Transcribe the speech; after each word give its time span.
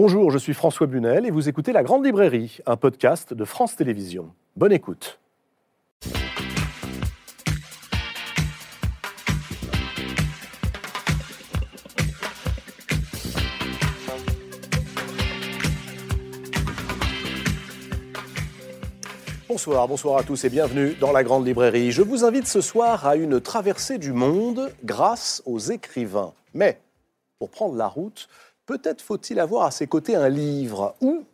Bonjour, 0.00 0.30
je 0.30 0.38
suis 0.38 0.54
François 0.54 0.86
Bunel 0.86 1.26
et 1.26 1.32
vous 1.32 1.48
écoutez 1.48 1.72
La 1.72 1.82
Grande 1.82 2.06
Librairie, 2.06 2.58
un 2.66 2.76
podcast 2.76 3.34
de 3.34 3.44
France 3.44 3.74
Télévisions. 3.74 4.32
Bonne 4.54 4.70
écoute. 4.70 5.18
Bonsoir, 19.48 19.88
bonsoir 19.88 20.18
à 20.18 20.22
tous 20.22 20.44
et 20.44 20.48
bienvenue 20.48 20.94
dans 21.00 21.10
la 21.10 21.24
Grande 21.24 21.44
Librairie. 21.44 21.90
Je 21.90 22.02
vous 22.02 22.24
invite 22.24 22.46
ce 22.46 22.60
soir 22.60 23.04
à 23.04 23.16
une 23.16 23.40
traversée 23.40 23.98
du 23.98 24.12
monde 24.12 24.70
grâce 24.84 25.42
aux 25.44 25.58
écrivains. 25.58 26.34
Mais 26.54 26.78
pour 27.40 27.50
prendre 27.50 27.74
la 27.76 27.88
route, 27.88 28.28
peut-être 28.68 29.00
faut-il 29.00 29.40
avoir 29.40 29.64
à 29.64 29.70
ses 29.70 29.86
côtés 29.86 30.14
un 30.14 30.28
livre 30.28 30.94
ou 31.00 31.24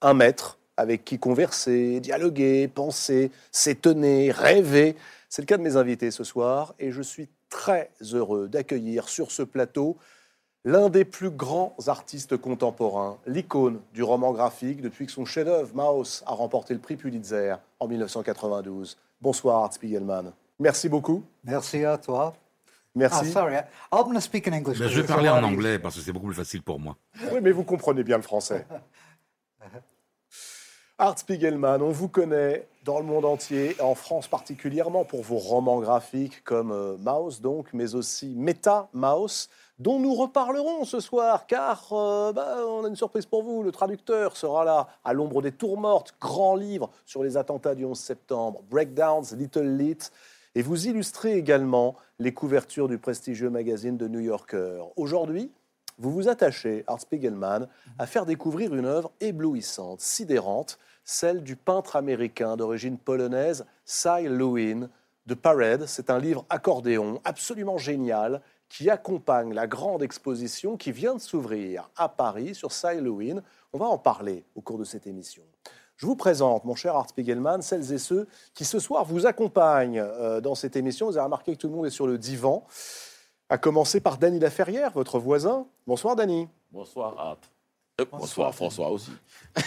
un 0.00 0.14
maître 0.14 0.58
avec 0.76 1.04
qui 1.04 1.18
converser, 1.18 1.98
dialoguer, 1.98 2.68
penser, 2.68 3.32
s'étonner, 3.50 4.30
rêver. 4.30 4.94
C'est 5.28 5.42
le 5.42 5.46
cas 5.46 5.56
de 5.56 5.62
mes 5.62 5.76
invités 5.76 6.12
ce 6.12 6.22
soir 6.22 6.74
et 6.78 6.92
je 6.92 7.02
suis 7.02 7.28
très 7.50 7.90
heureux 8.12 8.46
d'accueillir 8.48 9.08
sur 9.08 9.32
ce 9.32 9.42
plateau 9.42 9.96
l'un 10.64 10.88
des 10.88 11.04
plus 11.04 11.30
grands 11.30 11.74
artistes 11.88 12.36
contemporains, 12.36 13.18
l'icône 13.26 13.80
du 13.92 14.04
roman 14.04 14.32
graphique 14.32 14.80
depuis 14.80 15.06
que 15.06 15.12
son 15.12 15.24
chef-d'œuvre 15.24 15.74
Maus 15.74 16.22
a 16.26 16.32
remporté 16.32 16.74
le 16.74 16.80
prix 16.80 16.96
Pulitzer 16.96 17.56
en 17.80 17.88
1992. 17.88 18.96
Bonsoir 19.20 19.64
Art 19.64 19.72
Spiegelman. 19.72 20.32
Merci 20.60 20.88
beaucoup. 20.88 21.24
Merci 21.42 21.84
à 21.84 21.98
toi. 21.98 22.36
Merci. 22.94 23.18
Ah, 23.20 23.24
sorry. 23.24 23.54
I'm 23.92 24.04
going 24.04 24.14
to 24.14 24.20
speak 24.20 24.48
in 24.48 24.52
English. 24.52 24.78
Ben, 24.78 24.88
je 24.88 25.00
vais 25.00 25.06
parler 25.06 25.28
en 25.28 25.42
anglais 25.42 25.78
parce 25.78 25.94
que 25.96 26.00
c'est 26.00 26.12
beaucoup 26.12 26.26
plus 26.26 26.34
facile 26.34 26.62
pour 26.62 26.80
moi. 26.80 26.96
Oui, 27.32 27.40
mais 27.42 27.52
vous 27.52 27.64
comprenez 27.64 28.02
bien 28.02 28.16
le 28.16 28.22
français. 28.22 28.66
Art 31.00 31.16
Spiegelman, 31.16 31.80
on 31.80 31.90
vous 31.90 32.08
connaît 32.08 32.66
dans 32.84 32.98
le 32.98 33.04
monde 33.04 33.24
entier, 33.24 33.76
en 33.80 33.94
France 33.94 34.26
particulièrement 34.26 35.04
pour 35.04 35.22
vos 35.22 35.36
romans 35.36 35.78
graphiques 35.78 36.42
comme 36.42 36.72
euh, 36.72 36.96
Mouse 36.96 37.40
donc, 37.40 37.68
mais 37.72 37.94
aussi 37.94 38.34
Meta 38.34 38.88
Mouse, 38.92 39.48
dont 39.78 40.00
nous 40.00 40.14
reparlerons 40.14 40.84
ce 40.84 40.98
soir, 40.98 41.46
car 41.46 41.92
euh, 41.92 42.32
bah, 42.32 42.56
on 42.66 42.84
a 42.84 42.88
une 42.88 42.96
surprise 42.96 43.26
pour 43.26 43.44
vous. 43.44 43.62
Le 43.62 43.70
traducteur 43.70 44.36
sera 44.36 44.64
là, 44.64 44.88
à 45.04 45.12
l'ombre 45.12 45.40
des 45.40 45.52
tours 45.52 45.78
mortes, 45.78 46.16
grand 46.20 46.56
livre 46.56 46.90
sur 47.06 47.22
les 47.22 47.36
attentats 47.36 47.76
du 47.76 47.84
11 47.84 47.96
septembre, 47.96 48.62
Breakdowns, 48.68 49.36
Little 49.36 49.76
Lit, 49.76 50.10
et 50.56 50.62
vous 50.62 50.88
illustrez 50.88 51.34
également 51.34 51.94
les 52.20 52.34
couvertures 52.34 52.88
du 52.88 52.98
prestigieux 52.98 53.50
magazine 53.50 53.96
de 53.96 54.08
New 54.08 54.18
Yorker. 54.18 54.82
Aujourd'hui, 54.96 55.52
vous 55.98 56.10
vous 56.10 56.28
attachez, 56.28 56.82
Art 56.88 57.00
Spiegelman, 57.00 57.68
à 57.98 58.06
faire 58.06 58.26
découvrir 58.26 58.74
une 58.74 58.86
œuvre 58.86 59.12
éblouissante, 59.20 60.00
sidérante, 60.00 60.78
celle 61.04 61.42
du 61.42 61.54
peintre 61.54 61.94
américain 61.94 62.56
d'origine 62.56 62.98
polonaise 62.98 63.66
Cy 63.84 64.24
Lewin. 64.28 64.88
de 65.26 65.34
Parade. 65.34 65.84
C'est 65.86 66.10
un 66.10 66.18
livre 66.18 66.46
accordéon 66.48 67.20
absolument 67.24 67.76
génial 67.76 68.40
qui 68.68 68.90
accompagne 68.90 69.52
la 69.52 69.66
grande 69.66 70.02
exposition 70.02 70.76
qui 70.76 70.90
vient 70.90 71.14
de 71.14 71.20
s'ouvrir 71.20 71.90
à 71.96 72.08
Paris 72.08 72.54
sur 72.54 72.72
Cy 72.72 73.00
Lewin. 73.00 73.42
On 73.72 73.78
va 73.78 73.86
en 73.86 73.98
parler 73.98 74.44
au 74.54 74.60
cours 74.60 74.78
de 74.78 74.84
cette 74.84 75.06
émission. 75.06 75.42
Je 75.98 76.06
vous 76.06 76.14
présente, 76.14 76.64
mon 76.64 76.76
cher 76.76 76.94
Art 76.94 77.08
Spiegelman, 77.08 77.60
celles 77.60 77.92
et 77.92 77.98
ceux 77.98 78.28
qui 78.54 78.64
ce 78.64 78.78
soir 78.78 79.04
vous 79.04 79.26
accompagnent 79.26 79.98
euh, 79.98 80.40
dans 80.40 80.54
cette 80.54 80.76
émission. 80.76 81.06
Vous 81.06 81.16
avez 81.16 81.24
remarqué 81.24 81.56
que 81.56 81.58
tout 81.60 81.66
le 81.66 81.74
monde 81.74 81.86
est 81.86 81.90
sur 81.90 82.06
le 82.06 82.18
divan. 82.18 82.64
À 83.48 83.58
commencer 83.58 83.98
par 83.98 84.16
Dany 84.16 84.38
Laferrière, 84.38 84.92
votre 84.92 85.18
voisin. 85.18 85.66
Bonsoir 85.88 86.14
Dany. 86.14 86.46
Bonsoir 86.70 87.18
Art. 87.18 87.38
Euh, 88.00 88.04
bonsoir, 88.12 88.54
François 88.54 88.90
aussi. 88.90 89.10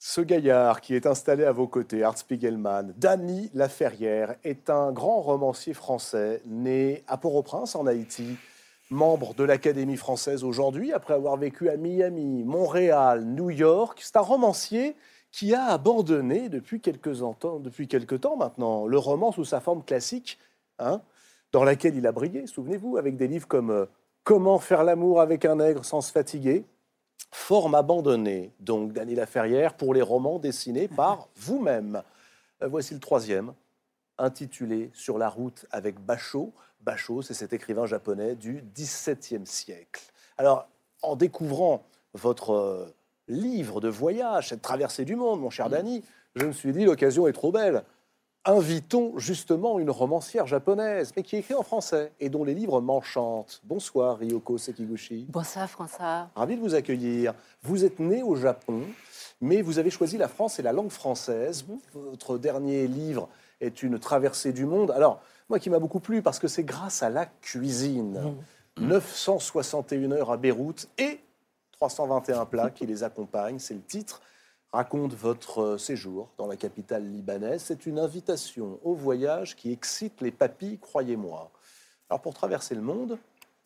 Ce 0.00 0.20
gaillard 0.20 0.80
qui 0.80 0.96
est 0.96 1.06
installé 1.06 1.44
à 1.44 1.52
vos 1.52 1.68
côtés, 1.68 2.02
Art 2.02 2.18
Spiegelman, 2.18 2.92
Dany 2.96 3.48
Laferrière, 3.54 4.34
est 4.42 4.70
un 4.70 4.90
grand 4.90 5.20
romancier 5.20 5.72
français 5.72 6.42
né 6.46 7.04
à 7.06 7.16
Port-au-Prince 7.16 7.76
en 7.76 7.86
Haïti, 7.86 8.36
membre 8.90 9.34
de 9.34 9.44
l'Académie 9.44 9.98
française 9.98 10.42
aujourd'hui, 10.42 10.92
après 10.92 11.14
avoir 11.14 11.36
vécu 11.36 11.68
à 11.68 11.76
Miami, 11.76 12.42
Montréal, 12.42 13.24
New 13.24 13.50
York. 13.50 14.00
C'est 14.02 14.16
un 14.16 14.22
romancier 14.22 14.96
qui 15.38 15.54
a 15.54 15.66
abandonné 15.66 16.48
depuis 16.48 16.80
quelques, 16.80 17.20
temps, 17.38 17.60
depuis 17.60 17.86
quelques 17.86 18.22
temps 18.22 18.36
maintenant 18.36 18.86
le 18.86 18.98
roman 18.98 19.30
sous 19.30 19.44
sa 19.44 19.60
forme 19.60 19.84
classique, 19.84 20.36
hein, 20.80 21.00
dans 21.52 21.62
laquelle 21.62 21.94
il 21.94 22.08
a 22.08 22.12
brillé, 22.12 22.48
souvenez-vous, 22.48 22.96
avec 22.96 23.16
des 23.16 23.28
livres 23.28 23.46
comme 23.46 23.70
euh, 23.70 23.86
Comment 24.24 24.58
faire 24.58 24.82
l'amour 24.82 25.20
avec 25.20 25.44
un 25.44 25.54
nègre 25.54 25.84
sans 25.84 26.00
se 26.00 26.10
fatiguer, 26.10 26.64
forme 27.30 27.76
abandonnée, 27.76 28.52
donc 28.58 28.92
Dany 28.92 29.14
Laferrière, 29.14 29.74
pour 29.74 29.94
les 29.94 30.02
romans 30.02 30.40
dessinés 30.40 30.88
par 30.88 31.28
vous-même. 31.36 32.02
Euh, 32.64 32.66
voici 32.66 32.94
le 32.94 33.00
troisième, 33.00 33.54
intitulé 34.18 34.90
Sur 34.92 35.18
la 35.18 35.28
route 35.28 35.66
avec 35.70 36.00
Bachot. 36.00 36.52
Bachot, 36.80 37.22
c'est 37.22 37.34
cet 37.34 37.52
écrivain 37.52 37.86
japonais 37.86 38.34
du 38.34 38.64
XVIIe 38.74 39.46
siècle. 39.46 40.02
Alors, 40.36 40.66
en 41.00 41.14
découvrant 41.14 41.84
votre 42.12 42.50
euh, 42.50 42.92
livre 43.28 43.80
de 43.80 43.88
voyage, 43.88 44.48
cette 44.48 44.62
traversée 44.62 45.04
du 45.04 45.16
monde, 45.16 45.40
mon 45.40 45.50
cher 45.50 45.68
Dany, 45.68 46.02
je 46.34 46.46
me 46.46 46.52
suis 46.52 46.72
dit, 46.72 46.84
l'occasion 46.84 47.26
est 47.26 47.32
trop 47.32 47.52
belle 47.52 47.84
invitons 48.48 49.18
justement 49.18 49.78
une 49.78 49.90
romancière 49.90 50.46
japonaise, 50.46 51.12
mais 51.16 51.22
qui 51.22 51.36
écrit 51.36 51.54
en 51.54 51.62
français 51.62 52.12
et 52.18 52.30
dont 52.30 52.44
les 52.44 52.54
livres 52.54 52.80
m'enchantent. 52.80 53.60
Bonsoir 53.64 54.18
Ryoko 54.18 54.56
Sekiguchi. 54.56 55.26
Bonsoir 55.28 55.68
François. 55.68 56.30
Ravi 56.34 56.56
de 56.56 56.60
vous 56.60 56.74
accueillir. 56.74 57.34
Vous 57.62 57.84
êtes 57.84 57.98
né 57.98 58.22
au 58.22 58.36
Japon, 58.36 58.82
mais 59.42 59.60
vous 59.60 59.78
avez 59.78 59.90
choisi 59.90 60.16
la 60.16 60.28
France 60.28 60.58
et 60.58 60.62
la 60.62 60.72
langue 60.72 60.90
française. 60.90 61.66
Votre 61.92 62.38
dernier 62.38 62.86
livre 62.86 63.28
est 63.60 63.82
une 63.82 63.98
traversée 63.98 64.52
du 64.52 64.64
monde. 64.64 64.92
Alors, 64.92 65.20
moi 65.50 65.58
qui 65.58 65.68
m'a 65.68 65.78
beaucoup 65.78 66.00
plu 66.00 66.22
parce 66.22 66.38
que 66.38 66.48
c'est 66.48 66.64
grâce 66.64 67.02
à 67.02 67.10
la 67.10 67.26
cuisine. 67.26 68.34
961 68.80 70.12
heures 70.12 70.30
à 70.30 70.36
Beyrouth 70.36 70.88
et 70.98 71.20
321 71.80 72.44
plats 72.46 72.70
qui 72.70 72.86
les 72.86 73.04
accompagnent, 73.04 73.60
c'est 73.60 73.74
le 73.74 73.82
titre 73.82 74.20
raconte 74.72 75.14
votre 75.14 75.62
euh, 75.62 75.78
séjour 75.78 76.28
dans 76.36 76.46
la 76.46 76.56
capitale 76.56 77.08
libanaise. 77.08 77.62
C'est 77.64 77.86
une 77.86 78.00
invitation 78.00 78.80
au 78.82 78.94
voyage 78.94 79.54
qui 79.54 79.72
excite 79.72 80.20
les 80.20 80.32
papilles, 80.32 80.78
croyez-moi. 80.78 81.50
Alors 82.10 82.20
pour 82.20 82.34
traverser 82.34 82.74
le 82.74 82.82
monde, 82.82 83.16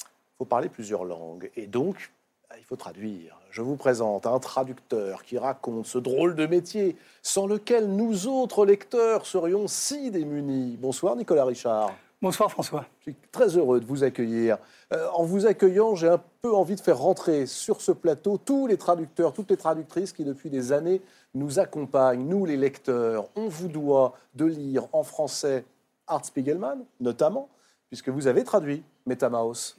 il 0.00 0.36
faut 0.38 0.44
parler 0.44 0.68
plusieurs 0.68 1.04
langues 1.04 1.50
et 1.56 1.66
donc 1.66 2.12
bah, 2.50 2.56
il 2.58 2.64
faut 2.64 2.76
traduire. 2.76 3.38
Je 3.50 3.62
vous 3.62 3.76
présente 3.76 4.26
un 4.26 4.38
traducteur 4.38 5.24
qui 5.24 5.38
raconte 5.38 5.86
ce 5.86 5.98
drôle 5.98 6.34
de 6.34 6.46
métier 6.46 6.96
sans 7.22 7.46
lequel 7.46 7.88
nous 7.88 8.26
autres 8.26 8.66
lecteurs 8.66 9.24
serions 9.26 9.68
si 9.68 10.10
démunis. 10.10 10.76
Bonsoir 10.76 11.16
Nicolas 11.16 11.46
Richard. 11.46 11.92
Bonsoir 12.22 12.52
François. 12.52 12.86
Je 13.00 13.10
suis 13.10 13.16
très 13.32 13.48
heureux 13.56 13.80
de 13.80 13.84
vous 13.84 14.04
accueillir. 14.04 14.56
Euh, 14.92 15.08
en 15.12 15.24
vous 15.24 15.44
accueillant, 15.44 15.96
j'ai 15.96 16.06
un 16.06 16.22
peu 16.40 16.54
envie 16.54 16.76
de 16.76 16.80
faire 16.80 16.98
rentrer 16.98 17.46
sur 17.46 17.80
ce 17.80 17.90
plateau 17.90 18.38
tous 18.38 18.68
les 18.68 18.76
traducteurs, 18.76 19.32
toutes 19.32 19.50
les 19.50 19.56
traductrices 19.56 20.12
qui 20.12 20.22
depuis 20.22 20.48
des 20.48 20.70
années 20.70 21.02
nous 21.34 21.58
accompagnent, 21.58 22.24
nous 22.24 22.44
les 22.44 22.56
lecteurs. 22.56 23.26
On 23.34 23.48
vous 23.48 23.66
doit 23.66 24.14
de 24.36 24.44
lire 24.44 24.86
en 24.92 25.02
français 25.02 25.64
Art 26.06 26.24
Spiegelman, 26.24 26.84
notamment, 27.00 27.48
puisque 27.88 28.08
vous 28.08 28.28
avez 28.28 28.44
traduit 28.44 28.84
Metamaos. 29.04 29.74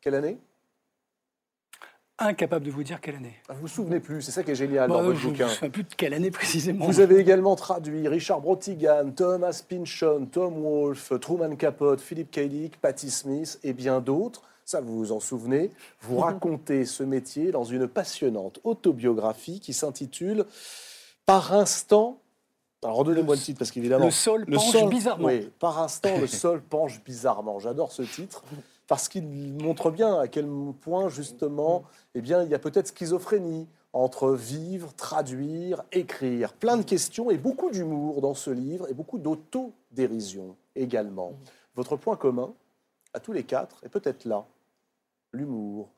Quelle 0.00 0.14
année? 0.14 0.38
Incapable 2.18 2.66
de 2.66 2.70
vous 2.70 2.82
dire 2.82 3.00
quelle 3.00 3.16
année. 3.16 3.36
Vous 3.48 3.60
vous 3.62 3.68
souvenez 3.68 4.00
plus, 4.00 4.22
c'est 4.22 4.32
ça 4.32 4.42
qui 4.42 4.50
est 4.50 4.56
génial 4.56 4.88
dans 4.88 5.02
votre 5.02 5.18
je 5.18 5.28
bouquin. 5.28 5.38
Je 5.38 5.42
ne 5.42 5.48
me 5.48 5.54
souviens 5.54 5.70
plus 5.70 5.82
de 5.84 5.94
quelle 5.94 6.14
année 6.14 6.30
précisément. 6.30 6.86
Vous 6.86 7.00
avez 7.00 7.16
également 7.16 7.56
traduit 7.56 8.08
Richard 8.08 8.40
Brotigan, 8.40 9.10
Thomas 9.14 9.62
Pynchon, 9.68 10.28
Tom 10.30 10.54
Wolfe, 10.62 11.12
Truman 11.20 11.56
Capote, 11.56 12.00
Philip 12.00 12.30
K. 12.30 12.40
Dick, 12.48 12.80
Patti 12.80 13.10
Smith 13.10 13.58
et 13.62 13.72
bien 13.72 14.00
d'autres. 14.00 14.42
Ça, 14.64 14.80
vous 14.80 14.98
vous 14.98 15.12
en 15.12 15.20
souvenez. 15.20 15.70
Vous 16.00 16.16
mhm. 16.16 16.22
racontez 16.22 16.84
ce 16.84 17.02
métier 17.02 17.52
dans 17.52 17.64
une 17.64 17.88
passionnante 17.88 18.60
autobiographie 18.64 19.60
qui 19.60 19.72
s'intitule 19.72 20.44
Par 21.26 21.54
instant 21.54 22.20
alors 22.84 22.98
redonnez-moi 22.98 23.34
le 23.34 23.40
titre 23.40 23.58
parce 23.58 23.72
qu'évidemment. 23.72 24.04
Le 24.04 24.10
sol 24.12 24.46
penche 24.46 24.88
bizarrement. 24.88 25.26
Oui, 25.26 25.50
par 25.58 25.82
instant, 25.82 26.16
le 26.16 26.26
sol 26.28 26.62
penche 26.62 27.02
bizarrement. 27.02 27.58
J'adore 27.58 27.90
ce 27.90 28.02
titre 28.02 28.44
parce 28.88 29.08
qu'il 29.08 29.52
montre 29.62 29.90
bien 29.90 30.18
à 30.18 30.28
quel 30.28 30.48
point, 30.80 31.08
justement, 31.08 31.84
eh 32.14 32.22
bien, 32.22 32.42
il 32.42 32.48
y 32.48 32.54
a 32.54 32.58
peut-être 32.58 32.88
schizophrénie 32.88 33.68
entre 33.92 34.32
vivre, 34.32 34.94
traduire, 34.94 35.84
écrire. 35.92 36.54
Plein 36.54 36.78
de 36.78 36.82
questions 36.82 37.30
et 37.30 37.36
beaucoup 37.36 37.70
d'humour 37.70 38.22
dans 38.22 38.34
ce 38.34 38.50
livre 38.50 38.88
et 38.88 38.94
beaucoup 38.94 39.18
d'autodérision 39.18 40.56
également. 40.74 41.34
Votre 41.74 41.96
point 41.96 42.16
commun, 42.16 42.54
à 43.12 43.20
tous 43.20 43.32
les 43.32 43.44
quatre, 43.44 43.84
est 43.84 43.90
peut-être 43.90 44.24
là 44.24 44.46
l'humour, 45.32 45.90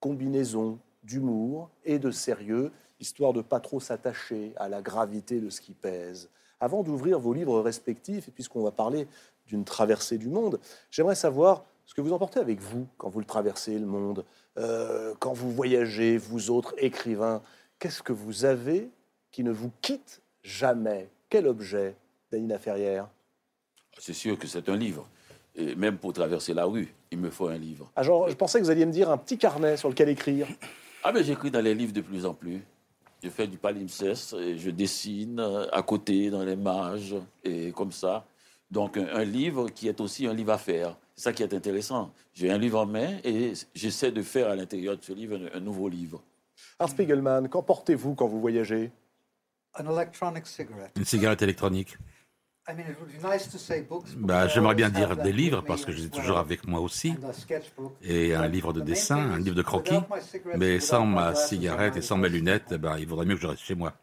combinaison 0.00 0.80
d'humour 1.04 1.70
et 1.84 2.00
de 2.00 2.10
sérieux, 2.10 2.72
histoire 2.98 3.32
de 3.34 3.40
pas 3.40 3.60
trop 3.60 3.78
s'attacher 3.78 4.52
à 4.56 4.68
la 4.68 4.82
gravité 4.82 5.40
de 5.40 5.48
ce 5.48 5.60
qui 5.60 5.74
pèse. 5.74 6.28
Avant 6.58 6.82
d'ouvrir 6.82 7.20
vos 7.20 7.32
livres 7.32 7.60
respectifs, 7.60 8.26
et 8.26 8.32
puisqu'on 8.32 8.64
va 8.64 8.72
parler 8.72 9.06
d'une 9.46 9.64
traversée 9.64 10.18
du 10.18 10.28
monde, 10.28 10.58
j'aimerais 10.90 11.14
savoir 11.14 11.64
ce 11.86 11.94
que 11.94 12.00
vous 12.00 12.12
emportez 12.12 12.40
avec 12.40 12.60
vous 12.60 12.86
quand 12.98 13.08
vous 13.08 13.20
le 13.20 13.24
traversez, 13.24 13.78
le 13.78 13.86
monde, 13.86 14.24
euh, 14.58 15.14
quand 15.20 15.32
vous 15.32 15.50
voyagez, 15.52 16.18
vous 16.18 16.50
autres 16.50 16.74
écrivains, 16.78 17.42
qu'est-ce 17.78 18.02
que 18.02 18.12
vous 18.12 18.44
avez 18.44 18.90
qui 19.30 19.44
ne 19.44 19.52
vous 19.52 19.70
quitte 19.80 20.20
jamais? 20.42 21.08
Quel 21.30 21.46
objet, 21.46 21.94
Danina 22.30 22.58
Ferrière? 22.58 23.08
C'est 23.98 24.12
sûr 24.12 24.38
que 24.38 24.46
c'est 24.46 24.68
un 24.68 24.76
livre. 24.76 25.08
Et 25.54 25.74
même 25.74 25.96
pour 25.96 26.12
traverser 26.12 26.52
la 26.52 26.66
rue, 26.66 26.92
il 27.10 27.18
me 27.18 27.30
faut 27.30 27.46
un 27.48 27.56
livre. 27.56 27.90
ah, 27.96 28.02
genre, 28.02 28.28
Je 28.28 28.34
pensais 28.34 28.58
que 28.58 28.64
vous 28.64 28.70
alliez 28.70 28.84
me 28.84 28.92
dire 28.92 29.10
un 29.10 29.16
petit 29.16 29.38
carnet 29.38 29.76
sur 29.76 29.88
lequel 29.88 30.08
écrire. 30.10 30.46
Ah 31.02 31.12
ben 31.12 31.22
j'écris 31.24 31.50
dans 31.50 31.60
les 31.62 31.74
livres 31.74 31.92
de 31.92 32.00
plus 32.02 32.26
en 32.26 32.34
plus. 32.34 32.62
Je 33.22 33.30
fais 33.30 33.46
du 33.46 33.56
palimpseste, 33.56 34.34
et 34.34 34.58
je 34.58 34.70
dessine 34.70 35.40
à 35.72 35.82
côté 35.82 36.30
dans 36.30 36.44
les 36.44 36.56
marges 36.56 37.16
et 37.44 37.72
comme 37.72 37.92
ça. 37.92 38.26
Donc 38.70 38.96
un, 38.98 39.06
un 39.14 39.24
livre 39.24 39.70
qui 39.70 39.88
est 39.88 40.00
aussi 40.00 40.26
un 40.26 40.34
livre 40.34 40.52
à 40.52 40.58
faire. 40.58 40.96
C'est 41.16 41.24
ça 41.24 41.32
qui 41.32 41.42
est 41.42 41.54
intéressant. 41.54 42.12
J'ai 42.34 42.50
un 42.50 42.58
livre 42.58 42.78
en 42.80 42.86
main 42.86 43.18
et 43.24 43.54
j'essaie 43.74 44.12
de 44.12 44.22
faire 44.22 44.48
à 44.50 44.54
l'intérieur 44.54 44.96
de 44.98 45.02
ce 45.02 45.12
livre 45.12 45.38
un, 45.54 45.56
un 45.56 45.60
nouveau 45.60 45.88
livre. 45.88 46.22
Art 46.78 46.90
Spiegelman, 46.90 47.48
qu'en 47.48 47.62
portez-vous 47.62 48.14
quand 48.14 48.26
vous 48.28 48.40
voyagez? 48.40 48.90
An 49.78 49.90
electronic 49.90 50.46
cigarette. 50.46 50.92
Une 50.96 51.04
cigarette 51.04 51.42
électronique. 51.42 51.96
I 52.68 52.72
mean, 52.74 52.80
it 52.90 52.96
would 53.00 53.10
be 53.12 53.22
nice 53.24 53.48
to 53.50 53.58
say 53.58 53.80
books, 53.82 54.10
but 54.14 54.26
Bah, 54.26 54.48
J'aimerais 54.48 54.74
bien 54.74 54.90
dire 54.90 55.16
des 55.16 55.32
livres 55.32 55.62
parce 55.62 55.84
que 55.84 55.92
je 55.92 55.98
les 55.98 56.06
ai 56.06 56.10
toujours 56.10 56.36
avec 56.38 56.66
moi 56.66 56.80
aussi. 56.80 57.14
and 57.22 57.28
a 57.28 57.32
sketchbook. 57.32 57.92
Et 58.02 58.34
un 58.34 58.42
But 58.48 58.52
livre 58.54 58.72
de 58.72 58.80
dessin, 58.80 59.16
un 59.18 59.38
livre 59.38 59.54
de 59.54 59.62
croquis. 59.62 59.94
Mais 60.56 60.80
sans 60.80 61.06
ma 61.06 61.34
cigarette 61.34 61.96
et 61.96 62.02
sans 62.02 62.16
mes 62.18 62.28
lunettes, 62.28 62.74
ben, 62.74 62.98
il 62.98 63.06
vaudrait 63.06 63.24
mieux 63.24 63.36
que 63.36 63.40
je 63.42 63.46
reste 63.46 63.62
chez 63.62 63.74
moi. 63.76 63.94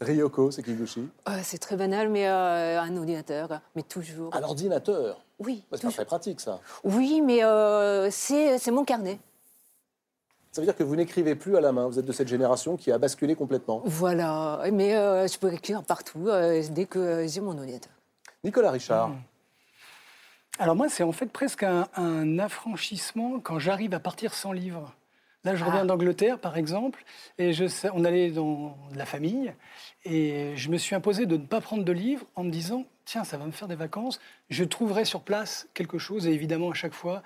Ryoko 0.00 0.50
Sekiguchi 0.50 1.08
Euh, 1.28 1.40
c'est 1.42 1.58
très 1.58 1.76
banal, 1.76 2.08
mais 2.08 2.26
euh, 2.28 2.80
un 2.80 2.96
ordinateur, 2.96 3.60
mais 3.76 3.82
toujours. 3.82 4.34
À 4.34 4.40
l'ordinateur 4.40 5.20
oui, 5.40 5.62
C'est 5.64 5.70
pas 5.70 5.76
toujours. 5.78 5.92
très 5.94 6.04
pratique, 6.04 6.40
ça. 6.40 6.60
oui, 6.84 7.20
mais 7.20 7.44
euh, 7.44 8.08
c'est 8.10 8.58
c'est 8.58 8.70
mon 8.70 8.84
carnet. 8.84 9.18
Ça 10.52 10.60
veut 10.60 10.66
dire 10.66 10.76
que 10.76 10.84
vous 10.84 10.94
n'écrivez 10.94 11.34
plus 11.34 11.56
à 11.56 11.60
la 11.60 11.72
main. 11.72 11.88
Vous 11.88 11.98
êtes 11.98 12.04
de 12.04 12.12
cette 12.12 12.28
génération 12.28 12.76
qui 12.76 12.92
a 12.92 12.98
basculé 12.98 13.34
complètement. 13.34 13.82
Voilà, 13.84 14.62
mais 14.72 14.94
euh, 14.96 15.26
je 15.26 15.36
peux 15.38 15.52
écrire 15.52 15.82
partout 15.82 16.28
euh, 16.28 16.62
dès 16.70 16.86
que 16.86 17.26
j'ai 17.26 17.40
mon 17.40 17.56
ordinateur. 17.58 17.92
Nicolas 18.44 18.70
Richard, 18.70 19.08
Hmm. 19.10 19.16
Alors 20.60 20.76
moi, 20.76 20.88
c'est 20.88 21.02
en 21.02 21.10
fait 21.10 21.26
presque 21.26 21.64
un, 21.64 21.88
un 21.96 22.38
affranchissement 22.38 23.40
quand 23.40 23.58
j'arrive 23.58 23.92
à 23.92 23.98
partir 23.98 24.32
sans 24.34 24.52
livre. 24.52 24.92
Là, 25.44 25.54
je 25.54 25.64
reviens 25.64 25.84
d'Angleterre, 25.84 26.38
par 26.38 26.56
exemple, 26.56 27.04
et 27.36 27.52
je 27.52 27.66
on 27.92 28.04
allait 28.04 28.30
dans 28.30 28.78
la 28.94 29.04
famille, 29.04 29.52
et 30.04 30.56
je 30.56 30.70
me 30.70 30.78
suis 30.78 30.94
imposé 30.94 31.26
de 31.26 31.36
ne 31.36 31.44
pas 31.44 31.60
prendre 31.60 31.84
de 31.84 31.92
livre 31.92 32.24
en 32.34 32.44
me 32.44 32.50
disant, 32.50 32.86
tiens, 33.04 33.24
ça 33.24 33.36
va 33.36 33.44
me 33.44 33.52
faire 33.52 33.68
des 33.68 33.74
vacances, 33.74 34.20
je 34.48 34.64
trouverai 34.64 35.04
sur 35.04 35.20
place 35.22 35.68
quelque 35.74 35.98
chose, 35.98 36.26
et 36.26 36.32
évidemment, 36.32 36.70
à 36.70 36.74
chaque 36.74 36.94
fois, 36.94 37.22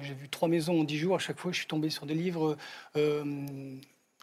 j'ai 0.00 0.14
vu 0.14 0.28
trois 0.28 0.48
maisons 0.48 0.80
en 0.80 0.84
dix 0.84 0.96
jours, 0.96 1.16
à 1.16 1.18
chaque 1.18 1.38
fois, 1.38 1.52
je 1.52 1.58
suis 1.58 1.66
tombé 1.66 1.90
sur 1.90 2.06
des 2.06 2.14
livres 2.14 2.56
euh, 2.96 3.24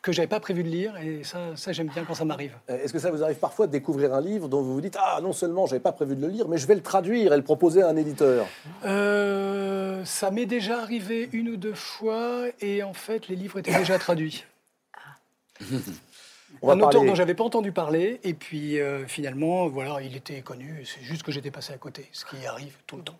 que 0.02 0.12
j'avais 0.12 0.28
pas 0.28 0.40
prévu 0.40 0.64
de 0.64 0.70
lire, 0.70 0.96
et 0.98 1.24
ça, 1.24 1.56
ça 1.56 1.72
j'aime 1.72 1.88
bien 1.88 2.06
quand 2.06 2.14
ça 2.14 2.26
m'arrive. 2.26 2.54
euh, 2.70 2.78
est-ce 2.84 2.94
que 2.94 3.00
ça 3.00 3.12
vous 3.12 3.24
arrive 3.24 3.38
parfois 3.38 3.68
de 3.68 3.72
découvrir 3.72 4.14
un 4.14 4.22
livre 4.22 4.48
dont 4.48 4.62
vous 4.62 4.74
vous 4.74 4.82
dites 4.82 4.98
Ah, 5.00 5.20
non 5.22 5.34
seulement 5.34 5.66
j'avais 5.66 5.82
pas 5.82 5.92
prévu 5.92 6.16
de 6.16 6.22
le 6.22 6.28
lire, 6.30 6.48
mais 6.48 6.58
je 6.58 6.68
vais 6.68 6.76
le 6.76 6.82
traduire 6.82 7.34
et 7.34 7.38
le 7.38 7.44
proposer 7.44 7.82
à 7.82 7.90
un 7.90 7.96
éditeur? 7.96 8.48
Euh, 8.86 10.04
ça 10.06 10.32
m'est 10.32 10.46
déjà 10.46 10.82
arrivé 10.82 11.30
une 11.34 11.50
ou 11.50 11.58
deux 11.58 11.74
fois 11.74 12.46
et 12.62 12.84
en 12.84 12.94
fait 12.94 13.28
les 13.28 13.36
livres 13.36 13.60
étaient 13.60 13.78
déjà 13.78 14.00
traduits. 14.00 14.46
On 16.62 16.68
va 16.68 16.74
un 16.74 16.80
auteur 16.80 17.06
dont 17.06 17.16
j'avais 17.16 17.36
pas 17.36 17.44
entendu 17.44 17.72
parler 17.72 18.20
et 18.24 18.34
puis 18.34 18.80
euh, 18.80 19.06
finalement 19.06 19.68
voilà 19.68 20.02
il 20.02 20.16
était 20.16 20.42
connu. 20.42 20.84
C'est 20.86 21.02
juste 21.02 21.24
que 21.24 21.32
j'étais 21.32 21.52
passé 21.52 21.74
à 21.74 21.78
côté, 21.78 22.10
ce 22.12 22.26
qui 22.26 22.46
arrive 22.46 22.76
tout 22.88 22.98
le 22.98 23.04
temps. 23.04 23.18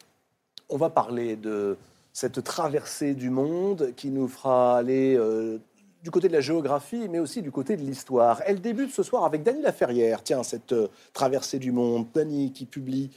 On 0.70 0.78
va 0.78 0.90
parler 0.90 1.36
de 1.36 1.78
cette 2.12 2.44
traversée 2.44 3.14
du 3.14 3.30
monde 3.30 3.94
qui 3.96 4.10
nous 4.10 4.28
fera 4.28 4.78
aller 4.78 5.16
euh, 5.16 5.58
du 6.04 6.12
côté 6.12 6.28
de 6.28 6.34
la 6.34 6.42
géographie, 6.42 7.08
mais 7.10 7.20
aussi 7.20 7.42
du 7.42 7.52
côté 7.52 7.76
de 7.76 7.82
l'histoire. 7.82 8.42
Elle 8.46 8.62
débute 8.62 8.92
ce 8.92 9.04
soir 9.04 9.26
avec 9.26 9.44
Dany 9.44 9.62
Laferrière. 9.62 10.24
Tiens, 10.24 10.44
cette 10.44 10.72
euh, 10.72 10.88
traversée 11.14 11.60
du 11.60 11.72
monde. 11.72 12.08
Dany 12.14 12.54
qui 12.54 12.66
publie 12.66 13.12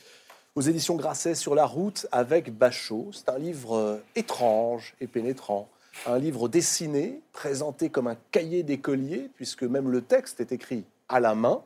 aux 0.54 0.62
éditions 0.62 0.96
Grasset 0.96 1.34
sur 1.34 1.54
la 1.54 1.64
route 1.64 2.06
avec 2.10 2.56
Bachot. 2.56 3.10
C'est 3.12 3.28
un 3.28 3.38
livre 3.38 3.76
euh, 3.76 3.96
étrange 4.16 4.94
et 5.00 5.06
pénétrant. 5.06 5.68
Un 6.06 6.18
livre 6.18 6.48
dessiné, 6.48 7.20
présenté 7.32 7.88
comme 7.90 8.06
un 8.06 8.16
cahier 8.30 8.62
d'écolier, 8.62 9.30
puisque 9.34 9.62
même 9.62 9.90
le 9.90 10.02
texte 10.02 10.40
est 10.40 10.52
écrit 10.52 10.84
à 11.08 11.20
la 11.20 11.34
main. 11.34 11.62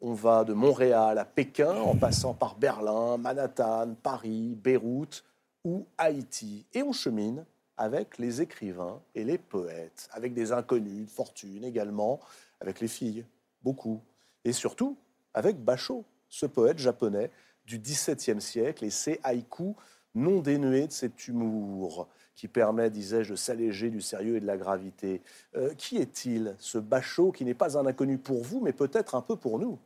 On 0.00 0.12
va 0.12 0.44
de 0.44 0.52
Montréal 0.52 1.18
à 1.18 1.24
Pékin, 1.24 1.74
en 1.76 1.96
passant 1.96 2.34
par 2.34 2.56
Berlin, 2.56 3.16
Manhattan, 3.16 3.94
Paris, 4.02 4.56
Beyrouth 4.62 5.24
ou 5.64 5.86
Haïti. 5.98 6.66
Et 6.72 6.82
on 6.82 6.92
chemine 6.92 7.44
avec 7.76 8.18
les 8.18 8.40
écrivains 8.40 9.00
et 9.14 9.24
les 9.24 9.38
poètes, 9.38 10.08
avec 10.12 10.34
des 10.34 10.52
inconnus 10.52 11.06
de 11.06 11.10
fortune 11.10 11.64
également, 11.64 12.20
avec 12.60 12.80
les 12.80 12.88
filles, 12.88 13.24
beaucoup. 13.62 14.00
Et 14.44 14.52
surtout 14.52 14.96
avec 15.32 15.62
Basho, 15.62 16.04
ce 16.28 16.46
poète 16.46 16.78
japonais 16.78 17.30
du 17.66 17.78
XVIIe 17.78 18.40
siècle, 18.40 18.84
et 18.84 18.90
ses 18.90 19.20
haïkus 19.22 19.74
non 20.14 20.40
dénués 20.40 20.86
de 20.86 20.92
cet 20.92 21.26
humour 21.26 22.08
qui 22.34 22.48
permet, 22.48 22.90
disais-je, 22.90 23.32
de 23.32 23.36
s'alléger 23.36 23.90
du 23.90 24.00
sérieux 24.00 24.36
et 24.36 24.40
de 24.40 24.46
la 24.46 24.56
gravité. 24.56 25.22
Euh, 25.56 25.72
qui 25.74 25.98
est-il, 25.98 26.54
ce 26.58 26.78
Basho, 26.78 27.32
qui 27.32 27.44
n'est 27.44 27.54
pas 27.54 27.78
un 27.78 27.86
inconnu 27.86 28.18
pour 28.18 28.42
vous, 28.42 28.60
mais 28.60 28.72
peut-être 28.72 29.14
un 29.14 29.22
peu 29.22 29.36
pour 29.36 29.58
nous? 29.58 29.78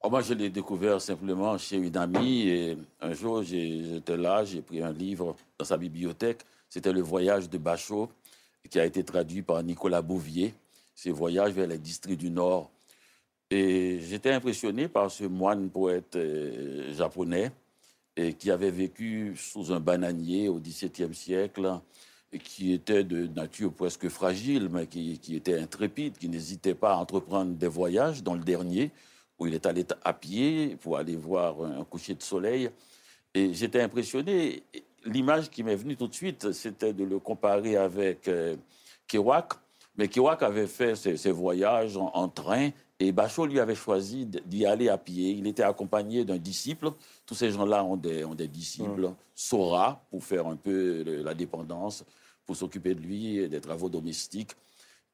Oh, 0.00 0.10
moi, 0.10 0.20
je 0.20 0.32
l'ai 0.32 0.48
découvert 0.48 1.00
simplement 1.00 1.58
chez 1.58 1.76
une 1.76 1.96
amie. 1.96 2.48
Et 2.48 2.78
un 3.00 3.12
jour, 3.12 3.42
j'étais 3.42 4.16
là, 4.16 4.44
j'ai 4.44 4.62
pris 4.62 4.80
un 4.80 4.92
livre 4.92 5.34
dans 5.58 5.64
sa 5.64 5.76
bibliothèque. 5.76 6.42
C'était 6.68 6.92
Le 6.92 7.00
Voyage 7.00 7.50
de 7.50 7.58
Bachot, 7.58 8.08
qui 8.70 8.78
a 8.78 8.84
été 8.84 9.02
traduit 9.02 9.42
par 9.42 9.60
Nicolas 9.64 10.00
Bouvier. 10.00 10.54
C'est 10.94 11.10
Voyage 11.10 11.52
vers 11.52 11.66
les 11.66 11.78
districts 11.78 12.20
du 12.20 12.30
Nord. 12.30 12.70
Et 13.50 13.98
j'étais 14.00 14.30
impressionné 14.30 14.86
par 14.86 15.10
ce 15.10 15.24
moine 15.24 15.68
poète 15.68 16.14
euh, 16.14 16.94
japonais 16.94 17.50
et 18.14 18.34
qui 18.34 18.52
avait 18.52 18.70
vécu 18.70 19.34
sous 19.36 19.72
un 19.72 19.80
bananier 19.80 20.48
au 20.48 20.60
XVIIe 20.60 21.14
siècle 21.14 21.80
et 22.32 22.38
qui 22.38 22.72
était 22.72 23.02
de 23.02 23.26
nature 23.26 23.72
presque 23.72 24.08
fragile, 24.08 24.68
mais 24.70 24.86
qui, 24.86 25.18
qui 25.18 25.34
était 25.34 25.58
intrépide, 25.58 26.18
qui 26.18 26.28
n'hésitait 26.28 26.74
pas 26.74 26.92
à 26.92 26.96
entreprendre 26.98 27.52
des 27.52 27.68
voyages, 27.68 28.22
dans 28.22 28.34
le 28.34 28.44
dernier, 28.44 28.92
où 29.38 29.46
il 29.46 29.54
est 29.54 29.66
allé 29.66 29.84
à 30.04 30.12
pied 30.12 30.76
pour 30.80 30.96
aller 30.98 31.16
voir 31.16 31.62
un 31.62 31.84
coucher 31.84 32.14
de 32.14 32.22
soleil. 32.22 32.70
Et 33.34 33.52
j'étais 33.54 33.80
impressionné. 33.80 34.62
L'image 35.04 35.48
qui 35.50 35.62
m'est 35.62 35.76
venue 35.76 35.96
tout 35.96 36.08
de 36.08 36.14
suite, 36.14 36.52
c'était 36.52 36.92
de 36.92 37.04
le 37.04 37.18
comparer 37.18 37.76
avec 37.76 38.26
euh, 38.28 38.56
Kerouac. 39.06 39.52
Mais 39.96 40.08
Kerouac 40.08 40.42
avait 40.42 40.66
fait 40.66 40.96
ses, 40.96 41.16
ses 41.16 41.30
voyages 41.30 41.96
en, 41.96 42.10
en 42.14 42.28
train 42.28 42.70
et 43.00 43.12
Bachot 43.12 43.46
lui 43.46 43.60
avait 43.60 43.76
choisi 43.76 44.26
d'y 44.26 44.66
aller 44.66 44.88
à 44.88 44.98
pied. 44.98 45.30
Il 45.30 45.46
était 45.46 45.62
accompagné 45.62 46.24
d'un 46.24 46.36
disciple. 46.36 46.90
Tous 47.26 47.34
ces 47.36 47.50
gens-là 47.52 47.84
ont 47.84 47.96
des, 47.96 48.24
ont 48.24 48.34
des 48.34 48.48
disciples. 48.48 49.12
Sora, 49.36 50.04
pour 50.10 50.24
faire 50.24 50.48
un 50.48 50.56
peu 50.56 51.04
le- 51.04 51.22
la 51.22 51.34
dépendance, 51.34 52.04
pour 52.44 52.56
s'occuper 52.56 52.94
de 52.96 53.00
lui 53.00 53.38
et 53.38 53.48
des 53.48 53.60
travaux 53.60 53.88
domestiques. 53.88 54.50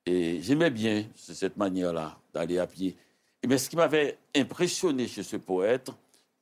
Et 0.07 0.41
j'aimais 0.41 0.71
bien 0.71 1.05
cette 1.15 1.59
manière-là 1.59 2.17
d'aller 2.33 2.59
à 2.59 2.67
pied. 2.67 2.97
Mais 3.47 3.59
ce 3.59 3.69
qui 3.69 3.77
m'avait 3.77 4.19
impressionné 4.35 5.07
chez 5.07 5.23
ce 5.23 5.37
poète, 5.37 5.91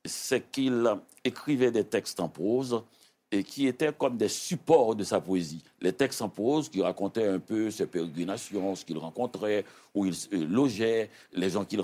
c'est 0.05 0.49
qu'il 0.51 0.85
écrivait 1.23 1.71
des 1.71 1.83
textes 1.83 2.19
en 2.19 2.29
prose 2.29 2.83
et 3.31 3.43
qui 3.43 3.67
étaient 3.67 3.91
comme 3.91 4.15
des 4.15 4.27
supports 4.27 4.95
de 4.95 5.03
sa 5.03 5.19
poésie. 5.19 5.63
Les 5.81 5.91
textes 5.91 6.21
en 6.21 6.29
prose 6.29 6.69
qui 6.69 6.81
racontaient 6.81 7.27
un 7.27 7.39
peu 7.39 7.71
ses 7.71 7.87
pérégrinations, 7.87 8.75
ce 8.75 8.85
qu'il 8.85 8.97
rencontrait, 8.97 9.65
où 9.95 10.05
il 10.05 10.13
euh, 10.33 10.45
logeait, 10.45 11.09
les 11.33 11.49
gens 11.49 11.65
qu'il... 11.65 11.81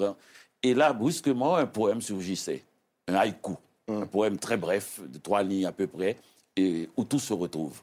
Et 0.61 0.73
là, 0.73 0.93
brusquement, 0.93 1.55
un 1.55 1.65
poème 1.65 2.01
surgissait, 2.01 2.63
un 3.07 3.15
haïku, 3.15 3.53
un 3.87 4.05
poème 4.05 4.37
très 4.37 4.57
bref, 4.57 5.01
de 5.07 5.17
trois 5.17 5.41
lignes 5.41 5.65
à 5.65 5.71
peu 5.71 5.87
près, 5.87 6.17
et 6.55 6.89
où 6.95 7.03
tout 7.03 7.19
se 7.19 7.33
retrouve. 7.33 7.81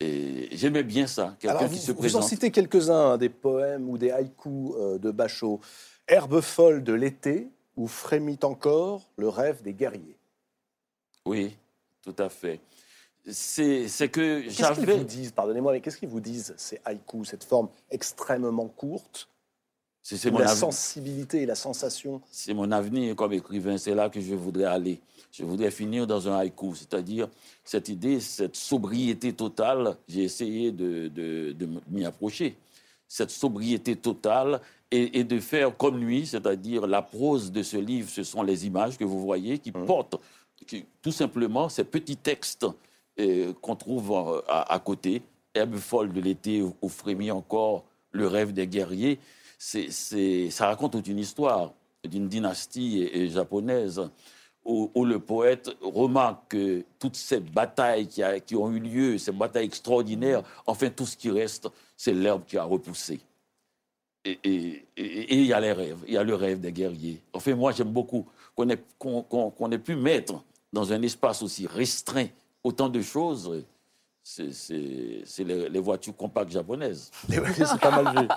Et 0.00 0.48
j'aimais 0.52 0.82
bien 0.82 1.06
ça, 1.06 1.36
quelqu'un 1.38 1.68
qui 1.68 1.76
se 1.76 1.92
vous 1.92 1.98
en 1.98 2.00
présente. 2.00 2.22
citez 2.24 2.50
quelques-uns, 2.50 3.12
hein, 3.12 3.18
des 3.18 3.28
poèmes 3.28 3.88
ou 3.88 3.98
des 3.98 4.10
haïkus 4.10 4.72
euh, 4.78 4.98
de 4.98 5.10
Bachot. 5.10 5.60
Herbe 6.10 6.40
folle 6.40 6.82
de 6.82 6.92
l'été, 6.92 7.48
où 7.76 7.86
frémit 7.86 8.38
encore 8.42 9.02
le 9.16 9.28
rêve 9.28 9.62
des 9.62 9.72
guerriers. 9.72 10.16
Oui, 11.24 11.56
tout 12.02 12.14
à 12.18 12.28
fait. 12.28 12.60
C'est 13.30 13.86
que 14.10 14.42
Qu'est-ce 14.42 14.72
qu'ils 14.80 14.90
vous 14.90 15.04
disent, 15.04 15.30
pardonnez-moi, 15.32 15.72
mais 15.72 15.80
qu'est-ce 15.80 15.96
qu'ils 15.98 16.08
vous 16.08 16.20
disent, 16.20 16.52
ces 16.56 16.80
haïkus, 16.84 17.28
cette 17.28 17.44
forme 17.44 17.68
extrêmement 17.90 18.66
courte, 18.66 19.28
C'est 20.02 20.30
la 20.30 20.48
sensibilité 20.48 21.42
et 21.42 21.46
la 21.46 21.54
sensation? 21.54 22.20
C'est 22.30 22.54
mon 22.54 22.72
avenir 22.72 23.14
comme 23.14 23.32
écrivain, 23.32 23.78
c'est 23.78 23.94
là 23.94 24.08
que 24.08 24.20
je 24.20 24.34
voudrais 24.34 24.64
aller. 24.64 25.00
Je 25.30 25.44
voudrais 25.44 25.70
finir 25.70 26.06
dans 26.08 26.28
un 26.28 26.36
haïku, 26.38 26.74
c'est-à-dire 26.74 27.28
cette 27.62 27.88
idée, 27.88 28.18
cette 28.18 28.56
sobriété 28.56 29.32
totale, 29.32 29.96
j'ai 30.08 30.24
essayé 30.24 30.72
de, 30.72 31.06
de- 31.08 31.52
de 31.52 31.68
m'y 31.88 32.04
approcher. 32.04 32.56
Cette 33.06 33.30
sobriété 33.30 33.94
totale 33.94 34.60
et, 34.90 35.20
et 35.20 35.24
de 35.24 35.38
faire 35.40 35.76
comme 35.76 35.98
lui, 35.98 36.26
c'est-à-dire 36.26 36.86
la 36.86 37.02
prose 37.02 37.52
de 37.52 37.62
ce 37.62 37.76
livre, 37.76 38.08
ce 38.10 38.22
sont 38.22 38.42
les 38.42 38.66
images 38.66 38.96
que 38.98 39.04
vous 39.04 39.20
voyez 39.20 39.58
qui 39.58 39.70
portent 39.72 40.16
qui- 40.66 40.84
tout 41.02 41.12
simplement 41.12 41.68
ces 41.68 41.84
petits 41.84 42.16
textes 42.16 42.66
et 43.16 43.48
qu'on 43.60 43.76
trouve 43.76 44.12
euh, 44.12 44.40
à, 44.48 44.72
à 44.74 44.78
côté. 44.78 45.22
Herbe 45.54 45.76
folle 45.76 46.12
de 46.12 46.20
l'été 46.20 46.62
où 46.62 46.88
frémit 46.88 47.30
encore 47.32 47.84
le 48.12 48.26
rêve 48.28 48.52
des 48.52 48.66
guerriers. 48.68 49.18
C'est- 49.58 49.90
ça 50.50 50.66
raconte 50.66 50.92
toute 50.92 51.06
une 51.08 51.18
histoire 51.18 51.72
d'une 52.08 52.28
dynastie 52.28 53.02
et- 53.02 53.22
et 53.22 53.28
japonaise 53.28 54.00
où, 54.64 54.90
où 54.94 55.04
le 55.04 55.18
poète 55.18 55.70
remarque 55.80 56.50
que 56.52 56.84
toutes 56.98 57.16
ces 57.16 57.40
batailles 57.40 58.06
qui, 58.06 58.22
a- 58.22 58.38
qui 58.40 58.54
ont 58.56 58.70
eu 58.70 58.78
lieu, 58.80 59.18
ces 59.18 59.32
batailles 59.32 59.66
extraordinaires, 59.66 60.42
enfin 60.66 60.88
tout 60.90 61.06
ce 61.06 61.16
qui 61.16 61.30
reste, 61.30 61.68
c'est 61.96 62.12
l'herbe 62.12 62.42
qui 62.46 62.56
a 62.58 62.64
repoussé. 62.64 63.20
Et 64.24 64.38
et- 64.44 64.86
et- 64.96 65.32
et 65.32 65.34
il 65.36 65.46
y 65.46 65.52
a 65.52 65.60
les 65.60 65.72
rêves, 65.72 65.98
il 66.06 66.12
y 66.14 66.16
a 66.18 66.22
le 66.22 66.34
rêve 66.34 66.60
des 66.60 66.72
guerriers. 66.72 67.22
Enfin, 67.32 67.54
moi, 67.54 67.72
j'aime 67.72 67.88
beaucoup 67.90 68.26
qu'on 68.54 68.68
ait, 68.68 68.78
qu'on, 68.98 69.22
qu'on- 69.22 69.50
qu'on 69.50 69.70
ait 69.70 69.78
pu 69.78 69.96
mettre 69.96 70.42
dans 70.72 70.92
un 70.92 71.00
espace 71.02 71.42
aussi 71.42 71.66
restreint 71.66 72.26
autant 72.62 72.88
de 72.90 73.00
choses. 73.00 73.64
C'est, 74.22 74.52
c'est- 74.52 75.22
c'est 75.24 75.44
les, 75.44 75.68
les 75.70 75.80
voitures 75.80 76.14
compactes 76.14 76.50
japonaises. 76.50 77.10
C'est 77.28 77.80
pas 77.80 78.02
mal 78.02 78.14
vu. 78.22 78.28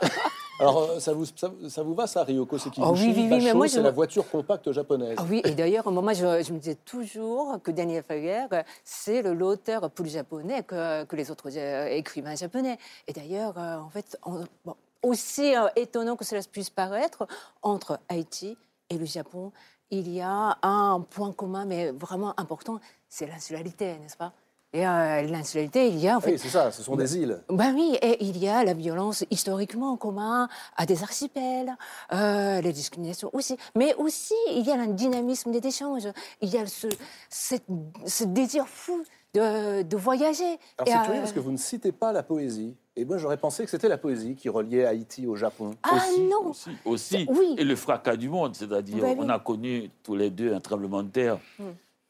Alors, 0.59 0.83
euh, 0.91 0.99
ça 0.99 1.11
vous, 1.13 1.25
ça, 1.25 1.51
ça 1.67 1.83
vous 1.83 1.93
va, 1.95 2.07
ça, 2.07 2.23
Ryoko 2.23 2.57
Sekiguchi 2.57 2.81
Oh 2.89 2.93
oui, 2.95 3.11
oui, 3.13 3.27
oui, 3.29 3.53
moi, 3.53 3.67
je 3.67 3.73
c'est 3.73 3.81
la 3.81 3.91
voiture 3.91 4.29
compacte 4.29 4.71
japonaise. 4.71 5.15
Ah 5.17 5.25
oui, 5.29 5.41
et 5.43 5.51
d'ailleurs, 5.51 5.91
moi, 5.91 6.13
je, 6.13 6.43
je 6.43 6.53
me 6.53 6.59
disais 6.59 6.77
toujours 6.85 7.57
que 7.61 7.71
Daniel 7.71 8.03
Faguer, 8.03 8.45
c'est 8.85 9.21
le- 9.23 9.33
l'auteur 9.33 9.89
plus 9.91 10.09
japonais 10.11 10.63
que, 10.63 11.03
que 11.03 11.15
les 11.17 11.29
autres 11.31 11.49
euh, 11.57 11.87
écrivains 11.87 12.35
japonais. 12.35 12.77
Et 13.07 13.13
d'ailleurs, 13.13 13.57
euh, 13.57 13.77
en 13.79 13.89
fait, 13.89 14.17
on- 14.25 14.45
bon, 14.63 14.75
aussi 15.03 15.55
euh, 15.55 15.67
étonnant 15.75 16.15
que 16.15 16.25
cela 16.25 16.41
puisse 16.51 16.69
paraître, 16.69 17.27
entre 17.62 18.00
Haïti 18.10 18.57
et 18.89 18.98
le 18.98 19.05
Japon, 19.05 19.51
il 19.91 20.10
y 20.12 20.22
a 20.22 20.57
un 20.63 21.01
point 21.01 21.31
commun, 21.33 21.65
mais 21.65 21.91
vraiment 21.91 22.33
important, 22.39 22.79
c'est 23.10 23.27
l'insularité, 23.27 23.98
n'est-ce 24.00 24.17
pas? 24.17 24.33
Et 24.75 24.88
euh, 24.88 25.22
l'insularité, 25.24 25.88
il 25.88 26.00
y 26.00 26.07
a 26.10 26.17
en 26.17 26.19
fait 26.19 26.31
Oui, 26.31 26.39
c'est 26.39 26.50
ça, 26.50 26.72
ce 26.72 26.81
sont 26.81 26.95
des 26.95 27.15
îles. 27.15 27.39
ben 27.48 27.75
oui, 27.75 27.95
et 28.01 28.24
il 28.25 28.39
y 28.39 28.48
a 28.48 28.63
la 28.63 28.74
violence 28.74 29.24
historiquement 29.29 29.91
en 29.91 29.98
commun 29.98 30.50
à 30.77 30.88
des 30.88 31.03
archipels, 31.03 31.75
euh, 32.12 32.60
les 32.60 32.74
discriminations 32.74 33.29
aussi, 33.33 33.55
mais 33.75 33.93
aussi 33.95 34.33
il 34.50 34.65
y 34.65 34.72
a 34.72 34.77
le 34.77 34.88
dynamisme 34.93 35.51
des 35.51 35.67
échanges, 35.67 36.07
il 36.41 36.50
y 36.50 36.57
a 36.57 36.65
ce, 36.65 36.88
cette- 37.29 37.67
ce 38.07 38.24
désir 38.24 38.67
fou 38.67 39.03
de, 39.36 39.83
de 39.83 39.95
voyager. 39.98 40.57
Alors, 40.79 40.88
c'est 40.88 40.95
euh, 40.98 41.01
curieux 41.03 41.19
parce 41.22 41.33
que 41.33 41.39
vous 41.39 41.51
ne 41.51 41.57
citez 41.57 41.91
pas 41.91 42.12
la 42.12 42.24
poésie. 42.24 42.75
Et 42.95 43.05
moi, 43.05 43.17
j'aurais 43.17 43.38
pensé 43.38 43.63
que 43.63 43.71
c'était 43.71 43.89
la 43.89 43.97
poésie 43.97 44.35
qui 44.35 44.50
reliait 44.50 44.85
Haïti 44.85 45.25
au 45.25 45.35
Japon. 45.35 45.71
Ah 45.81 45.95
aussi, 45.95 46.21
non 46.21 46.50
aussi, 46.50 46.69
aussi. 46.85 47.25
Oui. 47.27 47.55
Et 47.57 47.63
le 47.63 47.75
fracas 47.75 48.15
du 48.15 48.29
monde, 48.29 48.55
c'est-à-dire, 48.55 49.03
oui. 49.03 49.15
on 49.17 49.29
a 49.29 49.39
connu 49.39 49.89
tous 50.03 50.15
les 50.15 50.29
deux 50.29 50.53
un 50.53 50.59
tremblement 50.59 51.01
de 51.01 51.09
terre. 51.09 51.39
Mm. 51.57 51.63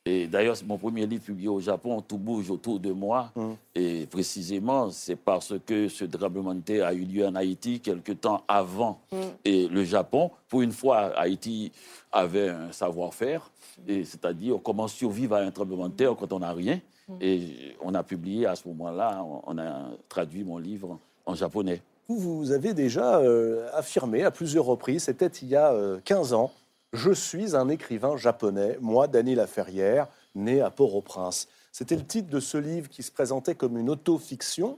Et 0.06 0.28
d'ailleurs, 0.28 0.58
c'est 0.58 0.66
mon 0.68 0.78
premier 0.78 1.06
livre 1.08 1.24
publié 1.24 1.48
au 1.48 1.62
Japon, 1.62 2.02
Tout 2.02 2.18
bouge 2.18 2.50
autour 2.52 2.82
de 2.82 2.92
moi. 2.92 3.32
Mm. 3.38 3.52
Et 3.76 4.06
précisément, 4.08 4.90
c'est 4.92 5.16
parce 5.16 5.54
que 5.66 5.88
ce 5.88 6.04
tremblement 6.04 6.54
de 6.54 6.60
terre 6.60 6.88
a 6.88 6.94
eu 6.94 7.06
lieu 7.06 7.26
en 7.26 7.36
Haïti 7.36 7.80
quelque 7.80 8.12
temps 8.12 8.44
avant 8.50 9.00
Mm. 9.14 9.16
et 9.46 9.68
le 9.70 9.86
Japon. 9.86 10.32
Pour 10.50 10.64
une 10.64 10.74
fois, 10.74 11.18
Haïti 11.18 11.72
avait 12.12 12.50
un 12.50 12.74
savoir-faire, 12.74 13.50
et 13.88 14.04
c'est-à-dire 14.04 14.60
comment 14.62 14.90
survivre 14.90 15.36
à 15.36 15.40
un 15.40 15.52
tremblement 15.52 15.88
de 15.88 15.94
terre 15.94 16.14
quand 16.18 16.34
on 16.34 16.40
n'a 16.40 16.52
rien. 16.52 16.82
Et 17.22 17.76
on 17.82 17.94
a 17.96 18.04
publié 18.04 18.46
à 18.46 18.56
ce 18.56 18.68
moment-là, 18.70 19.24
on- 19.46 19.58
a 19.58 19.90
traduit 20.10 20.44
mon 20.44 20.58
livre 20.58 20.98
en 21.26 21.36
japonais. 21.36 21.82
Vous, 22.08 22.52
avez 22.52 22.74
déjà 22.74 23.18
euh, 23.20 23.70
affirmé 23.74 24.24
à 24.24 24.32
plusieurs 24.32 24.66
reprises, 24.66 25.04
c'était 25.04 25.28
il 25.28 25.48
y 25.50 25.56
a 25.56 25.72
euh, 25.74 26.00
15 26.06 26.34
ans, 26.34 26.52
je 26.92 27.12
suis 27.12 27.56
un 27.56 27.70
écrivain 27.70 28.18
japonais, 28.18 28.78
moi, 28.82 29.08
Dany 29.08 29.36
Laferrière, 29.36 30.08
né 30.36 30.62
à 30.62 30.70
Port-au-Prince. 30.70 31.48
C'était 31.72 31.96
le 31.96 32.06
titre 32.06 32.30
de 32.30 32.40
ce 32.40 32.58
livre 32.58 32.90
qui 32.90 33.04
se 33.04 33.12
présentait 33.12 33.56
comme 33.56 33.78
une 33.78 33.90
autofiction. 33.90 34.78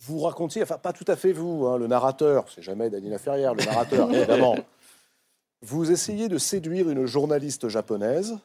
Vous 0.00 0.20
racontiez, 0.20 0.62
enfin 0.62 0.78
pas 0.78 0.92
tout 0.92 1.04
à 1.08 1.16
fait 1.16 1.32
vous, 1.32 1.66
hein, 1.66 1.76
le 1.78 1.86
narrateur, 1.88 2.44
c'est 2.48 2.62
jamais 2.62 2.88
Dany 2.90 3.08
Laferrière, 3.10 3.54
le 3.54 3.64
narrateur, 3.64 4.10
évidemment. 4.14 4.56
Vous 5.62 5.90
essayez 5.90 6.28
de 6.28 6.38
séduire 6.38 6.88
une 6.88 7.04
journaliste 7.06 7.68
japonaise, 7.68 8.38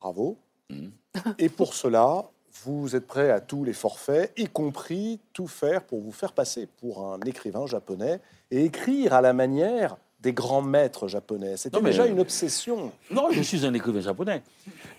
bravo, 0.00 0.36
Mhm. 0.70 0.92
Et 1.38 1.48
pour 1.48 1.74
cela, 1.74 2.24
vous 2.64 2.94
êtes 2.96 3.06
prêt 3.06 3.30
à 3.30 3.40
tous 3.40 3.64
les 3.64 3.72
forfaits, 3.72 4.32
y 4.36 4.46
compris 4.46 5.18
tout 5.32 5.46
faire 5.46 5.82
pour 5.82 6.00
vous 6.00 6.12
faire 6.12 6.32
passer 6.32 6.66
pour 6.80 7.04
un 7.06 7.20
écrivain 7.20 7.66
japonais 7.66 8.20
et 8.50 8.64
écrire 8.64 9.14
à 9.14 9.20
la 9.20 9.32
manière 9.32 9.96
des 10.20 10.34
grands 10.34 10.60
maîtres 10.60 11.08
japonais. 11.08 11.56
C'était 11.56 11.78
déjà 11.86 12.06
une 12.06 12.20
obsession. 12.20 12.92
Non, 13.10 13.30
je 13.30 13.40
suis 13.40 13.64
un 13.64 13.72
écrivain 13.72 14.00
japonais. 14.02 14.42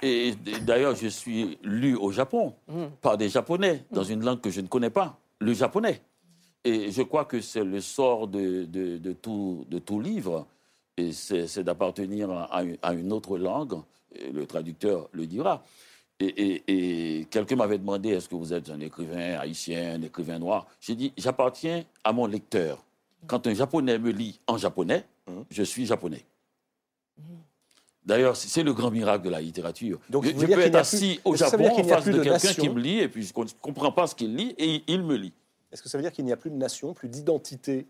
Et, 0.01 0.34
d'ailleurs, 0.65 0.96
je 0.96 1.08
suis 1.08 1.60
lu 1.62 1.96
au 1.96 2.12
Japon 2.12 2.53
par 3.01 3.18
des 3.18 3.30
Japonais 3.30 3.86
dans 3.91 4.03
une 4.03 4.24
langue 4.25 4.41
que 4.41 4.50
je 4.50 4.62
ne 4.62 4.68
connais 4.68 4.89
pas, 4.89 5.20
le 5.39 5.53
japonais. 5.53 6.01
Et 6.63 6.91
je 6.91 7.03
crois 7.03 7.25
que 7.25 7.39
c'est 7.41 7.63
le 7.63 7.82
sort 7.82 8.27
de, 8.27 8.63
de- 8.65 8.98
de 8.98 9.13
tout, 9.13 9.65
de 9.70 9.77
tout 9.80 10.00
livre, 10.00 10.48
et 10.98 11.12
c'est 11.12 11.63
d'appartenir 11.63 12.32
à, 12.32 12.63
une- 12.63 12.77
à 12.82 12.94
une 12.94 13.12
autre 13.13 13.38
langue. 13.38 13.75
Et 14.15 14.32
le 14.32 14.46
traducteur 14.48 15.08
le 15.12 15.27
dira. 15.27 15.63
Et, 16.21 16.25
et- 16.25 17.19
et 17.21 17.25
quelqu'un 17.25 17.55
m'avait 17.55 17.79
demandé 17.79 18.09
est-ce 18.09 18.29
que 18.29 18.35
vous 18.35 18.53
êtes 18.53 18.69
un 18.69 18.79
écrivain 18.79 19.39
haïtien, 19.39 19.95
un 19.95 20.01
écrivain 20.03 20.37
noir? 20.37 20.67
J'ai 20.79 20.93
dit 20.95 21.11
j'appartiens 21.17 21.83
à 22.03 22.13
mon 22.13 22.27
lecteur. 22.27 22.83
Quand 23.27 23.45
un 23.47 23.53
japonais 23.55 23.97
me 23.97 24.11
lit 24.11 24.39
en 24.47 24.57
japonais, 24.57 25.03
Mhm. 25.27 25.45
je 25.49 25.63
suis 25.63 25.85
japonais. 25.85 26.23
D'ailleurs, 28.03 28.35
c'est 28.35 28.63
le 28.63 28.73
grand 28.73 28.89
miracle 28.89 29.23
de 29.25 29.29
la 29.29 29.39
littérature. 29.41 29.99
Donc, 30.09 30.25
je 30.25 30.31
peux 30.31 30.43
être 30.59 30.71
plus- 30.71 30.75
assis 30.75 31.19
au 31.23 31.35
Japon 31.35 31.69
en 31.69 31.83
face 31.83 32.05
de 32.05 32.13
de 32.13 32.23
quelqu'un 32.23 32.53
qui 32.53 32.69
me 32.69 32.79
lit 32.79 32.99
et 32.99 33.07
puis 33.07 33.23
je 33.23 33.31
ne 33.39 33.45
comprends 33.61 33.91
pas 33.91 34.07
ce 34.07 34.15
qu'il 34.15 34.35
lit 34.35 34.55
et 34.57 34.83
il 34.87 35.03
me 35.03 35.15
lit. 35.15 35.33
Est-ce 35.71 35.83
que 35.83 35.89
ça 35.89 35.97
veut 35.97 36.01
dire 36.03 36.11
qu'il 36.11 36.25
n'y 36.25 36.31
a 36.31 36.37
plus 36.37 36.49
de 36.49 36.55
nation, 36.55 36.93
plus 36.93 37.07
d'identité 37.09 37.85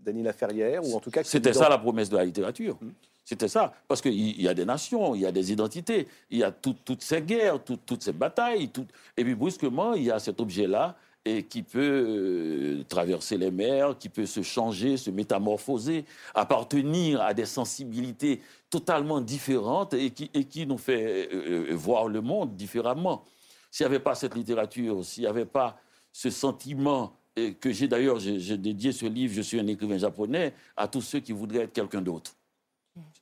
Dany 0.00 0.22
Laferrière, 0.22 0.84
ou 0.86 0.94
en 0.94 1.00
tout 1.00 1.10
cas... 1.10 1.24
C'était 1.24 1.52
ça 1.52 1.68
la 1.68 1.78
promesse 1.78 2.08
de 2.08 2.16
la 2.16 2.24
littérature. 2.24 2.78
Mhm. 2.80 2.92
C'était 3.26 3.48
ça. 3.48 3.74
Parce 3.88 4.00
qu'il 4.00 4.40
y 4.40 4.46
a 4.46 4.54
des 4.54 4.64
nations, 4.64 5.16
il 5.16 5.22
y 5.22 5.26
a 5.26 5.32
des 5.32 5.50
identités, 5.50 6.06
il 6.30 6.38
y 6.38 6.44
a 6.44 6.52
tout- 6.52 6.76
toutes 6.84 7.02
ces 7.02 7.20
guerres, 7.20 7.62
tout- 7.62 7.76
toutes 7.84 8.04
ces 8.04 8.12
batailles. 8.12 8.70
Et 9.16 9.24
puis 9.24 9.34
brusquement, 9.34 9.94
il 9.94 10.04
y 10.04 10.10
a 10.12 10.20
cet 10.20 10.40
objet-là 10.40 10.96
et 11.24 11.42
qui 11.42 11.64
peut 11.64 11.80
euh, 12.08 12.84
traverser 12.88 13.36
les 13.36 13.50
mers, 13.50 13.98
qui 13.98 14.08
peut 14.08 14.26
se 14.26 14.42
changer, 14.42 14.96
se 14.96 15.10
métamorphoser, 15.10 16.04
appartenir 16.36 17.20
à 17.20 17.34
des 17.34 17.46
sensibilités 17.46 18.40
totalement 18.70 19.20
différentes 19.20 19.92
et 19.94 20.10
qui, 20.10 20.66
nous 20.66 20.78
fait 20.78 21.28
euh, 21.32 21.72
euh, 21.72 21.74
voir 21.74 22.06
le 22.06 22.20
monde 22.20 22.54
différemment. 22.54 23.24
S'il 23.72 23.84
n'y 23.84 23.92
avait 23.92 24.04
pas 24.04 24.14
cette 24.14 24.36
littérature, 24.36 25.04
s'il 25.04 25.24
n'y 25.24 25.28
avait 25.28 25.46
pas 25.46 25.76
ce 26.12 26.30
sentiment 26.30 27.12
que 27.60 27.72
j'ai 27.72 27.88
d'ailleurs, 27.88 28.20
j'ai 28.20 28.56
dédié 28.56 28.92
ce 28.92 29.04
livre, 29.04 29.34
Je 29.34 29.42
suis 29.42 29.58
un 29.60 29.66
écrivain 29.66 29.98
japonais, 29.98 30.54
à 30.76 30.86
tous 30.88 31.02
ceux 31.02 31.20
qui 31.20 31.32
voudraient 31.32 31.64
être 31.64 31.72
quelqu'un 31.72 32.00
d'autre. 32.00 32.34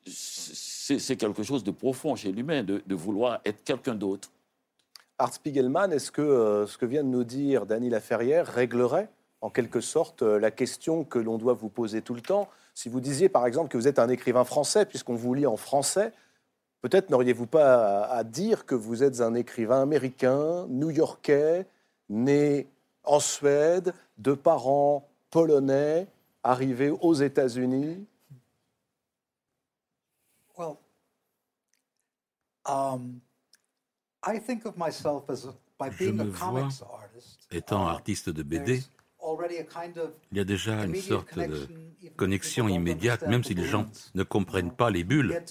C'est 0.07 1.17
quelque 1.17 1.43
chose 1.43 1.65
de 1.65 1.71
profond 1.71 2.15
chez 2.15 2.31
l'humain, 2.31 2.63
de, 2.63 2.83
de 2.87 2.95
vouloir 2.95 3.41
être 3.45 3.65
quelqu'un 3.65 3.95
d'autre. 3.95 4.31
Art 5.19 5.33
Spiegelman, 5.33 5.93
est-ce 5.93 6.11
que 6.11 6.21
euh, 6.21 6.67
ce 6.67 6.77
que 6.77 6.87
vient 6.87 7.03
de 7.03 7.09
nous 7.09 7.25
dire 7.25 7.67
Dany 7.67 7.89
Laferrière 7.89 8.47
réglerait 8.47 9.09
en 9.41 9.51
quelque 9.51 9.81
sorte 9.81 10.23
euh, 10.23 10.39
la 10.39 10.51
question 10.51 11.05
que 11.05 11.19
l'on 11.19 11.39
doit 11.39 11.55
vous 11.55 11.69
poser 11.69 12.03
tout 12.03 12.15
le 12.15 12.21
temps 12.21 12.49
Si 12.75 12.89
vous 12.89 13.01
disiez 13.01 13.29
par 13.29 13.47
exemple 13.47 13.69
que 13.69 13.79
vous 13.79 13.89
êtes 13.89 13.99
un 13.99 14.09
écrivain 14.09 14.45
français, 14.45 14.85
puisqu'on 14.85 15.15
vous 15.15 15.33
lit 15.35 15.47
en 15.47 15.57
français, 15.57 16.13
peut-être 16.83 17.11
n'auriez-vous 17.11 17.47
pas 17.47 18.03
à, 18.03 18.17
à 18.17 18.25
dire 18.25 18.67
que 18.67 18.75
vous 18.75 19.03
êtes 19.03 19.21
un 19.21 19.35
écrivain 19.35 19.83
américain, 19.83 20.67
new-yorkais, 20.69 21.67
né 22.11 22.69
en 23.05 23.21
Suède, 23.21 23.95
de 24.19 24.35
parents 24.35 25.09
polonais, 25.31 26.07
arrivé 26.43 26.91
aux 26.91 27.15
États-Unis 27.15 28.05
Well, 30.57 30.69
um, 30.69 30.77
I 30.77 30.79
think 30.79 30.79
of 30.79 30.79
myself 30.79 30.79
as 30.79 30.79
a, 30.79 30.81
by 32.47 32.54
Je 35.99 36.11
me 36.11 36.25
vois. 36.25 36.69
Étant 37.51 37.87
uh, 37.87 37.91
artiste 37.91 38.31
de 38.31 38.43
BD, 38.43 38.83
il 40.31 40.39
y 40.39 40.41
a 40.41 40.45
déjà 40.45 40.85
une 40.85 40.95
sorte 40.97 41.39
de 41.39 41.69
connexion 42.17 42.69
immédiate, 42.69 43.27
même 43.27 43.43
si 43.43 43.55
les 43.55 43.65
gens 43.65 43.87
ne 44.15 44.23
comprennent 44.23 44.73
pas 44.73 44.91
les 44.91 45.05
bulles. 45.05 45.43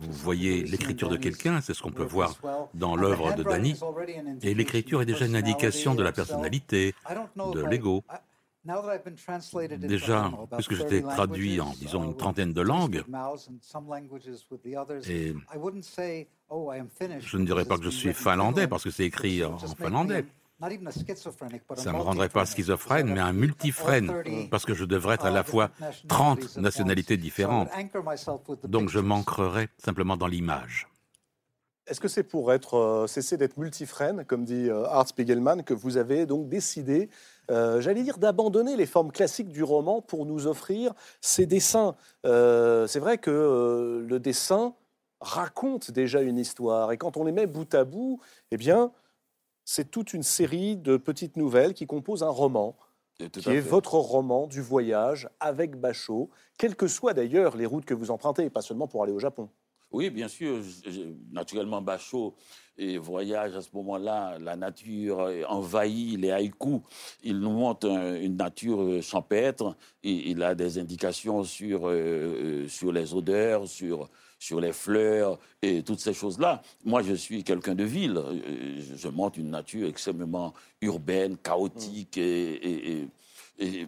Vous 0.00 0.12
voyez 0.12 0.62
l'écriture 0.62 1.08
de 1.08 1.16
quelqu'un, 1.16 1.60
c'est 1.60 1.74
ce 1.74 1.82
qu'on 1.82 1.92
peut 1.92 2.04
voir 2.04 2.38
dans 2.74 2.96
l'œuvre 2.96 3.34
de 3.34 3.42
Danny. 3.42 3.78
Et 4.42 4.54
l'écriture 4.54 5.02
est 5.02 5.06
déjà 5.06 5.26
une 5.26 5.36
indication 5.36 5.94
de 5.94 6.02
la 6.02 6.12
personnalité, 6.12 6.94
de 7.36 7.60
l'ego. 7.60 8.04
Déjà, 9.78 10.32
puisque 10.52 10.74
30 10.74 10.78
j'étais 10.78 11.02
traduit 11.02 11.60
en, 11.60 11.70
disons, 11.72 12.02
uh, 12.02 12.06
une 12.06 12.16
trentaine 12.16 12.52
de 12.52 12.60
langues, 12.62 13.04
et 15.08 15.34
"Oh, 16.48 16.70
I 16.72 16.78
am 16.78 16.88
Finnish," 16.88 17.30
je 17.30 17.36
ne 17.36 17.44
dirais 17.44 17.64
pas 17.64 17.76
que 17.76 17.84
je 17.84 17.90
suis 17.90 18.12
finlandais 18.14 18.62
Finland. 18.62 18.70
parce 18.70 18.84
que 18.84 18.90
c'est 18.90 19.04
écrit 19.04 19.44
en 19.44 19.58
finlandais. 19.58 20.24
Ça 21.76 21.92
ne 21.92 21.96
me 21.98 22.02
rendrait 22.02 22.28
pas 22.28 22.46
schizophrène, 22.46 23.12
mais 23.12 23.20
un 23.20 23.32
multifrène, 23.32 24.06
30, 24.06 24.50
parce 24.50 24.64
que 24.64 24.72
je 24.72 24.84
devrais 24.84 25.16
être 25.16 25.26
à 25.26 25.30
uh, 25.30 25.34
la 25.34 25.42
fois 25.42 25.68
different 25.68 25.80
nationalities 25.80 26.08
30 26.08 26.38
at 26.38 26.42
once. 26.42 26.56
nationalités 26.58 27.16
différentes. 27.16 27.68
Donc 28.64 28.88
je 28.88 29.00
m'ancrerai 29.00 29.68
simplement 29.78 30.16
dans 30.16 30.28
l'image. 30.28 30.86
Est-ce 31.86 32.00
que 32.00 32.08
c'est 32.08 32.22
pour 32.22 32.50
être, 32.52 32.74
euh, 32.78 33.06
cesser 33.06 33.36
d'être 33.36 33.58
multifrène, 33.58 34.24
comme 34.24 34.46
dit 34.46 34.70
euh, 34.70 34.86
Art 34.86 35.06
Spiegelman, 35.06 35.62
que 35.64 35.74
vous 35.74 35.98
avez 35.98 36.24
donc 36.24 36.48
décidé, 36.48 37.10
euh, 37.50 37.82
j'allais 37.82 38.02
dire, 38.02 38.16
d'abandonner 38.16 38.74
les 38.76 38.86
formes 38.86 39.12
classiques 39.12 39.50
du 39.50 39.62
roman 39.62 40.00
pour 40.00 40.24
nous 40.24 40.46
offrir 40.46 40.94
ces 41.20 41.44
dessins? 41.44 41.94
C'est 42.24 42.98
vrai 42.98 43.18
que 43.18 44.02
le 44.06 44.18
dessin 44.18 44.74
raconte 45.20 45.90
déjà 45.90 46.22
une 46.22 46.38
histoire, 46.38 46.90
et 46.90 46.96
quand 46.96 47.18
on 47.18 47.24
les 47.24 47.32
met 47.32 47.46
bout 47.46 47.74
à 47.74 47.84
bout, 47.84 48.18
eh 48.50 48.56
bien, 48.56 48.90
c'est 49.66 49.90
toute 49.90 50.14
une 50.14 50.22
série 50.22 50.76
de 50.76 50.96
petites 50.96 51.36
nouvelles 51.36 51.74
qui 51.74 51.86
composent 51.86 52.22
un 52.22 52.28
roman, 52.30 52.76
qui 53.18 53.50
est 53.50 53.60
votre 53.60 53.94
roman 53.94 54.46
du 54.46 54.62
voyage 54.62 55.28
avec 55.38 55.76
Bachot, 55.76 56.30
quelles 56.58 56.76
que 56.76 56.88
soient 56.88 57.14
d'ailleurs 57.14 57.56
les 57.56 57.66
routes 57.66 57.84
que 57.84 57.94
vous 57.94 58.10
empruntez, 58.10 58.48
pas 58.48 58.62
seulement 58.62 58.88
pour 58.88 59.02
aller 59.02 59.12
au 59.12 59.18
Japon. 59.18 59.50
Oui, 59.94 60.10
bien 60.10 60.26
sûr. 60.26 60.58
naturellement, 61.30 61.80
Bachot 61.80 62.34
voyage 63.00 63.54
à 63.54 63.62
ce 63.62 63.68
moment-là, 63.74 64.36
la 64.40 64.56
nature 64.56 65.30
envahit 65.48 66.18
les 66.18 66.32
haïkus. 66.32 66.80
Il 67.22 67.38
nous 67.38 67.50
montre 67.52 67.88
un- 67.88 68.16
une 68.20 68.36
nature 68.36 69.00
champêtre. 69.00 69.76
Il 70.02 70.42
a 70.42 70.56
des 70.56 70.78
indications 70.78 71.44
sur, 71.44 71.86
euh, 71.86 71.92
euh, 71.92 72.68
sur 72.68 72.90
les 72.90 73.14
odeurs, 73.14 73.68
sur, 73.68 74.08
sur 74.40 74.60
les 74.60 74.72
fleurs 74.72 75.38
et 75.62 75.84
toutes 75.84 76.00
ces 76.00 76.12
choses-là. 76.12 76.60
Moi, 76.84 77.02
je 77.02 77.14
suis 77.14 77.44
quelqu'un 77.44 77.76
de 77.76 77.84
ville. 77.84 78.16
Euh, 78.18 78.80
Je, 78.96 79.08
montre 79.08 79.38
une 79.38 79.50
nature 79.50 79.86
extrêmement 79.86 80.52
urbaine, 80.82 81.36
chaotique. 81.36 82.18
et- 82.18 83.06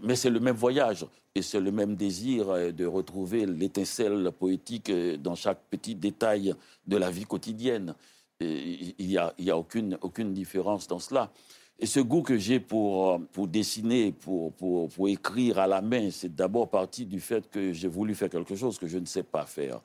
mais 0.03 0.17
c'est 0.17 0.31
le 0.31 0.41
même 0.41 0.57
voyage 0.57 1.07
et 1.35 1.43
c'est 1.43 1.61
le 1.61 1.71
même 1.71 1.97
désir 1.97 2.49
euh, 2.51 2.73
de 2.73 2.87
retrouver 2.87 3.47
l'étincelle 3.47 4.31
poétique 4.33 4.91
euh, 4.91 5.17
dans 5.17 5.35
chaque 5.35 5.61
petit 5.71 5.95
détail 5.95 6.55
de 6.87 6.97
la 6.97 7.11
vie 7.11 7.25
quotidienne. 7.25 7.95
Il 8.41 8.95
n'y 8.99 9.17
a, 9.17 9.33
y 9.39 9.51
a 9.51 9.57
aucune, 9.57 9.99
différence 10.33 10.87
dans 10.87 10.99
cela. 10.99 11.33
Et 11.79 11.87
ce 11.87 12.01
goût 12.01 12.23
que 12.23 12.37
j'ai 12.37 12.61
pour, 12.61 13.13
euh, 13.13 13.47
dessiner, 13.47 14.13
pour, 14.13 14.53
pour 14.53 15.09
écrire 15.09 15.59
à 15.59 15.67
la 15.67 15.81
main, 15.81 16.11
c'est 16.11 16.35
d'abord 16.35 16.69
parti 16.69 17.07
du 17.07 17.21
fait 17.21 17.51
que 17.51 17.73
j'ai 17.73 17.89
voulu 17.89 18.15
faire 18.15 18.31
quelque 18.31 18.55
chose 18.55 18.79
que 18.79 18.87
je 18.87 18.99
ne 18.99 19.07
sais 19.07 19.23
pas 19.23 19.47
faire. 19.47 19.81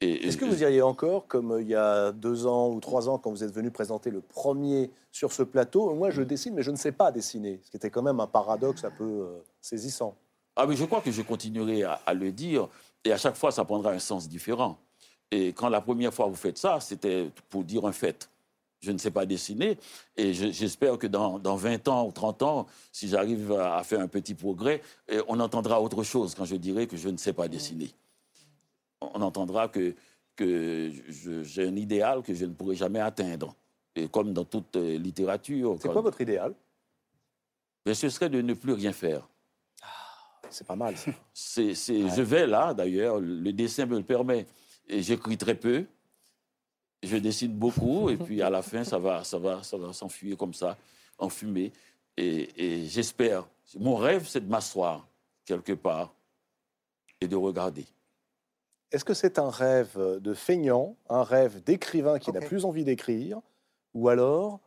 Et- 0.00 0.26
Est-ce 0.28 0.36
que 0.36 0.44
vous 0.44 0.54
diriez 0.54 0.80
encore, 0.82 1.26
comme 1.26 1.52
euh, 1.52 1.62
il 1.62 1.68
y 1.68 1.74
a 1.74 2.12
deux 2.12 2.46
ans 2.46 2.68
ou 2.70 2.78
trois 2.80 3.08
ans, 3.08 3.18
quand 3.18 3.30
vous 3.30 3.42
êtes 3.42 3.52
venu 3.52 3.70
présenter 3.70 4.10
le 4.10 4.20
premier 4.20 4.90
sur 5.10 5.32
ce 5.32 5.42
plateau, 5.42 5.92
moi 5.94 6.10
je 6.10 6.22
dessine, 6.22 6.54
mais 6.54 6.62
je 6.62 6.70
ne 6.70 6.76
sais 6.76 6.92
pas 6.92 7.10
dessiner, 7.10 7.60
ce 7.64 7.70
qui 7.70 7.76
était 7.76 7.90
quand 7.90 8.02
même 8.02 8.20
un 8.20 8.26
paradoxe 8.28 8.84
un 8.84 8.90
peu 8.92 9.04
euh, 9.04 9.38
saisissant. 9.60 10.14
Ah, 10.54 10.66
mais 10.66 10.76
je 10.76 10.84
crois 10.84 11.00
que 11.00 11.10
je 11.10 11.22
continuerai 11.22 11.82
à, 11.82 12.00
à 12.06 12.14
le 12.14 12.30
dire, 12.30 12.68
et 13.04 13.12
à 13.12 13.16
chaque 13.18 13.36
fois, 13.36 13.50
ça 13.50 13.64
prendra 13.64 13.90
un 13.92 13.98
sens 13.98 14.28
différent. 14.28 14.78
Et 15.30 15.48
quand 15.52 15.68
la 15.68 15.80
première 15.80 16.14
fois 16.14 16.26
vous 16.26 16.34
faites 16.36 16.58
ça, 16.58 16.78
c'était 16.80 17.30
pour 17.50 17.64
dire 17.64 17.84
un 17.84 17.92
fait. 17.92 18.30
Je 18.80 18.92
ne 18.92 18.98
sais 18.98 19.10
pas 19.10 19.26
dessiner, 19.26 19.76
et 20.16 20.32
je- 20.32 20.52
j'espère 20.52 20.96
que 20.98 21.08
dans, 21.08 21.40
dans 21.40 21.56
20 21.56 21.88
ans 21.88 22.06
ou 22.06 22.12
30 22.12 22.42
ans, 22.42 22.66
si 22.92 23.08
j'arrive 23.08 23.50
à, 23.52 23.78
à 23.78 23.82
faire 23.82 23.98
un 24.00 24.06
petit 24.06 24.34
progrès, 24.34 24.80
on 25.26 25.40
entendra 25.40 25.80
autre 25.82 26.04
chose 26.04 26.36
quand 26.36 26.44
je 26.44 26.54
dirai 26.54 26.86
que 26.86 26.96
je 26.96 27.08
ne 27.08 27.16
sais 27.16 27.32
pas 27.32 27.48
dessiner. 27.48 27.90
On 29.00 29.20
entendra 29.22 29.68
que, 29.68 29.94
j'ai 30.38 31.66
un 31.66 31.76
idéal 31.76 32.22
que 32.22 32.34
je 32.34 32.44
ne 32.44 32.52
pourrai 32.52 32.76
jamais 32.76 33.00
atteindre. 33.00 33.54
Et 33.94 34.08
comme 34.08 34.32
dans 34.32 34.44
toute 34.44 34.76
euh, 34.76 34.96
littérature, 34.98 35.76
C'est 35.80 35.88
quoi 35.88 36.02
votre 36.02 36.20
idéal? 36.20 36.54
Mais 37.84 37.94
ce 37.94 38.08
serait 38.08 38.28
de 38.28 38.40
ne 38.40 38.54
plus 38.54 38.72
rien 38.72 38.92
faire. 38.92 39.28
C'est 40.50 40.66
pas 40.66 40.76
mal. 40.76 40.96
ça. 40.96 41.10
Je 41.34 42.22
vais 42.22 42.46
là, 42.46 42.74
d'ailleurs, 42.74 43.18
le 43.18 43.52
dessin 43.52 43.86
me 43.86 43.96
le 43.96 44.04
permet. 44.04 44.46
Et 44.88 45.02
j'écris 45.02 45.36
très 45.36 45.54
peu, 45.54 45.84
je 47.02 47.16
dessine 47.16 47.52
beaucoup, 47.52 48.08
et 48.08 48.16
puis 48.16 48.40
à 48.42 48.50
la 48.50 48.62
fin, 48.62 48.84
ça 48.84 48.98
va, 48.98 49.22
ça 49.22 49.38
va, 49.38 49.62
ça 49.62 49.76
va 49.76 49.92
s'enfuir 49.92 50.36
comme 50.36 50.54
ça, 50.54 50.76
en 51.18 51.28
fumée. 51.28 51.72
Et, 52.16 52.48
et 52.56 52.86
j'espère. 52.86 53.46
Mon 53.78 53.96
rêve, 53.96 54.26
c'est 54.26 54.40
de 54.40 54.50
m'asseoir 54.50 55.06
quelque 55.44 55.74
part 55.74 56.14
et 57.20 57.28
de 57.28 57.36
regarder. 57.36 57.84
Est-ce 58.92 59.04
que 59.04 59.14
c'est 59.14 59.38
un 59.38 59.50
rêve 59.50 59.98
de 60.20 60.34
feignant, 60.34 60.96
un 61.08 61.22
rêve 61.22 61.62
d'écrivain 61.62 62.18
qui 62.18 62.32
n'a 62.32 62.40
plus 62.40 62.64
envie 62.64 62.84
d'écrire, 62.84 63.40
ou 63.94 64.08
alors 64.08 64.60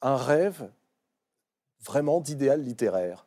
un 0.00 0.16
rêve 0.16 0.68
vraiment 1.84 2.20
d'idéal 2.20 2.62
littéraire? 2.62 3.26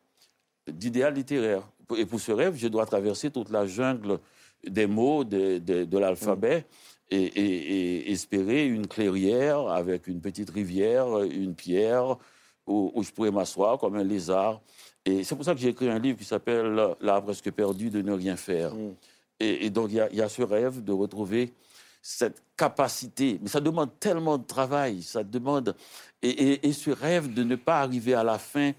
D'idéal 0.67 1.13
littéraire. 1.13 1.61
Et 1.95 2.05
pour 2.07 2.19
ce 2.19 2.31
rêve, 2.31 2.55
je 2.55 2.67
dois 2.67 2.85
traverser 2.88 3.29
toute 3.29 3.51
la 3.51 3.67
jungle 3.67 4.19
des 4.65 4.88
mots, 4.88 5.23
de, 5.23 5.59
de- 5.59 5.83
de 5.85 5.97
l'alphabet, 5.99 6.65
et, 7.11 7.21
et- 7.21 8.05
et 8.07 8.11
espérer 8.11 8.65
une 8.65 8.88
clairière 8.88 9.67
avec 9.67 10.07
une 10.07 10.21
petite 10.21 10.49
rivière, 10.49 11.21
une 11.21 11.53
pierre, 11.53 12.17
où, 12.65 12.91
où 12.95 13.03
je 13.03 13.11
pourrais 13.11 13.29
m'asseoir 13.29 13.77
comme 13.77 13.95
un 13.95 14.03
lézard. 14.03 14.59
Et 15.05 15.23
c'est 15.23 15.35
pour 15.35 15.45
ça 15.45 15.53
que 15.53 15.59
j'ai 15.59 15.69
écrit 15.69 15.88
un 15.88 15.99
livre 15.99 16.17
qui 16.17 16.25
s'appelle 16.25 16.95
L'art 16.99 17.23
presque 17.23 17.51
perdu 17.51 17.91
de 17.91 18.01
ne 18.01 18.11
rien 18.11 18.35
faire. 18.35 18.73
Mm. 18.73 18.95
Et, 19.39 19.65
et 19.65 19.69
donc, 19.69 19.87
il 19.89 19.95
y, 19.95 19.99
a- 19.99 20.09
il 20.11 20.17
y 20.17 20.21
a 20.21 20.29
ce 20.29 20.41
rêve 20.41 20.83
de 20.83 20.91
retrouver 20.91 21.53
cette 22.01 22.41
capacité. 22.55 23.39
Mais 23.41 23.49
ça 23.49 23.59
demande 23.59 23.89
tellement 23.99 24.37
de 24.37 24.45
travail, 24.45 25.01
ça 25.01 25.23
demande. 25.23 25.75
Et, 26.21 26.29
et- 26.29 26.67
et 26.67 26.73
ce 26.73 26.91
rêve 26.91 27.33
de 27.33 27.43
ne 27.43 27.55
pas 27.55 27.81
arriver 27.81 28.13
à 28.13 28.23
la 28.23 28.37
fin 28.37 28.71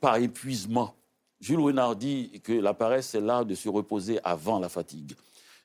par 0.00 0.16
épuisement. 0.16 0.94
Jules 1.40 1.60
Renard 1.60 1.96
dit 1.96 2.40
que 2.42 2.52
la 2.52 2.74
paresse, 2.74 3.08
c'est 3.08 3.20
l'art 3.20 3.44
de 3.44 3.54
se 3.54 3.68
reposer 3.68 4.18
avant 4.24 4.58
la 4.58 4.68
fatigue. 4.68 5.12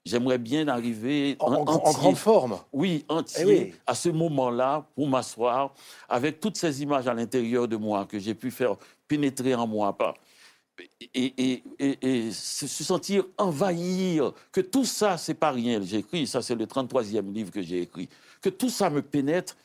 J'aimerais 0.06 0.38
bien 0.38 0.67
arriver 0.67 1.36
en, 1.39 1.54
en- 1.54 1.56
en 1.58 1.73
entier. 1.75 1.93
grande 1.93 2.15
forme. 2.15 2.58
Oui, 2.71 3.06
entier, 3.10 3.41
Eh 3.41 3.45
oui. 3.45 3.73
à 3.86 3.93
ce 3.95 4.10
moment-là, 4.10 4.86
pour 4.95 5.08
m'asseoir, 5.08 5.73
avec 6.08 6.39
toutes 6.39 6.58
ces 6.58 6.82
images 6.82 7.08
à 7.08 7.13
l'intérieur 7.13 7.67
de 7.67 7.75
moi 7.75 8.06
que 8.06 8.17
j'ai 8.17 8.34
pu 8.34 8.49
faire 8.52 8.75
pénétrer 9.08 9.54
en 9.56 9.67
moi. 9.67 9.95
Pas, 9.97 10.13
et, 11.13 12.32
se 12.32 12.68
se 12.68 12.84
sentir 12.84 13.26
envahir, 13.38 14.34
que 14.52 14.62
tout 14.62 14.86
ça, 14.86 15.18
c'est 15.18 15.34
pas 15.34 15.52
rien. 15.52 15.82
J'ai 15.82 15.98
écrit, 15.98 16.28
ça 16.28 16.42
c'est 16.42 16.56
le 16.56 16.65
33e 16.65 17.32
livre 17.32 17.52
que 17.52 17.62
j'ai 17.62 17.82
écrit, 17.82 18.10
que 18.42 18.50
tout 18.50 18.70
ça 18.70 18.89
me 18.89 19.02
pénètre, 19.02 19.58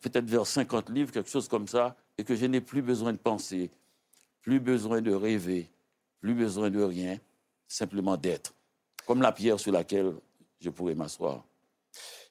peut-être 0.00 0.26
vers 0.26 0.46
50 0.46 0.90
livres, 0.90 1.12
quelque 1.12 1.30
chose 1.30 1.48
comme 1.48 1.68
ça, 1.68 1.96
et 2.18 2.24
que 2.24 2.34
je 2.34 2.46
n'ai 2.46 2.60
plus 2.60 2.82
besoin 2.82 3.12
de 3.12 3.18
penser, 3.18 3.70
plus 4.42 4.60
besoin 4.60 5.00
de 5.00 5.12
rêver, 5.12 5.70
plus 6.20 6.34
besoin 6.34 6.70
de 6.70 6.82
rien, 6.82 7.18
simplement 7.68 8.16
d'être, 8.16 8.54
comme 9.06 9.22
la 9.22 9.32
pierre 9.32 9.58
sur 9.58 9.72
laquelle 9.72 10.12
je 10.60 10.70
pourrais 10.70 10.94
m'asseoir. 10.94 11.44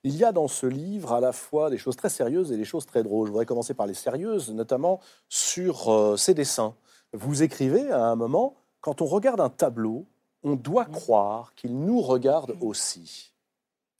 Il 0.03 0.15
y 0.15 0.23
a 0.23 0.31
dans 0.31 0.47
ce 0.47 0.65
livre 0.65 1.13
à 1.13 1.19
la 1.19 1.31
fois 1.31 1.69
des 1.69 1.77
choses 1.77 1.95
très 1.95 2.09
sérieuses 2.09 2.51
et 2.51 2.57
des 2.57 2.65
choses 2.65 2.87
très 2.87 3.03
drôles. 3.03 3.27
Je 3.27 3.31
voudrais 3.31 3.45
commencer 3.45 3.75
par 3.75 3.85
les 3.85 3.93
sérieuses, 3.93 4.49
notamment 4.49 4.99
sur 5.29 5.89
euh, 5.89 6.17
ces 6.17 6.33
dessins. 6.33 6.73
Vous 7.13 7.43
écrivez 7.43 7.91
à 7.91 8.05
un 8.05 8.15
moment, 8.15 8.55
quand 8.79 9.01
on 9.01 9.05
regarde 9.05 9.41
un 9.41 9.49
tableau, 9.49 10.05
on 10.43 10.55
doit 10.55 10.85
croire 10.85 11.53
qu'il 11.55 11.77
nous 11.77 12.01
regarde 12.01 12.55
aussi. 12.61 13.31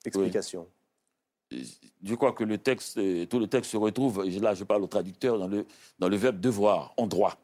Explication. 0.06 0.68
je 1.52 2.16
crois 2.16 2.32
que 2.32 2.44
le 2.46 2.58
texte, 2.58 2.98
euh, 2.98 3.26
tout 3.26 3.38
le 3.38 3.46
texte 3.48 3.72
se 3.72 3.78
retrouve, 3.78 4.24
et 4.26 4.40
là 4.40 4.54
je 4.54 4.64
parle 4.64 4.82
au 4.84 4.88
traducteur, 4.88 5.38
dans 5.38 5.48
le, 5.50 5.66
dans 6.00 6.08
le 6.08 6.16
verbe 6.16 6.40
devoir, 6.40 6.94
on 6.98 7.06
doit. 7.08 7.36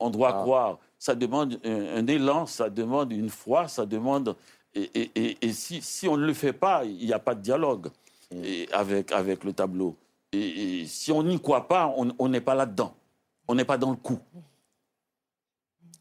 On 0.00 0.10
doit 0.10 0.30
Ah. 0.34 0.42
croire. 0.42 0.78
Ça 0.98 1.14
demande 1.14 1.60
un, 1.62 1.98
un 1.98 2.06
élan, 2.08 2.46
ça 2.46 2.68
demande 2.70 3.12
une 3.12 3.28
foi, 3.28 3.68
ça 3.68 3.86
demande. 3.86 4.34
Et, 4.74 4.90
et- 4.94 5.10
et- 5.14 5.38
et 5.42 5.52
si, 5.52 5.80
si 5.82 6.08
on 6.08 6.16
ne 6.16 6.26
le 6.26 6.34
fait 6.34 6.52
pas, 6.54 6.84
il 6.84 7.06
n'y 7.06 7.12
a 7.12 7.18
pas 7.20 7.34
de 7.36 7.40
dialogue 7.42 7.88
et 8.32 8.68
avec, 8.72 9.12
avec 9.12 9.44
le 9.44 9.52
tableau. 9.52 9.94
Et, 10.32 10.84
si 10.86 11.12
on 11.12 11.22
n'y 11.22 11.40
croit 11.40 11.68
pas, 11.68 11.92
on 11.96 12.08
on 12.18 12.28
n'est 12.28 12.40
pas 12.40 12.54
là-dedans. 12.56 12.92
On 13.46 13.54
n'est 13.54 13.64
pas 13.64 13.78
dans 13.78 13.90
le 13.90 13.96
coup. 13.96 14.18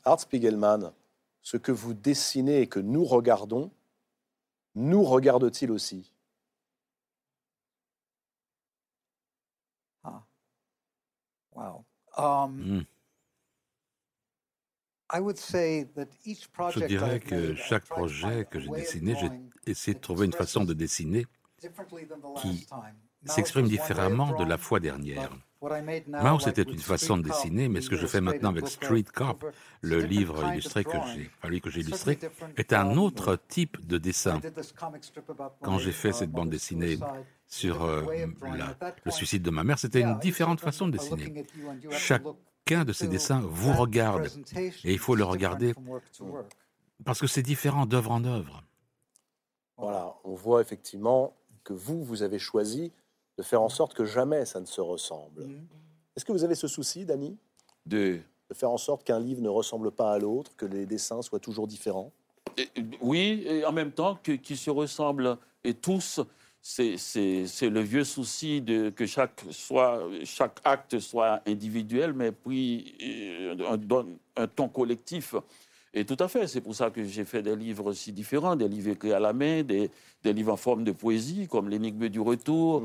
Art 0.08 0.22
Spiegelman, 0.22 0.94
ce 1.42 1.58
que 1.58 1.72
vous 1.72 1.94
dessinez 1.94 2.62
et 2.62 2.68
que 2.68 2.80
nous 2.80 3.04
regardons, 3.04 3.72
nous 4.76 5.04
regarde-t-il 5.04 5.70
aussi? 5.72 6.14
Wow. 11.54 11.86
Um, 12.18 12.62
Hmm. 12.64 12.82
I 15.10 15.20
would 15.20 15.38
say 15.38 15.86
that 15.96 16.08
each 16.26 16.44
Je 16.44 16.48
project 16.50 16.88
dirais 16.88 17.20
que 17.20 17.56
chaque 17.56 17.86
tried 17.86 17.90
to 17.90 17.96
projet 17.96 18.44
find 18.44 18.50
que 18.50 18.58
a 18.58 18.62
j'ai 18.62 18.70
dessiné, 18.70 19.16
j'ai 19.16 19.72
essayé 19.72 19.94
de 19.96 20.00
that 20.00 20.04
trouver 20.04 20.26
une 20.26 20.34
façon 20.34 20.64
de 20.66 20.74
dessiner 20.74 21.26
qui 22.42 22.68
s'exprime 23.26 23.68
différemment 23.68 24.38
de 24.38 24.44
la 24.44 24.58
fois 24.58 24.80
dernière. 24.80 25.32
C'était 26.40 26.62
with 26.62 26.74
une 26.74 26.80
façon 26.80 27.18
de 27.18 27.24
dessiner, 27.24 27.68
mais 27.70 27.82
ce 27.82 27.90
que 27.90 27.96
je 27.96 28.08
fais 28.08 28.22
maintenant 28.22 28.50
avec 28.50 28.68
Street 28.68 29.06
Cop, 29.14 29.46
le 29.82 30.00
livre 30.00 30.46
illustré 30.52 30.84
que 30.84 30.98
j'ai, 31.70 31.80
illustré, 31.80 32.20
est 32.58 32.74
un 32.74 32.98
autre 32.98 33.40
type 33.48 33.86
de 33.86 33.98
dessin. 33.98 34.40
Quand 35.62 35.80
j'ai 35.80 35.92
fait 35.92 36.14
cette 36.14 36.32
bande 36.32 36.50
dessinée 36.50 36.98
sur 37.48 37.84
euh, 37.84 38.06
le 39.04 39.12
suicide 39.12 39.44
de 39.44 39.50
ma 39.50 39.64
mère, 39.64 39.80
c'était 39.80 40.02
une 40.02 40.20
différente 40.20 40.60
façon 40.60 40.88
de 40.88 40.94
dessiner. 40.94 41.46
Chacun 41.92 42.86
de 42.86 42.94
ces 42.94 43.08
dessins 43.08 43.42
vous 43.42 43.74
regarde. 43.74 44.30
Et 44.84 44.94
il 44.94 45.00
faut 45.00 45.16
le 45.16 45.24
regarder 45.24 45.74
parce 47.06 47.20
que 47.20 47.28
c'est 47.28 47.44
différent 47.44 47.86
d'œuvre 47.86 48.12
en 48.12 48.24
œuvre. 48.24 48.64
Voilà, 49.78 50.16
on 50.24 50.34
voit 50.34 50.62
effectivement 50.62 51.36
que 51.64 51.74
vous, 51.74 52.04
vous 52.04 52.24
avez 52.24 52.40
choisi 52.40 52.92
de 53.38 53.44
faire 53.44 53.62
en 53.62 53.70
sorte 53.70 53.94
que 53.94 54.06
jamais 54.06 54.46
ça 54.46 54.60
ne 54.60 54.66
se 54.66 54.82
ressemble. 54.82 55.48
Est-ce 56.16 56.26
que 56.26 56.32
vous 56.32 56.44
avez 56.44 56.56
ce 56.56 56.68
souci, 56.68 57.06
Dany, 57.06 57.38
De, 57.86 58.20
de 58.50 58.54
faire 58.56 58.72
en 58.72 58.78
sorte 58.78 59.04
qu'un 59.04 59.20
livre 59.20 59.42
ne 59.42 59.50
ressemble 59.50 59.92
pas 59.92 60.14
à 60.14 60.20
l'autre, 60.20 60.56
que 60.56 60.66
les 60.66 60.86
dessins 60.86 61.22
soient 61.22 61.40
toujours 61.40 61.68
différents? 61.68 62.12
Et- 62.58 62.68
Oui, 63.02 63.44
et 63.46 63.66
en 63.66 63.72
même 63.72 63.92
temps 63.92 64.16
qu'ils 64.16 64.58
se 64.58 64.72
ressemblent 64.72 65.38
et 65.64 65.74
tous, 65.76 66.20
c'est- 66.62 66.98
c'est 66.98 67.46
c'est 67.46 67.70
le 67.70 67.82
vieux 67.82 68.04
souci 68.04 68.62
de 68.62 68.90
que 68.90 69.06
chaque, 69.06 69.44
soit, 69.52 70.02
chaque 70.24 70.60
acte 70.64 71.00
soit 71.00 71.42
individuel, 71.46 72.14
mais 72.14 72.32
puis 72.32 72.96
euh, 73.04 73.70
un, 73.70 73.78
donne 73.78 74.18
un 74.36 74.48
ton 74.48 74.68
collectif. 74.68 75.36
Et 75.98 76.06
tout 76.06 76.18
à 76.20 76.28
fait, 76.28 76.46
c'est 76.46 76.62
pour 76.62 76.76
ça 76.76 76.92
que 76.92 77.04
j'ai 77.04 77.26
fait 77.26 77.42
des 77.42 77.56
livres 77.56 77.92
si 77.92 78.12
différents, 78.12 78.56
des 78.56 78.68
livres 78.68 78.92
écrits 78.92 79.14
à 79.14 79.20
la 79.20 79.34
main, 79.34 79.64
des, 79.64 79.90
des 80.24 80.32
livres 80.32 80.54
en 80.54 80.58
forme 80.58 80.84
de 80.84 80.92
poésie, 80.92 81.48
comme 81.48 81.70
L'énigme 81.70 82.08
du 82.08 82.20
retour, 82.20 82.84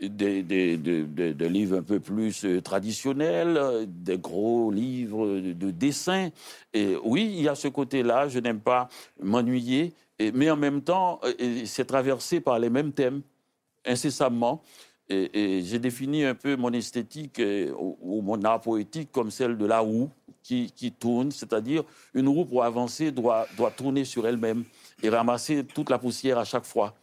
Mm. 0.00 0.08
des, 0.08 1.48
livres 1.50 1.76
un 1.76 1.82
peu 1.82 2.00
plus 2.00 2.46
euh, 2.46 2.62
traditionnels, 2.62 3.86
des 3.86 4.16
gros 4.16 4.70
livres 4.70 5.26
de, 5.26 5.52
de 5.52 5.70
dessin. 5.70 6.30
Et 6.72 6.96
oui, 7.04 7.34
il 7.36 7.42
y 7.42 7.48
a 7.48 7.54
ce 7.54 7.68
côté-là, 7.68 8.28
je 8.28 8.38
n'aime 8.38 8.60
pas 8.60 8.88
m'ennuyer, 9.22 9.92
mais 10.32 10.50
en 10.50 10.56
même 10.56 10.80
temps, 10.80 11.20
euh, 11.24 11.64
c'est 11.66 11.84
traversé 11.84 12.40
par 12.40 12.58
les 12.58 12.70
mêmes 12.70 12.92
thèmes, 12.92 13.20
incessamment. 13.84 14.62
Et, 15.08 15.62
j'ai 15.62 15.78
défini 15.78 16.24
un 16.24 16.34
peu 16.34 16.56
mon 16.56 16.72
esthétique 16.72 17.38
euh, 17.38 17.72
ou, 17.76 18.22
mon 18.22 18.42
art 18.42 18.60
poétique 18.60 19.12
comme 19.12 19.30
celle 19.30 19.58
de 19.58 19.66
la 19.66 19.80
roue 19.80 20.10
qui, 20.42 20.70
tourne, 20.98 21.30
c'est-à-dire 21.30 21.84
une 22.12 22.28
roue 22.28 22.44
pour 22.44 22.64
avancer 22.64 23.10
doit, 23.10 23.46
tourner 23.76 24.04
sur 24.04 24.26
elle-même 24.26 24.64
et 25.02 25.08
ramasser 25.08 25.64
toute 25.64 25.88
la 25.90 25.98
poussière 25.98 26.38
à 26.38 26.44
chaque 26.44 26.64
fois. 26.64 26.94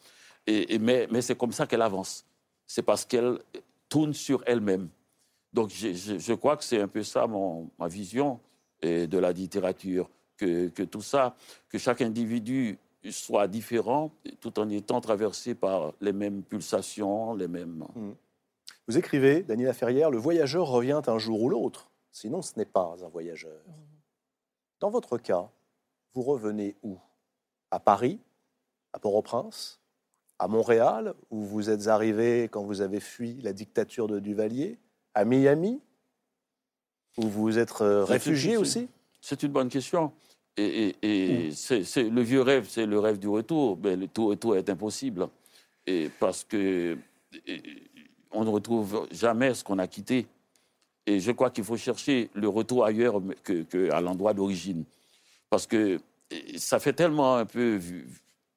Mais 0.47 1.21
c'est 1.21 1.37
comme 1.37 1.51
ça 1.51 1.65
qu'elle 1.65 1.81
avance. 1.81 2.23
C'est 2.67 2.83
parce 2.83 3.03
qu'elle 3.03 3.39
tourne 3.89 4.13
sur 4.13 4.43
elle-même. 4.45 4.89
Donc 5.53 5.71
je, 5.71 6.33
crois 6.33 6.55
que 6.55 6.63
c'est 6.63 6.81
un 6.81 6.87
peu 6.87 7.03
ça 7.03 7.25
mon, 7.25 7.69
ma 7.79 7.87
vision 7.87 8.39
de 8.83 9.17
la 9.17 9.31
littérature, 9.31 10.07
que 10.37 10.83
tout 10.83 11.01
ça, 11.01 11.35
que 11.67 11.79
chaque 11.79 12.01
individu 12.01 12.77
soit 13.09 13.47
différent 13.47 14.11
tout 14.39 14.59
en 14.59 14.69
étant 14.69 15.01
traversé 15.01 15.55
par 15.55 15.93
les 16.01 16.13
mêmes 16.13 16.43
pulsations, 16.43 17.33
les 17.33 17.47
mêmes... 17.47 17.85
Vous 18.87 18.97
écrivez, 18.97 19.43
Dany 19.43 19.63
Laferrière, 19.63 20.11
le 20.11 20.17
voyageur 20.17 20.67
revient 20.67 21.01
un 21.07 21.17
jour 21.17 21.41
ou 21.41 21.49
l'autre, 21.49 21.89
sinon 22.11 22.41
ce 22.41 22.53
n'est 22.57 22.65
pas 22.65 22.95
un 23.03 23.09
voyageur. 23.09 23.61
Dans 24.79 24.89
votre 24.89 25.17
cas, 25.17 25.49
vous 26.13 26.23
revenez 26.23 26.75
où? 26.83 26.97
À 27.69 27.79
Paris? 27.79 28.19
À 28.93 28.99
Port-au-Prince? 28.99 29.79
À 30.39 30.47
Montréal, 30.47 31.13
où 31.29 31.41
vous 31.41 31.69
êtes 31.69 31.87
arrivé 31.87 32.49
quand 32.51 32.63
vous 32.63 32.81
avez 32.81 32.99
fui 32.99 33.39
la 33.41 33.53
dictature 33.53 34.07
de 34.07 34.19
Duvalier? 34.19 34.79
À 35.13 35.23
Miami? 35.23 35.79
Où 37.17 37.27
vous 37.27 37.59
êtes 37.59 37.79
euh, 37.81 38.03
réfugié 38.03 38.57
aussi? 38.57 38.89
C'est 39.21 39.43
une 39.43 39.51
bonne 39.51 39.69
question. 39.69 40.11
Et, 40.57 40.95
et- 41.01 41.45
et 41.47 41.51
c'est, 41.51 41.83
c'est- 41.83 42.09
le 42.09 42.21
vieux 42.21 42.41
rêve, 42.41 42.67
c'est 42.69 42.85
le 42.85 42.99
rêve 42.99 43.17
du 43.19 43.27
retour. 43.27 43.77
Mais 43.83 43.95
le 43.95 44.07
tout 44.07 44.27
retour 44.27 44.55
est 44.57 44.69
impossible. 44.69 45.27
Et 45.87 46.09
parce 46.19 46.43
que 46.43 46.97
et- 47.47 47.61
on 48.31 48.43
ne 48.45 48.49
retrouve 48.49 49.07
jamais 49.11 49.53
ce 49.53 49.63
qu'on 49.63 49.79
a 49.79 49.87
quitté. 49.87 50.25
Et 51.07 51.19
je 51.19 51.31
crois 51.31 51.49
qu'il 51.49 51.63
faut 51.63 51.77
chercher 51.77 52.29
le 52.33 52.47
retour 52.47 52.85
ailleurs 52.85 53.21
que, 53.43 53.63
que 53.63 53.89
à 53.91 54.01
l'endroit 54.01 54.33
d'origine. 54.33 54.83
Parce 55.49 55.65
que 55.67 55.99
ça 56.57 56.79
fait 56.79 56.93
tellement 56.93 57.35
un 57.37 57.45
peu, 57.45 57.79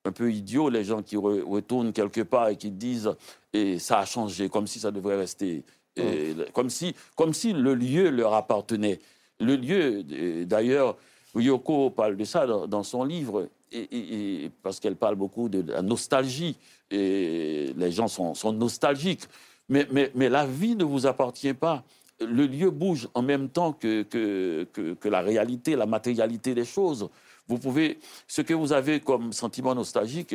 un 0.04 0.12
peu 0.12 0.30
idiot 0.32 0.68
les 0.68 0.84
gens 0.84 1.02
qui 1.02 1.16
re- 1.16 1.42
retournent 1.42 1.92
quelque 1.92 2.20
part 2.20 2.48
et 2.50 2.56
qui 2.56 2.70
disent 2.70 3.10
et 3.52 3.78
ça 3.78 4.00
a 4.00 4.04
changé, 4.04 4.48
comme 4.48 4.66
si 4.66 4.78
ça 4.78 4.90
devrait 4.90 5.16
rester. 5.16 5.62
Et 5.96 6.34
comme, 6.52 6.70
si, 6.70 6.94
comme 7.16 7.32
si 7.32 7.52
le 7.52 7.74
lieu 7.74 8.10
leur 8.10 8.34
appartenait. 8.34 8.98
Le 9.40 9.56
lieu, 9.56 10.02
d'ailleurs, 10.44 10.96
Yoko 11.40 11.90
parle 11.90 12.16
de 12.16 12.24
ça 12.24 12.46
dans, 12.46 12.66
dans 12.66 12.82
son 12.82 13.04
livre, 13.04 13.48
et, 13.72 13.78
et- 13.80 14.44
et- 14.44 14.50
parce 14.62 14.78
qu'elle 14.80 14.96
parle 14.96 15.16
beaucoup 15.16 15.48
de 15.48 15.70
la 15.72 15.82
nostalgie. 15.82 16.56
Et 16.90 17.72
les 17.76 17.90
gens 17.90 18.08
sont, 18.08 18.34
sont 18.34 18.52
nostalgiques. 18.52 19.24
Mais, 19.68 19.86
mais, 19.90 20.12
mais 20.14 20.28
la 20.28 20.46
vie 20.46 20.76
ne 20.76 20.84
vous 20.84 21.06
appartient 21.06 21.54
pas. 21.54 21.82
Le 22.20 22.46
lieu 22.46 22.70
bouge 22.70 23.08
en 23.14 23.22
même 23.22 23.48
temps 23.48 23.72
que, 23.72 24.02
que, 24.02 24.68
que, 24.72 24.94
que 24.94 25.08
la 25.08 25.20
réalité, 25.22 25.74
la 25.74 25.86
matérialité 25.86 26.54
des 26.54 26.64
choses. 26.64 27.08
Vous 27.48 27.58
pouvez, 27.58 27.98
ce 28.28 28.42
que 28.42 28.54
vous 28.54 28.72
avez 28.72 29.00
comme 29.00 29.32
sentiment 29.32 29.74
nostalgique, 29.74 30.34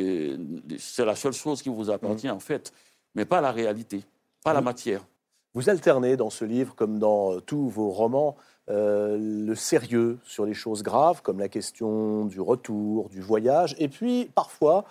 c'est 0.78 1.04
la 1.04 1.16
seule 1.16 1.32
chose 1.32 1.62
qui 1.62 1.68
vous 1.68 1.90
appartient 1.90 2.28
en 2.30 2.38
fait, 2.40 2.72
mais 3.14 3.24
pas 3.24 3.40
la 3.40 3.50
réalité, 3.52 4.02
pas 4.44 4.52
la 4.52 4.60
matière. 4.60 5.04
Vous 5.54 5.68
alternez 5.68 6.16
dans 6.16 6.30
ce 6.30 6.44
livre, 6.44 6.74
comme 6.76 6.98
dans 7.00 7.40
tous 7.40 7.68
vos 7.68 7.90
romans, 7.90 8.36
euh, 8.70 9.18
le 9.18 9.54
sérieux 9.56 10.18
sur 10.24 10.46
les 10.46 10.54
choses 10.54 10.82
graves, 10.82 11.22
comme 11.22 11.40
la 11.40 11.48
question 11.48 12.24
du 12.24 12.40
retour, 12.40 13.08
du 13.08 13.20
voyage, 13.20 13.74
et 13.78 13.88
puis 13.88 14.30
parfois 14.34 14.84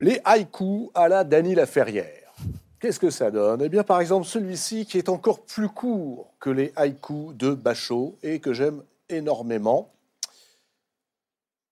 les 0.00 0.20
haïkus 0.24 0.88
à 0.94 1.08
la 1.08 1.24
Dany 1.24 1.54
Laferrière. 1.54 2.34
Qu'est-ce 2.80 2.98
que 2.98 3.10
ça 3.10 3.30
donne? 3.30 3.62
Eh 3.62 3.68
bien, 3.68 3.84
par 3.84 4.00
exemple, 4.00 4.26
celui-ci 4.26 4.86
qui 4.86 4.98
est 4.98 5.08
encore 5.10 5.42
plus 5.42 5.68
court 5.68 6.32
que 6.40 6.50
les 6.50 6.72
haïkus 6.74 7.34
de 7.34 7.52
Bachot 7.52 8.16
et 8.22 8.40
que 8.40 8.52
j'aime 8.52 8.82
énormément. 9.08 9.92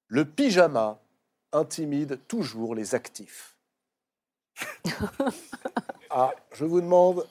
Le 0.06 0.26
pyjama 0.26 0.98
intimide 1.52 2.18
toujours 2.28 2.74
les 2.74 2.94
actifs. 2.94 3.56
Ah, 6.10 6.32
je 6.52 6.64
vous 6.64 6.80
demande, 6.80 7.26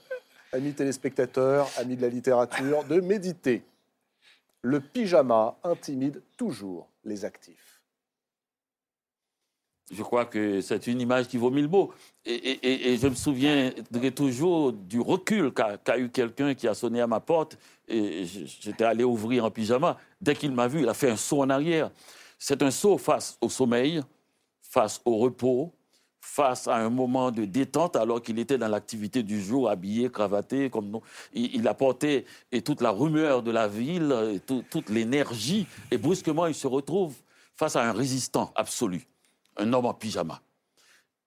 amis 0.51 0.73
téléspectateurs, 0.73 1.69
amis 1.77 1.95
de 1.95 2.01
la 2.01 2.09
littérature, 2.09 2.83
de 2.83 2.99
méditer. 2.99 3.63
Le 4.61 4.79
pyjama 4.79 5.57
intimide 5.63 6.21
toujours 6.35 6.89
les 7.03 7.25
actifs. 7.25 7.81
Je 9.89 10.03
crois 10.03 10.25
que 10.25 10.59
c'est 10.59 10.87
une 10.87 10.99
image 10.99 11.27
qui 11.27 11.37
vaut 11.37 11.49
mille 11.49 11.69
mots. 11.69 11.93
Et, 12.25 12.97
je 12.97 13.07
me 13.07 13.15
souviendrai 13.15 14.11
toujours 14.11 14.73
du 14.73 14.99
recul 14.99 15.53
qu'a 15.53 15.97
eu 15.97 16.09
quelqu'un 16.09 16.53
qui 16.55 16.67
a 16.67 16.73
sonné 16.73 16.99
à 16.99 17.07
ma 17.07 17.21
porte. 17.21 17.57
Et 17.87 18.25
j'étais 18.25 18.83
allé 18.83 19.05
ouvrir 19.05 19.45
en 19.45 19.51
pyjama. 19.51 19.97
Dès 20.19 20.35
qu'il 20.35 20.51
m'a 20.51 20.67
vu, 20.67 20.81
il 20.81 20.89
a 20.89 20.93
fait 20.93 21.09
un 21.09 21.15
saut 21.15 21.41
en 21.41 21.49
arrière. 21.49 21.89
C'est 22.37 22.61
un 22.61 22.71
saut 22.71 22.97
face 22.97 23.37
au 23.39 23.47
sommeil, 23.47 24.01
face 24.61 24.99
au 25.05 25.17
repos, 25.17 25.71
face 26.29 26.67
à 26.67 26.75
un 26.75 26.89
moment 26.89 27.31
de 27.31 27.45
détente 27.45 27.95
alors 27.95 28.21
qu'il 28.21 28.37
était 28.37 28.57
dans 28.57 28.67
l'activité 28.67 29.23
du 29.23 29.41
jour, 29.41 29.69
habillé, 29.69 30.09
cravaté. 30.11 30.69
Comme 30.69 30.89
nous. 30.89 31.01
Il, 31.33 31.55
il 31.55 31.67
apportait 31.67 32.25
et 32.51 32.61
toute 32.61 32.81
la 32.81 32.91
rumeur 32.91 33.41
de 33.41 33.49
la 33.51 33.67
ville, 33.67 34.13
et 34.35 34.39
tout- 34.41 34.63
toute 34.69 34.89
l'énergie. 34.89 35.65
Et 35.89 35.97
brusquement, 35.97 36.45
il 36.45 36.53
se 36.53 36.67
retrouve 36.67 37.13
face 37.55 37.75
à 37.75 37.81
un 37.83 37.91
résistant 37.93 38.51
absolu 38.55 39.07
un 39.57 39.71
homme 39.73 39.85
en 39.87 39.93
pyjama. 39.93 40.39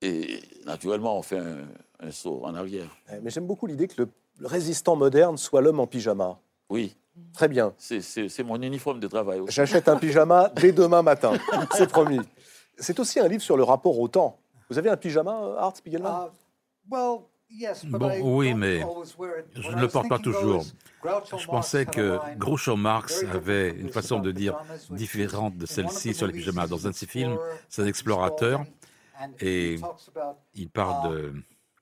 Et 0.03 0.41
naturellement, 0.67 1.19
on 1.19 1.23
fait 1.23 1.39
un, 1.39 1.67
un 1.99 2.11
saut 2.11 2.43
en 2.45 2.55
arrière. 2.55 2.89
Eh, 3.11 3.17
Mais 3.23 3.31
j'aime 3.31 3.47
beaucoup 3.47 3.67
l'idée 3.67 3.89
que 3.89 4.03
le 4.03 4.09
le 4.39 4.47
résistant 4.47 4.97
moderne 4.97 5.37
soit 5.37 5.61
l'homme 5.61 5.81
en 5.81 5.87
pyjama. 5.87 6.39
Oui, 6.71 6.97
Très 7.35 7.47
bien. 7.49 7.75
c'est- 7.77 8.43
mon 8.43 8.63
uniforme 8.63 8.99
de 9.01 9.07
travail. 9.09 9.41
J'achète 9.49 9.87
un 9.89 9.97
pyjama 9.99 10.51
dès 10.57 10.73
demain 10.73 11.03
matin. 11.03 11.33
C'est 11.77 11.91
promis. 11.91 12.21
C'est 12.79 12.99
aussi 13.01 13.21
un 13.21 13.29
livre 13.29 13.43
sur 13.43 13.59
le 13.59 13.65
rapport 13.65 13.99
au 13.99 14.09
temps. 14.09 14.39
Vous 14.71 14.79
avez 14.79 14.89
un 14.89 14.97
pyjama, 14.97 15.33
euh, 15.33 15.57
Art 15.59 15.77
Spiegelman 15.77 16.29
Uh, 16.29 16.31
well, 16.89 17.19
yes, 17.51 17.85
but 17.85 17.99
Bon, 17.99 18.39
oui, 18.39 18.55
mais 18.55 18.81
je 19.55 19.71
ne 19.73 19.81
le 19.81 19.89
porte 19.89 20.09
pas 20.09 20.19
toujours. 20.19 20.65
Je 21.03 21.09
Marx 21.09 21.47
pensais 21.47 21.81
had 21.81 21.89
a 21.89 21.93
que 21.93 22.19
Groucho 22.37 22.77
Marx 22.77 23.25
avait 23.33 23.71
different 23.71 23.81
une 23.81 23.89
façon 23.91 24.19
de 24.21 24.31
dire 24.31 24.57
différente 24.91 25.57
de 25.57 25.67
celle-ci 25.67 26.15
sur 26.15 26.27
les 26.29 26.33
pyjamas. 26.33 26.69
Dans 26.69 26.87
un 26.87 26.91
de 26.91 26.95
ses 26.95 27.07
films, 27.07 27.37
c'est 27.69 27.83
un 27.83 27.87
explorateur 27.87 28.65
et 29.41 29.77
il 30.55 30.71
parle 30.71 31.13
de... 31.13 31.33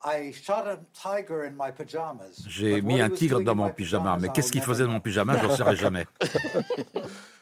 I 0.05 0.33
shot 0.33 0.64
a 0.64 0.79
tiger 0.92 1.46
in 1.46 1.53
my 1.59 1.72
pajamas. 1.77 2.46
J'ai 2.46 2.81
mis 2.81 3.01
un 3.01 3.11
tigre 3.11 3.40
dans 3.42 3.55
mon 3.55 3.68
pyjama, 3.68 4.16
mais 4.20 4.29
qu'est-ce 4.31 4.53
qu'il 4.53 4.62
faisait 4.62 4.85
dans 4.85 4.92
mon 4.92 5.01
pyjama, 5.01 5.37
je 5.38 5.46
ne 5.46 5.53
saurais 5.53 5.77
jamais. 5.85 6.07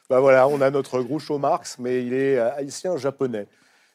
Ben 0.09 0.21
voilà, 0.21 0.49
on 0.49 0.61
a 0.61 0.71
notre 0.71 1.01
Groucho 1.03 1.39
Marx, 1.39 1.79
mais 1.79 2.05
il 2.05 2.15
est 2.15 2.39
euh, 2.39 2.55
haïtien-japonais. 2.55 3.47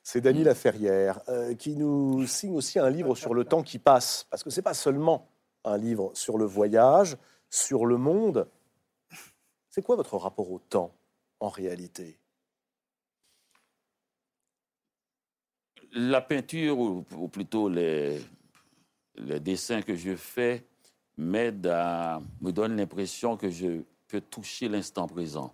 C'est 0.04 0.22
Dany 0.22 0.44
Laferrière 0.44 1.22
euh, 1.30 1.54
qui 1.54 1.76
nous 1.76 2.26
signe 2.26 2.56
aussi 2.56 2.80
un 2.80 2.90
livre 2.90 3.16
sur 3.16 3.34
le 3.34 3.46
temps 3.46 3.62
qui 3.62 3.78
passe. 3.78 4.26
Parce 4.30 4.44
que 4.44 4.50
ce 4.50 4.60
n'est 4.60 4.64
pas 4.64 4.74
seulement 4.74 5.28
un 5.64 5.78
livre 5.78 6.12
sur 6.14 6.38
le 6.38 6.46
voyage, 6.46 7.18
sur 7.50 7.86
le 7.86 7.98
monde. 7.98 8.48
C'est 9.70 9.84
quoi 9.84 9.96
votre 9.96 10.18
rapport 10.18 10.52
au 10.52 10.60
temps, 10.60 10.94
en 11.40 11.50
réalité? 11.50 12.18
La 15.94 16.22
peinture, 16.22 16.80
ou, 16.80 17.04
plutôt 17.28 17.70
les, 17.70 18.22
dessins 19.16 19.82
que 19.82 19.96
je 19.96 20.16
fais, 20.16 20.66
à 21.18 22.22
me 22.42 22.52
donne 22.52 22.76
l'impression 22.76 23.38
que 23.38 23.50
je 23.50 23.84
peux 24.08 24.22
toucher 24.22 24.68
l'instant 24.68 25.08
présent, 25.08 25.54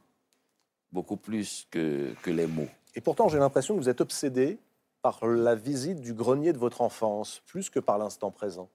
beaucoup 0.92 1.18
plus 1.18 1.68
que, 1.70 2.14
que 2.22 2.32
les 2.32 2.48
mots. 2.48 2.70
Et 2.98 3.02
pourtant, 3.02 3.30
j'ai 3.30 3.38
l'impression 3.38 3.76
que 3.76 3.80
vous 3.80 3.90
êtes 3.90 4.02
obsédé 4.02 4.58
par 5.04 5.24
la 5.28 5.54
visite 5.54 6.02
du 6.02 6.16
grenier 6.16 6.52
de 6.52 6.58
votre 6.58 6.82
enfance, 6.82 7.44
plus 7.46 7.70
que 7.70 7.80
par 7.80 8.00
l'instant 8.00 8.32
présent. 8.32 8.70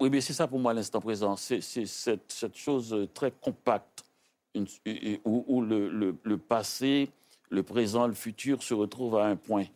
Oui, 0.00 0.10
mais 0.10 0.20
c'est 0.20 0.32
ça 0.32 0.48
pour 0.48 0.58
moi 0.58 0.74
l'instant 0.74 1.00
présent. 1.00 1.36
C'est 1.36 1.60
cette, 1.60 2.56
chose 2.56 3.08
très 3.14 3.30
compacte 3.30 4.04
où, 4.56 5.62
le, 5.62 6.36
passé, 6.36 7.08
le 7.48 7.62
présent, 7.62 8.08
le 8.08 8.14
futur 8.14 8.64
se 8.64 8.74
retrouvent 8.74 9.18
à 9.18 9.26
un 9.26 9.36
point. 9.36 9.66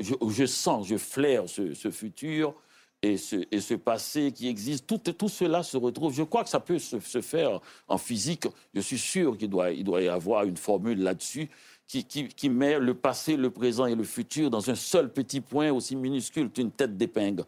Je, 0.00 0.14
je 0.30 0.46
sens, 0.46 0.86
je 0.86 0.96
flaire 0.96 1.50
ce 1.50 1.90
futur 1.90 2.54
et 3.02 3.16
ce, 3.16 3.74
passé 3.74 4.30
qui 4.32 4.48
existe. 4.48 4.86
Tout, 4.86 4.98
tout 4.98 5.28
cela 5.28 5.62
se 5.64 5.76
retrouve. 5.76 6.14
Je 6.14 6.22
crois 6.22 6.44
que 6.44 6.48
ça 6.50 6.60
peut 6.60 6.78
se, 6.78 6.98
faire 7.20 7.60
en 7.88 7.98
physique. 7.98 8.44
Je 8.72 8.80
suis 8.80 8.98
sûr 8.98 9.36
qu'il 9.36 9.50
doit, 9.50 9.72
il 9.72 9.82
doit 9.82 10.00
y 10.02 10.08
avoir 10.08 10.44
une 10.44 10.56
formule 10.56 11.00
là-dessus 11.02 11.50
qui, 11.88 12.04
qui- 12.04 12.48
met 12.48 12.78
le 12.78 12.94
passé, 12.94 13.36
le 13.36 13.50
présent 13.50 13.86
et 13.86 13.94
le 13.96 14.04
futur 14.04 14.50
dans 14.50 14.70
un 14.70 14.76
seul 14.76 15.12
petit 15.12 15.40
point 15.40 15.72
aussi 15.72 15.96
minuscule 15.96 16.48
qu'une 16.50 16.70
tête 16.70 16.96
d'épingle. 16.96 17.44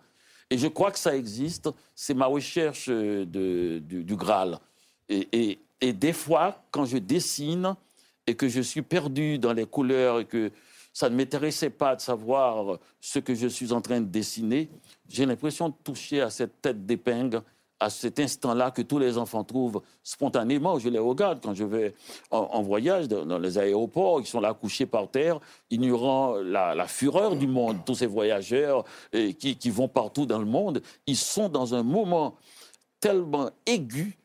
Et 0.50 0.58
je 0.58 0.66
crois 0.66 0.90
que 0.90 0.98
ça 0.98 1.16
existe. 1.16 1.70
C'est 1.94 2.14
ma 2.14 2.26
recherche 2.26 2.86
euh, 2.90 3.24
du, 3.24 3.80
du 4.04 4.16
Graal. 4.16 4.58
Et, 5.08 5.28
et- 5.32 5.58
et 5.80 5.92
des 5.92 6.14
fois, 6.14 6.64
quand 6.70 6.86
je 6.86 6.96
dessine 6.96 7.74
et 8.26 8.34
que 8.34 8.48
je 8.48 8.62
suis 8.62 8.80
perdu 8.80 9.38
dans 9.38 9.52
les 9.52 9.66
couleurs 9.66 10.20
et 10.20 10.24
que 10.24 10.50
ça 10.94 11.10
ne 11.10 11.16
m'intéressait 11.16 11.70
pas 11.70 11.96
de 11.96 12.00
savoir 12.00 12.78
ce 13.00 13.18
que 13.18 13.34
je 13.34 13.48
suis 13.48 13.72
en 13.72 13.82
train 13.82 14.00
de 14.00 14.06
dessiner, 14.06 14.70
j'ai 15.08 15.26
l'impression 15.26 15.68
de 15.68 15.74
toucher 15.82 16.22
à 16.22 16.30
cette 16.30 16.62
tête 16.62 16.86
d'épingle 16.86 17.42
à 17.80 17.90
cet 17.90 18.20
instant-là 18.20 18.70
que 18.70 18.80
tous 18.80 18.98
les 18.98 19.18
enfants 19.18 19.44
trouvent 19.44 19.82
spontanément. 20.02 20.78
Je 20.78 20.88
les 20.88 20.98
regarde 20.98 21.40
quand 21.42 21.54
je 21.54 21.64
vais 21.64 21.94
en, 22.30 22.62
voyage 22.62 23.08
dans, 23.08 23.38
les 23.38 23.58
aéroports, 23.58 24.20
ils 24.20 24.26
sont 24.26 24.40
là 24.40 24.54
couchés 24.54 24.86
par 24.86 25.10
terre, 25.10 25.40
ignorant 25.70 26.36
la, 26.36 26.74
la 26.74 26.86
fureur 26.86 27.36
du 27.36 27.46
monde, 27.46 27.84
tous 27.84 27.96
ces 27.96 28.06
voyageurs 28.06 28.84
euh, 29.14 29.32
qui, 29.32 29.56
qui 29.56 29.70
vont 29.70 29.88
partout 29.88 30.24
dans 30.24 30.38
le 30.38 30.46
monde. 30.46 30.82
Ils 31.06 31.16
sont 31.16 31.48
dans 31.48 31.74
un 31.74 31.82
moment 31.82 32.36
tellement 33.00 33.50
aigu, 33.66 34.16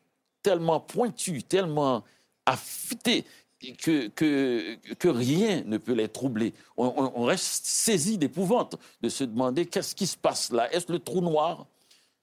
tellement 0.42 0.80
pointu, 0.80 1.42
tellement 1.42 2.04
affûté 2.46 3.24
que, 3.60 5.08
rien 5.08 5.62
ne 5.64 5.78
peut 5.78 5.92
les 5.92 6.08
troubler. 6.08 6.54
On, 6.76 7.24
reste 7.24 7.66
saisi 7.66 8.18
d'épouvante 8.18 8.76
de 9.02 9.08
se 9.08 9.24
demander 9.24 9.66
qu'est-ce 9.66 9.94
qui 9.94 10.06
se 10.06 10.16
passe 10.16 10.50
là. 10.52 10.72
Est-ce 10.72 10.90
le 10.90 10.98
trou 10.98 11.20
noir 11.20 11.66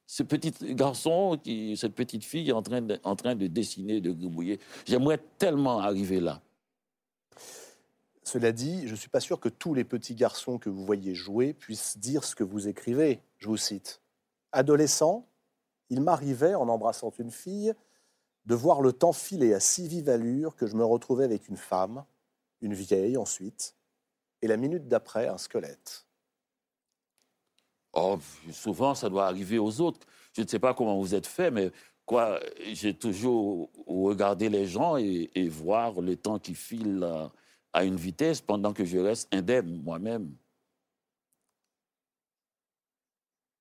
ce 0.09 0.23
petit 0.23 0.53
garçon, 0.73 1.37
qui, 1.41 1.75
cette 1.77 1.93
petite 1.93 2.23
fille 2.23 2.51
en 2.51 2.61
train 2.61 2.81
de, 2.81 2.99
en 3.03 3.15
train 3.15 3.35
de 3.35 3.47
dessiner, 3.47 4.01
de 4.01 4.11
gribouiller? 4.11 4.59
J'aimerais 4.85 5.19
tellement 5.37 5.79
arriver 5.79 6.19
là. 6.19 6.41
Cela 8.23 8.51
dit, 8.51 8.87
je 8.87 8.91
ne 8.91 8.97
suis 8.97 9.09
pas 9.09 9.19
sûr 9.19 9.39
que 9.39 9.47
tous 9.47 9.73
les 9.73 9.85
petits 9.85 10.15
garçons 10.15 10.57
que 10.57 10.69
vous 10.69 10.85
voyez 10.85 11.15
jouer 11.15 11.53
puissent 11.53 11.97
dire 11.97 12.23
ce 12.23 12.35
que 12.35 12.43
vous 12.43 12.67
écrivez. 12.67 13.21
Je 13.37 13.47
vous 13.47 13.57
cite. 13.57 14.01
Adolescent, 14.51 15.25
il 15.89 16.01
m'arrivait, 16.01 16.55
en 16.55 16.67
embrassant 16.67 17.13
une 17.19 17.31
fille, 17.31 17.73
de 18.47 18.55
voir 18.55 18.81
le 18.81 18.93
temps 18.93 19.11
filer 19.11 19.53
à 19.53 19.59
si 19.59 19.89
vive 19.89 20.07
allure 20.07 20.55
que 20.55 20.67
je 20.67 20.75
me 20.75 20.85
retrouvais 20.85 21.25
avec 21.25 21.49
une 21.49 21.57
femme, 21.57 22.05
une 22.61 22.73
vieille 22.73 23.17
ensuite, 23.17 23.75
et 24.41 24.47
la 24.47 24.55
minute 24.55 24.87
d'après, 24.87 25.27
un 25.27 25.37
squelette. 25.37 26.07
Oh, 27.91 28.17
souvent, 28.51 28.95
ça 28.95 29.09
doit 29.09 29.27
arriver 29.27 29.59
aux 29.59 29.81
autres. 29.81 30.07
Je 30.33 30.43
ne 30.43 30.47
sais 30.47 30.59
pas 30.59 30.73
comment 30.73 30.97
vous 30.97 31.13
êtes 31.13 31.27
fait, 31.27 31.51
mais 31.51 31.71
quoi, 32.05 32.39
j'ai 32.71 32.93
toujours 32.93 33.69
regardé 33.85 34.47
les 34.47 34.65
gens 34.65 34.95
et, 34.95 35.29
et 35.35 35.49
voir 35.49 35.99
le 35.99 36.15
temps 36.15 36.39
qui 36.39 36.55
file 36.55 37.03
à, 37.03 37.31
à 37.73 37.83
une 37.83 37.97
vitesse 37.97 38.39
pendant 38.39 38.71
que 38.71 38.85
je 38.85 38.97
reste 38.97 39.27
indemne 39.33 39.81
moi-même. 39.83 40.33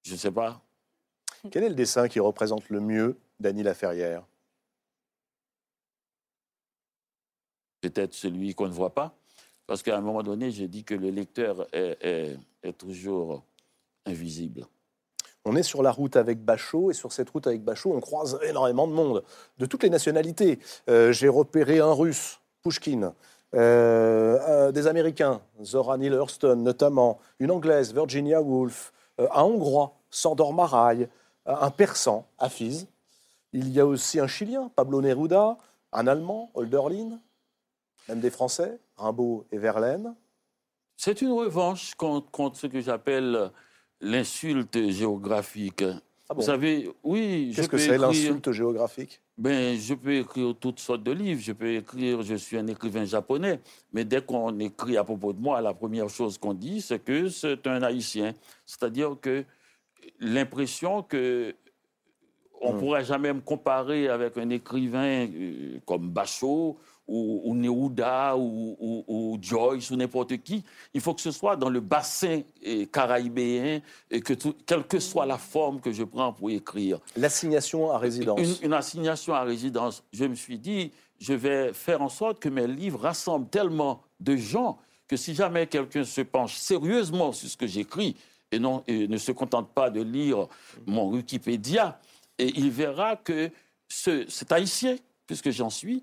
Je 0.05 0.13
ne 0.13 0.19
sais 0.19 0.31
pas. 0.31 0.63
Quel 1.51 1.65
est 1.65 1.71
le 1.71 1.75
dessin 1.75 2.07
qui 2.07 2.21
représente 2.21 2.69
le 2.69 2.79
mieux 2.79 3.19
Dany 3.41 3.65
Laferrière? 3.65 4.25
Peut-être 7.91 8.15
celui 8.15 8.55
qu'on 8.55 8.67
ne 8.69 8.73
voit 8.73 8.95
pas. 8.95 9.13
Parce 9.67 9.83
qu'à 9.83 9.97
un 9.97 10.01
moment 10.01 10.23
donné, 10.23 10.51
j'ai 10.51 10.69
dit 10.69 10.85
que 10.85 10.95
le 10.95 11.11
lecteur 11.11 11.67
est, 11.73 12.37
toujours 12.79 13.43
invisible. 14.05 14.67
On 15.45 15.55
est 15.57 15.63
sur 15.63 15.83
la 15.83 15.93
route 15.93 16.17
avec 16.17 16.45
Bachot, 16.45 16.91
et 16.91 16.95
sur 16.95 17.13
cette 17.13 17.31
route 17.31 17.47
avec 17.47 17.63
Bachot, 17.63 17.93
on 17.95 18.01
croise 18.01 18.39
énormément 18.43 18.87
de 18.89 18.93
monde, 18.93 19.23
de 19.59 19.67
toutes 19.67 19.83
les 19.85 19.91
nationalités. 19.91 20.59
Euh, 20.89 21.13
J'ai 21.13 21.29
repéré 21.29 21.79
un 21.81 21.93
Russe, 21.93 22.41
Pushkin, 22.63 23.13
euh, 23.55 24.69
un- 24.69 24.73
des 24.73 24.87
Américains, 24.89 25.41
Zora 25.63 25.97
Neale 25.97 26.15
Hurston 26.15 26.57
notamment, 26.57 27.19
une 27.39 27.51
Anglaise, 27.53 27.93
Virginia 27.95 28.43
Woolf, 28.43 28.93
euh, 29.21 29.29
un 29.33 29.43
Hongrois, 29.43 29.95
Sandor 30.11 30.53
Marai, 30.53 31.09
un 31.47 31.71
Persan, 31.71 32.27
Hafiz. 32.39 32.87
Il 33.53 33.69
y 33.71 33.79
a 33.79 33.87
aussi 33.87 34.19
un 34.19 34.27
Chilien, 34.27 34.71
Pablo 34.75 35.01
Neruda, 35.01 35.57
un 35.93 36.07
Allemand, 36.09 36.51
Holderlin, 36.55 37.21
même 38.09 38.21
des 38.21 38.31
Français, 38.31 38.79
Rimbaud 38.97 39.47
et 39.53 39.59
Verlaine. 39.59 40.15
C'est 40.97 41.21
une 41.23 41.33
revanche 41.33 41.95
contre, 41.95 42.31
contre 42.31 42.57
ce 42.57 42.67
que 42.67 42.81
j'appelle 42.81 43.51
l'insulte 44.01 44.89
géographique. 44.91 45.83
Ah 46.29 46.35
bon 46.35 46.41
Vous 46.41 46.47
savez, 46.47 46.91
oui, 47.05 47.51
je 47.53 47.57
Qu'est-ce 47.57 47.69
que 47.69 47.79
c'est 47.79 47.99
l'insulte 47.99 48.51
géographique? 48.51 49.21
Ben, 49.39 49.79
je 49.79 49.95
peux 49.95 50.15
écrire 50.15 50.55
toutes 50.59 50.81
sortes 50.81 51.03
de 51.03 51.13
livres. 51.13 51.41
Je 51.41 51.53
peux 51.53 51.75
écrire, 51.75 52.23
je 52.23 52.35
suis 52.35 52.57
un 52.57 52.67
écrivain 52.67 53.05
japonais. 53.05 53.61
Mais 53.93 54.05
dès 54.05 54.23
qu'on 54.23 54.59
écrit 54.59 54.97
à 54.97 55.05
propos 55.05 55.33
de 55.33 55.41
moi, 55.41 55.61
la 55.61 55.75
première 55.75 56.09
chose 56.09 56.39
qu'on 56.39 56.55
dit, 56.55 56.81
c'est 56.81 56.99
que 56.99 57.29
c'est 57.29 57.67
un 57.67 57.83
haïtien. 57.83 58.33
C'est-à-dire 58.65 59.17
que 59.21 59.45
l'impression 60.19 61.03
que 61.03 61.55
on 62.61 62.71
ne 62.73 62.77
Hmm. 62.77 62.81
pourrait 62.81 63.05
jamais 63.05 63.33
me 63.35 63.41
comparer 63.43 64.09
avec 64.09 64.39
un 64.39 64.49
écrivain 64.49 65.27
euh, 65.29 65.79
comme 65.85 66.09
Bachot 66.09 66.79
ou, 67.09 67.43
ou 67.45 67.55
ou, 67.55 68.77
ou- 68.81 69.05
ou 69.07 69.39
Joyce 69.41 69.91
ou 69.91 69.97
n'importe 69.97 70.37
qui. 70.39 70.65
Il 70.95 71.01
faut 71.01 71.15
que 71.15 71.21
ce 71.21 71.31
soit 71.31 71.57
dans 71.57 71.69
le 71.71 71.81
bassin 71.81 72.43
euh, 72.67 72.85
caraïbéen 72.87 73.81
et 74.11 74.21
que 74.21 74.35
tout- 74.35 74.55
quelle 74.67 74.85
que 74.85 74.99
soit 74.99 75.27
la 75.27 75.39
forme 75.39 75.81
que 75.81 75.93
je 75.93 76.03
prends 76.05 76.33
pour 76.33 76.51
écrire. 76.51 76.99
L'assignation 77.17 77.91
à 77.91 77.99
résidence. 77.99 78.41
Une, 78.41 78.67
une 78.67 78.73
assignation 78.73 79.35
à 79.35 79.43
résidence. 79.45 80.03
Je 80.13 80.25
me 80.25 80.35
suis 80.35 80.59
dit, 80.59 80.91
je 81.19 81.33
vais 81.35 81.73
faire 81.73 82.03
en 82.03 82.09
sorte 82.09 82.41
que 82.41 82.49
mes 82.49 82.67
livres 82.67 83.01
rassemblent 83.01 83.49
tellement 83.49 84.03
de 84.21 84.37
gens 84.37 84.79
que 85.09 85.17
si 85.17 85.35
jamais 85.35 85.67
quelqu'un 85.69 86.05
se 86.05 86.21
penche 86.23 86.57
sérieusement 86.57 87.33
sur 87.33 87.49
ce 87.49 87.57
que 87.57 87.67
j'écris 87.67 88.17
et, 88.51 88.59
non, 88.59 88.83
et 88.89 89.07
ne 89.07 89.17
se 89.17 89.31
contente 89.33 89.69
pas 89.73 89.91
de 89.91 90.03
lire 90.03 90.47
mon 90.87 91.09
Wikipédia, 91.11 92.01
et 92.39 92.49
il 92.59 92.71
verra 92.71 93.17
que 93.17 93.51
ce, 93.89 94.29
cet 94.29 94.51
haïtien, 94.53 94.97
puisque 95.27 95.51
j'en 95.51 95.71
suis, 95.71 96.03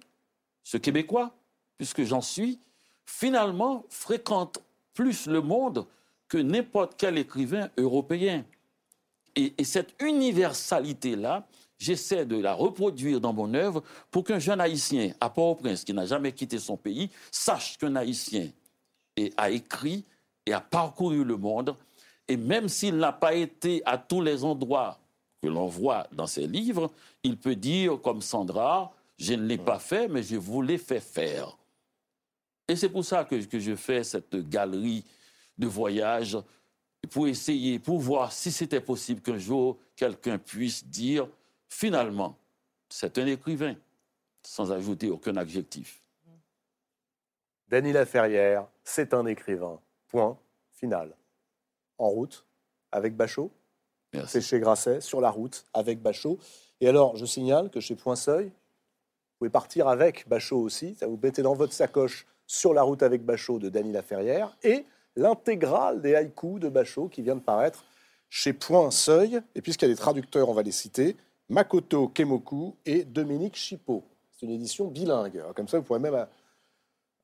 ce 0.63 0.77
québécois, 0.77 1.35
puisque 1.77 2.03
j'en 2.03 2.21
suis, 2.21 2.59
finalement 3.05 3.85
fréquente 3.89 4.59
plus 4.93 5.27
le 5.27 5.41
monde 5.41 5.85
que 6.27 6.37
n'importe 6.37 6.93
quel 6.97 7.17
écrivain 7.17 7.69
européen. 7.77 8.45
Et, 9.35 9.53
et 9.57 9.63
cette 9.63 9.95
universalité-là, 10.01 11.45
j'essaie 11.77 12.25
de 12.25 12.37
la 12.37 12.53
reproduire 12.53 13.19
dans 13.19 13.33
mon 13.33 13.53
œuvre 13.53 13.83
pour 14.09 14.23
qu'un 14.23 14.39
jeune 14.39 14.61
haïtien 14.61 15.13
à 15.19 15.29
Port-au-Prince, 15.29 15.83
qui 15.83 15.93
n'a 15.93 16.05
jamais 16.05 16.31
quitté 16.31 16.59
son 16.59 16.77
pays, 16.77 17.09
sache 17.31 17.77
qu'un 17.77 17.95
haïtien 17.95 18.49
a 19.37 19.49
écrit 19.49 20.05
et 20.45 20.53
a 20.53 20.61
parcouru 20.61 21.23
le 21.23 21.37
monde. 21.37 21.75
Et 22.27 22.37
même 22.37 22.69
s'il 22.69 22.97
n'a 22.97 23.11
pas 23.11 23.33
été 23.33 23.81
à 23.85 23.97
tous 23.97 24.21
les 24.21 24.43
endroits 24.43 24.99
que 25.41 25.47
l'on 25.47 25.67
voit 25.67 26.07
dans 26.11 26.27
ses 26.27 26.47
livres, 26.47 26.89
il 27.23 27.37
peut 27.37 27.55
dire, 27.55 27.99
comme 28.01 28.21
Sandra, 28.21 28.93
je 29.17 29.33
ne 29.33 29.45
l'ai 29.45 29.57
pas 29.57 29.79
fait, 29.79 30.07
mais 30.07 30.23
je 30.23 30.35
vous 30.35 30.61
l'ai 30.61 30.77
fait 30.77 30.99
faire. 30.99 31.57
Et 32.67 32.75
c'est 32.75 32.89
pour 32.89 33.05
ça 33.05 33.25
que, 33.25 33.35
que 33.45 33.59
je 33.59 33.75
fais 33.75 34.03
cette 34.03 34.35
galerie 34.49 35.05
de 35.57 35.67
voyages 35.67 36.37
pour 37.11 37.27
essayer, 37.27 37.79
pour 37.79 37.99
voir 37.99 38.31
si 38.31 38.51
c'était 38.51 38.81
possible 38.81 39.21
qu'un 39.21 39.37
jour 39.37 39.77
quelqu'un 39.95 40.37
puisse 40.37 40.85
dire 40.85 41.27
finalement, 41.67 42.37
c'est 42.89 43.17
un 43.17 43.25
écrivain, 43.25 43.75
sans 44.43 44.71
ajouter 44.71 45.09
aucun 45.09 45.35
adjectif. 45.35 46.01
Dany 47.67 47.91
Laferrière, 47.91 48.67
c'est 48.83 49.13
un 49.13 49.25
écrivain. 49.25 49.79
Point 50.07 50.37
final. 50.71 51.15
En 51.97 52.09
route 52.09 52.45
avec 52.91 53.15
Bachot. 53.15 53.51
C'est 54.27 54.41
chez 54.41 54.59
Grasset, 54.59 55.01
sur 55.01 55.21
la 55.21 55.31
route 55.31 55.65
avec 55.73 55.99
Bachot. 55.99 56.37
Et 56.79 56.87
alors, 56.87 57.17
je 57.17 57.25
signale 57.25 57.71
que 57.71 57.79
chez 57.79 57.95
Point 57.95 58.15
Seuil, 58.15 58.51
pouvez 59.43 59.51
partir 59.51 59.89
avec 59.89 60.25
Bachot 60.29 60.61
aussi. 60.61 60.95
Ça 60.95 61.05
vous 61.05 61.19
mettez 61.21 61.41
dans 61.41 61.53
votre 61.53 61.73
sacoche 61.73 62.25
sur 62.47 62.73
la 62.73 62.81
route 62.81 63.03
avec 63.03 63.25
Bachot 63.25 63.59
de 63.59 63.67
Dany 63.67 63.91
Laferrière 63.91 64.55
et 64.63 64.85
l'intégrale 65.17 66.01
des 66.01 66.15
haïkus 66.15 66.61
de 66.61 66.69
Bachot 66.69 67.09
qui 67.09 67.21
vient 67.21 67.35
de 67.35 67.41
paraître 67.41 67.83
chez 68.29 68.53
Point 68.53 68.89
Seuil. 68.89 69.41
Et 69.53 69.61
puisqu'il 69.61 69.89
y 69.89 69.91
a 69.91 69.93
des 69.93 69.99
traducteurs, 69.99 70.47
on 70.47 70.53
va 70.53 70.61
les 70.61 70.71
citer 70.71 71.17
Makoto 71.49 72.07
Kemoku 72.07 72.77
et 72.85 73.03
Dominique 73.03 73.57
Chipot. 73.57 74.05
C'est 74.31 74.45
une 74.45 74.53
édition 74.53 74.87
bilingue. 74.87 75.43
Comme 75.57 75.67
ça, 75.67 75.77
vous 75.77 75.83
pourrez 75.83 75.99
même 75.99 76.25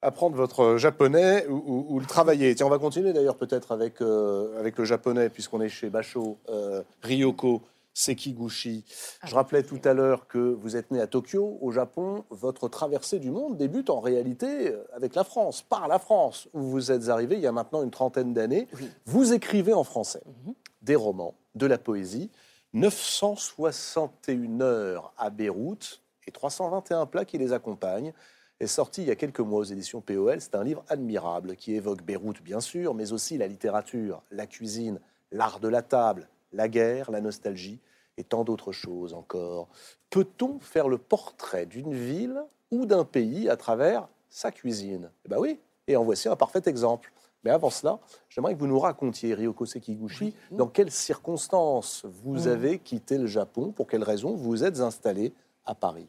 apprendre 0.01 0.35
votre 0.35 0.75
japonais 0.75 1.47
ou 1.47 2.01
le 2.01 2.05
travailler. 2.05 2.53
Tiens, 2.53 2.65
on 2.65 2.69
va 2.69 2.79
continuer 2.79 3.13
d'ailleurs 3.13 3.37
peut-être 3.37 3.71
avec, 3.71 4.01
euh, 4.01 4.59
avec 4.59 4.77
le 4.77 4.83
japonais, 4.83 5.29
puisqu'on 5.29 5.61
est 5.61 5.69
chez 5.69 5.89
Basho, 5.89 6.37
euh, 6.49 6.83
Ryoko 7.01 7.61
Sekiguchi. 7.93 8.85
Je 9.25 9.35
rappelais 9.35 9.63
tout 9.63 9.79
à 9.83 9.93
l'heure 9.93 10.27
que 10.27 10.37
vous 10.37 10.75
êtes 10.75 10.91
né 10.91 11.01
à 11.01 11.07
Tokyo, 11.07 11.57
au 11.61 11.71
Japon. 11.71 12.23
Votre 12.29 12.67
traversée 12.69 13.19
du 13.19 13.31
monde 13.31 13.57
débute 13.57 13.89
en 13.89 13.99
réalité 13.99 14.69
euh, 14.71 14.83
avec 14.93 15.15
la 15.15 15.23
France, 15.23 15.61
par 15.61 15.87
la 15.87 15.99
France, 15.99 16.47
où 16.53 16.61
vous 16.61 16.91
êtes 16.91 17.09
arrivé 17.09 17.35
il 17.35 17.41
y 17.41 17.47
a 17.47 17.51
maintenant 17.51 17.83
une 17.83 17.91
trentaine 17.91 18.33
d'années. 18.33 18.67
Oui. 18.79 18.89
Vous 19.05 19.33
écrivez 19.33 19.73
en 19.73 19.83
français 19.83 20.21
Mhm. 20.25 20.53
des 20.81 20.95
romans, 20.95 21.35
de 21.55 21.65
la 21.65 21.77
poésie. 21.77 22.29
961 22.73 24.61
heures 24.61 25.13
à 25.17 25.29
Beyrouth 25.29 26.01
et 26.27 26.31
321 26.31 27.05
plats 27.07 27.25
qui 27.25 27.37
les 27.37 27.51
accompagnent 27.53 28.13
est 28.59 28.67
sorti 28.67 29.01
il 29.01 29.07
y 29.07 29.11
a 29.11 29.15
quelques 29.15 29.39
mois 29.39 29.59
aux 29.59 29.63
éditions 29.63 30.01
POL. 30.01 30.39
C'est 30.41 30.55
un 30.55 30.63
livre 30.63 30.83
admirable 30.89 31.55
qui 31.55 31.73
évoque 31.75 32.03
Beyrouth, 32.03 32.41
bien 32.43 32.59
sûr, 32.59 32.93
mais 32.93 33.11
aussi 33.13 33.37
la 33.37 33.47
littérature, 33.47 34.21
la 34.31 34.45
cuisine, 34.45 34.99
l'art 35.31 35.59
de 35.59 35.67
la 35.67 35.81
table, 35.81 36.27
la 36.53 36.67
guerre, 36.67 37.11
la 37.11 37.21
nostalgie 37.21 37.79
et 38.17 38.23
tant 38.23 38.43
d'autres 38.43 38.71
choses 38.71 39.13
encore. 39.13 39.67
Peut-on 40.09 40.59
faire 40.59 40.87
le 40.87 40.97
portrait 40.97 41.65
d'une 41.65 41.93
ville 41.93 42.43
ou 42.71 42.85
d'un 42.85 43.05
pays 43.05 43.49
à 43.49 43.57
travers 43.57 44.07
sa 44.29 44.51
cuisine? 44.51 45.11
Eh 45.25 45.29
bien 45.29 45.37
oui, 45.37 45.59
et 45.87 45.95
en 45.95 46.03
voici 46.03 46.27
un 46.27 46.35
parfait 46.35 46.61
exemple. 46.65 47.11
Mais 47.45 47.51
avant 47.51 47.69
cela, 47.69 47.99
j'aimerais 48.27 48.53
que 48.53 48.59
vous 48.59 48.67
nous 48.67 48.79
racontiez, 48.79 49.33
Ryoko 49.33 49.65
Sekiguchi, 49.65 50.35
dans 50.51 50.67
quelles 50.67 50.91
circonstances 50.91 52.05
vous 52.05 52.47
avez 52.47 52.79
quitté 52.79 53.17
le 53.17 53.27
Japon, 53.27 53.71
pour 53.71 53.87
quelles 53.87 54.03
raisons 54.03 54.35
vous 54.35 54.65
êtes 54.65 54.81
installé 54.81 55.33
à 55.65 55.73
Paris? 55.73 56.07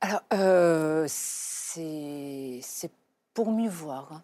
Alors, 0.00 0.22
euh, 0.34 1.06
c'est 1.08 2.60
pour 3.32 3.50
mieux 3.50 3.70
voir. 3.70 4.12
hein. 4.12 4.22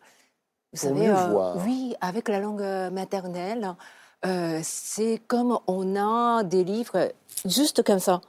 Vous 0.72 0.80
Pour 0.80 0.90
savez, 0.90 1.06
mieux 1.06 1.12
euh, 1.14 1.28
voir. 1.30 1.64
oui, 1.64 1.94
avec 2.00 2.28
la 2.28 2.40
langue 2.40 2.92
maternelle, 2.92 3.74
euh, 4.24 4.60
c'est 4.62 5.20
comme 5.26 5.58
on 5.66 5.96
a 5.96 6.42
des 6.44 6.64
livres 6.64 7.12
juste 7.44 7.82
comme 7.82 7.98
ça. 7.98 8.20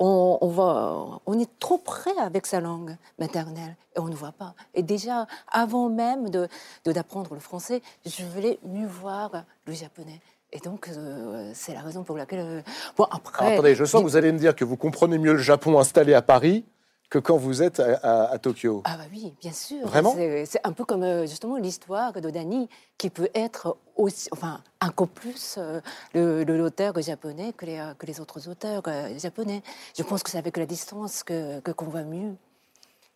On, 0.00 0.38
on 0.40 0.48
va, 0.48 1.20
on 1.26 1.38
est 1.40 1.50
trop 1.58 1.78
près 1.78 2.16
avec 2.18 2.46
sa 2.46 2.60
langue 2.60 2.96
maternelle 3.18 3.76
et 3.96 3.98
on 3.98 4.06
ne 4.06 4.14
voit 4.14 4.30
pas. 4.30 4.54
Et 4.74 4.84
déjà, 4.84 5.26
avant 5.50 5.88
même 5.88 6.30
de 6.30 6.46
d'apprendre 6.84 7.34
le 7.34 7.40
français, 7.40 7.82
je 8.06 8.22
voulais 8.24 8.60
mieux 8.64 8.86
voir 8.86 9.44
le 9.66 9.72
japonais. 9.72 10.20
Et 10.52 10.60
donc, 10.60 10.88
euh, 10.88 11.50
c'est 11.52 11.74
la 11.74 11.80
raison 11.80 12.04
pour 12.04 12.16
laquelle. 12.16 12.38
euh, 12.40 12.62
bon, 12.96 13.06
après. 13.10 13.54
Attendez, 13.54 13.74
je 13.74 13.84
sens 13.84 14.00
que 14.02 14.06
vous 14.06 14.16
allez 14.16 14.30
me 14.32 14.38
dire 14.38 14.54
que 14.54 14.64
vous 14.64 14.76
comprenez 14.76 15.18
mieux 15.18 15.32
le 15.32 15.38
Japon 15.38 15.78
installé 15.78 16.14
à 16.14 16.22
Paris 16.22 16.64
que 17.10 17.18
quand 17.18 17.36
vous 17.36 17.62
êtes 17.62 17.80
à, 17.80 17.94
à- 18.02 18.30
à 18.32 18.38
Tokyo. 18.38 18.82
Ah 18.84 18.96
bah 18.98 19.04
oui, 19.10 19.34
bien 19.40 19.52
sûr. 19.52 19.86
Vraiment? 19.86 20.14
C'est 20.14 20.60
un 20.64 20.72
peu 20.72 20.84
comme 20.84 21.02
euh, 21.02 21.26
justement 21.26 21.56
l'histoire 21.56 22.12
de 22.12 22.30
Dani, 22.30 22.68
qui 22.98 23.08
peut 23.10 23.30
être 23.34 23.76
aussi, 23.96 24.28
enfin, 24.32 24.60
encore 24.82 25.08
plus 25.08 25.54
euh, 25.58 25.80
le, 26.14 26.44
le- 26.44 26.58
l'auteur 26.58 27.00
japonais 27.00 27.52
que 27.54 27.64
les, 27.66 27.78
euh, 27.78 27.94
que 27.98 28.04
les 28.06 28.20
autres 28.20 28.48
auteurs 28.48 28.82
euh, 28.88 29.18
japonais. 29.18 29.62
Je 29.96 30.02
pense 30.02 30.22
que 30.22 30.30
c'est 30.30 30.38
avec 30.38 30.56
la 30.58 30.66
distance 30.66 31.22
que 31.22 31.60
que- 31.60 31.70
qu'on 31.72 31.86
voit 31.86 32.02
mieux. 32.02 32.34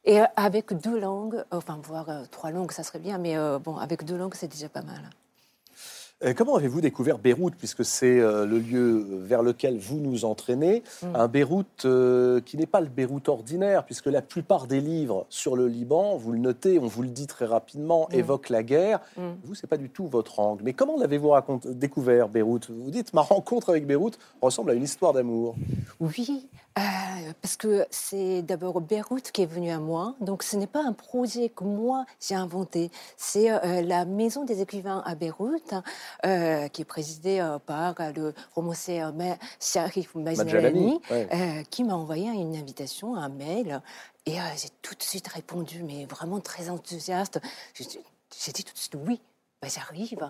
Et 0.05 0.19
avec 0.37 0.73
deux 0.73 0.99
langues, 0.99 1.45
enfin, 1.53 1.79
voire 1.83 2.09
trois 2.31 2.51
langues, 2.51 2.73
ça 2.73 2.83
serait 2.83 2.99
bien, 2.99 3.19
mais 3.19 3.37
bon, 3.61 3.77
avec 3.77 4.05
deux 4.05 4.17
langues, 4.17 4.35
c'est 4.35 4.49
déjà 4.49 4.69
pas 4.69 4.83
mal. 4.83 5.01
Euh, 6.25 6.35
Comment 6.37 6.57
avez-vous 6.57 6.81
découvert 6.81 7.19
Beyrouth, 7.19 7.55
puisque 7.57 7.85
c'est 7.85 8.21
euh, 8.21 8.47
le 8.47 8.59
lieu 8.59 9.05
vers 9.23 9.43
lequel 9.43 9.79
vous 9.79 9.99
nous 9.99 10.25
entraînez? 10.25 10.83
Mm. 11.03 11.17
Un 11.17 11.29
Beyrouth 11.29 11.85
euh, 11.85 12.41
qui 12.41 12.57
n'est 12.57 12.67
pas 12.67 12.81
le 12.81 12.87
Beyrouth 12.89 13.29
ordinaire, 13.29 13.85
puisque 13.85 14.07
la 14.07 14.23
plupart 14.23 14.67
des 14.67 14.81
livres 14.81 15.27
sur 15.29 15.57
le 15.57 15.67
Liban, 15.67 16.17
vous 16.17 16.33
le 16.33 16.39
notez, 16.39 16.79
on 16.79 16.87
vous 16.87 17.03
le 17.03 17.09
dit 17.09 17.27
très 17.27 17.47
rapidement, 17.47 18.09
Mm. 18.13 18.15
évoquent 18.15 18.51
la 18.51 18.63
guerre. 18.63 19.01
Mm. 19.17 19.23
Vous, 19.45 19.55
c'est 19.55 19.67
pas 19.67 19.77
du 19.77 19.89
tout 19.91 20.07
votre 20.07 20.39
angle. 20.39 20.63
Mais 20.65 20.73
comment 20.73 20.97
l'avez-vous 20.99 21.33
découvert, 21.67 22.29
Beyrouth? 22.29 22.71
Vous 22.71 22.91
dites, 22.91 23.13
ma 23.15 23.23
rencontre 23.23 23.71
avec 23.71 23.87
Beyrouth 23.87 24.19
ressemble 24.41 24.71
à 24.71 24.75
une 24.75 24.85
histoire 24.85 25.13
d'amour. 25.13 25.57
Oui, 26.01 26.47
euh, 26.79 27.33
parce 27.43 27.57
que 27.57 27.87
c'est 27.91 28.41
d'abord 28.43 28.81
Beyrouth 28.81 29.31
qui 29.31 29.43
est 29.43 29.47
venu 29.47 29.71
à 29.71 29.79
moi. 29.79 30.15
Donc 30.21 30.43
ce 30.43 30.57
n'est 30.57 30.67
pas 30.67 30.83
un 30.83 30.93
projet 30.95 31.51
que 31.51 31.65
moi 31.65 32.07
j'ai 32.21 32.35
inventé. 32.35 32.91
C'est 33.17 33.51
euh, 33.51 33.83
la 33.83 34.05
Maison 34.07 34.45
des 34.45 34.63
écrivains 34.63 35.03
à 35.05 35.15
Beyrouth, 35.15 35.75
euh, 36.25 36.69
qui 36.69 36.83
est 36.83 36.87
présidée 36.87 37.47
par 37.67 37.95
le 38.17 38.33
romancier 38.55 39.05
Ma- 39.15 39.37
Sharif 39.61 40.15
ouais. 40.15 41.29
euh, 41.33 41.63
qui 41.71 41.85
m'a 41.85 41.95
envoyé 41.95 42.31
une 42.31 42.57
invitation, 42.57 43.17
un 43.17 43.29
mail. 43.29 43.83
Et 44.25 44.37
j'ai 44.57 44.69
tout 44.83 44.95
de 44.95 45.03
suite 45.03 45.29
répondu, 45.29 45.83
mais 45.83 46.07
vraiment 46.07 46.41
très 46.41 46.71
enthousiaste. 46.71 47.41
J'ai 47.75 47.85
dit 48.53 48.65
tout 48.65 48.73
de 48.73 48.79
suite 48.79 48.97
oui. 49.07 49.21
Ben, 49.61 49.69
J'arrive. 49.69 50.29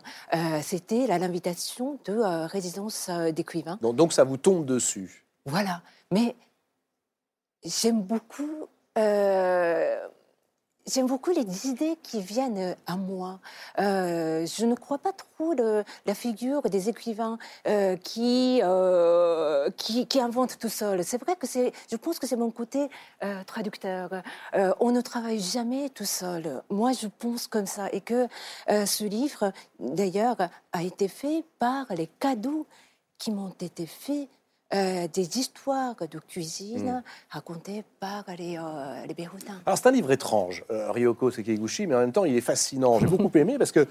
C'était 0.62 1.06
l'invitation 1.06 1.98
de 2.04 2.46
résidence 2.46 3.10
d'écrivains. 3.34 3.78
Donc, 3.80 3.96
donc 3.96 4.12
ça 4.12 4.24
vous 4.24 4.36
tombe 4.36 4.66
dessus? 4.66 5.21
Voilà. 5.46 5.82
Mais 6.10 6.36
j'aime 7.64 8.02
beaucoup. 8.02 8.68
euh, 8.98 10.08
beaucoup 11.06 11.30
les 11.30 11.68
idées 11.68 11.96
qui 12.02 12.20
viennent 12.20 12.76
à 12.86 12.96
moi. 12.96 13.40
Euh, 13.78 14.44
je 14.46 14.66
ne 14.66 14.74
crois 14.74 14.98
pas 14.98 15.12
trop 15.12 15.54
la 15.54 16.14
figure 16.14 16.62
des 16.62 16.88
écrivains 16.88 17.38
euh, 17.68 17.96
qui, 17.96 18.60
qui 20.08 20.20
inventent 20.20 20.58
tout 20.58 20.68
seul. 20.68 21.04
C'est 21.04 21.18
vrai 21.18 21.36
que. 21.36 21.46
Je 21.46 21.96
pense 21.96 22.18
que 22.18 22.26
c'est 22.26 22.36
mon 22.36 22.50
côté 22.50 22.88
traducteur. 23.46 24.10
On 24.80 24.90
ne 24.90 25.00
travaille 25.00 25.40
jamais 25.40 25.88
tout 25.88 26.04
seul. 26.04 26.62
Moi, 26.70 26.92
je 26.92 27.06
pense 27.06 27.46
comme 27.46 27.66
ça 27.66 27.88
et 27.92 28.00
que 28.00 28.26
ce 28.68 29.04
livre, 29.04 29.52
d'ailleurs, 29.78 30.36
a 30.72 30.82
été 30.82 31.08
fait 31.08 31.44
par 31.58 31.86
les 31.94 32.08
cadeaux 32.08 32.66
qui 33.18 33.30
m'ont 33.30 33.54
été 33.60 33.86
faits 33.86 34.28
euh, 34.74 35.06
des 35.12 35.38
histoires 35.38 35.96
de 35.96 36.18
cuisine 36.18 37.02
racontées 37.30 37.84
par 38.00 38.24
les, 38.38 38.56
euh, 38.56 39.06
les. 39.06 39.28
Alors 39.66 39.76
c'est 39.76 39.86
un 39.86 39.92
livre 39.92 40.10
étrange, 40.10 40.64
euh, 40.70 40.90
Ryoko 40.90 41.30
Sekiguchi, 41.30 41.86
mais 41.86 41.94
en 41.94 42.00
même 42.00 42.12
temps 42.12 42.24
il 42.24 42.36
est 42.36 42.40
fascinant. 42.40 42.98
J'ai 42.98 43.06
beaucoup 43.06 43.30
aimé 43.36 43.58
parce 43.58 43.72
que 43.72 43.86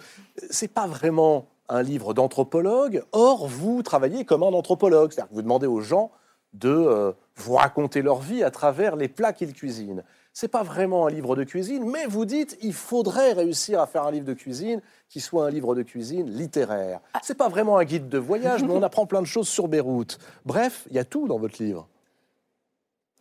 c'est 0.49 0.67
pas 0.67 0.87
vraiment 0.87 1.45
un 1.69 1.83
livre 1.83 2.13
d'anthropologue. 2.13 3.03
Or 3.11 3.47
vous 3.47 3.83
travaillez 3.83 4.25
comme 4.25 4.43
un 4.43 4.47
anthropologue, 4.47 5.11
c'est-à-dire 5.11 5.29
que 5.29 5.35
vous 5.35 5.41
demandez 5.41 5.67
aux 5.67 5.81
gens 5.81 6.11
de 6.53 6.69
euh, 6.69 7.11
vous 7.35 7.53
raconter 7.53 8.01
leur 8.01 8.19
vie 8.19 8.43
à 8.43 8.51
travers 8.51 8.95
les 8.95 9.07
plats 9.07 9.33
qu'ils 9.33 9.53
cuisinent. 9.53 10.03
C'est 10.33 10.47
pas 10.47 10.63
vraiment 10.63 11.07
un 11.07 11.09
livre 11.09 11.35
de 11.35 11.43
cuisine, 11.43 11.89
mais 11.89 12.05
vous 12.05 12.25
dites 12.25 12.57
il 12.61 12.73
faudrait 12.73 13.33
réussir 13.33 13.79
à 13.81 13.87
faire 13.87 14.03
un 14.03 14.11
livre 14.11 14.25
de 14.25 14.33
cuisine 14.33 14.81
qui 15.11 15.19
soit 15.19 15.45
un 15.45 15.49
livre 15.49 15.75
de 15.75 15.83
cuisine 15.83 16.31
littéraire. 16.31 17.01
C'est 17.21 17.35
pas 17.35 17.49
vraiment 17.49 17.77
un 17.77 17.83
guide 17.83 18.07
de 18.07 18.17
voyage, 18.17 18.63
mais 18.63 18.71
on 18.71 18.81
apprend 18.81 19.05
plein 19.05 19.21
de 19.21 19.27
choses 19.27 19.49
sur 19.49 19.67
Beyrouth. 19.67 20.17
Bref, 20.45 20.87
il 20.89 20.95
y 20.95 20.99
a 20.99 21.03
tout 21.03 21.27
dans 21.27 21.37
votre 21.37 21.61
livre. 21.61 21.89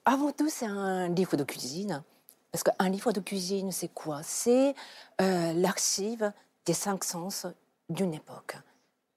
Avant 0.04 0.30
tout, 0.30 0.48
c'est 0.48 0.66
un 0.66 1.08
livre 1.08 1.36
de 1.36 1.42
cuisine. 1.42 2.02
Parce 2.52 2.62
qu'un 2.62 2.88
livre 2.88 3.12
de 3.12 3.18
cuisine, 3.18 3.72
c'est 3.72 3.92
quoi? 3.92 4.20
C'est 4.22 4.74
euh, 5.20 5.52
l'archive 5.52 6.32
des 6.64 6.74
cinq 6.74 7.02
sens 7.02 7.46
d'une 7.88 8.14
époque. 8.14 8.56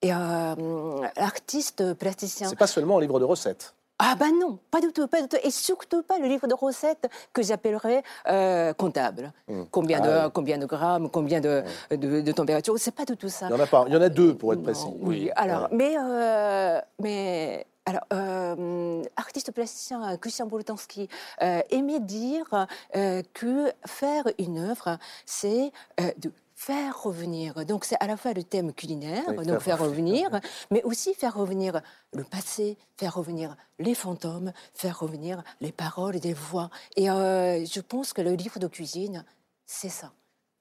Et 0.01 0.11
euh, 0.11 1.07
l'artiste 1.15 1.93
plasticien 1.93 2.49
C'est 2.49 2.55
pas 2.55 2.67
seulement 2.67 2.97
un 2.97 3.01
livre 3.01 3.19
de 3.19 3.25
recettes. 3.25 3.75
Ah 4.05 4.15
ben 4.19 4.37
non, 4.37 4.59
pas 4.69 4.81
du 4.81 4.91
tout, 4.91 5.07
pas 5.07 5.21
du 5.21 5.29
tout. 5.29 5.37
Et 5.43 5.49
surtout 5.49 6.03
pas 6.03 6.19
le 6.19 6.27
livre 6.27 6.45
de 6.45 6.53
recettes 6.53 7.07
que 7.31 7.41
j'appellerais 7.41 8.03
euh, 8.27 8.73
comptable. 8.73 9.31
Mmh. 9.47 9.61
Combien, 9.71 10.01
Ah 10.03 10.25
de, 10.25 10.29
combien 10.29 10.57
de 10.57 10.65
grammes, 10.65 11.09
combien 11.09 11.39
de, 11.39 11.63
de, 11.89 12.19
de 12.19 12.31
température, 12.33 12.77
c'est 12.77 12.91
pas 12.93 13.05
du 13.05 13.15
tout 13.15 13.29
ça. 13.29 13.47
Il 13.49 13.55
y 13.55 13.59
en 13.59 13.63
a 13.63 13.65
pas, 13.67 13.85
il 13.87 13.93
y 13.93 13.97
en 13.97 14.01
a 14.01 14.09
deux 14.09 14.35
pour 14.35 14.51
être 14.51 14.59
Non, 14.59 14.65
précis. 14.65 14.87
Oui, 14.99 14.99
Oui, 15.23 15.31
alors, 15.37 15.63
ouais. 15.63 15.67
mais, 15.71 15.95
euh, 15.97 16.81
mais 16.99 17.65
alors, 17.85 18.03
euh, 18.11 19.03
artiste 19.15 19.51
plasticien 19.51 20.17
Christian 20.17 20.47
Boltanski 20.47 21.07
euh, 21.41 21.61
aimait 21.69 21.99
dire 22.01 22.67
euh, 22.95 23.21
que 23.33 23.71
faire 23.85 24.25
une 24.37 24.57
œuvre, 24.57 24.97
c'est 25.25 25.71
euh, 26.01 26.11
de 26.17 26.31
faire 26.65 27.03
revenir. 27.03 27.65
Donc 27.65 27.83
c'est 27.83 27.97
à 27.99 28.07
la 28.07 28.15
fois 28.15 28.31
le 28.33 28.43
thème 28.43 28.73
culinaire, 28.73 29.25
Oui, 29.27 29.45
donc 29.45 29.59
faire 29.59 29.79
revenir, 29.79 30.29
mais 30.71 30.81
aussi 30.83 31.13
faire 31.13 31.35
revenir 31.35 31.81
le 32.13 32.23
passé, 32.23 32.77
faire 32.97 33.13
revenir 33.15 33.57
les 33.79 33.95
fantômes, 33.95 34.53
faire 34.73 34.97
revenir 34.99 35.43
les 35.59 35.73
paroles, 35.73 36.15
les 36.23 36.33
voix. 36.33 36.69
Et 36.95 37.09
euh, 37.09 37.65
je 37.65 37.81
pense 37.81 38.13
que 38.13 38.21
le 38.21 38.33
livre 38.33 38.59
de 38.59 38.67
cuisine, 38.67 39.25
c'est 39.65 39.89
ça. 39.89 40.13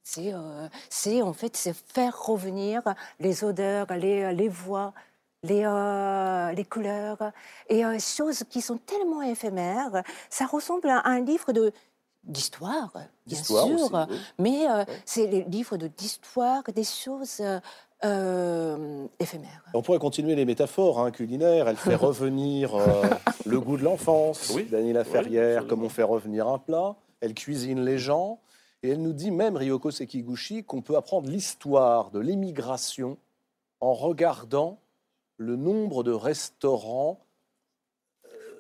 C'est, 0.03 0.33
euh, 0.35 0.69
c'est 0.91 1.23
en 1.23 1.33
fait, 1.33 1.57
c'est 1.57 1.73
faire 1.75 2.21
revenir 2.21 2.83
les 3.21 3.45
odeurs, 3.45 3.87
les, 3.95 4.33
les 4.35 4.49
voix, 4.49 4.95
les, 5.45 5.63
euh, 5.65 6.51
les 6.51 6.65
couleurs, 6.65 7.31
et 7.69 7.83
choses 8.01 8.43
qui 8.51 8.61
sont 8.61 8.79
tellement 8.79 9.23
éphémères. 9.23 10.03
Ça 10.31 10.47
ressemble 10.47 10.89
à 10.89 11.07
un 11.07 11.21
livre 11.21 11.53
de 11.53 11.73
d'histoire, 12.25 12.93
bien 13.27 13.43
sûr, 13.43 13.57
aussi, 13.57 13.93
oui. 13.93 14.17
mais 14.39 14.69
euh, 14.69 14.85
c'est 15.05 15.27
les 15.27 15.43
livres 15.45 15.77
de 15.77 15.89
d'histoire, 15.89 16.63
des 16.75 16.85
choses 16.85 17.41
euh, 17.41 17.59
euh, 18.05 19.07
éphémères. 19.21 19.65
On 19.75 19.83
pourrait 19.83 19.99
continuer 19.99 20.35
les 20.35 20.45
métaphores 20.45 21.01
hein, 21.01 21.11
culinaires. 21.11 21.69
Elle 21.69 21.77
fait 21.77 21.95
revenir 21.95 22.75
euh, 22.75 23.05
le 23.47 23.61
goût 23.61 23.77
de 23.77 23.85
l'enfance, 23.85 24.53
Oui, 24.55 24.65
Dany 24.65 24.93
Laferrière, 24.93 25.63
oui, 25.63 25.69
comme 25.69 25.85
on 25.85 25.89
fait 25.89 26.03
revenir 26.03 26.49
un 26.49 26.59
plat. 26.59 26.97
Elle 27.21 27.35
cuisine 27.35 27.85
les 27.85 27.99
gens. 27.99 28.41
Et 28.83 28.91
elle 28.91 29.03
nous 29.03 29.13
dit 29.13 29.31
même, 29.31 29.57
Ryoko 29.57 29.93
Sekiguchi, 29.93 30.65
qu'on 30.65 30.83
peut 30.83 30.97
apprendre 30.97 31.31
l'histoire 31.31 32.11
de 32.11 32.19
l'émigration 32.19 33.19
en 33.81 33.95
regardant 33.95 34.81
le 35.37 35.55
nombre 35.55 36.03
de 36.03 36.11
restaurants 36.11 37.22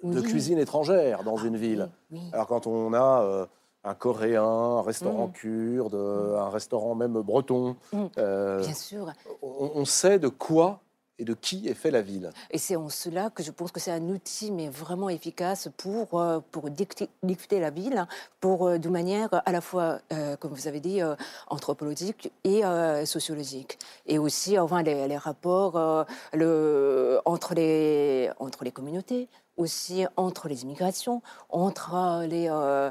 de 0.02 0.20
cuisine 0.20 0.58
étrangère 0.58 1.22
dans 1.24 1.36
une 1.36 1.56
ville. 1.56 1.88
Oui, 2.10 2.18
oui. 2.22 2.30
Alors 2.32 2.46
quand 2.46 2.66
on 2.66 2.92
a 2.92 3.22
euh, 3.22 3.46
un 3.84 3.94
coréen, 3.94 4.42
un 4.44 4.82
restaurant 4.82 5.28
Mm. 5.28 5.32
kurde, 5.32 5.94
euh, 5.94 6.38
un 6.38 6.50
restaurant 6.50 6.94
même 6.94 7.20
breton, 7.22 7.76
Mm. 7.92 8.04
euh, 8.18 8.60
Bien 8.60 8.74
sûr. 8.74 9.12
on, 9.42 9.70
on 9.74 9.84
sait 9.84 10.18
de 10.18 10.28
quoi 10.28 10.80
et 11.18 11.24
de 11.24 11.34
qui 11.34 11.68
est 11.68 11.74
fait 11.74 11.90
la 11.90 12.00
ville. 12.00 12.30
Et 12.50 12.58
c'est 12.58 12.74
en 12.74 12.88
cela 12.88 13.28
que 13.30 13.42
je 13.42 13.50
pense 13.52 13.70
que 13.70 13.78
c'est 13.78 13.92
un 13.92 14.08
outil, 14.08 14.50
mais 14.50 14.68
vraiment 14.68 15.08
efficace 15.10 15.68
pour, 15.76 16.18
euh, 16.18 16.40
pour 16.50 16.68
dicter, 16.70 17.10
dicter 17.22 17.60
la 17.60 17.70
ville, 17.70 17.98
hein, 17.98 18.08
pour, 18.40 18.66
euh, 18.66 18.78
de 18.78 18.88
manière 18.88 19.28
à 19.44 19.52
la 19.52 19.60
fois, 19.60 19.98
euh, 20.12 20.36
comme 20.36 20.52
vous 20.52 20.66
avez 20.68 20.80
dit, 20.80 21.00
anthropologique 21.48 22.32
et 22.44 22.62
sociologique. 23.04 23.78
Et 24.06 24.18
aussi, 24.18 24.58
enfin, 24.58 24.82
les, 24.82 25.06
les 25.06 25.16
rapports 25.18 26.06
le, 26.32 27.20
entre, 27.24 27.54
les, 27.54 28.30
entre 28.38 28.64
les 28.64 28.72
communautés, 28.72 29.28
aussi 29.56 30.04
entre 30.16 30.48
les 30.48 30.62
immigrations, 30.62 31.22
entre 31.48 31.94
euh, 31.94 32.26
les, 32.26 32.48
euh, 32.48 32.90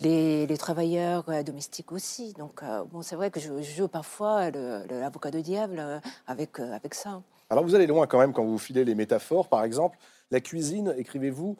les, 0.00 0.46
les 0.46 0.58
travailleurs 0.58 1.28
euh, 1.28 1.42
domestiques 1.42 1.92
aussi. 1.92 2.32
Donc, 2.34 2.62
bon, 2.90 3.02
c'est 3.02 3.16
vrai 3.16 3.30
que 3.30 3.40
je, 3.40 3.60
joue 3.62 3.88
parfois 3.88 4.50
l'avocat 4.50 5.30
de 5.30 5.40
diable 5.40 6.00
avec, 6.26 6.58
avec 6.58 6.94
ça. 6.94 7.22
Alors 7.50 7.64
vous 7.64 7.74
allez 7.74 7.86
loin 7.86 8.06
quand 8.06 8.18
même 8.18 8.32
quand 8.32 8.44
vous 8.44 8.58
filez 8.58 8.84
les 8.84 8.94
métaphores. 8.94 9.48
Par 9.48 9.64
exemple, 9.64 9.98
la 10.30 10.40
cuisine, 10.40 10.94
écrivez-vous, 10.96 11.56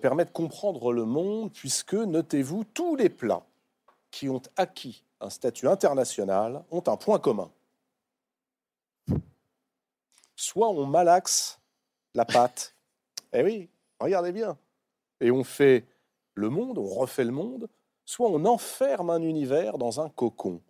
permet 0.00 0.24
de 0.24 0.30
comprendre 0.30 0.92
le 0.92 1.04
monde 1.04 1.52
puisque, 1.52 1.94
notez-vous, 1.94 2.64
tous 2.64 2.96
les 2.96 3.08
plats 3.08 3.44
qui 4.10 4.28
ont 4.28 4.42
acquis 4.56 5.04
un 5.20 5.30
statut 5.30 5.68
international 5.68 6.64
ont 6.70 6.82
un 6.86 6.96
point 6.96 7.18
commun. 7.18 7.50
Soit 10.34 10.68
on 10.68 10.84
malaxe 10.86 11.58
la 12.14 12.24
pâte, 12.24 12.74
eh 13.32 13.42
oui, 13.42 13.68
regardez 14.00 14.32
bien, 14.32 14.58
et 15.20 15.30
on 15.30 15.44
fait 15.44 15.86
le 16.34 16.50
monde, 16.50 16.78
on 16.78 16.86
refait 16.86 17.24
le 17.24 17.32
monde, 17.32 17.68
soit 18.04 18.28
on 18.28 18.44
enferme 18.44 19.10
un 19.10 19.22
univers 19.22 19.78
dans 19.78 20.00
un 20.00 20.08
cocon. 20.08 20.60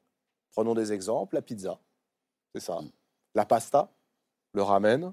Prenons 0.53 0.75
des 0.75 0.93
exemples, 0.93 1.35
la 1.35 1.43
pizza, 1.43 1.79
c'est 2.55 2.61
ça. 2.61 2.79
La 3.35 3.45
pasta, 3.45 3.91
le 4.53 4.63
ramen, 4.63 5.13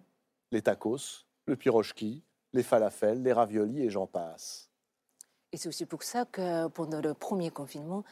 les 0.51 0.61
tacos, 0.61 1.25
le 1.45 1.55
pirochki, 1.55 2.23
les 2.53 2.63
falafels, 2.63 3.21
les 3.21 3.33
raviolis 3.33 3.81
et 3.81 3.89
j'en 3.89 4.07
passe. 4.07 4.69
Et 5.51 5.57
c'est 5.57 5.67
aussi 5.67 5.85
pour 5.85 6.03
ça 6.03 6.25
que 6.25 6.67
pendant 6.67 7.01
le 7.01 7.13
premier 7.13 7.49
confinement, 7.51 8.03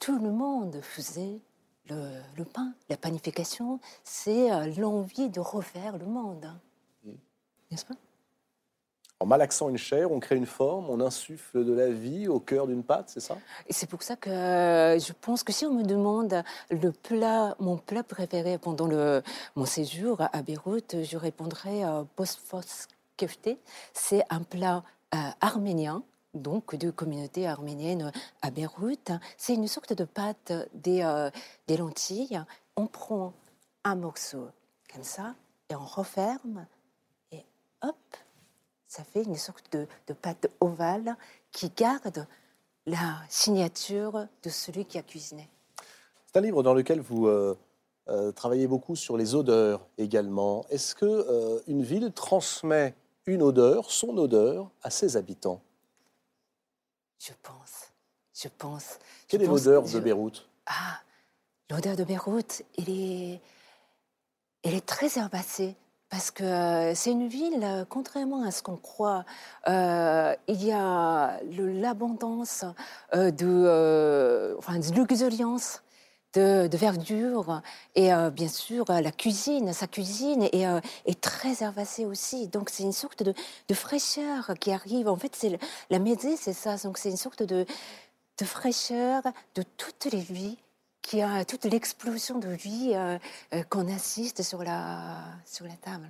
tout 0.00 0.18
le 0.18 0.30
monde 0.30 0.80
faisait 0.82 1.40
le, 1.88 2.20
le 2.36 2.44
pain. 2.44 2.74
La 2.88 2.96
panification, 2.96 3.80
c'est 4.04 4.52
euh, 4.52 4.66
l'envie 4.76 5.30
de 5.30 5.40
refaire 5.40 5.96
le 5.98 6.06
monde. 6.06 6.44
hein. 6.44 6.60
Mm. 7.04 7.12
N'est-ce 7.70 7.86
pas? 7.86 7.94
En 9.20 9.26
malaxant 9.26 9.68
une 9.68 9.76
chair, 9.76 10.10
on 10.10 10.18
crée 10.18 10.36
une 10.36 10.46
forme, 10.46 10.88
on 10.88 10.98
insuffle 10.98 11.62
de 11.62 11.72
la 11.74 11.90
vie 11.90 12.26
au 12.26 12.40
cœur 12.40 12.66
d'une 12.66 12.82
pâte, 12.82 13.10
c'est 13.10 13.20
ça? 13.20 13.36
C'est 13.68 13.88
pour 13.88 14.02
ça 14.02 14.16
que 14.16 14.30
je 14.30 15.12
pense 15.20 15.44
que 15.44 15.52
si 15.52 15.66
on 15.66 15.74
me 15.74 15.84
demande 15.84 16.42
le 16.70 16.90
plat, 16.90 17.54
mon 17.58 17.76
plat 17.76 18.02
préféré 18.02 18.56
pendant 18.56 18.86
le, 18.86 19.22
mon 19.56 19.66
séjour 19.66 20.22
à 20.22 20.42
Beyrouth, 20.42 21.02
je 21.02 21.16
répondrai 21.18 21.84
euh, 21.84 22.02
Bosphos 22.16 22.88
kefte. 23.18 23.50
C'est 23.92 24.24
un 24.30 24.42
plat 24.42 24.82
euh, 25.14 25.18
arménien, 25.42 26.02
donc 26.32 26.74
de 26.74 26.90
communauté 26.90 27.46
arménienne 27.46 28.12
à 28.40 28.50
Beyrouth. 28.50 29.12
C'est 29.36 29.54
une 29.54 29.68
sorte 29.68 29.92
de 29.92 30.04
pâte 30.04 30.52
des, 30.72 31.02
euh, 31.02 31.30
des 31.66 31.76
lentilles. 31.76 32.42
On 32.76 32.86
prend 32.86 33.34
un 33.84 33.96
morceau 33.96 34.48
comme 34.90 35.04
ça 35.04 35.34
et 35.68 35.74
on 35.74 35.84
referme 35.84 36.66
et 37.32 37.44
hop, 37.82 37.96
ça 38.90 39.04
fait 39.04 39.22
une 39.22 39.36
sorte 39.36 39.72
de, 39.72 39.86
de 40.08 40.12
pâte 40.12 40.48
ovale 40.60 41.16
qui 41.52 41.70
garde 41.70 42.26
la 42.86 43.20
signature 43.28 44.26
de 44.42 44.50
celui 44.50 44.84
qui 44.84 44.98
a 44.98 45.02
cuisiné. 45.02 45.48
C'est 46.26 46.36
un 46.38 46.40
livre 46.40 46.64
dans 46.64 46.74
lequel 46.74 47.00
vous 47.00 47.28
euh, 47.28 47.56
euh, 48.08 48.32
travaillez 48.32 48.66
beaucoup 48.66 48.96
sur 48.96 49.16
les 49.16 49.36
odeurs 49.36 49.86
également. 49.96 50.66
Est-ce 50.70 50.96
que 50.96 51.04
euh, 51.06 51.60
une 51.68 51.84
ville 51.84 52.12
transmet 52.12 52.96
une 53.26 53.42
odeur, 53.42 53.92
son 53.92 54.18
odeur, 54.18 54.72
à 54.82 54.90
ses 54.90 55.16
habitants? 55.16 55.62
Je 57.20 57.32
pense, 57.44 57.92
je 58.34 58.48
pense. 58.48 58.98
Quelle 59.28 59.42
je 59.42 59.44
est 59.44 59.48
l'odeur 59.48 59.86
je- 59.86 59.98
de 59.98 60.02
Beyrouth? 60.02 60.48
Ah, 60.66 60.98
l'odeur 61.70 61.94
de 61.94 62.02
Beyrouth, 62.02 62.64
elle 62.76 62.88
est, 62.90 63.40
elle 64.64 64.74
est 64.74 64.84
très 64.84 65.16
herbacée. 65.16 65.76
Parce 66.10 66.32
que 66.32 66.42
euh, 66.42 66.94
c'est 66.96 67.12
une 67.12 67.28
ville, 67.28 67.62
euh, 67.62 67.84
contrairement 67.88 68.42
à 68.42 68.50
ce 68.50 68.64
qu'on 68.64 68.76
croit, 68.76 69.24
euh, 69.68 70.34
il 70.48 70.64
y 70.64 70.72
a 70.72 71.38
l'abondance 71.52 72.64
de, 73.14 73.46
euh, 73.46 74.56
de 74.56 74.92
luxuriance, 74.92 75.82
de, 76.34 76.68
verdure, 76.76 77.62
et 77.94 78.10
bien 78.32 78.48
sûr 78.48 78.84
la 78.88 79.10
cuisine, 79.12 79.72
sa 79.72 79.86
cuisine 79.86 80.48
est, 80.52 81.20
très 81.20 81.62
herbacée 81.62 82.06
aussi. 82.06 82.48
Donc 82.48 82.70
c'est 82.70 82.82
une 82.82 82.92
sorte 82.92 83.22
de, 83.22 83.34
fraîcheur 83.74 84.52
qui 84.58 84.72
arrive. 84.72 85.08
En 85.08 85.16
fait, 85.16 85.34
c'est 85.34 85.58
la 85.90 85.98
médée, 85.98 86.36
c'est 86.36 86.52
ça. 86.52 86.76
Donc 86.76 86.98
c'est 86.98 87.10
une 87.10 87.16
sorte 87.16 87.42
de, 87.42 87.66
de 88.38 88.44
fraîcheur 88.44 89.22
de 89.54 89.62
toutes 89.76 90.06
les 90.12 90.20
vies 90.20 90.58
qui 91.02 91.22
a 91.22 91.44
toute 91.44 91.64
l'explosion 91.64 92.38
de 92.38 92.48
vie 92.48 92.92
euh, 92.94 93.18
euh, 93.54 93.62
qu'on 93.64 93.88
assiste 93.88 94.42
sur 94.42 94.62
la, 94.62 95.16
sur 95.44 95.66
la 95.66 95.76
table. 95.76 96.08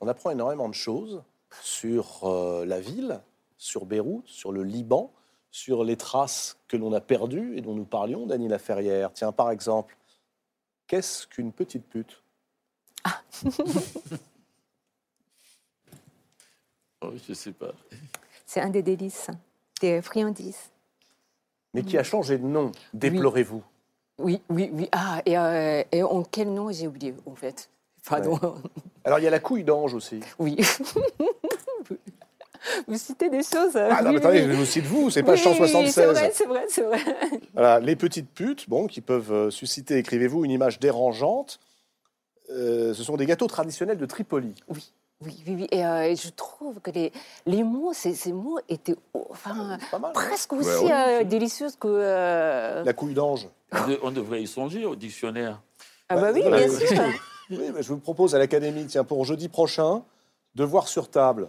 On 0.00 0.08
apprend 0.08 0.30
énormément 0.30 0.68
de 0.68 0.74
choses 0.74 1.22
sur 1.62 2.24
euh, 2.24 2.64
la 2.64 2.80
ville, 2.80 3.20
sur 3.56 3.86
Beyrouth, 3.86 4.26
sur 4.26 4.52
le 4.52 4.62
Liban, 4.62 5.12
sur 5.50 5.84
les 5.84 5.96
traces 5.96 6.56
que 6.68 6.76
l'on 6.76 6.92
a 6.92 7.00
perdues 7.00 7.56
et 7.56 7.60
dont 7.60 7.74
nous 7.74 7.84
parlions, 7.84 8.26
Dany 8.26 8.48
Laferrière. 8.48 9.12
Tiens, 9.12 9.32
par 9.32 9.50
exemple, 9.50 9.96
qu'est-ce 10.86 11.26
qu'une 11.26 11.52
petite 11.52 11.86
pute? 11.86 12.22
Oh, 17.00 17.12
je 17.28 17.32
sais 17.32 17.52
pas. 17.52 17.72
C'est 18.44 18.60
un 18.60 18.70
des 18.70 18.82
délices, 18.82 19.28
des 19.80 20.02
friandises. 20.02 20.70
Mais 21.74 21.84
qui 21.84 21.96
a 21.96 22.02
changé 22.02 22.38
de 22.38 22.44
nom, 22.44 22.72
déplorez-vous? 22.92 23.58
Oui, 23.58 23.77
oui, 24.18 24.40
oui. 24.50 24.88
Ah, 24.92 25.22
et, 25.26 25.38
euh, 25.38 25.82
et 25.92 26.02
en 26.02 26.22
quel 26.22 26.52
nom 26.52 26.70
j'ai 26.72 26.86
oublié, 26.86 27.14
en 27.26 27.34
fait? 27.34 27.70
Pardon. 28.08 28.38
Alors, 29.04 29.18
il 29.18 29.24
y 29.24 29.26
a 29.26 29.30
la 29.30 29.38
couille 29.40 29.64
d'ange 29.64 29.94
aussi. 29.94 30.20
Oui. 30.38 30.56
Vous 32.86 32.98
citez 32.98 33.30
des 33.30 33.42
choses. 33.42 33.76
euh, 33.76 33.88
Ah 33.90 34.02
non, 34.02 34.10
oui, 34.10 34.14
mais 34.16 34.20
attendez, 34.20 34.40
oui. 34.42 34.48
je 34.52 34.56
vous 34.56 34.64
cite 34.64 34.84
vous, 34.84 35.10
c'est 35.10 35.22
Oui, 35.22 35.30
oui, 35.32 35.38
176. 35.38 35.94
C'est 35.94 36.04
vrai, 36.06 36.30
c'est 36.34 36.44
vrai, 36.46 36.64
c'est 36.68 36.82
vrai. 36.82 36.98
Voilà, 37.54 37.80
les 37.80 37.96
petites 37.96 38.28
putes, 38.30 38.68
bon, 38.68 38.86
qui 38.86 39.00
peuvent 39.00 39.32
euh, 39.32 39.50
susciter, 39.50 39.96
écrivez-vous, 39.98 40.44
une 40.44 40.50
image 40.50 40.78
dérangeante. 40.80 41.60
Euh, 42.50 42.94
ce 42.94 43.02
sont 43.02 43.16
des 43.16 43.26
gâteaux 43.26 43.46
traditionnels 43.46 43.96
de 43.98 44.06
Tripoli. 44.06 44.54
Oui, 44.68 44.92
oui, 45.20 45.42
oui. 45.46 45.54
oui. 45.60 45.66
Et, 45.70 45.84
euh, 45.84 46.02
et 46.04 46.16
je 46.16 46.28
trouve 46.30 46.80
que 46.80 46.90
les, 46.90 47.12
les 47.46 47.62
mots, 47.62 47.92
ces, 47.92 48.14
ces 48.14 48.32
mots 48.32 48.58
étaient 48.68 48.96
oh, 49.14 49.26
enfin, 49.30 49.54
mal. 49.54 49.78
hein 49.92 50.10
presque 50.14 50.52
aussi 50.52 50.90
euh, 50.92 51.24
délicieux 51.24 51.68
que. 51.78 51.88
euh, 51.88 52.84
La 52.84 52.92
couille 52.92 53.14
d'ange. 53.14 53.48
On, 53.72 53.86
de- 53.88 53.98
on 54.02 54.10
devrait 54.10 54.42
y 54.42 54.46
songer 54.46 54.84
au 54.84 54.96
dictionnaire. 54.96 55.60
Ah, 56.08 56.16
bah 56.16 56.30
oui, 56.32 56.42
bien 56.42 56.68
oui. 56.68 56.86
sûr. 56.86 57.02
Oui, 57.50 57.70
mais 57.74 57.82
je 57.82 57.88
vous 57.88 57.98
propose 57.98 58.34
à 58.34 58.38
l'Académie, 58.38 58.84
tiens, 58.86 59.04
pour 59.04 59.24
jeudi 59.24 59.48
prochain, 59.48 60.02
de 60.54 60.64
voir 60.64 60.86
sur 60.86 61.10
table 61.10 61.48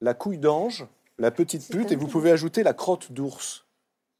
la 0.00 0.12
couille 0.12 0.38
d'ange, 0.38 0.84
la 1.16 1.30
petite 1.30 1.68
pute, 1.68 1.92
et 1.92 1.96
vous 1.96 2.08
pouvez 2.08 2.32
ajouter 2.32 2.64
la 2.64 2.72
crotte 2.72 3.12
d'ours, 3.12 3.64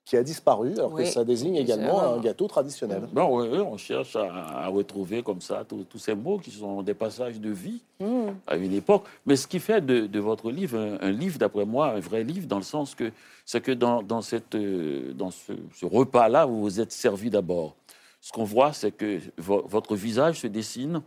qui 0.08 0.16
a 0.16 0.22
disparu, 0.22 0.72
alors 0.72 0.94
que 0.94 1.04
ça 1.04 1.22
désigne 1.24 1.56
également 1.56 2.00
un 2.14 2.20
gâteau 2.20 2.46
traditionnel. 2.46 3.02
Non, 3.14 3.34
oui, 3.36 3.46
oui, 3.52 3.58
on 3.58 3.76
cherche 3.76 4.16
à, 4.16 4.64
à 4.64 4.68
retrouver 4.68 5.22
comme 5.22 5.40
ça 5.42 5.64
tous 5.68 5.98
ces 5.98 6.14
mots 6.14 6.38
qui 6.38 6.50
sont 6.50 6.82
des 6.82 6.94
passages 6.94 7.38
de 7.40 7.50
vie 7.50 7.80
Mm. 8.00 8.28
à 8.46 8.54
une 8.56 8.72
époque. 8.74 9.04
Mais 9.26 9.34
ce 9.34 9.46
qui 9.48 9.58
fait 9.58 9.84
de, 9.84 10.06
de 10.06 10.20
votre 10.20 10.50
livre 10.52 10.78
un, 10.78 10.98
un 11.08 11.10
livre, 11.10 11.36
d'après 11.38 11.64
moi, 11.64 11.88
un 11.88 12.00
vrai 12.00 12.22
livre, 12.24 12.46
dans 12.46 12.58
le 12.58 12.62
sens 12.62 12.94
que 12.94 13.10
c'est 13.44 13.60
que 13.60 13.72
dans, 13.72 14.02
dans, 14.04 14.22
cette, 14.22 14.54
euh, 14.54 15.12
dans 15.14 15.30
ce, 15.32 15.52
ce 15.74 15.84
repas-là, 15.84 16.46
vous 16.46 16.60
vous 16.60 16.80
êtes 16.80 16.92
servi 16.92 17.28
d'abord. 17.28 17.74
Ce 18.20 18.30
qu'on 18.32 18.44
voit, 18.44 18.72
c'est 18.72 18.92
que 18.92 19.18
vo- 19.36 19.64
votre 19.66 19.94
visage 19.96 20.40
se 20.40 20.46
dessine. 20.46 21.02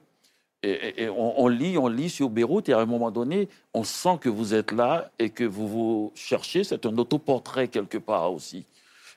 Et, 0.64 0.70
et- 0.72 1.04
et 1.04 1.10
on, 1.10 1.42
on 1.42 1.48
lit, 1.48 1.78
on 1.78 1.88
lit 1.88 2.10
sur 2.10 2.30
Beyrouth, 2.30 2.68
et 2.70 2.74
à 2.74 2.80
un 2.80 2.86
moment 2.86 3.10
donné, 3.10 3.48
on 3.74 3.84
sent 3.84 4.18
que 4.20 4.30
vous 4.30 4.54
êtes 4.54 4.72
là 4.74 5.10
et 5.18 5.30
que 5.30 5.44
vous 5.44 5.68
vous 5.68 6.12
cherchez. 6.14 6.64
C'est 6.64 6.86
un 6.86 6.96
autoportrait 6.98 7.68
quelque 7.68 7.98
part 7.98 8.32
aussi. 8.34 8.66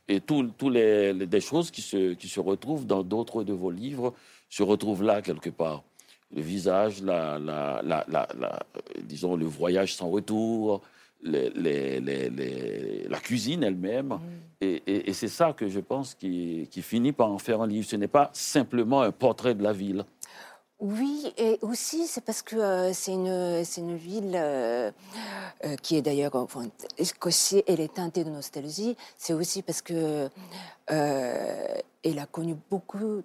Et 0.08 0.20
tous 0.20 0.68
les, 0.68 1.12
les- 1.14 1.40
choses 1.40 1.70
qui 1.70 1.80
se, 1.80 2.12
qui 2.14 2.28
se 2.28 2.40
retrouvent 2.40 2.86
dans 2.86 3.02
d'autres 3.02 3.42
de 3.42 3.52
vos 3.54 3.70
livres 3.70 4.12
se 4.50 4.62
retrouvent 4.62 5.02
là 5.02 5.22
quelque 5.22 5.50
part. 5.50 5.82
Le 6.34 6.42
visage, 6.42 7.02
la, 7.02 7.38
la, 7.38 7.82
la, 8.08 8.26
disons 9.02 9.36
le 9.36 9.46
voyage 9.46 9.94
sans 9.94 10.10
retour, 10.10 10.82
les- 11.22 11.48
les- 11.50 13.06
la 13.08 13.18
cuisine 13.18 13.62
elle-même. 13.62 14.08
Mm. 14.08 14.20
Et, 14.60 14.82
et- 14.86 15.08
et 15.10 15.12
c'est 15.14 15.28
ça 15.28 15.52
que 15.54 15.68
je 15.68 15.80
pense 15.80 16.14
qui, 16.14 16.68
qui 16.70 16.82
finit 16.82 17.12
par 17.12 17.30
en 17.30 17.38
faire 17.38 17.62
un 17.62 17.66
livre. 17.66 17.86
Ce 17.86 17.96
n'est 17.96 18.08
pas 18.08 18.30
simplement 18.34 19.00
un 19.02 19.10
portrait 19.12 19.54
de 19.54 19.62
la 19.62 19.72
ville. 19.72 20.04
Oui, 20.84 21.32
et 21.38 21.58
aussi 21.62 22.06
c'est 22.06 22.20
parce 22.20 22.42
que 22.42 22.56
euh, 22.56 22.92
c'est 22.92 23.12
une, 23.12 23.96
ville 23.96 24.34
euh, 24.34 24.90
euh, 25.64 25.76
qui 25.76 25.96
est 25.96 26.02
d'ailleurs, 26.02 26.34
enfin, 26.34 26.66
elle 27.66 27.80
est 27.80 27.94
teintée 27.94 28.22
de 28.22 28.28
nostalgie, 28.28 28.94
c'est 29.16 29.32
aussi 29.32 29.62
parce 29.62 29.80
que 29.80 30.28
elle 30.86 32.18
a 32.18 32.26
connu 32.26 32.54
beaucoup 32.68 33.22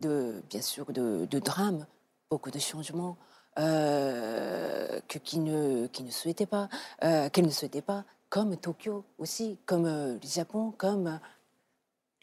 de, 0.00 0.42
bien 0.50 0.60
sûr, 0.60 0.92
de, 0.92 1.38
drames, 1.38 1.86
beaucoup 2.30 2.50
de 2.50 2.58
changements 2.58 3.16
que 3.56 5.18
qui 5.24 5.38
ne, 5.38 5.88
ne 5.88 6.10
souhaitait 6.10 6.44
pas, 6.44 6.68
qu'elle 7.00 7.46
ne 7.46 7.50
souhaitait 7.50 7.80
pas, 7.80 8.04
comme 8.28 8.54
Tokyo 8.58 9.02
aussi, 9.16 9.56
comme 9.64 9.86
le 9.86 10.18
Japon, 10.22 10.74
comme 10.76 11.18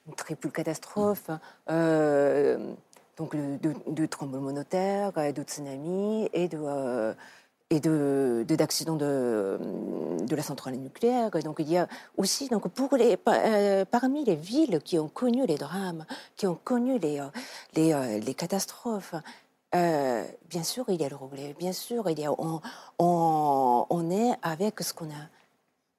une 0.06 0.14
triple 0.14 0.52
catastrophe. 0.52 1.32
euh, 1.72 2.76
donc 3.18 3.34
le- 3.34 3.58
de, 3.88 4.06
tremblements 4.06 4.52
de 4.52 4.64
terre, 4.64 5.12
euh, 5.18 5.32
de 5.32 5.44
tsunamis 5.44 6.30
et 6.34 6.48
de 6.48 6.60
euh, 6.62 7.14
et 7.70 7.80
de 7.80 8.46
de- 8.48 8.56
d'accidents 8.56 8.96
de, 8.96 9.58
de 10.22 10.36
la 10.36 10.44
centrale 10.44 10.76
nucléaire. 10.76 11.32
Donc 11.44 11.58
il 11.60 11.70
y 11.70 11.78
a 11.78 11.88
aussi 12.18 12.48
donc 12.50 12.68
pour 12.70 12.96
les 12.98 13.18
euh, 13.28 13.86
parmi 13.86 14.24
les 14.26 14.36
villes 14.36 14.80
qui 14.84 15.00
ont 15.00 15.08
connu 15.10 15.46
les 15.46 15.58
drames, 15.58 16.06
qui 16.36 16.48
ont 16.48 16.60
connu 16.64 17.00
les 17.00 17.22
les, 17.76 18.34
catastrophes. 18.36 19.16
bien 19.74 20.64
sûr, 20.64 20.86
il 20.90 21.02
y 21.02 21.06
a 21.06 21.10
le 21.10 21.16
relais. 21.16 21.56
Bien 21.58 21.74
sûr, 21.74 22.10
il 22.10 22.20
y 22.20 22.26
a 22.26 22.32
on, 22.38 22.62
on 23.00 24.12
est 24.12 24.34
avec 24.44 24.82
ce 24.82 24.94
qu'on 24.94 25.10
a 25.10 25.26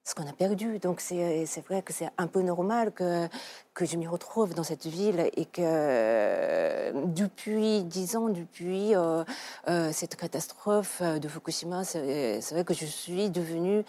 ce 0.07 0.15
qu'on 0.15 0.27
a 0.29 0.33
perdu. 0.33 0.79
Donc 0.79 1.01
c'est 1.01 1.61
vrai 1.69 1.83
que 1.83 1.93
c'est 1.93 2.09
un 2.17 2.29
peu 2.29 2.41
normal 2.41 2.93
que, 2.93 3.29
que 3.75 3.85
je 3.85 3.97
m'y 3.97 4.07
retrouve 4.07 4.55
dans 4.55 4.63
cette 4.63 4.87
ville 4.87 5.29
et 5.37 5.45
que 5.45 6.93
depuis 7.07 7.83
dix 7.83 8.17
ans, 8.17 8.29
depuis 8.29 8.95
euh, 8.95 9.25
euh, 9.69 9.91
cette 9.93 10.15
catastrophe 10.15 11.03
de 11.03 11.29
Fukushima, 11.29 11.85
c'est 11.85 12.41
vrai 12.53 12.65
que 12.65 12.73
je 12.75 12.87
suis 12.87 13.31
devenue 13.31 13.85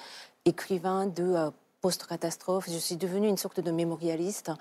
écrivain 0.45 1.05
de 1.05 1.23
euh, 1.23 1.51
post-catastrophe. 1.81 2.65
Je 2.67 2.77
suis 2.79 2.95
devenue 2.95 3.27
une 3.27 3.37
sorte 3.37 3.59
de 3.59 3.69
mémorialiste 3.69 4.51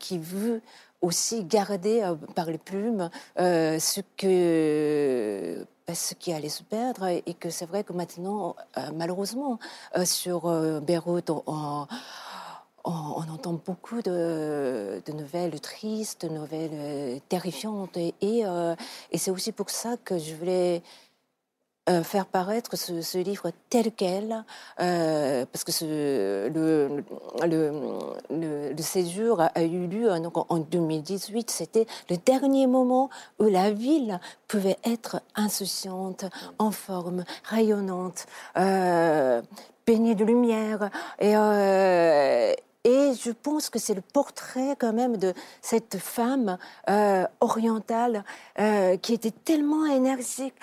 qui 0.00 0.18
veut 0.18 0.60
aussi 1.00 1.44
garder 1.44 2.12
par 2.34 2.46
les 2.46 2.58
plumes 2.58 3.10
ce 3.36 4.00
que 4.16 5.64
ce 5.94 6.14
qui 6.14 6.32
allait 6.32 6.48
se 6.48 6.64
perdre 6.64 7.06
et 7.06 7.34
que 7.34 7.48
c'est 7.48 7.66
vrai 7.66 7.84
que 7.84 7.92
maintenant 7.92 8.56
euh, 8.76 8.90
malheureusement 8.94 9.60
euh, 9.96 10.04
sur 10.04 10.46
euh, 10.46 10.80
Beyrouth 10.80 11.30
on, 11.30 11.86
entend 12.84 13.60
beaucoup 13.64 14.00
de, 14.02 15.02
nouvelles 15.12 15.60
tristes, 15.60 16.26
de 16.26 16.28
nouvelles 16.28 17.20
terrifiantes 17.28 17.96
et, 17.96 18.14
et 18.20 19.18
c'est 19.18 19.30
aussi 19.30 19.52
pour 19.52 19.70
ça 19.70 19.96
que 20.04 20.18
je 20.18 20.34
voulais 20.34 20.82
euh, 21.88 22.02
faire 22.02 22.26
paraître 22.26 22.76
ce, 22.76 23.00
ce 23.00 23.18
livre 23.18 23.50
tel 23.70 23.92
quel, 23.92 24.44
euh, 24.80 25.46
parce 25.52 25.64
que 25.64 25.72
ce, 25.72 26.48
le, 26.48 27.04
le, 27.46 27.72
le, 28.30 28.72
le 28.72 28.82
séjour 28.82 29.40
a, 29.40 29.46
a 29.46 29.62
eu 29.62 29.86
lieu 29.86 30.10
hein, 30.10 30.20
donc 30.20 30.36
en, 30.36 30.46
en 30.48 30.58
2018. 30.58 31.50
C'était 31.50 31.86
le 32.10 32.16
dernier 32.16 32.66
moment 32.66 33.10
où 33.38 33.44
la 33.44 33.70
ville 33.70 34.20
pouvait 34.48 34.78
être 34.84 35.20
insouciante, 35.34 36.24
en 36.58 36.70
forme, 36.70 37.24
rayonnante, 37.44 38.26
euh, 38.58 39.42
baignée 39.86 40.14
de 40.14 40.24
lumière. 40.24 40.90
Et, 41.20 41.36
euh, 41.36 42.52
et 42.86 43.14
je 43.14 43.32
pense 43.32 43.68
que 43.68 43.80
c'est 43.80 43.94
le 43.94 44.00
portrait 44.00 44.76
quand 44.78 44.92
même 44.92 45.16
de 45.16 45.34
cette 45.60 45.98
femme 45.98 46.56
euh, 46.88 47.26
orientale 47.40 48.24
euh, 48.60 48.96
qui 48.96 49.12
était 49.12 49.32
tellement 49.32 49.86
énergique 49.86 50.54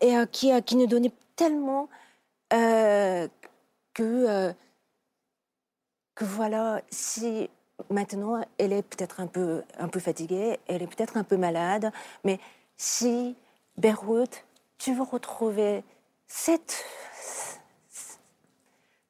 et 0.00 0.16
euh, 0.16 0.26
qui, 0.26 0.50
qui 0.62 0.74
nous 0.74 0.88
donnait 0.88 1.12
tellement 1.36 1.88
que, 2.50 3.28
que 6.14 6.24
voilà, 6.24 6.82
si 6.90 7.48
maintenant 7.90 8.42
elle 8.56 8.72
est 8.72 8.82
peut-être 8.82 9.20
un 9.20 9.28
peu, 9.28 9.62
un 9.78 9.86
peu 9.86 10.00
fatiguée, 10.00 10.58
elle 10.66 10.82
est 10.82 10.88
peut-être 10.88 11.16
un 11.16 11.24
peu 11.24 11.36
malade, 11.36 11.92
mais 12.24 12.40
si 12.76 13.36
Beyrouth, 13.76 14.44
tu 14.78 14.94
veux 14.94 15.02
retrouver 15.02 15.84
cette, 16.26 16.84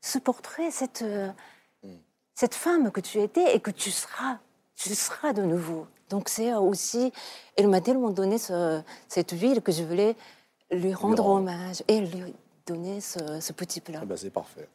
ce 0.02 0.18
portrait, 0.18 0.70
cette, 0.70 1.04
cette 2.40 2.54
femme 2.54 2.92
que 2.92 3.00
tu 3.00 3.20
étais 3.20 3.56
et 3.56 3.58
que 3.58 3.72
tu 3.72 3.90
seras, 3.90 4.38
tu 4.76 4.94
seras 4.94 5.32
de 5.32 5.42
nouveau. 5.42 5.88
Donc 6.08 6.28
c'est 6.28 6.54
aussi, 6.54 7.12
elle 7.56 7.66
m'a 7.66 7.80
tellement 7.80 8.10
donné 8.10 8.38
ce- 8.38 8.80
cette 9.08 9.32
ville 9.32 9.60
que 9.60 9.72
je 9.72 9.82
voulais 9.82 10.14
lui 10.70 10.94
rendre 10.94 11.26
hommage 11.26 11.82
et 11.88 11.98
lui 12.00 12.32
donner 12.64 13.00
ce, 13.00 13.40
ce 13.40 13.52
petit 13.52 13.80
plat. 13.80 13.98
Ah 14.02 14.04
bah, 14.04 14.16
c'est 14.16 14.30
parfait. 14.30 14.68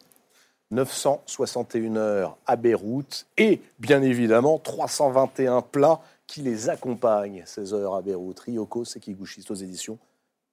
961 0.71 1.95
heures 1.95 2.37
à 2.45 2.57
Beyrouth 2.57 3.27
et 3.37 3.61
bien 3.79 4.01
évidemment 4.01 4.59
321 4.59 5.61
plats 5.61 6.01
qui 6.27 6.41
les 6.41 6.67
accompagnent, 6.69 7.43
ces 7.45 7.73
heures 7.73 7.95
à 7.95 8.01
Beyrouth. 8.01 8.39
Ryoko 8.41 8.83
Sekiguchi, 8.83 9.45
aux 9.49 9.55
éditions 9.55 9.97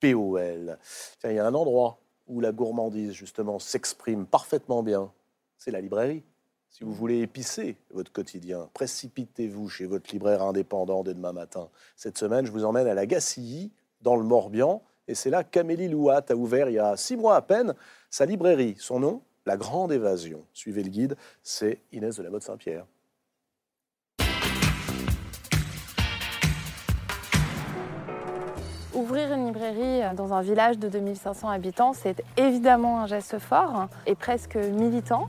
POL. 0.01 0.79
Tiens, 1.21 1.31
il 1.31 1.37
y 1.37 1.39
a 1.41 1.47
un 1.47 1.55
endroit 1.55 1.99
où 2.29 2.41
la 2.41 2.53
gourmandise, 2.53 3.13
justement, 3.13 3.59
s'exprime 3.59 4.27
parfaitement 4.27 4.85
bien. 4.85 5.11
C'est 5.59 5.73
la 5.73 5.81
librairie. 5.81 6.23
Si 6.71 6.85
vous 6.85 6.95
voulez 6.95 7.21
épicer 7.21 7.77
votre 7.93 8.13
quotidien, 8.13 8.71
précipitez-vous 8.75 9.69
chez 9.69 9.87
votre 9.87 10.13
libraire 10.13 10.43
indépendant 10.43 11.03
dès 11.03 11.15
demain 11.15 11.33
matin. 11.33 11.69
Cette 11.97 12.17
semaine, 12.17 12.47
je 12.47 12.53
vous 12.53 12.65
emmène 12.65 12.87
à 12.87 12.95
la 12.95 13.07
Gacilly, 13.07 13.73
dans 14.03 14.15
le 14.15 14.23
Morbihan. 14.23 14.81
Et 15.09 15.17
c'est 15.17 15.31
là 15.31 15.43
qu'Amélie 15.43 15.89
Louat 15.89 16.25
a 16.29 16.35
ouvert 16.35 16.69
il 16.69 16.75
y 16.75 16.79
a 16.79 16.97
six 16.97 17.17
mois 17.17 17.35
à 17.35 17.43
peine 17.43 17.75
sa 18.09 18.25
librairie. 18.25 18.77
Son 18.79 19.01
nom, 19.01 19.21
La 19.47 19.57
Grande 19.57 19.91
Évasion. 19.91 20.45
Suivez 20.53 20.85
le 20.85 20.91
guide, 20.91 21.17
c'est 21.43 21.81
Inès 21.91 22.17
de 22.17 22.23
la 22.23 22.31
Motte 22.31 22.45
Saint-Pierre. 22.45 22.87
Ouvrir 28.95 29.33
une 29.33 29.47
librairie 29.47 30.15
dans 30.15 30.33
un 30.33 30.43
village 30.43 30.79
de 30.79 30.89
2500 30.89 31.49
habitants, 31.49 31.93
c'est 31.95 32.23
évidemment 32.37 33.01
un 33.01 33.07
geste 33.07 33.41
fort 33.41 33.89
et 34.07 34.15
presque 34.15 34.57
militant. 34.57 35.29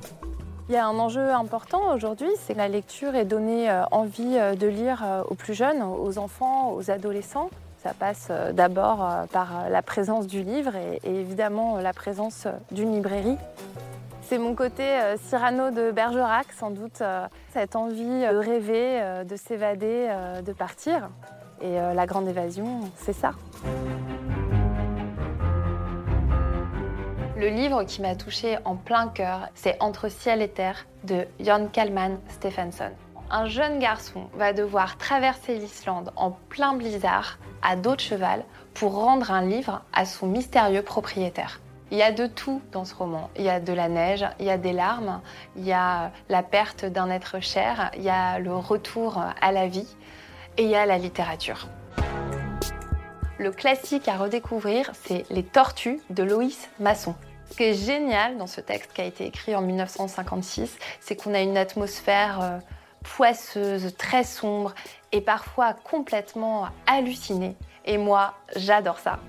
Il 0.71 0.75
y 0.75 0.77
a 0.77 0.87
un 0.87 0.99
enjeu 0.99 1.33
important 1.33 1.93
aujourd'hui, 1.93 2.29
c'est 2.39 2.53
que 2.53 2.57
la 2.57 2.69
lecture 2.69 3.13
est 3.15 3.25
donnée 3.25 3.69
euh, 3.69 3.83
envie 3.91 4.37
euh, 4.37 4.55
de 4.55 4.67
lire 4.67 5.03
euh, 5.03 5.21
aux 5.27 5.35
plus 5.35 5.53
jeunes, 5.53 5.83
aux 5.83 6.17
enfants, 6.17 6.71
aux 6.71 6.89
adolescents. 6.89 7.49
Ça 7.83 7.93
passe 7.93 8.31
d'abord 8.53 9.05
par 9.33 9.69
la 9.69 9.81
présence 9.81 10.27
du 10.27 10.43
livre 10.43 10.77
et, 10.77 11.01
évidemment 11.03 11.75
la 11.79 11.91
présence 11.91 12.47
d'une 12.71 12.93
librairie. 12.93 13.35
C'est 14.21 14.37
mon 14.37 14.55
côté 14.55 14.85
Cyrano 15.25 15.71
de 15.71 15.91
Bergerac, 15.91 16.53
sans 16.53 16.69
doute, 16.69 17.01
cette 17.51 17.75
envie 17.75 18.21
de 18.21 18.37
rêver, 18.37 19.23
de 19.25 19.35
s'évader, 19.35 20.09
de 20.45 20.53
partir. 20.53 21.09
Et 21.59 21.73
la 21.73 22.05
grande 22.05 22.27
évasion, 22.27 22.81
c'est 22.97 23.13
ça. 23.13 23.31
Le 27.41 27.47
livre 27.47 27.83
qui 27.85 28.03
m'a 28.03 28.13
touchée 28.13 28.59
en 28.65 28.75
plein 28.75 29.07
cœur, 29.07 29.49
c'est 29.55 29.75
Entre 29.81 30.09
ciel 30.09 30.43
et 30.43 30.47
terre 30.47 30.85
de 31.05 31.25
Jan 31.39 31.69
Kalman 31.73 32.19
Stephenson. 32.29 32.91
Un 33.31 33.47
jeune 33.47 33.79
garçon 33.79 34.27
va 34.35 34.53
devoir 34.53 34.95
traverser 34.99 35.55
l'Islande 35.55 36.13
en 36.15 36.37
plein 36.49 36.75
blizzard 36.75 37.39
à 37.63 37.75
dos 37.75 37.95
de 37.95 37.99
cheval 37.99 38.45
pour 38.75 38.93
rendre 38.93 39.31
un 39.31 39.41
livre 39.41 39.81
à 39.91 40.05
son 40.05 40.27
mystérieux 40.27 40.83
propriétaire. 40.83 41.61
Il 41.89 41.97
y 41.97 42.03
a 42.03 42.11
de 42.11 42.27
tout 42.27 42.61
dans 42.73 42.85
ce 42.85 42.93
roman. 42.93 43.31
Il 43.35 43.43
y 43.43 43.49
a 43.49 43.59
de 43.59 43.73
la 43.73 43.89
neige, 43.89 44.23
il 44.39 44.45
y 44.45 44.51
a 44.51 44.59
des 44.59 44.73
larmes, 44.73 45.19
il 45.55 45.65
y 45.65 45.73
a 45.73 46.11
la 46.29 46.43
perte 46.43 46.85
d'un 46.85 47.09
être 47.09 47.39
cher, 47.39 47.89
il 47.97 48.03
y 48.03 48.11
a 48.11 48.37
le 48.37 48.55
retour 48.55 49.19
à 49.41 49.51
la 49.51 49.65
vie 49.65 49.87
et 50.57 50.65
il 50.65 50.69
y 50.69 50.75
a 50.75 50.85
la 50.85 50.99
littérature. 50.99 51.67
Le 53.39 53.51
classique 53.51 54.07
à 54.07 54.17
redécouvrir, 54.17 54.91
c'est 54.93 55.25
Les 55.31 55.41
Tortues 55.41 55.99
de 56.11 56.21
Loïs 56.21 56.69
Masson. 56.79 57.15
Ce 57.51 57.57
qui 57.57 57.63
est 57.63 57.73
génial 57.73 58.37
dans 58.37 58.47
ce 58.47 58.61
texte 58.61 58.93
qui 58.93 59.01
a 59.01 59.03
été 59.03 59.25
écrit 59.25 59.55
en 59.55 59.61
1956, 59.61 60.77
c'est 61.01 61.17
qu'on 61.17 61.33
a 61.33 61.41
une 61.41 61.57
atmosphère 61.57 62.39
euh, 62.41 62.57
poisseuse, 63.03 63.93
très 63.97 64.23
sombre 64.23 64.73
et 65.11 65.19
parfois 65.19 65.73
complètement 65.73 66.69
hallucinée. 66.87 67.57
Et 67.83 67.97
moi, 67.97 68.35
j'adore 68.55 68.99
ça. 68.99 69.19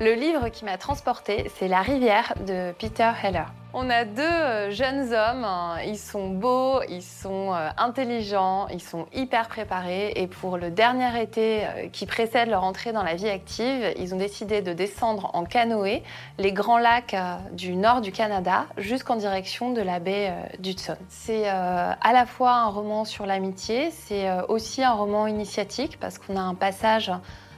Le 0.00 0.14
livre 0.14 0.48
qui 0.48 0.64
m'a 0.64 0.76
transportée, 0.76 1.48
c'est 1.56 1.68
La 1.68 1.82
rivière 1.82 2.34
de 2.44 2.72
Peter 2.72 3.12
Heller. 3.22 3.46
On 3.74 3.90
a 3.90 4.06
deux 4.06 4.22
euh, 4.22 4.70
jeunes 4.70 5.12
hommes, 5.12 5.44
hein. 5.44 5.76
ils 5.84 5.98
sont 5.98 6.30
beaux, 6.30 6.80
ils 6.88 7.02
sont 7.02 7.52
euh, 7.52 7.68
intelligents, 7.76 8.66
ils 8.68 8.80
sont 8.80 9.06
hyper 9.12 9.46
préparés 9.48 10.14
et 10.16 10.26
pour 10.26 10.56
le 10.56 10.70
dernier 10.70 11.20
été 11.20 11.66
euh, 11.66 11.88
qui 11.92 12.06
précède 12.06 12.48
leur 12.48 12.64
entrée 12.64 12.92
dans 12.92 13.02
la 13.02 13.14
vie 13.14 13.28
active, 13.28 13.92
ils 13.98 14.14
ont 14.14 14.16
décidé 14.16 14.62
de 14.62 14.72
descendre 14.72 15.30
en 15.34 15.44
canoë 15.44 16.02
les 16.38 16.52
grands 16.52 16.78
lacs 16.78 17.14
du 17.52 17.76
nord 17.76 18.00
du 18.00 18.10
Canada 18.10 18.64
jusqu'en 18.78 19.16
direction 19.16 19.70
de 19.74 19.82
la 19.82 20.00
baie 20.00 20.32
d'Hudson. 20.60 20.96
C'est 21.08 21.46
à 21.48 22.12
la 22.12 22.26
fois 22.26 22.52
un 22.52 22.68
roman 22.68 23.04
sur 23.04 23.26
l'amitié, 23.26 23.90
c'est 23.90 24.30
aussi 24.48 24.82
un 24.82 24.92
roman 24.92 25.26
initiatique 25.26 25.98
parce 26.00 26.18
qu'on 26.18 26.36
a 26.36 26.40
un 26.40 26.54
passage 26.54 27.10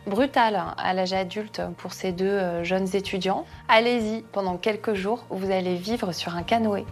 brutal 0.07 0.61
à 0.77 0.95
l'âge 0.95 1.13
adulte 1.13 1.63
pour 1.79 1.93
ces 1.93 2.13
deux 2.13 2.27
euh, 2.27 2.65
jeunes 2.65 2.89
étudiants. 2.95 3.45
Allez-y, 3.69 4.23
pendant 4.33 4.57
quelques 4.57 4.95
jours, 4.95 5.25
vous 5.31 5.51
allez 5.51 5.77
vivre 5.77 6.13
sur 6.13 6.35
un 6.37 6.43
canoë. 6.43 6.85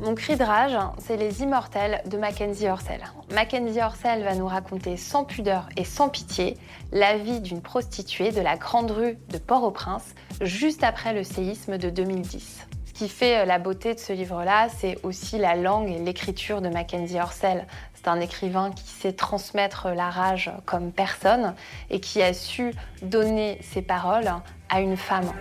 Mon 0.00 0.14
cri 0.14 0.36
de 0.36 0.44
rage, 0.44 0.78
c'est 0.98 1.16
Les 1.16 1.42
Immortels 1.42 2.02
de 2.06 2.16
Mackenzie 2.16 2.68
Orsel. 2.68 3.02
Mackenzie 3.34 3.80
Orsel 3.82 4.22
va 4.22 4.36
nous 4.36 4.46
raconter 4.46 4.96
sans 4.96 5.24
pudeur 5.24 5.68
et 5.76 5.82
sans 5.84 6.08
pitié 6.08 6.56
la 6.92 7.18
vie 7.18 7.40
d'une 7.40 7.60
prostituée 7.60 8.30
de 8.30 8.40
la 8.40 8.56
grande 8.56 8.92
rue 8.92 9.18
de 9.28 9.38
Port-au-Prince 9.38 10.14
juste 10.40 10.84
après 10.84 11.12
le 11.14 11.24
séisme 11.24 11.78
de 11.78 11.90
2010. 11.90 12.68
Ce 12.86 12.92
qui 12.92 13.08
fait 13.08 13.38
euh, 13.38 13.44
la 13.44 13.58
beauté 13.58 13.92
de 13.94 13.98
ce 13.98 14.12
livre-là, 14.12 14.68
c'est 14.68 14.98
aussi 15.02 15.36
la 15.36 15.56
langue 15.56 15.90
et 15.90 15.98
l'écriture 15.98 16.62
de 16.62 16.68
Mackenzie 16.68 17.18
Orsel. 17.18 17.66
C'est 17.98 18.08
un 18.08 18.20
écrivain 18.20 18.70
qui 18.70 18.84
sait 18.84 19.12
transmettre 19.12 19.88
la 19.88 20.08
rage 20.08 20.52
comme 20.66 20.92
personne 20.92 21.56
et 21.90 21.98
qui 21.98 22.22
a 22.22 22.32
su 22.32 22.72
donner 23.02 23.58
ses 23.60 23.82
paroles 23.82 24.30
à 24.68 24.80
une 24.80 24.96
femme. 24.96 25.32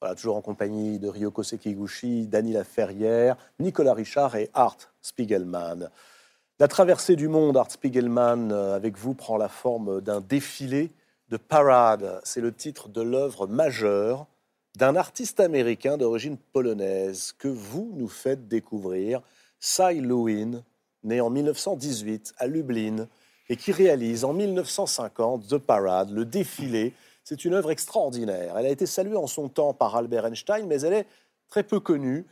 Voilà, 0.00 0.16
toujours 0.16 0.36
en 0.36 0.40
compagnie 0.40 0.98
de 0.98 1.06
Ryoko 1.06 1.44
Sekiguchi, 1.44 2.26
Dany 2.26 2.52
Laferrière, 2.52 3.36
Nicolas 3.60 3.94
Richard 3.94 4.34
et 4.34 4.50
Art 4.54 4.76
Spiegelman. 5.02 5.88
La 6.58 6.66
traversée 6.66 7.14
du 7.14 7.28
monde, 7.28 7.56
Art 7.56 7.70
Spiegelman, 7.70 8.50
euh, 8.50 8.74
avec 8.74 8.98
vous, 8.98 9.14
prend 9.14 9.36
la 9.36 9.48
forme 9.48 10.00
d'un 10.00 10.20
défilé 10.20 10.90
de 11.28 11.36
parade. 11.36 12.20
C'est 12.24 12.40
le 12.40 12.52
titre 12.52 12.88
de 12.88 13.02
l'œuvre 13.02 13.46
majeure 13.46 14.26
d'un 14.76 14.96
artiste 14.96 15.38
américain 15.38 15.96
d'origine 15.96 16.38
polonaise 16.38 17.32
que 17.38 17.48
vous 17.48 17.92
nous 17.94 18.08
faites 18.08 18.48
découvrir 18.48 19.22
Cy 19.60 20.00
Lewin, 20.00 20.64
né 21.04 21.20
en 21.20 21.30
1918 21.30 22.34
à 22.38 22.46
Lublin 22.46 23.06
et 23.48 23.56
qui 23.56 23.72
réalise 23.72 24.24
en 24.24 24.32
1950 24.32 25.48
The 25.48 25.58
Parade, 25.58 26.10
le 26.10 26.24
défilé. 26.24 26.94
C'est 27.24 27.44
une 27.44 27.54
œuvre 27.54 27.70
extraordinaire. 27.70 28.56
Elle 28.56 28.66
a 28.66 28.70
été 28.70 28.86
saluée 28.86 29.16
en 29.16 29.26
son 29.26 29.48
temps 29.48 29.74
par 29.74 29.96
Albert 29.96 30.26
Einstein, 30.26 30.66
mais 30.66 30.80
elle 30.80 30.94
est 30.94 31.06
très 31.48 31.62
peu 31.62 31.80
connue, 31.80 32.26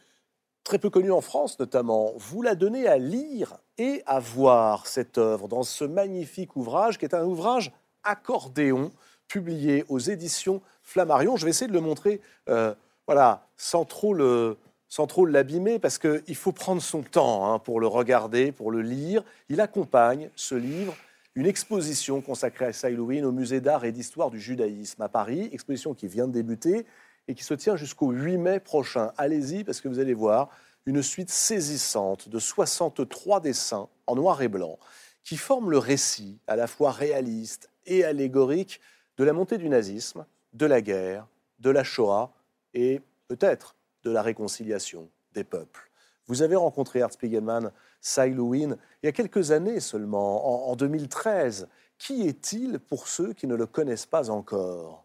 très 0.65 0.79
peu 0.79 0.91
connue 0.91 1.13
en 1.13 1.21
France 1.21 1.59
notamment. 1.59 2.13
Vous 2.17 2.43
la 2.43 2.55
donnez 2.55 2.87
à 2.87 2.99
lire 2.99 3.59
et 3.77 4.03
à 4.07 4.21
voir 4.21 4.87
cette 4.87 5.19
œuvre 5.19 5.49
dans 5.49 5.65
ce 5.65 5.85
magnifique 5.85 6.57
ouvrage 6.57 6.99
qui 6.99 7.05
est 7.05 7.15
un 7.15 7.25
ouvrage 7.25 7.73
accordéon 8.05 8.91
publié 9.27 9.85
aux 9.89 9.99
éditions 9.99 10.63
Flammarion. 10.83 11.37
Je 11.37 11.45
vais 11.45 11.51
essayer 11.51 11.69
de 11.69 11.73
le 11.75 11.81
montrer, 11.81 12.21
euh, 12.49 12.75
voilà, 13.07 13.47
sans 13.57 13.85
trop 13.85 14.15
le, 14.15 14.57
sans 14.89 15.07
trop 15.07 15.27
l'abîmer, 15.27 15.79
parce 15.79 15.99
qu'il 15.99 16.37
faut 16.37 16.53
prendre 16.53 16.83
son 16.83 17.03
temps 17.03 17.53
hein, 17.53 17.59
pour 17.59 17.81
le 17.81 17.87
regarder, 17.87 18.53
pour 18.53 18.71
le 18.71 18.81
lire. 18.81 19.23
Il 19.49 19.61
accompagne 19.61 20.31
ce 20.35 20.55
livre 20.55 20.95
une 21.35 21.47
exposition 21.47 22.21
consacrée 22.21 22.67
à 22.67 22.73
Saïlouine 22.73 23.25
au 23.25 23.33
musée 23.33 23.61
d'art 23.61 23.85
et 23.85 23.93
d'histoire 23.93 24.31
du 24.31 24.41
judaïsme 24.41 25.03
à 25.03 25.09
Paris, 25.09 25.49
exposition 25.53 25.95
qui 25.95 26.09
vient 26.09 26.27
de 26.27 26.33
débuter 26.33 26.85
et 27.29 27.35
qui 27.35 27.45
se 27.45 27.55
tient 27.55 27.77
jusqu'au 27.77 28.11
8 28.11 28.39
mai 28.39 28.61
prochain. 28.61 29.13
Allez-y 29.17 29.63
parce 29.63 29.81
que 29.81 29.89
vous 29.89 30.01
allez 30.01 30.15
voir 30.15 30.49
une 30.87 31.03
suite 31.03 31.31
saisissante 31.31 32.29
de 32.29 32.39
63 32.39 33.41
dessins 33.41 33.89
en 34.07 34.17
noir 34.17 34.43
et 34.43 34.49
blanc 34.49 34.79
qui 35.23 35.37
forment 35.37 35.71
le 35.71 35.79
récit 35.79 36.41
à 36.47 36.57
la 36.57 36.67
fois 36.67 36.91
réaliste 36.91 37.71
et 37.85 38.03
allégorique 38.05 38.81
de 39.19 39.25
la 39.25 39.35
montée 39.35 39.59
du 39.59 39.69
nazisme, 39.69 40.25
de 40.55 40.65
la 40.65 40.81
guerre, 40.81 41.29
de 41.59 41.71
la 41.71 41.85
Shoah 41.85 42.33
et 42.73 43.03
peut-être 43.29 43.77
de 44.05 44.11
la 44.11 44.23
réconciliation 44.23 45.11
des 45.33 45.45
peuples. 45.45 45.91
Vous 46.27 46.43
avez 46.43 46.57
rencontré 46.57 47.01
Art 47.01 47.13
Spiegelman, 47.13 47.73
Cy 48.01 48.31
Lewin, 48.31 48.77
il 49.03 49.07
y 49.07 49.09
a 49.09 49.13
quelques 49.13 49.51
années 49.51 49.81
seulement, 49.81 50.71
en, 50.71 50.77
2013. 50.77 51.69
Qui 51.97 52.29
est-il 52.29 52.79
pour 52.79 53.09
ceux 53.09 53.33
qui 53.33 53.47
ne 53.47 53.57
le 53.57 53.67
connaissent 53.67 54.07
pas 54.07 54.31
encore? 54.31 55.05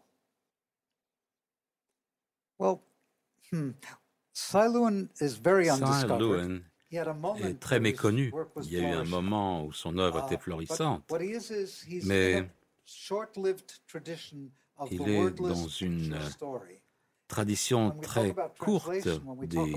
Well, 2.58 2.76
hmm. 3.50 3.70
Cy 4.32 4.68
Lewin 4.72 5.08
is 5.20 5.40
very 5.42 5.68
undiscovered. 5.70 6.62
est 6.92 7.60
très 7.60 7.80
méconnu. 7.80 8.32
Il 8.62 8.72
y 8.72 8.76
a 8.76 8.90
eu 8.90 8.92
un 8.92 9.04
moment 9.04 9.64
où 9.64 9.72
son 9.72 9.98
œuvre 9.98 10.24
était 10.26 10.36
uh, 10.36 10.38
florissante, 10.38 11.10
mais 12.04 12.48
il 14.90 15.08
est 15.08 15.30
dans 15.30 15.68
une 15.68 16.18
tradition 17.34 17.90
très 18.00 18.32
courte 18.60 19.08
des 19.42 19.74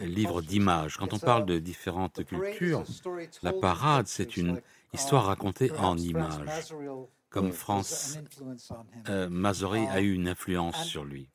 livres 0.00 0.42
d'images. 0.42 0.98
Quand 0.98 1.14
on 1.14 1.18
parle 1.18 1.46
de 1.46 1.58
différentes 1.58 2.22
cultures, 2.24 2.84
la 3.42 3.54
parade, 3.54 4.06
c'est 4.06 4.36
une 4.36 4.60
histoire 4.92 5.24
racontée 5.24 5.72
en 5.78 5.96
images. 5.96 6.74
Comme 7.30 7.52
France, 7.52 8.18
euh, 9.08 9.28
a 9.96 10.00
eu 10.00 10.12
une 10.12 10.28
influence 10.28 10.84
sur 10.84 11.04
lui. 11.04 11.28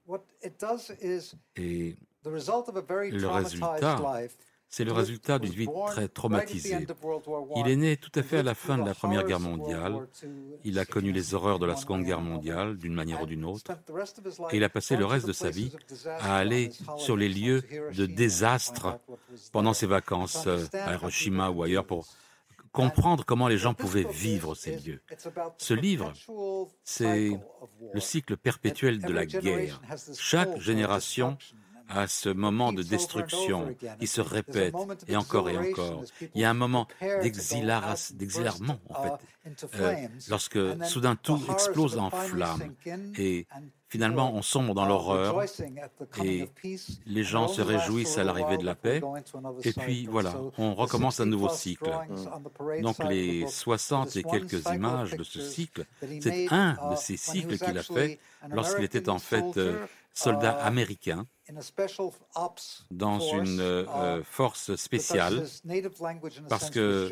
Et 1.56 1.98
le 2.24 3.28
résultat, 3.28 3.98
c'est 4.70 4.84
le 4.84 4.92
résultat 4.92 5.40
d'une 5.40 5.52
vie 5.52 5.68
très 5.88 6.08
traumatisée. 6.08 6.86
Il 7.56 7.68
est 7.68 7.76
né 7.76 7.98
tout 7.98 8.12
à 8.14 8.22
fait 8.24 8.38
à 8.38 8.44
la 8.44 8.54
fin 8.54 8.78
de 8.78 8.86
la 8.86 8.94
Première 8.94 9.26
Guerre 9.26 9.40
mondiale. 9.40 10.08
Il 10.64 10.78
a 10.78 10.86
connu 10.86 11.12
les 11.12 11.34
horreurs 11.34 11.58
de 11.58 11.66
la 11.66 11.76
Seconde 11.76 12.04
Guerre 12.04 12.22
mondiale 12.22 12.78
d'une 12.78 12.94
manière 12.94 13.24
ou 13.24 13.26
d'une 13.26 13.46
autre. 13.46 13.72
Et 14.52 14.58
il 14.58 14.64
a 14.64 14.70
passé 14.70 14.96
le 14.96 15.06
reste 15.06 15.26
de 15.26 15.34
sa 15.34 15.50
vie 15.50 15.72
à 16.06 16.38
aller 16.38 16.70
sur 16.98 17.18
les 17.18 17.30
lieux 17.30 17.64
de 17.96 18.06
désastre 18.06 19.00
pendant 19.52 19.74
ses 19.74 19.88
vacances 19.88 20.46
euh, 20.46 20.64
à 20.74 20.94
Hiroshima 20.94 21.50
ou 21.50 21.64
ailleurs 21.64 21.86
pour 21.86 22.06
comprendre 22.72 23.26
comment 23.26 23.48
les 23.48 23.58
gens 23.58 23.74
pouvaient 23.74 24.08
vivre 24.10 24.54
ces 24.54 24.76
lieux. 24.78 25.02
Ce 25.58 25.74
livre, 25.74 26.14
c'est 26.84 27.32
le 27.94 28.00
cycle 28.00 28.38
perpétuel 28.38 29.00
de 29.00 29.12
la 29.12 29.26
guerre. 29.26 29.82
Chaque 30.16 30.60
génération 30.60 31.38
à 31.90 32.08
ce 32.08 32.30
moment 32.30 32.72
de 32.72 32.84
destruction 32.84 33.76
qui 34.00 34.08
se 34.08 34.22
répète 34.22 34.76
et 35.08 35.16
encore 35.16 35.50
et 35.50 35.58
encore. 35.58 36.04
Il 36.36 36.42
y 36.42 36.46
a 36.46 36.50
un 36.50 36.54
moment 36.54 36.88
d'exilarement, 37.02 38.80
en 38.90 39.04
fait, 39.04 39.26
euh, 39.76 39.96
lorsque 40.30 40.60
soudain 40.86 41.16
tout 41.16 41.42
explose 41.52 41.98
en 41.98 42.10
flammes 42.10 42.76
et 43.18 43.48
finalement 43.88 44.34
on 44.36 44.42
sombre 44.42 44.76
dans 44.76 44.86
l'horreur 44.86 45.44
et 46.24 46.50
les 47.06 47.24
gens 47.24 47.48
se 47.48 47.62
réjouissent 47.62 48.18
à 48.18 48.24
l'arrivée 48.24 48.58
de 48.58 48.66
la 48.66 48.76
paix 48.76 49.02
et 49.64 49.74
puis 49.74 50.06
voilà, 50.06 50.36
on 50.58 50.76
recommence 50.76 51.20
un 51.20 51.26
nouveau 51.26 51.50
cycle. 51.50 51.90
Donc 52.82 53.04
les 53.06 53.48
60 53.48 54.16
et 54.18 54.24
quelques 54.24 54.66
images 54.74 55.16
de 55.16 55.24
ce 55.24 55.42
cycle, 55.42 55.86
c'est 56.22 56.48
un 56.52 56.78
de 56.92 56.96
ces 56.96 57.18
cycles 57.18 57.58
qu'il 57.58 57.78
a 57.78 57.84
fait 57.84 58.20
lorsqu'il 58.50 58.84
était 58.84 59.10
en 59.10 59.20
fait 59.20 59.58
euh, 59.58 59.86
soldat 60.14 60.52
américain 60.52 61.26
dans 62.92 63.20
une 63.20 63.60
euh, 63.60 64.20
uh, 64.20 64.24
force 64.24 64.76
spéciale 64.76 65.46
parce 66.48 66.70
que 66.70 67.10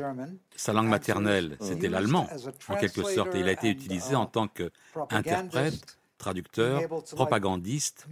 sa 0.56 0.74
langue 0.74 0.88
maternelle, 0.90 1.58
c'était 1.60 1.90
l'allemand, 1.90 2.28
en 2.68 2.76
quelque 2.76 3.04
sorte, 3.04 3.34
et 3.36 3.40
il 3.40 3.50
a 3.50 3.54
été 3.54 3.70
utilisé 3.70 4.16
en 4.16 4.28
tant 4.28 4.48
qu'interprète 4.48 5.98
traducteur, 6.18 6.82
propagandiste, 7.16 8.08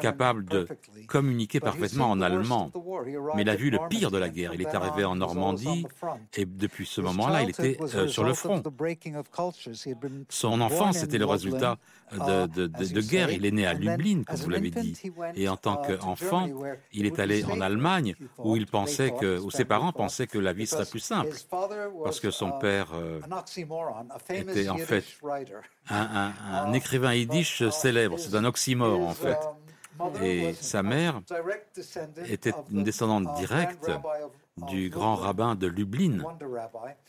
capable 0.00 0.44
de 0.46 0.66
communiquer 1.06 1.60
parfaitement 1.60 2.10
en 2.10 2.20
allemand. 2.20 2.72
Mais 3.34 3.42
il 3.42 3.50
a 3.50 3.56
vu 3.56 3.70
le 3.70 3.78
pire 3.88 4.10
de 4.10 4.18
la 4.18 4.28
guerre. 4.28 4.54
Il 4.54 4.62
est 4.62 4.74
arrivé 4.74 5.04
en 5.04 5.16
Normandie 5.16 5.86
et 6.36 6.44
depuis 6.46 6.86
ce 6.86 7.00
moment-là, 7.00 7.42
il 7.42 7.50
était 7.50 7.76
euh, 7.94 8.08
sur 8.08 8.24
le 8.24 8.34
front. 8.34 8.62
Son 10.28 10.60
enfance 10.60 11.02
était 11.02 11.18
le 11.18 11.26
résultat 11.26 11.78
de, 12.12 12.66
de, 12.66 13.00
guerre. 13.00 13.30
Il 13.30 13.46
est 13.46 13.50
né 13.50 13.66
à 13.66 13.74
Lublin, 13.74 14.22
comme 14.24 14.36
vous 14.36 14.50
l'avez 14.50 14.70
dit. 14.70 14.94
Et 15.34 15.48
en 15.48 15.56
tant 15.56 15.76
qu'enfant, 15.76 16.48
il 16.92 17.06
est 17.06 17.18
allé 17.18 17.44
en 17.44 17.60
Allemagne 17.60 18.14
où 18.38 18.56
il 18.56 18.66
pensait 18.66 19.12
que, 19.12 19.38
où 19.38 19.50
ses 19.50 19.64
parents 19.64 19.92
pensaient 19.92 20.26
que 20.26 20.38
la 20.38 20.52
vie 20.52 20.66
serait 20.66 20.86
plus 20.86 21.00
simple. 21.00 21.36
Parce 22.04 22.20
que 22.20 22.30
son 22.30 22.52
père 22.52 22.88
euh, 22.94 23.20
était 24.30 24.68
en 24.68 24.78
fait 24.78 25.04
un, 25.88 26.32
un, 26.52 26.72
écrivain 26.72 27.14
yiddish 27.14 27.68
célèbre. 27.70 28.18
C'est 28.18 28.34
un 28.34 28.44
oxymore, 28.44 29.00
en 29.00 29.14
fait. 29.14 29.38
Et 30.22 30.54
sa 30.54 30.82
mère 30.82 31.20
était 32.26 32.54
une 32.70 32.84
descendante 32.84 33.34
directe 33.34 33.90
du 34.68 34.90
grand 34.90 35.14
rabbin 35.14 35.54
de 35.54 35.66
Lublin, 35.66 36.18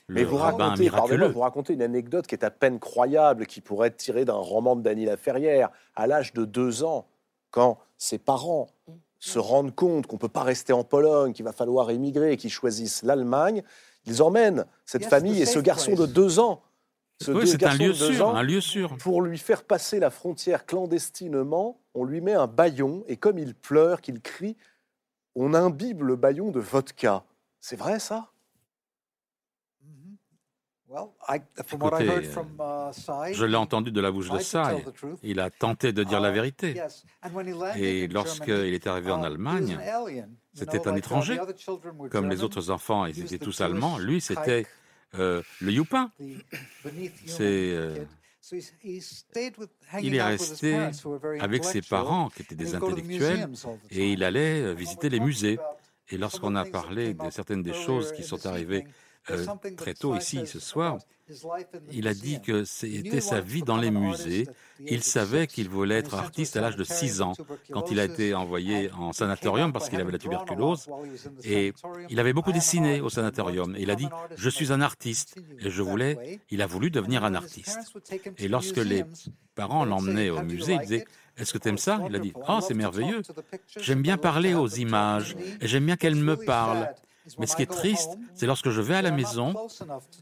le 0.08 0.24
vous 0.24 0.38
rabbin 0.38 0.66
racontez, 0.66 0.84
miraculeux. 0.84 1.28
Vous 1.28 1.40
racontez 1.42 1.74
une 1.74 1.82
anecdote 1.82 2.28
qui 2.28 2.36
est 2.36 2.46
à 2.46 2.52
peine 2.52 2.80
croyable, 2.80 3.46
qui 3.46 3.62
pourrait 3.62 3.90
être 3.90 3.98
tirée 3.98 4.26
d'un 4.26 4.34
roman 4.34 4.76
de 4.76 4.82
Dany 4.82 5.06
Laferrière. 5.06 5.70
À 5.96 6.08
l'âge 6.08 6.34
de 6.34 6.46
deux 6.46 6.84
ans, 6.84 7.08
quand 7.50 7.78
ses 7.98 8.18
parents 8.18 8.68
se 9.20 9.38
rendent 9.38 9.76
compte 9.76 10.08
qu'on 10.08 10.16
ne 10.16 10.22
peut 10.22 10.30
pas 10.30 10.44
rester 10.44 10.74
en 10.74 10.84
Pologne, 10.84 11.34
qu'il 11.34 11.46
va 11.46 11.52
falloir 11.52 11.92
émigrer, 11.92 12.38
qu'ils 12.38 12.52
choisissent 12.52 13.04
l'Allemagne, 13.04 13.64
ils 14.06 14.24
emmènent 14.24 14.66
cette 14.86 15.06
famille 15.06 15.42
et 15.42 15.46
ce 15.46 15.60
garçon 15.60 15.94
de 15.94 16.06
deux 16.06 16.40
ans 16.40 16.62
oui, 17.28 17.48
c'est 17.48 17.64
un 17.64 17.76
lieu 17.76 17.94
sûr, 17.94 18.36
un 18.36 18.44
lieu 18.44 18.62
sûr. 18.62 18.98
Pour 18.98 19.22
lui 19.22 19.38
faire 19.38 19.64
passer 19.64 20.00
la 20.00 20.10
frontière 20.10 20.66
clandestinement, 20.66 21.80
on 21.94 22.04
lui 22.04 22.22
met 22.22 22.34
un 22.34 22.48
baillon 22.48 23.04
et 23.08 23.18
comme 23.18 23.38
il 23.38 23.54
pleure, 23.54 24.02
qu'il 24.02 24.22
crie, 24.22 24.58
on 25.36 25.54
imbibe 25.54 26.04
le 26.04 26.16
baillon 26.16 26.52
de 26.52 26.60
vodka. 26.60 27.24
C'est 27.62 27.76
vrai 27.76 28.00
ça? 28.00 28.32
Écoutez, 31.74 32.30
je 33.34 33.46
l'ai 33.46 33.56
entendu 33.56 33.92
de 33.92 34.02
la 34.02 34.12
bouche 34.12 34.30
de 34.30 34.40
Sai. 34.40 34.84
Il 35.24 35.40
a 35.40 35.50
tenté 35.50 35.94
de 35.94 36.04
dire 36.04 36.20
la 36.20 36.32
uh, 36.32 36.34
vérité. 36.34 36.82
Et 37.78 38.08
lorsqu'il 38.08 38.74
est 38.74 38.88
arrivé 38.88 39.12
en 39.12 39.24
Allemagne, 39.24 39.80
c'était 40.54 40.88
un 40.90 40.96
étranger. 40.96 41.40
Comme 42.10 42.30
les 42.30 42.44
autres 42.44 42.72
enfants, 42.72 43.06
ils 43.06 43.22
étaient 43.22 43.40
tous 43.40 43.62
allemands. 43.62 44.00
Lui, 44.00 44.20
c'était 44.20 44.66
euh, 45.18 45.42
le 45.62 45.72
Youpin. 45.72 46.12
C'est. 47.26 47.42
Euh, 47.42 48.04
il 50.02 50.16
est 50.16 50.24
resté 50.24 50.90
avec 51.40 51.64
ses 51.64 51.82
parents, 51.82 52.30
qui 52.30 52.42
étaient 52.42 52.56
des 52.56 52.76
intellectuels, 52.76 53.50
et 53.92 54.12
il 54.12 54.24
allait 54.24 54.74
visiter 54.74 55.10
les 55.10 55.20
musées. 55.22 55.58
Et 56.12 56.18
lorsqu'on 56.18 56.56
a 56.56 56.66
parlé 56.66 57.14
de 57.14 57.30
certaines 57.30 57.64
des 57.64 57.74
choses 57.74 58.12
qui 58.12 58.24
sont 58.24 58.46
arrivées 58.46 58.86
euh, 59.30 59.46
très 59.78 59.94
tôt 59.94 60.16
ici 60.16 60.48
ce 60.48 60.60
soir, 60.60 60.98
il 61.92 62.08
a 62.08 62.14
dit 62.14 62.42
que 62.42 62.64
c'était 62.66 63.22
sa 63.22 63.40
vie 63.40 63.62
dans 63.62 63.78
les 63.78 63.92
musées. 63.92 64.48
Il 64.80 65.04
savait 65.04 65.48
qu'il 65.48 65.70
voulait 65.70 66.00
être 66.00 66.16
artiste 66.16 66.58
à 66.58 66.62
l'âge 66.62 66.76
de 66.76 66.84
6 66.84 67.22
ans, 67.22 67.34
quand 67.72 67.92
il 67.92 68.00
a 68.00 68.06
été 68.06 68.34
envoyé 68.34 68.92
en 68.92 69.14
sanatorium 69.14 69.72
parce 69.72 69.90
qu'il 69.90 70.02
avait 70.02 70.12
la 70.12 70.18
tuberculose. 70.18 70.90
Et 71.44 71.74
il 72.10 72.20
avait 72.20 72.34
beaucoup 72.34 72.52
dessiné 72.52 73.02
au 73.02 73.10
sanatorium. 73.10 73.76
Et 73.76 73.82
il 73.84 73.92
a 73.92 73.96
dit, 73.96 74.08
je 74.36 74.50
suis 74.50 74.74
un 74.74 74.82
artiste. 74.82 75.36
Et 75.60 75.70
je 75.70 75.82
voulais, 75.82 76.42
il 76.50 76.62
a 76.62 76.68
voulu 76.68 76.92
devenir 76.92 77.24
un 77.24 77.36
artiste. 77.36 77.80
Et 78.38 78.48
lorsque 78.48 78.78
les 78.78 79.04
parents 79.56 79.86
l'emmenaient 79.86 80.30
au 80.30 80.42
musée, 80.42 80.74
ils 80.74 80.82
disaient, 80.82 81.06
est-ce 81.38 81.54
que 81.54 81.58
tu 81.58 81.70
aimes 81.70 81.78
ça? 81.78 82.02
Il 82.08 82.16
a 82.16 82.20
dit, 82.20 82.34
oh, 82.48 82.60
c'est 82.62 82.74
merveilleux. 82.74 83.22
J'aime 83.80 84.02
bien 84.02 84.18
parler 84.18 84.54
aux 84.54 84.68
images 84.68 85.36
et 85.60 85.68
j'aime 85.68 85.86
bien 85.86 85.96
qu'elles 85.96 86.16
me 86.16 86.36
parlent. 86.36 86.94
Mais 87.38 87.46
ce 87.46 87.56
qui 87.56 87.62
est 87.62 87.72
triste, 87.72 88.18
c'est 88.34 88.48
lorsque 88.48 88.70
je 88.70 88.82
vais 88.82 88.96
à 88.96 89.02
la 89.02 89.12
maison, 89.12 89.54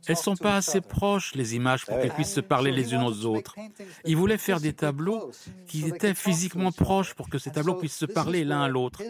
elles 0.05 0.16
ne 0.16 0.22
sont 0.22 0.36
pas 0.36 0.57
assez 0.57 0.82
proches, 0.82 1.34
les 1.34 1.55
images, 1.55 1.86
pour 1.86 1.97
qu'elles 1.97 2.14
puissent 2.14 2.34
se 2.34 2.41
parler 2.41 2.72
les 2.72 2.93
unes 2.93 3.03
aux 3.03 3.26
autres. 3.26 3.55
Il 4.05 4.18
voulait 4.18 4.38
faire 4.38 4.60
des 4.60 4.74
tableaux 4.74 5.32
qui 5.68 5.88
étaient 5.88 6.14
physiquement 6.14 6.72
proches 6.72 7.14
pour 7.14 7.30
que 7.30 7.38
ces 7.38 7.51
tableaux 7.51 7.76
puissent 7.76 7.97
se 7.97 8.05
parler 8.05 8.43
l'un 8.43 8.64
à 8.64 8.68
l'autre. 8.68 9.01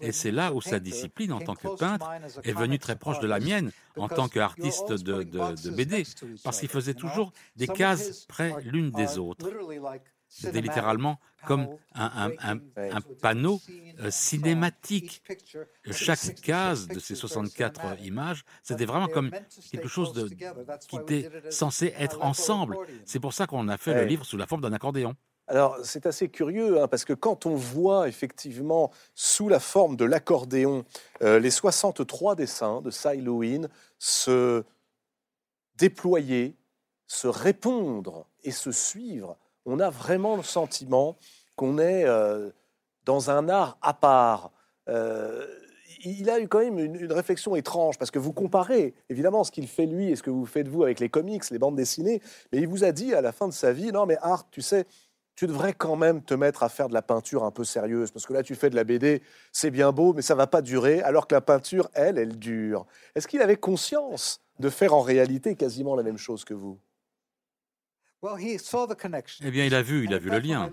Et 0.00 0.12
c'est 0.12 0.30
là 0.30 0.52
où 0.54 0.60
sa 0.60 0.78
discipline 0.78 1.32
en 1.32 1.40
tant 1.40 1.54
que 1.54 1.68
peintre 1.76 2.10
est 2.42 2.52
venue 2.52 2.78
très 2.78 2.96
proche 2.96 3.20
de 3.20 3.26
la 3.26 3.38
mienne 3.38 3.70
en 3.96 4.08
tant 4.08 4.28
qu'artiste 4.28 4.92
de, 4.92 5.22
de 5.22 5.70
BD, 5.70 6.04
parce 6.42 6.60
qu'il 6.60 6.68
faisait 6.68 6.94
toujours 6.94 7.32
des 7.56 7.68
cases 7.68 8.24
près 8.26 8.54
l'une 8.64 8.90
des 8.90 9.18
autres. 9.18 9.46
C'était 10.28 10.60
littéralement 10.60 11.20
comme 11.46 11.68
un, 11.94 12.60
panneau 13.22 13.60
euh, 14.00 14.10
cinématique. 14.10 15.22
Chaque 15.90 16.34
case 16.42 16.88
de 16.88 16.98
ces 16.98 17.14
64 17.14 18.00
images, 18.02 18.44
c'était 18.62 18.84
vraiment 18.84 19.08
comme 19.08 19.30
quelque 19.70 19.88
chose 19.88 20.12
de, 20.12 20.28
qui 20.88 20.96
était 20.96 21.30
censé 21.50 21.94
être 21.98 22.22
ensemble. 22.22 22.76
C'est 23.04 23.20
pour 23.20 23.32
ça 23.32 23.46
qu'on 23.46 23.68
a 23.68 23.76
fait 23.76 23.94
le 23.94 24.04
livre 24.04 24.24
sous 24.24 24.36
la 24.36 24.46
forme 24.46 24.60
d'un 24.60 24.72
accordéon. 24.72 25.14
Alors, 25.48 25.78
c'est 25.84 26.06
assez 26.06 26.28
curieux, 26.28 26.82
hein, 26.82 26.88
parce 26.88 27.04
que 27.04 27.12
quand 27.12 27.46
on 27.46 27.54
voit 27.54 28.08
effectivement 28.08 28.90
sous 29.14 29.48
la 29.48 29.60
forme 29.60 29.96
de 29.96 30.04
l'accordéon 30.04 30.84
euh, 31.22 31.38
les 31.38 31.52
63 31.52 32.34
dessins 32.34 32.82
de 32.82 32.90
Cy 32.90 33.18
Lewin 33.18 33.68
se 33.98 34.64
déployer, 35.76 36.56
se 37.06 37.28
répondre 37.28 38.26
et 38.42 38.50
se 38.50 38.72
suivre, 38.72 39.38
on 39.66 39.80
a 39.80 39.90
vraiment 39.90 40.36
le 40.36 40.42
sentiment 40.42 41.16
qu'on 41.56 41.78
est 41.78 42.04
euh, 42.04 42.50
dans 43.04 43.30
un 43.30 43.48
art 43.48 43.78
à 43.82 43.94
part. 43.94 44.52
Euh, 44.88 45.46
il 46.04 46.30
a 46.30 46.40
eu 46.40 46.46
quand 46.46 46.60
même 46.60 46.78
une, 46.78 47.12
réflexion 47.12 47.56
étrange, 47.56 47.98
parce 47.98 48.10
que 48.10 48.18
vous 48.18 48.32
comparez 48.32 48.94
évidemment 49.08 49.44
ce 49.44 49.50
qu'il 49.50 49.66
fait 49.66 49.86
lui 49.86 50.10
et 50.10 50.16
ce 50.16 50.22
que 50.22 50.30
vous 50.30 50.46
faites 50.46 50.68
vous 50.68 50.84
avec 50.84 51.00
les 51.00 51.08
comics, 51.08 51.48
les 51.50 51.58
bandes 51.58 51.76
dessinées, 51.76 52.20
mais 52.52 52.58
il 52.58 52.68
vous 52.68 52.84
a 52.84 52.92
dit 52.92 53.14
à 53.14 53.20
la 53.20 53.32
fin 53.32 53.48
de 53.48 53.52
sa 53.52 53.72
vie, 53.72 53.92
non 53.92 54.06
mais 54.06 54.16
Art, 54.20 54.48
tu 54.50 54.62
sais, 54.62 54.86
tu 55.34 55.46
devrais 55.46 55.72
quand 55.72 55.96
même 55.96 56.22
te 56.22 56.34
mettre 56.34 56.62
à 56.62 56.68
faire 56.68 56.88
de 56.88 56.94
la 56.94 57.02
peinture 57.02 57.44
un 57.44 57.50
peu 57.50 57.64
sérieuse, 57.64 58.10
parce 58.10 58.26
que 58.26 58.32
là 58.32 58.42
tu 58.42 58.54
fais 58.54 58.70
de 58.70 58.76
la 58.76 58.84
BD, 58.84 59.22
c'est 59.52 59.70
bien 59.70 59.90
beau, 59.90 60.12
mais 60.12 60.22
ça 60.22 60.34
va 60.34 60.46
pas 60.46 60.62
durer, 60.62 61.00
alors 61.02 61.26
que 61.26 61.34
la 61.34 61.40
peinture, 61.40 61.90
elle, 61.94 62.18
elle 62.18 62.38
dure. 62.38 62.86
Est-ce 63.14 63.26
qu'il 63.26 63.40
avait 63.40 63.56
conscience 63.56 64.40
de 64.58 64.68
faire 64.68 64.94
en 64.94 65.00
réalité 65.00 65.56
quasiment 65.56 65.96
la 65.96 66.02
même 66.02 66.18
chose 66.18 66.44
que 66.44 66.54
vous? 66.54 66.78
Eh 68.22 69.50
bien, 69.50 69.64
il 69.66 69.74
a 69.74 69.82
vu, 69.82 70.04
il 70.04 70.14
a 70.14 70.18
vu 70.18 70.30
le 70.30 70.38
lien. 70.38 70.70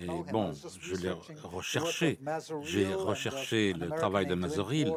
Et 0.00 0.06
bon, 0.30 0.52
je 0.80 0.94
l'ai 0.96 1.10
recherché. 1.42 2.18
J'ai 2.62 2.92
recherché 2.92 3.72
le 3.72 3.88
travail 3.88 4.26
de 4.26 4.34
Mazoril 4.34 4.92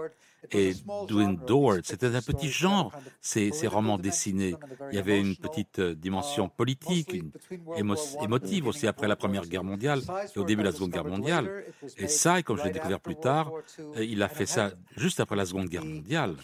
et 0.52 0.74
Doing 1.08 1.34
Door. 1.34 1.78
C'était 1.84 2.14
un 2.16 2.22
petit 2.22 2.50
genre, 2.50 2.91
ces, 3.22 3.52
romans 3.68 3.98
dessinés. 3.98 4.56
Il 4.91 4.96
y 4.96 5.00
avait 5.00 5.20
une 5.20 5.36
petite 5.36 5.80
euh, 5.80 5.96
dimension 5.96 6.50
politique, 6.50 7.16
émotive 8.22 8.68
aussi 8.68 8.88
après 8.88 9.08
la 9.08 9.16
Première 9.16 9.46
Guerre 9.46 9.64
mondiale 9.64 10.02
et 10.36 10.39
au 10.39 10.43
début 10.43 10.62
de 10.62 10.68
la 10.68 10.72
Seconde 10.72 10.91
Guerre 10.91 11.06
mondiale. 11.06 11.66
Et 11.98 12.08
ça, 12.08 12.41
comme 12.43 12.58
je 12.58 12.64
l'ai 12.64 12.72
découvert 12.72 13.00
plus 13.00 13.16
tard, 13.16 13.52
euh, 13.80 14.04
il 14.04 14.22
a 14.22 14.30
fait 14.30 14.46
ça 14.46 14.72
juste 14.96 15.20
après 15.20 15.36
la 15.36 15.46
Seconde 15.46 15.68
Guerre 15.68 15.86
mondiale. 15.86 16.36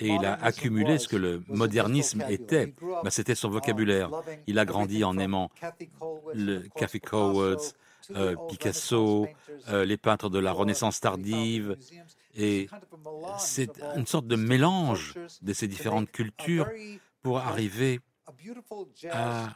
Et 0.00 0.08
il 0.08 0.24
a 0.24 0.34
accumulé 0.34 0.98
ce 0.98 1.08
que 1.08 1.16
le 1.16 1.42
modernisme 1.48 2.24
était. 2.28 2.74
Ben, 3.02 3.10
C'était 3.10 3.34
son 3.34 3.50
vocabulaire. 3.50 4.10
Il 4.46 4.58
a 4.58 4.64
grandi 4.64 5.04
en 5.04 5.18
aimant 5.18 5.50
le 6.34 6.64
Cathy 6.74 7.00
Cowards, 7.00 7.72
euh, 8.14 8.34
Picasso, 8.48 9.26
les 9.72 9.96
peintres 9.96 10.28
de 10.28 10.38
la 10.38 10.52
Renaissance 10.52 11.00
tardive, 11.00 11.76
et 12.36 12.68
c'est 13.38 13.70
une 13.96 14.06
sorte 14.06 14.26
de 14.26 14.36
mélange 14.36 15.14
de 15.42 15.52
ces 15.52 15.68
différentes 15.68 16.10
cultures 16.10 16.68
pour 17.22 17.38
arriver 17.38 18.00
à, 19.10 19.54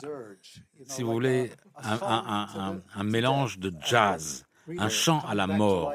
si 0.86 1.02
vous 1.02 1.12
voulez, 1.12 1.50
un, 1.76 3.04
mélange 3.04 3.58
de 3.58 3.72
jazz, 3.80 4.44
un 4.78 4.88
chant 4.88 5.20
à 5.20 5.34
la 5.34 5.46
mort. 5.46 5.92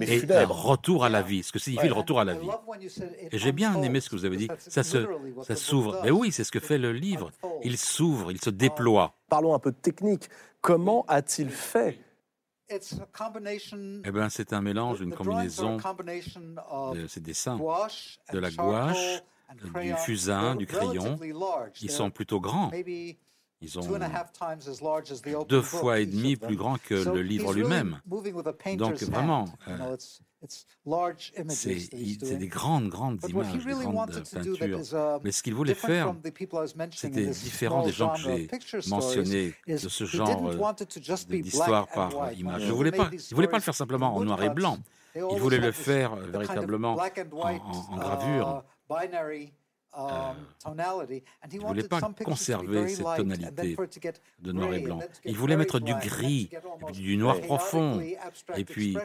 et 0.00 0.32
un 0.32 0.46
retour 0.46 1.04
à 1.04 1.08
la 1.08 1.22
vie, 1.22 1.42
ce 1.42 1.50
que 1.50 1.58
signifie 1.58 1.88
le 1.88 1.94
retour 1.94 2.20
à 2.20 2.24
la 2.24 2.34
vie. 2.34 2.48
Et 3.32 3.38
j'ai 3.38 3.52
bien 3.52 3.82
aimé 3.82 4.00
ce 4.00 4.08
que 4.08 4.14
vous 4.14 4.24
avez 4.24 4.36
dit, 4.36 4.48
ça 4.58 4.84
se, 4.84 5.08
ça 5.42 5.56
s'ouvre. 5.56 6.00
Mais 6.04 6.10
oui, 6.10 6.30
c'est 6.30 6.44
ce 6.44 6.52
que 6.52 6.60
fait 6.60 6.78
le 6.78 6.92
livre. 6.92 7.30
Il 7.64 7.76
s'ouvre, 7.78 8.30
il 8.30 8.40
se 8.40 8.50
déploie. 8.50 9.14
Parlons 9.28 9.54
un 9.54 9.58
peu 9.58 9.72
de 9.72 9.76
technique. 9.76 10.28
Comment 10.60 11.04
a-t-il 11.08 11.50
fait 11.50 11.98
eh 14.04 14.10
bien, 14.12 14.28
c'est 14.28 14.52
un 14.52 14.60
mélange, 14.60 15.00
une 15.00 15.14
combinaison 15.14 15.78
de 16.94 17.06
ces 17.06 17.20
dessins, 17.20 17.56
de 18.32 18.38
la 18.38 18.50
gouache, 18.50 19.22
du 19.56 19.94
fusain, 19.96 20.54
du 20.56 20.66
crayon. 20.66 21.18
Ils 21.80 21.90
sont 21.90 22.10
plutôt 22.10 22.40
grands. 22.40 22.70
Ils 23.60 23.76
ont 23.78 25.44
deux 25.48 25.62
fois 25.62 25.98
et 25.98 26.06
demi 26.06 26.36
plus 26.36 26.56
grand 26.56 26.78
que 26.78 26.94
le 26.94 27.22
livre 27.22 27.52
lui-même. 27.52 28.00
Donc 28.76 29.02
vraiment, 29.02 29.46
euh, 29.66 29.96
c'est 31.48 32.36
des 32.38 32.46
grandes, 32.46 32.88
grandes 32.88 33.18
images, 33.28 33.52
des 33.52 33.84
grandes 33.84 34.22
peintures. 34.30 34.94
Um, 34.94 35.20
Mais 35.24 35.32
ce 35.32 35.42
qu'il 35.42 35.54
voulait 35.54 35.74
faire, 35.74 36.14
c'était 36.92 37.26
différent 37.26 37.84
des 37.84 37.90
gens 37.90 38.14
que 38.14 38.20
j'ai 38.20 38.48
mentionnés 38.88 39.54
de 39.66 39.76
ce 39.76 40.04
genre 40.04 40.48
euh, 40.48 41.42
d'histoire 41.42 41.88
par 41.88 42.32
image. 42.34 42.62
Il 42.62 42.68
ne 42.68 42.72
voulait 42.72 42.92
pas, 42.92 43.10
il 43.12 43.34
voulait 43.34 43.48
pas 43.48 43.56
le 43.56 43.62
faire 43.62 43.74
simplement 43.74 44.14
en 44.14 44.24
noir 44.24 44.40
et 44.42 44.50
blanc. 44.50 44.78
Il 45.16 45.40
voulait 45.40 45.58
le 45.58 45.72
faire 45.72 46.14
véritablement 46.14 46.96
en, 46.96 47.96
gravure. 47.96 48.62
Uh, 49.96 50.00
euh, 50.66 51.20
il 51.50 51.60
ne 51.60 51.66
voulait 51.66 51.88
pas 51.88 52.00
conserver 52.24 52.88
cette 52.88 53.06
tonalité 53.16 53.76
de 54.38 54.52
noir 54.52 54.72
et 54.74 54.80
blanc. 54.80 55.00
Il 55.24 55.36
voulait 55.36 55.56
mettre 55.56 55.80
du 55.80 55.94
gris, 55.94 56.50
du 56.92 57.16
noir 57.16 57.40
profond, 57.40 58.00
et 58.54 58.64
puis 58.64 58.96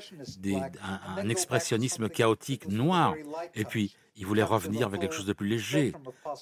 un, 0.82 1.30
expressionnisme 1.30 2.10
chaotique 2.10 2.68
noir, 2.68 3.16
et 3.56 3.66
puis 3.66 3.96
Il 4.16 4.28
voulait 4.28 4.44
revenir 4.44 4.88
avec 4.88 5.02
quelque 5.02 5.16
chose 5.16 5.26
de 5.26 5.34
plus 5.34 5.48
léger 5.48 5.94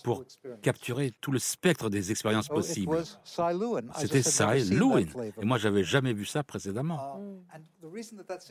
pour 0.04 0.26
capturer 0.62 1.14
tout 1.22 1.32
le 1.32 1.40
spectre 1.40 1.90
des 1.90 2.12
expériences 2.12 2.50
possibles. 2.50 3.04
C'était 3.96 4.24
Cy 4.24 4.70
Lewin. 4.72 5.06
Et 5.42 5.46
moi, 5.46 5.58
j'avais 5.58 5.84
jamais 5.84 6.12
vu 6.12 6.26
ça 6.26 6.44
précédemment. 6.44 7.22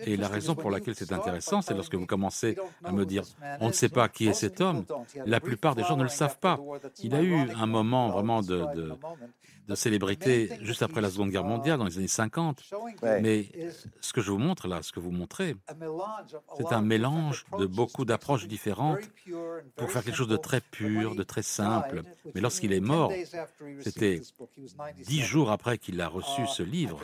Et 0.06 0.16
la 0.16 0.28
raison 0.28 0.54
pour 0.54 0.70
laquelle 0.70 0.94
c'est 0.94 1.12
intéressant, 1.12 1.62
c'est 1.62 1.74
lorsque 1.74 1.94
vous 1.94 2.06
commencez 2.06 2.56
à 2.84 2.92
me 2.92 3.04
dire, 3.04 3.24
on 3.60 3.68
ne 3.68 3.72
sait 3.72 3.88
pas 3.88 4.08
qui 4.08 4.28
est 4.28 4.34
cet 4.34 4.60
homme. 4.60 4.84
La 5.26 5.40
plupart 5.40 5.74
des 5.74 5.82
gens 5.82 5.96
ne 5.96 6.02
le 6.02 6.08
savent 6.08 6.38
pas. 6.38 6.58
Il 7.02 7.14
a 7.14 7.22
eu 7.22 7.34
un 7.34 7.66
moment 7.66 8.10
vraiment 8.10 8.42
de, 8.42 8.64
de 9.70 9.74
célébrité 9.74 10.50
juste 10.62 10.82
après 10.82 11.00
la 11.00 11.10
Seconde 11.10 11.30
Guerre 11.30 11.44
mondiale, 11.44 11.78
dans 11.78 11.84
les 11.84 11.98
années 11.98 12.08
50. 12.08 12.62
Mais 13.22 13.48
ce 14.00 14.12
que 14.12 14.20
je 14.20 14.30
vous 14.30 14.38
montre 14.38 14.66
là, 14.68 14.82
ce 14.82 14.92
que 14.92 15.00
vous 15.00 15.12
montrez, 15.12 15.56
c'est 16.56 16.72
un 16.72 16.82
mélange 16.82 17.46
de 17.58 17.66
beaucoup 17.66 18.04
d'approches 18.04 18.46
différentes 18.46 19.00
pour 19.76 19.90
faire 19.90 20.02
quelque 20.04 20.16
chose 20.16 20.28
de 20.28 20.36
très 20.36 20.60
pur, 20.60 21.14
de 21.14 21.22
très 21.22 21.42
simple. 21.42 22.02
Mais 22.34 22.40
lorsqu'il 22.40 22.72
est 22.72 22.80
mort, 22.80 23.12
c'était 23.80 24.20
dix 25.04 25.22
jours 25.22 25.50
après 25.50 25.78
qu'il 25.78 26.00
a 26.00 26.08
reçu 26.08 26.46
ce 26.46 26.62
livre, 26.62 27.00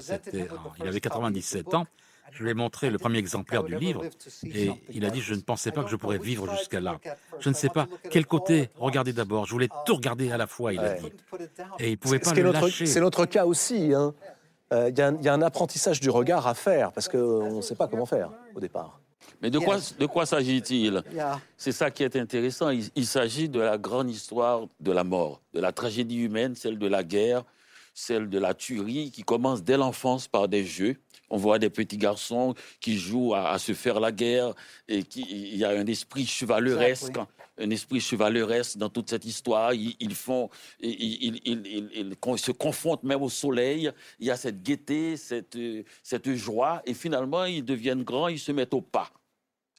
il 0.78 0.86
avait 0.86 1.00
97 1.00 1.74
ans, 1.74 1.86
je 2.32 2.42
lui 2.42 2.50
ai 2.50 2.54
montré 2.54 2.90
le 2.90 2.98
premier 2.98 3.18
exemplaire 3.18 3.62
du 3.62 3.76
livre 3.76 4.04
et 4.44 4.70
il 4.92 5.04
a 5.04 5.10
dit 5.10 5.20
Je 5.20 5.34
ne 5.34 5.40
pensais 5.40 5.72
pas 5.72 5.84
que 5.84 5.90
je 5.90 5.96
pourrais 5.96 6.18
vivre 6.18 6.50
jusqu'à 6.56 6.80
là. 6.80 6.98
Je 7.40 7.48
ne 7.48 7.54
sais 7.54 7.68
pas 7.68 7.86
quel 8.10 8.26
côté 8.26 8.70
regarder 8.76 9.12
d'abord. 9.12 9.46
Je 9.46 9.52
voulais 9.52 9.68
tout 9.84 9.94
regarder 9.94 10.30
à 10.32 10.36
la 10.36 10.46
fois, 10.46 10.72
il 10.72 10.80
a 10.80 10.94
dit. 10.94 11.12
Et 11.78 11.88
il 11.88 11.92
ne 11.92 11.96
pouvait 11.96 12.18
pas 12.18 12.32
le 12.34 12.52
lâcher. 12.52 12.86
C'est 12.86 13.00
notre 13.00 13.26
cas 13.26 13.46
aussi. 13.46 13.92
Hein. 13.94 14.14
Euh, 14.72 14.90
il 14.90 14.98
y, 14.98 15.28
a 15.28 15.32
un 15.32 15.42
apprentissage 15.42 16.00
du 16.00 16.10
regard 16.10 16.48
à 16.48 16.54
faire 16.54 16.90
parce 16.90 17.08
qu'on 17.08 17.56
ne 17.56 17.62
sait 17.62 17.76
pas 17.76 17.86
comment 17.86 18.06
faire 18.06 18.30
au 18.52 18.58
départ. 18.58 19.00
Mais 19.40 19.50
de 19.50 19.58
quoi, 19.60 19.76
de 19.98 20.06
quoi 20.06 20.26
s'agit-il? 20.26 21.04
C'est 21.56 21.72
ça 21.72 21.90
qui 21.90 22.02
est 22.02 22.16
intéressant. 22.16 22.70
Il, 22.70 22.88
il 22.96 23.06
s'agit 23.06 23.48
de 23.48 23.60
la 23.60 23.78
grande 23.78 24.10
histoire 24.10 24.62
de 24.80 24.90
la 24.90 25.04
mort, 25.04 25.40
de 25.54 25.60
la 25.60 25.72
tragédie 25.72 26.16
humaine, 26.16 26.56
celle 26.56 26.78
de 26.78 26.86
la 26.88 27.04
guerre, 27.04 27.44
celle 27.94 28.28
de 28.28 28.38
la 28.38 28.54
tuerie, 28.54 29.10
qui 29.10 29.22
commence 29.22 29.62
dès 29.62 29.76
l'enfance 29.76 30.26
par 30.26 30.48
des 30.48 30.64
jeux 30.64 30.96
on 31.30 31.36
voit 31.36 31.58
des 31.58 31.70
petits 31.70 31.96
garçons 31.96 32.54
qui 32.80 32.98
jouent 32.98 33.34
à, 33.34 33.58
se 33.58 33.72
faire 33.74 34.00
la 34.00 34.12
guerre 34.12 34.54
et 34.88 35.02
qui, 35.02 35.22
il 35.22 35.56
y 35.56 35.64
a 35.64 35.70
un 35.70 35.86
esprit 35.86 36.26
chevaleresque, 36.26 37.18
un 37.58 37.70
esprit 37.70 38.00
chevaleresque 38.00 38.76
dans 38.76 38.88
toute 38.88 39.10
cette 39.10 39.24
histoire. 39.24 39.72
Ils, 39.74 40.14
font, 40.14 40.50
ils, 40.80 42.16
se 42.36 42.52
confrontent 42.52 43.02
même 43.02 43.22
au 43.22 43.30
soleil. 43.30 43.90
Il 44.20 44.26
y 44.26 44.30
a 44.30 44.36
cette 44.36 44.62
gaieté, 44.62 45.16
cette, 45.16 45.58
cette 46.02 46.32
joie, 46.34 46.82
et 46.84 46.94
finalement 46.94 47.44
ils 47.44 47.64
deviennent 47.64 48.04
grands, 48.04 48.28
ils 48.28 48.38
se 48.38 48.52
mettent 48.52 48.74
au 48.74 48.82
pas. 48.82 49.10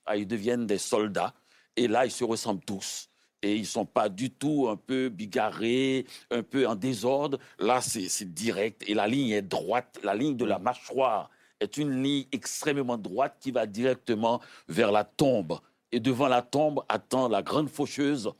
Ah, 0.05 0.17
ils 0.17 0.27
deviennent 0.27 0.65
des 0.65 0.77
soldats, 0.77 1.33
et 1.75 1.87
là 1.87 2.05
ils 2.05 2.11
se 2.11 2.23
ressemblent 2.23 2.63
tous 2.63 3.09
et 3.43 3.55
ils 3.55 3.67
sont 3.67 3.85
pas 3.85 4.09
du 4.09 4.31
tout 4.31 4.67
un 4.67 4.75
peu 4.75 5.09
bigarrés, 5.09 6.05
un 6.31 6.41
peu 6.41 6.67
en 6.67 6.75
désordre. 6.75 7.37
Là, 7.59 7.81
c'est 7.81 8.33
direct 8.33 8.83
et 8.87 8.95
la 8.95 9.07
ligne 9.07 9.29
est 9.29 9.43
droite, 9.43 9.99
la 10.03 10.15
ligne 10.15 10.35
de 10.35 10.45
la 10.45 10.57
mâchoire 10.57 11.29
est 11.59 11.77
une 11.77 12.03
ligne 12.03 12.25
extrêmement 12.31 12.97
droite 12.97 13.37
qui 13.39 13.51
va 13.51 13.65
directement 13.65 14.41
vers 14.67 14.91
la 14.91 15.03
tombe. 15.03 15.59
Et 15.91 15.99
devant 16.01 16.27
la 16.27 16.41
tombe 16.41 16.83
attend 16.89 17.29
la 17.29 17.41
grande 17.41 17.69
faucheuse. 17.69 18.31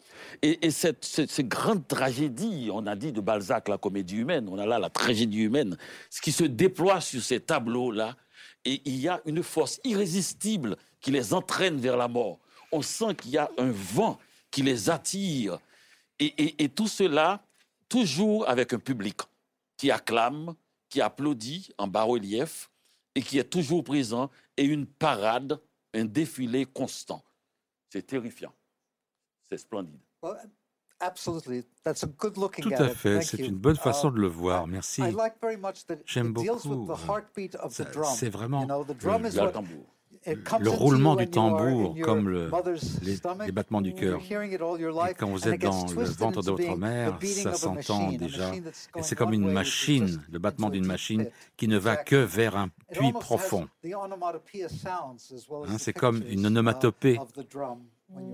Et, 0.42 0.70
cette, 0.70 1.48
grande 1.48 1.88
tragédie, 1.88 2.70
on 2.74 2.86
a 2.86 2.96
dit 2.96 3.14
de 3.14 3.22
Balzac, 3.22 3.70
la 3.70 3.78
comédie 3.78 4.18
humaine, 4.18 4.50
on 4.50 4.60
a 4.60 4.66
là 4.66 4.80
la 4.80 4.90
tragédie 4.90 5.44
humaine, 5.44 5.78
ce 6.10 6.20
qui 6.20 6.34
se 6.34 6.44
déploie 6.44 7.00
sur 7.00 7.22
ces 7.22 7.40
tableaux-là. 7.40 8.18
Et 8.66 8.82
il 8.84 8.98
y 8.98 9.08
a 9.08 9.22
une 9.26 9.44
force 9.44 9.80
irrésistible 9.86 10.76
qui 11.00 11.12
les 11.12 11.34
entraîne 11.34 11.78
vers 11.78 11.96
la 11.96 12.10
mort. 12.10 12.40
On 12.74 12.82
sent 12.82 13.16
qu'il 13.16 13.32
y 13.32 13.38
a 13.38 13.50
un 13.58 13.72
vent 13.72 14.20
qui 14.52 14.62
les 14.62 14.90
attire. 14.90 15.58
Et, 16.20 16.62
et 16.62 16.68
tout 16.68 16.88
cela, 16.88 17.42
toujours 17.88 18.50
avec 18.50 18.74
un 18.74 18.80
public 18.80 19.22
qui 19.78 19.90
acclame, 19.90 20.54
qui 20.90 21.00
applaudit 21.00 21.70
en 21.78 21.88
bas-relief, 21.88 22.70
et 23.18 23.22
qui 23.24 23.40
est 23.40 23.50
toujours 23.50 23.84
présent, 23.84 24.30
et 24.58 24.64
une 24.64 24.86
parade, 24.86 25.60
un 25.96 26.06
défilé 26.06 26.68
constant. 26.68 27.24
C'est 27.90 28.06
terrifiant. 28.06 28.54
C'est 29.50 29.58
splendide. 29.58 30.00
Tout 32.62 32.74
à 32.78 32.90
fait, 32.90 33.22
c'est 33.24 33.40
une 33.40 33.58
bonne 33.58 33.76
façon 33.76 34.12
de 34.12 34.20
le 34.20 34.28
voir. 34.28 34.68
Merci. 34.68 35.02
J'aime 36.06 36.32
beaucoup. 36.32 36.88
C'est 38.14 38.30
vraiment 38.30 38.68
le, 38.68 39.52
tambour 39.52 39.97
le 40.60 40.70
roulement 40.70 41.16
du 41.16 41.30
tambour 41.30 41.96
comme 42.02 42.30
le, 42.30 42.52
les, 43.46 43.52
battements 43.52 43.82
du 43.82 43.94
cœur. 43.94 44.20
Et 44.22 45.14
quand 45.18 45.30
vous 45.30 45.48
êtes 45.48 45.62
dans 45.62 45.86
le 45.86 46.04
ventre 46.04 46.42
de 46.44 46.52
votre 46.52 46.76
mère, 46.78 47.18
ça 47.22 47.54
s'entend 47.54 48.12
déjà. 48.12 48.54
Et 48.56 49.04
c'est 49.04 49.16
comme 49.16 49.34
une 49.34 49.52
machine, 49.52 50.22
le 50.32 50.40
battement 50.40 50.70
d'une 50.70 50.86
machine 50.86 51.30
qui 51.56 51.68
ne 51.68 51.78
va 51.78 51.98
que 51.98 52.16
vers 52.16 52.56
un 52.56 52.70
puits 52.92 53.14
profond. 53.14 53.68
Hein, 53.86 55.78
c'est 55.78 55.94
comme 55.94 56.24
une 56.30 56.46
onomatopée 56.46 57.20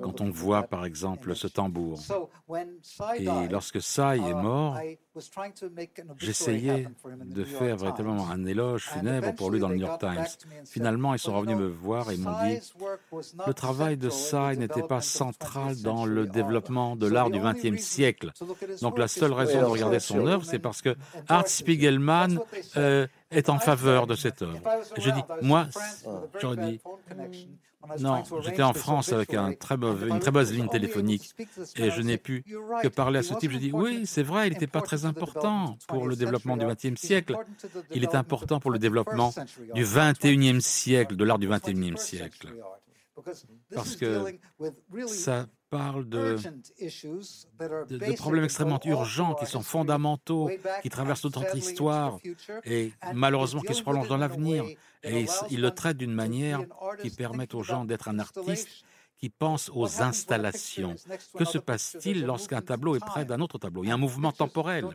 quand 0.02 0.22
on 0.22 0.30
voit 0.30 0.64
par 0.64 0.86
exemple 0.86 1.36
ce 1.36 1.48
tambour. 1.48 2.00
Et 3.18 3.48
lorsque 3.50 3.82
Sai 3.82 4.18
est 4.18 4.34
mort, 4.34 4.78
j'essayais 6.18 6.88
de 7.26 7.44
faire 7.44 7.78
véritablement 7.78 8.30
un 8.30 8.46
éloge 8.46 8.90
funèbre 8.90 9.34
pour 9.36 9.52
lui 9.52 9.60
dans 9.60 9.70
le 9.70 9.76
New 9.76 9.86
York 9.86 10.00
Times. 10.00 10.26
Finalement, 10.66 11.14
ils 11.14 11.20
sont 11.20 11.34
revenus 11.34 11.58
me 11.58 11.68
voir 11.68 12.12
et 12.12 12.18
m'ont 12.18 12.36
dit 12.44 12.60
le 13.46 13.54
travail 13.54 13.98
de 13.98 14.10
Sai 14.10 14.56
n'était 14.56 14.84
pas 14.84 15.02
central 15.02 15.82
dans 15.82 16.06
le 16.06 16.26
développement 16.26 16.96
de 16.96 17.08
l'art 17.08 17.30
du 17.30 17.40
XXe 17.40 17.82
siècle. 17.82 18.32
Donc 18.82 18.98
la 18.98 19.08
seule 19.08 19.34
raison 19.34 19.60
de 19.60 19.66
regarder 19.66 20.00
son 20.00 20.26
œuvre, 20.26 20.46
c'est 20.46 20.60
parce 20.60 20.82
que 20.82 20.96
Art 21.28 21.48
Spiegelman 21.48 22.40
euh, 22.78 23.08
est 23.32 23.50
en 23.50 23.60
faveur 23.60 24.08
de 24.08 24.16
cette 24.16 24.42
œuvre. 24.42 24.60
Je 24.98 25.10
dis, 25.10 25.24
moi, 25.42 25.68
j'aurais 26.40 26.58
dit, 26.58 26.82
non, 28.00 28.24
j'étais 28.42 28.64
en 28.64 28.74
France 28.74 29.12
avec 29.12 29.34
un 29.34 29.54
très 29.54 29.76
une 29.76 30.20
très 30.20 30.32
bonne 30.32 30.48
ligne 30.48 30.70
téléphonique. 30.70 31.36
et 31.76 31.92
je 31.92 32.02
n'ai 32.02 32.18
pu 32.18 32.44
que 32.82 32.88
parler 32.88 33.20
à 33.20 33.24
ce 33.24 33.34
type. 33.34 33.52
Je 33.52 33.58
dis 33.58 33.72
oui, 33.74 34.06
c'est 34.06 34.24
vrai, 34.24 34.48
il 34.48 34.54
n'était 34.54 34.68
pas 34.68 34.82
très 34.82 35.03
important 35.06 35.78
pour 35.88 36.08
le 36.08 36.16
développement 36.16 36.58
du 36.58 36.66
XXe 36.66 37.00
siècle. 37.00 37.36
Il 37.92 38.04
est 38.04 38.16
important 38.16 38.60
pour 38.60 38.72
le 38.72 38.80
développement 38.80 39.34
du 39.74 39.84
XXIe 39.84 40.62
siècle, 40.62 41.16
de 41.16 41.24
l'art 41.24 41.40
du 41.40 41.48
XXIe 41.48 41.98
siècle. 41.98 42.54
Parce 43.74 43.96
que 43.96 44.38
ça 45.08 45.48
parle 45.70 46.08
de, 46.08 46.38
problèmes 48.18 48.44
extrêmement 48.44 48.80
urgents 48.86 49.34
qui 49.36 49.46
sont 49.46 49.62
fondamentaux, 49.62 50.50
qui 50.82 50.90
traversent 50.90 51.24
notre 51.24 51.56
histoire 51.56 52.20
et 52.64 52.92
malheureusement 53.14 53.62
qui 53.62 53.74
se 53.74 53.82
prolongent 53.82 54.10
dans 54.10 54.18
l'avenir. 54.18 54.66
Et 55.04 55.26
il 55.50 55.62
le 55.62 55.72
traite 55.72 55.98
d'une 55.98 56.14
manière 56.14 56.62
qui 57.02 57.10
permet 57.10 57.54
aux 57.56 57.64
gens 57.64 57.86
d'être 57.86 58.08
un 58.08 58.20
artiste 58.20 58.70
qui 59.24 59.30
pense 59.30 59.72
aux 59.74 60.02
installations. 60.02 60.96
Que 61.38 61.46
se 61.46 61.58
passe-t-il 61.58 62.26
lorsqu'un 62.26 62.62
tableau 62.62 62.98
est 62.98 63.00
près 63.00 63.24
d'un 63.24 63.40
autre 63.40 63.58
tableau? 63.58 63.86
Il 63.86 63.88
y 63.88 63.92
a 63.92 63.94
un 63.94 63.98
mouvement 63.98 64.34
temporel. 64.34 64.86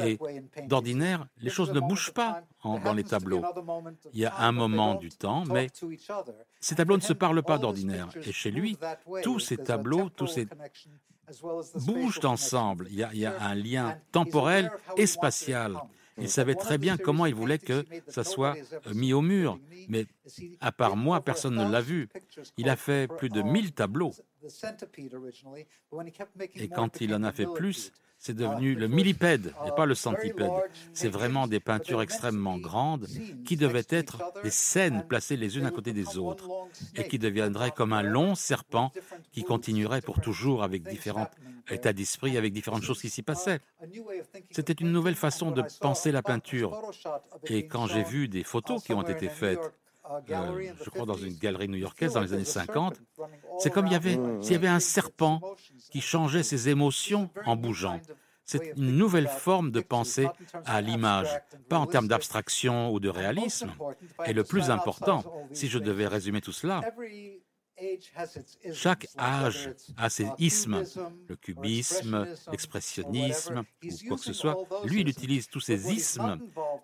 Et 0.00 0.18
d'ordinaire, 0.66 1.26
les 1.38 1.48
choses 1.48 1.72
ne 1.72 1.80
bougent 1.80 2.12
pas 2.12 2.42
dans 2.62 2.92
les 2.92 3.04
tableaux. 3.04 3.42
Il 4.12 4.20
y 4.20 4.26
a 4.26 4.36
un 4.36 4.52
moment 4.52 4.96
du 4.96 5.08
temps, 5.08 5.44
mais 5.46 5.68
ces 6.60 6.74
tableaux 6.74 6.98
ne 6.98 7.02
se 7.02 7.14
parlent 7.14 7.42
pas 7.42 7.56
d'ordinaire. 7.56 8.10
Et 8.26 8.32
chez 8.32 8.50
lui, 8.50 8.76
tous 9.22 9.40
ces 9.40 9.56
tableaux, 9.56 10.10
tous 10.10 10.26
ces 10.26 10.46
bougent 11.86 12.22
ensemble. 12.24 12.88
Il 12.90 12.96
y, 12.96 13.02
a, 13.02 13.14
il 13.14 13.20
y 13.20 13.24
a 13.24 13.40
un 13.40 13.54
lien 13.54 13.96
temporel 14.12 14.70
et 14.98 15.06
spatial. 15.06 15.78
Il 16.18 16.28
savait 16.28 16.54
très 16.54 16.78
bien 16.78 16.96
comment 16.96 17.26
il 17.26 17.34
voulait 17.34 17.58
que 17.58 17.84
ça 18.08 18.24
soit 18.24 18.56
euh, 18.86 18.94
mis 18.94 19.12
au 19.12 19.20
mur, 19.20 19.58
mais 19.88 20.06
à 20.60 20.70
part 20.70 20.96
moi, 20.96 21.20
personne 21.20 21.56
ne 21.56 21.70
l'a 21.70 21.80
vu. 21.80 22.08
Il 22.56 22.68
a 22.68 22.76
fait 22.76 23.08
plus 23.08 23.28
de 23.28 23.42
1000 23.42 23.72
tableaux. 23.72 24.12
Et 26.54 26.68
quand 26.68 27.00
il 27.00 27.14
en 27.14 27.22
a 27.24 27.32
fait 27.32 27.46
plus, 27.46 27.92
c'est 28.24 28.34
devenu 28.34 28.74
le 28.74 28.88
millipède 28.88 29.52
et 29.66 29.70
pas 29.76 29.84
le 29.84 29.94
centipède. 29.94 30.50
C'est 30.94 31.10
vraiment 31.10 31.46
des 31.46 31.60
peintures 31.60 32.00
extrêmement 32.00 32.56
grandes 32.56 33.06
qui 33.44 33.58
devaient 33.58 33.86
être 33.90 34.32
des 34.42 34.50
scènes 34.50 35.04
placées 35.06 35.36
les 35.36 35.58
unes 35.58 35.66
à 35.66 35.70
côté 35.70 35.92
des 35.92 36.16
autres 36.16 36.48
et 36.96 37.06
qui 37.06 37.18
deviendraient 37.18 37.72
comme 37.72 37.92
un 37.92 38.02
long 38.02 38.34
serpent 38.34 38.92
qui 39.32 39.44
continuerait 39.44 40.00
pour 40.00 40.22
toujours 40.22 40.62
avec 40.62 40.84
différents 40.84 41.28
états 41.70 41.92
d'esprit, 41.92 42.38
avec 42.38 42.54
différentes 42.54 42.82
choses 42.82 43.02
qui 43.02 43.10
s'y 43.10 43.22
passaient. 43.22 43.60
C'était 44.50 44.72
une 44.72 44.90
nouvelle 44.90 45.16
façon 45.16 45.50
de 45.50 45.62
penser 45.82 46.10
la 46.10 46.22
peinture. 46.22 46.80
Et 47.48 47.66
quand 47.66 47.86
j'ai 47.88 48.04
vu 48.04 48.28
des 48.28 48.42
photos 48.42 48.82
qui 48.82 48.94
ont 48.94 49.02
été 49.02 49.28
faites, 49.28 49.70
euh, 50.10 50.72
je 50.82 50.90
crois 50.90 51.06
dans 51.06 51.14
une 51.14 51.34
galerie 51.34 51.68
new-yorkaise 51.68 52.12
dans 52.12 52.20
les 52.20 52.32
années 52.32 52.44
50, 52.44 53.00
c'est 53.58 53.70
comme 53.70 53.86
il 53.86 53.92
y 53.92 53.96
avait, 53.96 54.18
s'il 54.40 54.52
y 54.52 54.56
avait 54.56 54.68
un 54.68 54.80
serpent 54.80 55.40
qui 55.90 56.00
changeait 56.00 56.42
ses 56.42 56.68
émotions 56.68 57.30
en 57.46 57.56
bougeant. 57.56 58.00
C'est 58.44 58.74
une 58.76 58.96
nouvelle 58.98 59.28
forme 59.28 59.70
de 59.70 59.80
penser 59.80 60.28
à 60.66 60.82
l'image, 60.82 61.30
pas 61.70 61.78
en 61.78 61.86
termes 61.86 62.08
d'abstraction 62.08 62.92
ou 62.92 63.00
de 63.00 63.08
réalisme. 63.08 63.72
Et 64.26 64.34
le 64.34 64.44
plus 64.44 64.70
important, 64.70 65.24
si 65.52 65.68
je 65.68 65.78
devais 65.78 66.06
résumer 66.06 66.42
tout 66.42 66.52
cela, 66.52 66.82
Chaque 68.72 69.08
âge 69.18 69.70
a 69.96 70.08
ses 70.08 70.28
ismes, 70.38 70.84
le 71.28 71.34
cubisme, 71.34 72.26
l'expressionnisme 72.50 73.64
ou 73.82 74.08
quoi 74.08 74.16
que 74.16 74.22
ce 74.22 74.32
soit. 74.32 74.56
Lui, 74.84 75.00
il 75.00 75.08
utilise 75.08 75.48
tous 75.48 75.60
ces 75.60 75.92
ismes, 75.92 76.38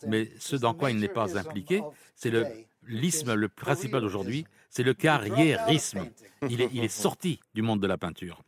mais 0.04 0.32
ce 0.40 0.56
dans 0.56 0.74
quoi 0.74 0.90
il 0.90 0.98
n'est 0.98 1.08
pas 1.08 1.38
impliqué, 1.38 1.82
c'est 2.16 2.30
le 2.30 2.44
l'isme 2.86 3.34
le 3.34 3.48
principal 3.48 4.04
aujourd'hui, 4.04 4.46
c'est 4.68 4.82
le 4.82 4.94
carriérisme. 4.94 6.06
Il 6.48 6.60
est, 6.60 6.70
il 6.72 6.84
est 6.84 6.88
sorti 6.88 7.40
du 7.54 7.62
monde 7.62 7.80
de 7.80 7.86
la 7.86 7.98
peinture. 7.98 8.42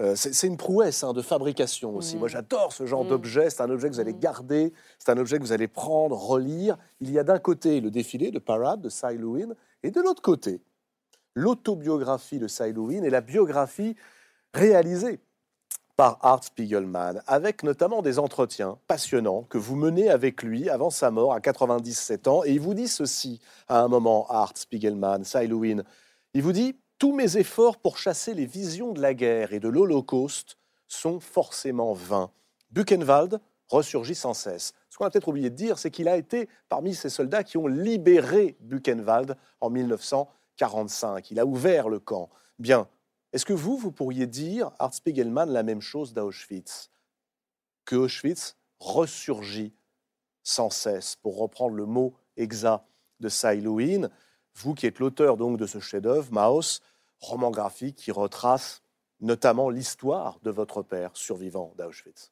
Euh, 0.00 0.16
c'est 0.16 0.48
une 0.48 0.56
prouesse 0.56 1.04
hein, 1.04 1.12
de 1.12 1.22
fabrication 1.22 1.94
aussi. 1.94 2.16
Moi, 2.16 2.26
j'adore 2.26 2.72
ce 2.72 2.84
genre 2.84 3.04
d'objet. 3.04 3.48
C'est 3.48 3.62
un 3.62 3.70
objet 3.70 3.88
que 3.88 3.94
vous 3.94 4.00
allez 4.00 4.14
garder, 4.14 4.72
c'est 4.98 5.12
un 5.12 5.18
objet 5.18 5.38
que 5.38 5.42
vous 5.42 5.52
allez 5.52 5.68
prendre, 5.68 6.16
relire. 6.16 6.76
Il 7.00 7.12
y 7.12 7.18
a 7.18 7.22
d'un 7.22 7.38
côté 7.38 7.80
le 7.80 7.92
défilé 7.92 8.32
de 8.32 8.40
Parade 8.40 8.80
de 8.80 8.88
Cy 8.88 9.16
Lewin, 9.16 9.54
et 9.84 9.92
de 9.92 10.00
l'autre 10.00 10.22
côté, 10.22 10.60
l'autobiographie 11.34 12.40
de 12.40 12.48
Cy 12.48 12.72
Lewin 12.72 13.04
et 13.04 13.10
la 13.10 13.20
biographie 13.20 13.94
réalisée 14.52 15.20
par 15.96 16.18
Art 16.22 16.42
Spiegelman, 16.42 17.22
avec 17.26 17.62
notamment 17.62 18.02
des 18.02 18.18
entretiens 18.18 18.78
passionnants 18.88 19.42
que 19.48 19.58
vous 19.58 19.76
menez 19.76 20.10
avec 20.10 20.42
lui 20.42 20.68
avant 20.68 20.90
sa 20.90 21.10
mort 21.10 21.32
à 21.32 21.40
97 21.40 22.26
ans. 22.26 22.44
Et 22.44 22.52
il 22.52 22.60
vous 22.60 22.74
dit 22.74 22.88
ceci 22.88 23.40
à 23.68 23.80
un 23.80 23.88
moment, 23.88 24.26
Art 24.28 24.56
Spiegelman, 24.56 25.22
Lewin. 25.48 25.82
Il 26.34 26.42
vous 26.42 26.52
dit 26.52 26.76
tous 26.98 27.14
mes 27.14 27.36
efforts 27.36 27.76
pour 27.76 27.98
chasser 27.98 28.34
les 28.34 28.46
visions 28.46 28.92
de 28.92 29.00
la 29.00 29.14
guerre 29.14 29.52
et 29.52 29.60
de 29.60 29.68
l'Holocauste 29.68 30.56
sont 30.88 31.20
forcément 31.20 31.92
vains. 31.92 32.30
Buchenwald 32.70 33.40
ressurgit 33.68 34.14
sans 34.14 34.34
cesse. 34.34 34.74
Ce 34.90 34.98
qu'on 34.98 35.04
a 35.04 35.10
peut-être 35.10 35.28
oublié 35.28 35.50
de 35.50 35.54
dire, 35.54 35.78
c'est 35.78 35.90
qu'il 35.90 36.08
a 36.08 36.16
été 36.16 36.48
parmi 36.68 36.94
ces 36.94 37.08
soldats 37.08 37.44
qui 37.44 37.56
ont 37.56 37.66
libéré 37.66 38.56
Buchenwald 38.60 39.36
en 39.60 39.70
1945. 39.70 41.30
Il 41.30 41.40
a 41.40 41.46
ouvert 41.46 41.88
le 41.88 41.98
camp. 41.98 42.30
Bien, 42.58 42.88
est-ce 43.34 43.44
que 43.44 43.52
vous, 43.52 43.76
vous 43.76 43.90
pourriez 43.90 44.28
dire, 44.28 44.70
Art 44.78 44.94
Spiegelman, 44.94 45.50
la 45.50 45.64
même 45.64 45.80
chose 45.80 46.14
d'Auschwitz 46.14 46.92
Que 47.84 47.96
Auschwitz 47.96 48.56
ressurgit 48.78 49.74
sans 50.44 50.70
cesse, 50.70 51.16
pour 51.16 51.36
reprendre 51.38 51.74
le 51.74 51.84
mot 51.84 52.14
exact 52.36 52.84
de 53.18 53.28
Lewin, 53.60 54.08
vous 54.54 54.74
qui 54.74 54.86
êtes 54.86 55.00
l'auteur 55.00 55.36
donc 55.36 55.58
de 55.58 55.66
ce 55.66 55.80
chef-d'œuvre, 55.80 56.32
Maus, 56.32 56.80
roman 57.18 57.50
graphique 57.50 57.96
qui 57.96 58.12
retrace 58.12 58.82
notamment 59.18 59.68
l'histoire 59.68 60.38
de 60.44 60.52
votre 60.52 60.82
père 60.82 61.10
survivant 61.14 61.74
d'Auschwitz? 61.76 62.30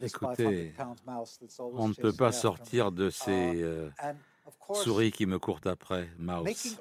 Écoutez, 0.00 0.74
on 1.58 1.88
ne 1.88 1.94
peut 1.94 2.12
pas 2.14 2.32
sortir 2.32 2.92
de 2.92 3.10
ces 3.10 3.56
uh, 3.56 3.62
euh, 3.62 3.90
souris 4.74 5.12
qui 5.12 5.26
me 5.26 5.38
courent 5.38 5.60
après, 5.64 6.08
Maus. 6.18 6.76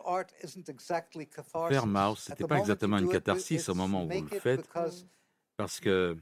Faire 1.70 1.88
Maus, 1.88 2.20
ce 2.20 2.32
n'était 2.32 2.48
pas 2.48 2.58
exactement 2.58 2.98
une 2.98 3.10
catharsis 3.10 3.70
au 3.70 3.76
moment 3.76 4.04
où 4.04 4.10
vous 4.10 4.28
le 4.32 4.40
faites, 4.40 4.68
parce 5.58 5.80
que 5.80 6.18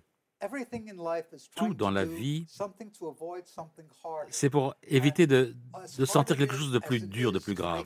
tout 1.55 1.73
dans 1.73 1.89
la 1.89 2.05
vie, 2.05 2.45
c'est 4.29 4.49
pour 4.49 4.75
éviter 4.83 5.25
de, 5.25 5.55
de, 5.97 6.05
sentir 6.05 6.37
quelque 6.37 6.55
chose 6.55 6.71
de 6.71 6.79
plus 6.79 6.99
dur, 6.99 7.31
de 7.31 7.39
plus 7.39 7.55
grave. 7.55 7.85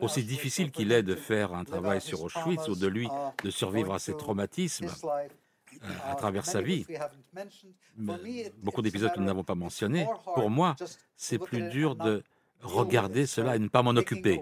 Aussi 0.00 0.24
difficile 0.24 0.72
qu'il 0.72 0.90
est 0.90 1.02
de 1.02 1.14
faire 1.14 1.54
un 1.54 1.64
travail 1.64 2.00
sur 2.00 2.22
Auschwitz 2.22 2.68
ou 2.68 2.74
de 2.74 2.86
lui 2.86 3.08
de 3.44 3.50
survivre 3.50 3.94
à 3.94 3.98
ses 3.98 4.16
traumatismes 4.16 4.88
euh, 5.82 5.86
à 6.04 6.14
travers 6.16 6.46
sa 6.46 6.60
vie. 6.60 6.84
Beaucoup 8.58 8.82
d'épisodes 8.82 9.12
que 9.12 9.20
nous 9.20 9.26
n'avons 9.26 9.44
pas 9.44 9.54
mentionnés. 9.54 10.08
Pour 10.34 10.50
moi, 10.50 10.74
c'est 11.16 11.38
plus 11.38 11.68
dur 11.68 11.94
de 11.94 12.24
regarder 12.62 13.26
cela 13.26 13.56
et 13.56 13.58
ne 13.58 13.68
pas 13.68 13.82
m'en 13.82 13.90
occuper 13.90 14.40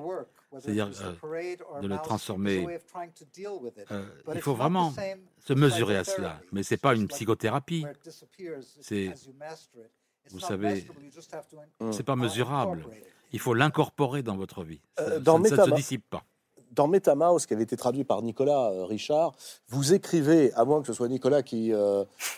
c'est-à-dire 0.61 0.91
euh, 1.03 1.81
de 1.81 1.87
le 1.87 1.97
transformer. 1.99 2.67
Euh, 3.91 4.05
il 4.35 4.41
faut 4.41 4.55
vraiment 4.55 4.93
se 5.39 5.53
mesurer 5.53 5.97
à 5.97 6.05
cela, 6.05 6.41
mais 6.53 6.63
ce 6.63 6.75
n'est 6.75 6.79
pas 6.79 6.95
une 6.95 7.09
psychothérapie. 7.09 7.85
C'est, 8.81 9.13
vous 10.31 10.41
savez, 10.41 10.87
c'est 11.93 12.03
pas 12.03 12.17
mesurable. 12.17 12.87
Il 13.33 13.41
faut 13.41 13.55
l'incorporer 13.55 14.23
dans 14.23 14.37
votre 14.37 14.63
vie. 14.63 14.81
Euh, 15.01 15.19
dans 15.19 15.43
ça, 15.45 15.57
ne 15.57 15.71
se 15.71 15.75
dissipe 15.75 16.09
pas 16.09 16.23
dans 16.73 16.89
MetaMouse, 16.89 17.47
qui 17.47 17.55
avait 17.55 17.63
été 17.63 17.75
traduit 17.75 18.05
par 18.05 18.21
Nicolas 18.21 18.85
Richard, 18.85 19.35
vous 19.69 19.95
écrivez, 19.95 20.53
à 20.53 20.67
moins 20.67 20.83
que 20.83 20.87
ce 20.87 20.93
soit 20.93 21.09
Nicolas 21.09 21.43
qui 21.43 21.73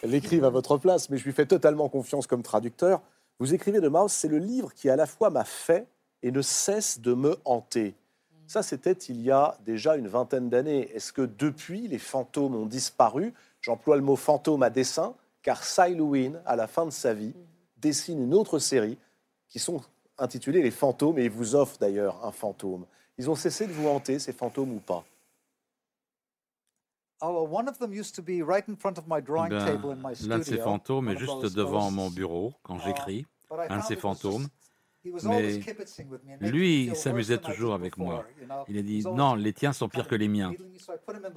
l'écrive 0.04 0.44
à 0.44 0.50
votre 0.50 0.76
place, 0.76 1.10
mais 1.10 1.18
je 1.18 1.24
lui 1.24 1.32
fais 1.32 1.46
totalement 1.46 1.88
confiance 1.88 2.28
comme 2.28 2.44
traducteur, 2.44 3.02
vous 3.38 3.54
écrivez 3.54 3.80
de 3.80 3.88
Mouse, 3.88 4.12
c'est 4.12 4.28
le 4.28 4.38
livre 4.38 4.74
qui 4.74 4.90
à 4.90 4.96
la 4.96 5.06
fois 5.06 5.30
m'a 5.30 5.44
fait 5.44 5.86
et 6.22 6.30
ne 6.30 6.42
cesse 6.42 7.00
de 7.00 7.14
me 7.14 7.36
hanter. 7.44 7.94
Ça, 8.46 8.62
c'était 8.62 8.92
il 8.92 9.20
y 9.20 9.30
a 9.30 9.56
déjà 9.64 9.96
une 9.96 10.08
vingtaine 10.08 10.48
d'années. 10.48 10.90
Est-ce 10.94 11.12
que 11.12 11.22
depuis, 11.22 11.86
les 11.86 11.98
fantômes 11.98 12.56
ont 12.56 12.66
disparu? 12.66 13.34
J'emploie 13.60 13.96
le 13.96 14.02
mot 14.02 14.16
fantôme 14.16 14.62
à 14.62 14.70
dessein, 14.70 15.14
car 15.42 15.62
Cy 15.62 15.94
Lewin, 15.94 16.40
à 16.46 16.56
la 16.56 16.66
fin 16.66 16.86
de 16.86 16.90
sa 16.90 17.12
vie, 17.12 17.34
dessine 17.76 18.22
une 18.22 18.34
autre 18.34 18.58
série 18.58 18.98
qui 19.48 19.58
sont 19.58 19.82
intitulées 20.16 20.62
Les 20.62 20.70
fantômes, 20.70 21.18
et 21.18 21.24
il 21.24 21.30
vous 21.30 21.54
offre 21.54 21.78
d'ailleurs 21.78 22.24
un 22.24 22.32
fantôme. 22.32 22.86
Ils 23.18 23.28
ont 23.28 23.34
cessé 23.34 23.66
de 23.66 23.72
vous 23.72 23.86
hanter, 23.86 24.18
ces 24.18 24.32
fantômes 24.32 24.72
ou 24.72 24.80
pas? 24.80 25.04
L'un 30.26 30.38
de 30.38 30.42
ces 30.44 30.58
fantômes 30.58 31.08
est 31.08 31.16
juste 31.16 31.54
devant 31.54 31.90
mon 31.90 32.10
bureau 32.10 32.54
quand 32.62 32.78
j'écris. 32.78 33.26
Un 33.50 33.78
de 33.78 33.82
ces 33.82 33.96
fantômes. 33.96 34.46
Mais 35.30 36.50
lui 36.50 36.94
s'amusait 36.94 37.38
toujours 37.38 37.74
avec 37.74 37.96
moi. 37.96 38.24
Il 38.68 38.78
a 38.78 38.82
dit 38.82 39.02
non, 39.02 39.34
les 39.34 39.52
tiens 39.52 39.72
sont 39.72 39.88
pires 39.88 40.08
que 40.08 40.14
les 40.14 40.28
miens. 40.28 40.52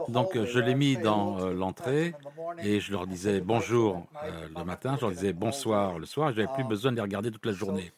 Donc 0.09 0.37
je 0.43 0.59
l'ai 0.59 0.75
mis 0.75 0.97
dans 0.97 1.39
euh, 1.39 1.53
l'entrée 1.53 2.13
et 2.59 2.79
je 2.79 2.91
leur 2.91 3.07
disais 3.07 3.39
bonjour 3.39 4.07
euh, 4.23 4.49
le 4.55 4.63
matin, 4.63 4.95
je 4.97 5.01
leur 5.01 5.11
disais 5.11 5.33
bonsoir 5.33 5.99
le 5.99 6.05
soir. 6.05 6.31
Je 6.31 6.41
n'avais 6.41 6.53
plus 6.53 6.63
besoin 6.63 6.91
de 6.91 6.97
les 6.97 7.01
regarder 7.01 7.31
toute 7.31 7.45
la 7.45 7.53
journée. 7.53 7.91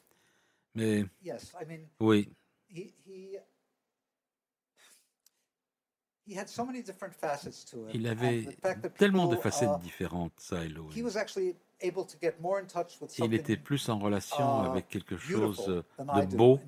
Mais 0.76 1.06
oui. 2.00 2.30
Il 6.26 8.08
avait 8.08 8.48
tellement 8.98 9.28
de 9.28 9.36
facettes 9.36 9.78
différentes, 9.82 10.34
ça, 10.38 10.64
Elohim. 10.64 11.10
Il 13.20 13.34
était 13.34 13.58
plus 13.58 13.90
en 13.90 14.00
relation 14.00 14.64
uh, 14.64 14.68
avec 14.68 14.88
quelque 14.88 15.18
chose 15.18 15.66
de 15.68 16.36
beau 16.36 16.60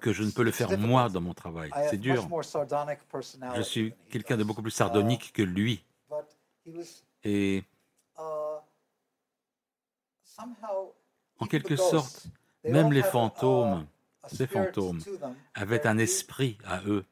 que 0.00 0.12
je 0.12 0.22
ne 0.22 0.30
peux 0.30 0.44
le 0.44 0.52
faire 0.52 0.78
moi 0.78 1.08
dans 1.08 1.20
mon 1.20 1.34
travail. 1.34 1.70
C'est 1.90 1.96
dur. 1.96 2.28
Je 3.56 3.62
suis 3.62 3.94
quelqu'un 4.10 4.36
de 4.36 4.44
beaucoup 4.44 4.62
plus 4.62 4.70
sardonique 4.70 5.30
uh, 5.30 5.32
que 5.32 5.42
lui. 5.42 5.84
Et 7.24 7.64
uh, 8.18 8.22
en 11.38 11.46
quelque 11.46 11.74
sorte, 11.74 12.26
même 12.64 12.92
les 12.92 13.02
fantômes, 13.02 13.86
ces 14.28 14.46
fantômes, 14.46 15.00
avaient 15.54 15.86
un 15.86 15.98
esprit 15.98 16.58
à 16.64 16.80
eux. 16.86 17.04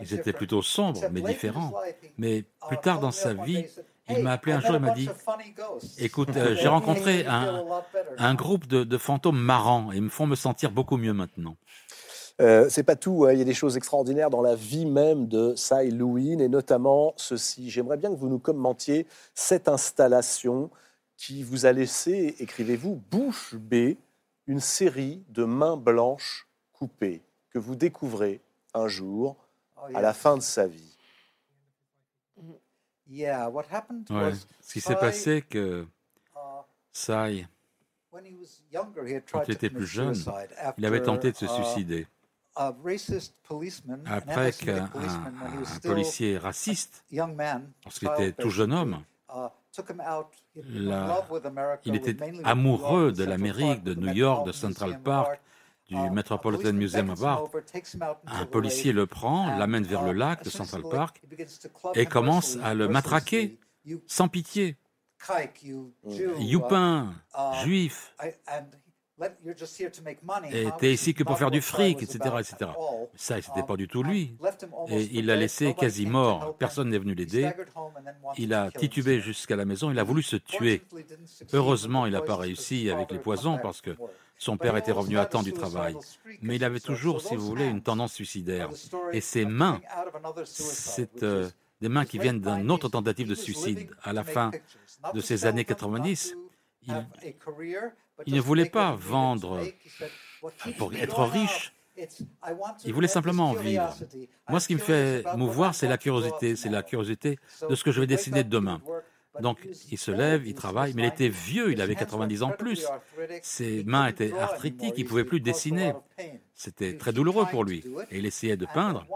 Ils 0.00 0.14
étaient 0.14 0.32
plutôt 0.32 0.62
sombres, 0.62 1.00
mais 1.10 1.20
différents. 1.20 1.72
Mais 2.16 2.44
plus 2.68 2.78
tard 2.78 3.00
dans 3.00 3.10
sa 3.10 3.34
vie, 3.34 3.64
il 4.08 4.22
m'a 4.22 4.32
appelé 4.32 4.52
un 4.52 4.60
jour 4.60 4.76
et 4.76 4.78
m'a 4.78 4.90
dit 4.90 5.08
Écoute, 5.98 6.30
euh, 6.36 6.54
j'ai 6.54 6.68
rencontré 6.68 7.26
un, 7.26 8.34
groupe 8.34 8.66
de, 8.66 8.98
fantômes 8.98 9.38
marrants 9.38 9.92
et 9.92 9.96
ils 9.96 10.02
me 10.02 10.08
font 10.08 10.26
me 10.26 10.36
sentir 10.36 10.70
beaucoup 10.70 10.96
mieux 10.96 11.12
maintenant. 11.12 11.56
Euh, 12.40 12.68
c'est 12.68 12.84
pas 12.84 12.94
tout, 12.94 13.24
hein. 13.24 13.32
il 13.32 13.38
y 13.40 13.42
a 13.42 13.44
des 13.44 13.52
choses 13.52 13.76
extraordinaires 13.76 14.30
dans 14.30 14.42
la 14.42 14.54
vie 14.54 14.86
même 14.86 15.26
de 15.26 15.54
Cy 15.56 15.90
Lewin 15.90 16.38
et 16.38 16.48
notamment 16.48 17.12
ceci. 17.16 17.68
J'aimerais 17.68 17.96
bien 17.96 18.10
que 18.10 18.16
vous 18.16 18.28
nous 18.28 18.38
commentiez 18.38 19.08
cette 19.34 19.68
installation 19.68 20.70
qui 21.16 21.42
vous 21.42 21.66
a 21.66 21.72
laissé, 21.72 22.36
écrivez-vous, 22.38 23.02
bouche 23.10 23.56
bée, 23.56 23.98
une 24.46 24.60
série 24.60 25.24
de 25.30 25.42
mains 25.42 25.76
blanches 25.76 26.46
coupées 26.72 27.22
que 27.50 27.58
vous 27.58 27.76
découvrez 27.76 28.40
un 28.74 28.88
jour 28.88 29.36
oh, 29.76 29.86
à 29.94 30.00
la 30.00 30.12
fin 30.12 30.36
de 30.36 30.42
sa 30.42 30.66
vie. 30.66 30.96
Ce 33.10 34.72
qui 34.72 34.80
s'est 34.80 34.96
passé, 34.96 35.42
que 35.42 35.86
uh, 36.36 36.38
Sai, 36.92 37.46
quand 38.10 39.42
il 39.46 39.52
était 39.52 39.70
plus 39.70 39.86
jeune, 39.86 40.14
il 40.76 40.86
avait 40.86 41.02
tenté 41.02 41.32
de 41.32 41.36
se 41.36 41.46
uh, 41.46 41.48
suicider. 41.48 42.06
Après 44.06 44.52
qu'un 44.52 44.90
policier 45.82 46.38
raciste, 46.38 47.04
lorsqu'il 47.10 48.08
était 48.08 48.32
tout 48.32 48.50
jeune 48.50 48.72
homme, 48.72 49.04
uh, 49.30 49.48
il 51.84 51.94
était 51.94 52.16
amoureux 52.44 53.12
de 53.12 53.24
l'Amérique, 53.24 53.84
de 53.84 53.94
New 53.94 54.12
York, 54.12 54.46
de 54.46 54.52
Central 54.52 55.00
Park, 55.00 55.40
du 55.88 55.96
Metropolitan 56.10 56.74
Museum 56.74 57.10
of 57.10 57.22
Art, 57.24 57.48
un 58.26 58.46
policier 58.46 58.92
le 58.92 59.06
prend, 59.06 59.56
l'amène 59.56 59.84
vers 59.84 60.02
le 60.02 60.12
lac 60.12 60.44
de 60.44 60.50
Central 60.50 60.82
Park 60.90 61.22
et 61.94 62.06
commence 62.06 62.58
à 62.62 62.74
le 62.74 62.88
matraquer 62.88 63.58
sans 64.06 64.28
pitié. 64.28 64.76
Youpin, 66.38 67.12
juif. 67.64 68.14
et 70.52 70.62
était 70.62 70.92
ici 70.92 71.12
que 71.12 71.24
pour 71.24 71.38
faire 71.38 71.50
du 71.50 71.60
fric, 71.60 72.02
etc., 72.02 72.18
etc. 72.38 72.70
Ça, 73.16 73.40
c'était 73.42 73.64
pas 73.64 73.76
du 73.76 73.88
tout 73.88 74.04
lui. 74.04 74.36
Et 74.88 75.08
il 75.12 75.26
l'a 75.26 75.34
laissé 75.34 75.74
quasi 75.74 76.06
mort. 76.06 76.56
Personne 76.56 76.90
n'est 76.90 76.98
venu 76.98 77.14
l'aider. 77.14 77.50
Il 78.36 78.54
a 78.54 78.70
titubé 78.70 79.20
jusqu'à 79.20 79.56
la 79.56 79.64
maison. 79.64 79.90
Il 79.90 79.98
a 79.98 80.04
voulu 80.04 80.22
se 80.22 80.36
tuer. 80.36 80.82
Heureusement, 81.52 82.06
il 82.06 82.12
n'a 82.12 82.22
pas 82.22 82.36
réussi 82.36 82.90
avec 82.90 83.10
les 83.10 83.18
poisons 83.18 83.58
parce 83.60 83.80
que 83.80 83.96
son 84.38 84.56
père 84.56 84.76
était 84.76 84.92
revenu 84.92 85.18
à 85.18 85.26
temps 85.26 85.42
du 85.42 85.52
travail. 85.52 85.96
Mais 86.40 86.56
il 86.56 86.64
avait 86.64 86.80
toujours, 86.80 87.20
si 87.20 87.36
vous 87.36 87.44
voulez, 87.44 87.66
une 87.66 87.82
tendance 87.82 88.14
suicidaire. 88.14 88.70
Et 89.12 89.20
ses 89.20 89.44
mains, 89.44 89.80
c'est 90.44 91.22
euh, 91.24 91.48
des 91.80 91.88
mains 91.88 92.06
qui 92.06 92.18
viennent 92.18 92.40
d'une 92.40 92.70
autre 92.70 92.88
tentative 92.88 93.28
de 93.28 93.34
suicide 93.34 93.90
à 94.02 94.12
la 94.12 94.24
fin 94.24 94.50
de 95.12 95.20
ces 95.20 95.44
années 95.44 95.64
90. 95.64 96.36
Il, 98.26 98.34
ne 98.34 98.40
voulait 98.40 98.70
pas 98.70 98.94
vendre 98.94 99.60
pour 100.78 100.94
être 100.94 101.24
riche. 101.24 101.74
Il 102.84 102.94
voulait 102.94 103.08
simplement 103.08 103.52
vivre. 103.54 103.92
Moi, 104.48 104.60
ce 104.60 104.68
qui 104.68 104.74
me 104.74 104.80
fait 104.80 105.24
mouvoir, 105.36 105.74
c'est 105.74 105.88
la 105.88 105.98
curiosité. 105.98 106.54
C'est 106.54 106.68
la 106.68 106.84
curiosité 106.84 107.38
de 107.68 107.74
ce 107.74 107.82
que 107.82 107.90
je 107.90 108.00
vais 108.00 108.06
dessiner 108.06 108.44
demain. 108.44 108.80
Donc, 109.40 109.58
il 109.90 109.98
se 109.98 110.10
lève, 110.10 110.46
il 110.46 110.54
travaille, 110.54 110.94
mais 110.94 111.02
il 111.02 111.08
était 111.08 111.28
vieux, 111.28 111.70
il 111.72 111.80
avait 111.80 111.94
90 111.94 112.42
ans 112.42 112.50
plus. 112.50 112.86
Ses 113.42 113.84
mains 113.84 114.08
étaient 114.08 114.32
arthritiques, 114.32 114.94
il 114.96 115.04
ne 115.04 115.08
pouvait 115.08 115.24
plus 115.24 115.40
dessiner. 115.40 115.92
C'était 116.54 116.96
très 116.96 117.12
douloureux 117.12 117.46
pour 117.50 117.64
lui. 117.64 117.84
Et 118.10 118.18
il 118.18 118.26
essayait 118.26 118.56
de 118.56 118.66
peindre, 118.66 119.06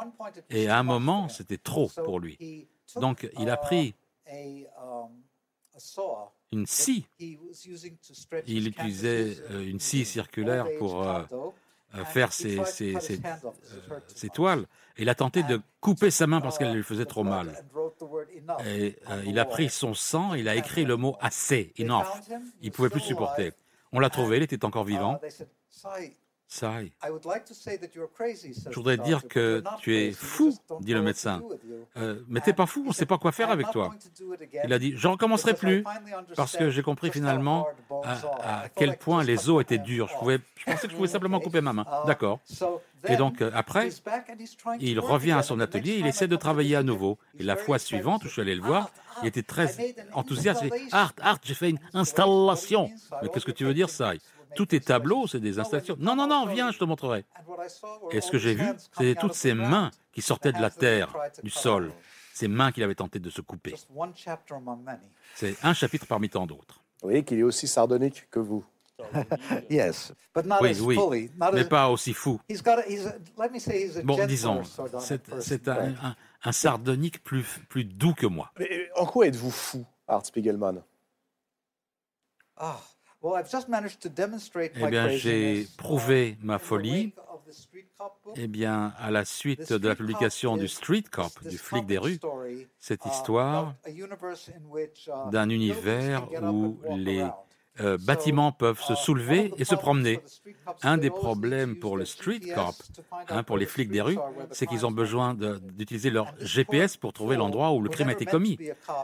et 0.51 0.69
à 0.69 0.79
un 0.79 0.83
moment, 0.83 1.29
c'était 1.29 1.59
trop 1.59 1.91
pour 2.05 2.21
lui. 2.21 2.69
Donc, 2.97 3.29
il 3.39 3.49
a 3.49 3.57
pris 3.57 3.95
une 6.53 6.67
scie. 6.67 7.07
Il 8.47 8.69
utilisait 8.69 9.37
euh, 9.51 9.67
une 9.67 9.81
scie 9.81 10.05
circulaire 10.05 10.67
pour 10.79 11.03
euh, 11.03 11.23
euh, 11.95 12.05
faire 12.05 12.33
ses, 12.33 12.61
toiles. 14.33 14.67
il 14.99 15.09
a 15.09 15.15
tenté 15.15 15.43
de 15.43 15.61
couper 15.81 16.11
sa 16.11 16.27
main 16.27 16.41
parce 16.41 16.59
qu'elle 16.59 16.75
lui 16.75 16.83
faisait 16.83 17.07
trop 17.07 17.25
mal. 17.25 17.65
Et 18.67 18.97
il 19.27 19.39
a 19.39 19.45
pris 19.45 19.71
son 19.71 19.95
sang, 19.95 20.35
il 20.35 20.49
a 20.49 20.55
écrit 20.55 20.85
le 20.85 20.97
mot 20.97 21.17
assez, 21.21 21.73
enough. 21.79 22.07
Il 22.61 22.69
ne 22.69 22.73
pouvait 22.73 22.91
plus 22.91 23.01
supporter. 23.01 23.53
On 23.93 24.01
l'a 24.01 24.11
trouvé, 24.11 24.39
il 24.39 24.43
était 24.43 24.65
encore 24.65 24.85
vivant. 24.85 25.21
Je 28.71 28.75
voudrais 28.75 28.99
dire 28.99 29.27
que 29.27 29.63
tu 29.81 29.97
es 29.97 30.13
fou, 30.13 30.55
dit 30.81 30.93
le 30.93 31.01
médecin. 31.01 31.43
Euh, 31.97 32.21
mais 32.29 32.41
t'es 32.41 32.53
pas 32.53 32.67
fou, 32.67 32.83
on 32.85 32.89
ne 32.89 32.95
sait 32.95 33.07
pas 33.07 33.17
quoi 33.17 33.33
faire 33.33 33.51
avec 33.51 33.71
toi. 33.71 33.95
Il 34.65 34.73
a 34.73 34.79
dit, 34.79 34.93
je 34.97 35.07
ne 35.07 35.13
recommencerai 35.13 35.55
plus, 35.55 35.83
parce 36.37 36.57
que 36.57 36.69
j'ai 36.71 36.83
compris 36.83 37.11
finalement 37.11 37.67
à, 38.05 38.69
quel 38.77 38.99
point 38.99 39.25
les 39.25 39.49
os 39.49 39.63
étaient 39.63 39.79
durs. 39.79 40.09
Je, 40.09 40.19
pouvais, 40.19 40.41
je 40.57 40.65
pensais 40.65 40.87
que 40.87 40.93
je 40.93 40.97
pouvais 40.97 41.09
simplement 41.17 41.41
couper 41.41 41.63
ma 41.63 41.73
main. 41.73 41.87
D'accord. 42.07 42.41
Et 43.09 43.17
donc 43.17 43.41
euh, 43.41 43.51
après, 43.55 43.89
il 44.79 45.01
revient 45.01 45.33
à 45.33 45.43
son 45.43 45.59
atelier, 45.59 45.97
il 45.99 46.07
essaie 46.07 46.29
de 46.29 46.37
travailler 46.37 46.77
à 46.77 46.83
nouveau. 46.83 47.19
Et 47.39 47.43
la 47.43 47.57
fois 47.57 47.79
suivante, 47.79 48.25
où 48.25 48.29
je 48.29 48.33
suis 48.33 48.43
allé 48.43 48.55
le 48.55 48.63
voir, 48.63 48.91
il 49.23 49.29
était 49.29 49.43
très 49.43 49.95
enthousiaste. 50.13 50.65
Art, 50.93 51.15
Art, 51.21 51.39
j'ai 51.43 51.55
fait 51.55 51.71
une 51.71 51.81
installation. 51.95 52.91
Mais 53.23 53.29
qu'est-ce 53.29 53.47
que 53.47 53.53
tu 53.53 53.65
veux 53.65 53.75
dire 53.75 53.89
ça 53.89 54.13
tous 54.55 54.67
tes 54.67 54.81
tableaux, 54.81 55.27
c'est 55.27 55.41
des 55.41 55.59
installations. 55.59 55.97
Non, 55.99 56.17
non, 56.17 56.27
non, 56.27 56.47
viens, 56.47 56.71
je 56.71 56.79
te 56.79 56.85
montrerai. 56.85 57.25
Et 58.11 58.21
ce 58.21 58.31
que 58.31 58.39
j'ai 58.39 58.55
vu, 58.55 58.67
c'était 58.93 59.15
toutes 59.15 59.35
ces 59.35 59.55
mains 59.55 59.91
qui 60.13 60.23
sortaient 60.23 60.53
de 60.53 60.61
la 60.61 60.71
terre, 60.71 61.15
du 61.43 61.51
sol, 61.51 61.93
ces 62.33 62.49
mains 62.49 62.73
qu'il 62.73 62.83
avait 62.83 62.95
tenté 62.95 63.19
de 63.19 63.31
se 63.31 63.41
couper. 63.41 63.75
C'est 65.35 65.57
un 65.63 65.75
chapitre 65.75 66.07
parmi 66.07 66.29
tant 66.29 66.47
d'autres. 66.47 66.83
Vous 67.03 67.09
voyez 67.09 67.25
qu'il 67.25 67.39
est 67.39 67.43
aussi 67.43 67.67
sardonique 67.67 68.29
que 68.31 68.39
vous. 68.39 68.65
oui, 70.61 70.79
oui, 70.81 71.31
mais 71.53 71.65
pas 71.65 71.89
aussi 71.89 72.13
fou. 72.13 72.41
Bon, 74.05 74.27
disons, 74.27 74.63
c'est 75.41 75.69
un, 75.69 76.53
sardonique 76.53 77.23
plus, 77.25 77.45
plus 77.69 77.85
doux 77.85 78.15
que 78.15 78.27
moi. 78.27 78.53
Mais 78.59 78.91
en 78.97 79.07
quoi 79.07 79.27
êtes-vous 79.27 79.51
fou, 79.51 79.85
Art 80.07 80.25
Spiegelman? 80.25 80.83
Ah, 82.57 82.81
eh 84.75 84.87
bien, 84.87 85.09
j'ai 85.09 85.67
prouvé 85.77 86.37
ma 86.41 86.59
folie 86.59 87.15
eh 88.37 88.49
bien, 88.49 88.93
à 88.99 89.11
la 89.11 89.25
suite 89.25 89.73
de 89.73 89.89
la 89.89 89.95
publication 89.95 90.57
du 90.57 90.69
Street 90.69 91.05
Cop, 91.11 91.33
du 91.47 91.59
flic 91.59 91.87
des 91.87 91.99
rues, 91.99 92.19
cette 92.79 93.05
histoire 93.07 93.75
d'un 95.31 95.49
univers 95.49 96.27
où 96.43 96.81
les 96.97 97.25
euh, 97.81 97.97
bâtiments 97.99 98.53
peuvent 98.53 98.83
se 98.83 98.95
soulever 98.95 99.53
et 99.57 99.65
se 99.65 99.75
promener. 99.75 100.21
Un 100.83 100.99
des 100.99 101.11
problèmes 101.11 101.79
pour 101.79 101.97
le 101.97 102.05
Street 102.05 102.41
Cop, 102.55 102.75
hein, 103.29 103.43
pour 103.43 103.57
les 103.57 103.67
flics 103.67 103.91
des 103.91 104.03
rues, 104.03 104.19
c'est 104.51 104.67
qu'ils 104.67 104.85
ont 104.85 104.91
besoin 104.91 105.35
d'utiliser 105.35 106.11
leur 106.11 106.35
GPS 106.39 106.97
pour 106.97 107.13
trouver 107.13 107.37
l'endroit 107.37 107.73
où 107.73 107.81
le 107.81 107.89
crime 107.89 108.09
a 108.09 108.13
été 108.13 108.27
commis. 108.27 108.59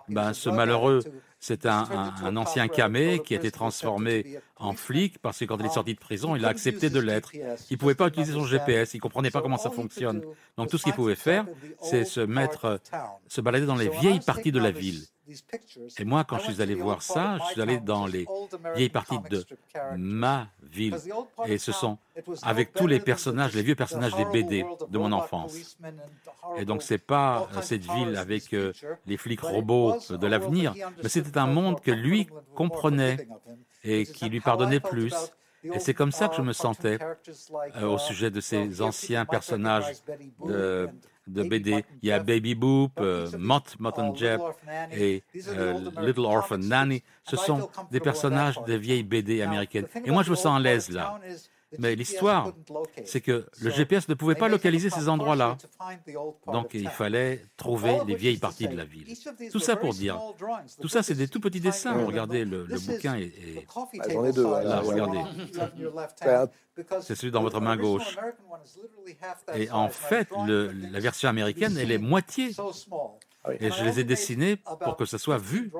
Ben, 0.08 0.32
ce 0.32 0.50
malheureux 0.50 1.00
c'est 1.40 1.66
un, 1.66 2.36
ancien 2.36 2.68
camé 2.68 3.20
qui 3.20 3.34
a 3.34 3.36
été 3.36 3.50
transformé 3.50 4.38
en 4.56 4.72
flic 4.72 5.18
parce 5.18 5.38
que 5.38 5.44
quand 5.44 5.58
il 5.58 5.66
est 5.66 5.70
sorti 5.70 5.94
de 5.94 5.98
prison, 6.00 6.34
il 6.34 6.44
a 6.44 6.48
accepté 6.48 6.90
de 6.90 6.98
l'être. 6.98 7.34
Il 7.34 7.72
ne 7.72 7.76
pouvait 7.76 7.94
pas 7.94 8.08
utiliser 8.08 8.32
son 8.32 8.44
GPS, 8.44 8.94
il 8.94 8.98
ne 8.98 9.02
comprenait 9.02 9.30
pas 9.30 9.40
comment 9.40 9.58
ça 9.58 9.70
fonctionne. 9.70 10.22
Donc 10.56 10.68
tout 10.68 10.78
ce 10.78 10.84
qu'il 10.84 10.94
pouvait 10.94 11.14
faire, 11.14 11.46
c'est 11.80 12.04
se 12.04 12.20
mettre, 12.20 12.80
se 13.28 13.40
balader 13.40 13.66
dans 13.66 13.76
les 13.76 13.88
vieilles 13.88 14.20
parties 14.20 14.52
de 14.52 14.58
la 14.58 14.70
ville. 14.70 15.04
Et 15.98 16.04
moi, 16.04 16.24
quand 16.24 16.38
je 16.38 16.52
suis 16.52 16.62
allé 16.62 16.74
voir 16.74 17.02
ça, 17.02 17.38
je 17.38 17.52
suis 17.52 17.62
allé 17.62 17.80
dans 17.80 18.06
les 18.06 18.26
vieilles 18.74 18.88
parties 18.88 19.18
de 19.30 19.44
ma 19.96 20.48
ville. 20.62 20.96
Et 21.46 21.58
ce 21.58 21.72
sont 21.72 21.98
avec 22.42 22.72
tous 22.72 22.86
les 22.86 23.00
personnages, 23.00 23.54
les 23.54 23.62
vieux 23.62 23.74
personnages 23.74 24.14
des 24.16 24.24
BD 24.24 24.64
de 24.88 24.98
mon 24.98 25.12
enfance. 25.12 25.76
Et 26.56 26.64
donc, 26.64 26.82
ce 26.82 26.94
n'est 26.94 26.98
pas 26.98 27.48
cette 27.62 27.84
ville 27.84 28.16
avec 28.16 28.54
euh, 28.54 28.72
les 29.06 29.16
flics 29.16 29.40
robots 29.40 29.96
de 30.10 30.26
l'avenir, 30.26 30.74
mais 31.02 31.08
c'était 31.28 31.38
un 31.38 31.46
monde 31.46 31.80
que 31.80 31.90
lui 31.90 32.26
comprenait 32.54 33.28
et 33.84 34.04
qui 34.04 34.28
lui 34.28 34.40
pardonnait 34.40 34.80
plus. 34.80 35.14
Et 35.64 35.78
c'est 35.78 35.94
comme 35.94 36.12
ça 36.12 36.28
que 36.28 36.36
je 36.36 36.42
me 36.42 36.52
sentais 36.52 36.98
euh, 37.76 37.86
au 37.86 37.98
sujet 37.98 38.30
de 38.30 38.40
ces 38.40 38.80
anciens 38.80 39.24
personnages 39.24 39.92
de, 40.44 40.88
BD. 41.26 41.84
Il 42.02 42.08
y 42.08 42.12
a 42.12 42.20
Baby 42.20 42.54
Boop, 42.54 42.92
euh, 43.00 43.28
Mott, 43.36 43.76
Mott 43.78 43.98
and 43.98 44.14
Jeb 44.14 44.40
et 44.92 45.22
euh, 45.48 45.90
Little 46.00 46.20
Orphan 46.20 46.58
Nanny. 46.58 47.02
Ce 47.24 47.36
sont 47.36 47.68
des 47.90 48.00
personnages 48.00 48.58
de 48.66 48.74
vieilles 48.74 49.02
BD 49.02 49.42
américaines. 49.42 49.88
Et 50.04 50.10
moi, 50.10 50.22
je 50.22 50.30
me 50.30 50.36
sens 50.36 50.58
à 50.58 50.62
l'aise 50.62 50.90
là. 50.90 51.20
Mais 51.78 51.94
l'histoire, 51.94 52.52
c'est 53.04 53.20
que 53.20 53.46
le 53.60 53.70
GPS 53.70 54.08
ne 54.08 54.14
pouvait 54.14 54.34
pas 54.34 54.48
localiser 54.48 54.90
ces 54.90 55.08
endroits-là. 55.08 55.58
Donc 56.46 56.72
il 56.72 56.88
fallait 56.88 57.44
trouver 57.56 57.98
les 58.06 58.14
vieilles 58.14 58.38
parties 58.38 58.68
de 58.68 58.76
la 58.76 58.84
ville. 58.84 59.06
Tout 59.50 59.58
ça 59.58 59.76
pour 59.76 59.92
dire, 59.92 60.18
tout 60.80 60.88
ça 60.88 61.02
c'est 61.02 61.14
des 61.14 61.28
tout 61.28 61.40
petits 61.40 61.60
dessins. 61.60 62.04
Regardez, 62.04 62.44
le, 62.44 62.64
bouquin 62.64 63.16
est... 63.16 63.66
J'en 64.10 64.24
ai 64.24 64.32
deux. 64.32 64.44
Là, 64.44 64.80
regardez. 64.80 65.20
C'est 67.00 67.14
celui 67.14 67.32
dans 67.32 67.42
votre 67.42 67.60
main 67.60 67.76
gauche. 67.76 68.16
Et 69.54 69.70
en 69.70 69.88
fait, 69.88 70.28
la 70.46 71.00
version 71.00 71.28
américaine, 71.28 71.76
elle 71.76 71.92
est 71.92 71.98
moitié 71.98 72.52
ah 72.58 72.62
et 73.60 73.70
je 73.70 73.84
les 73.84 74.00
ai 74.00 74.04
dessinés 74.04 74.56
pour 74.56 74.96
que 74.96 75.04
ça 75.04 75.18
soit 75.18 75.38
vu. 75.38 75.70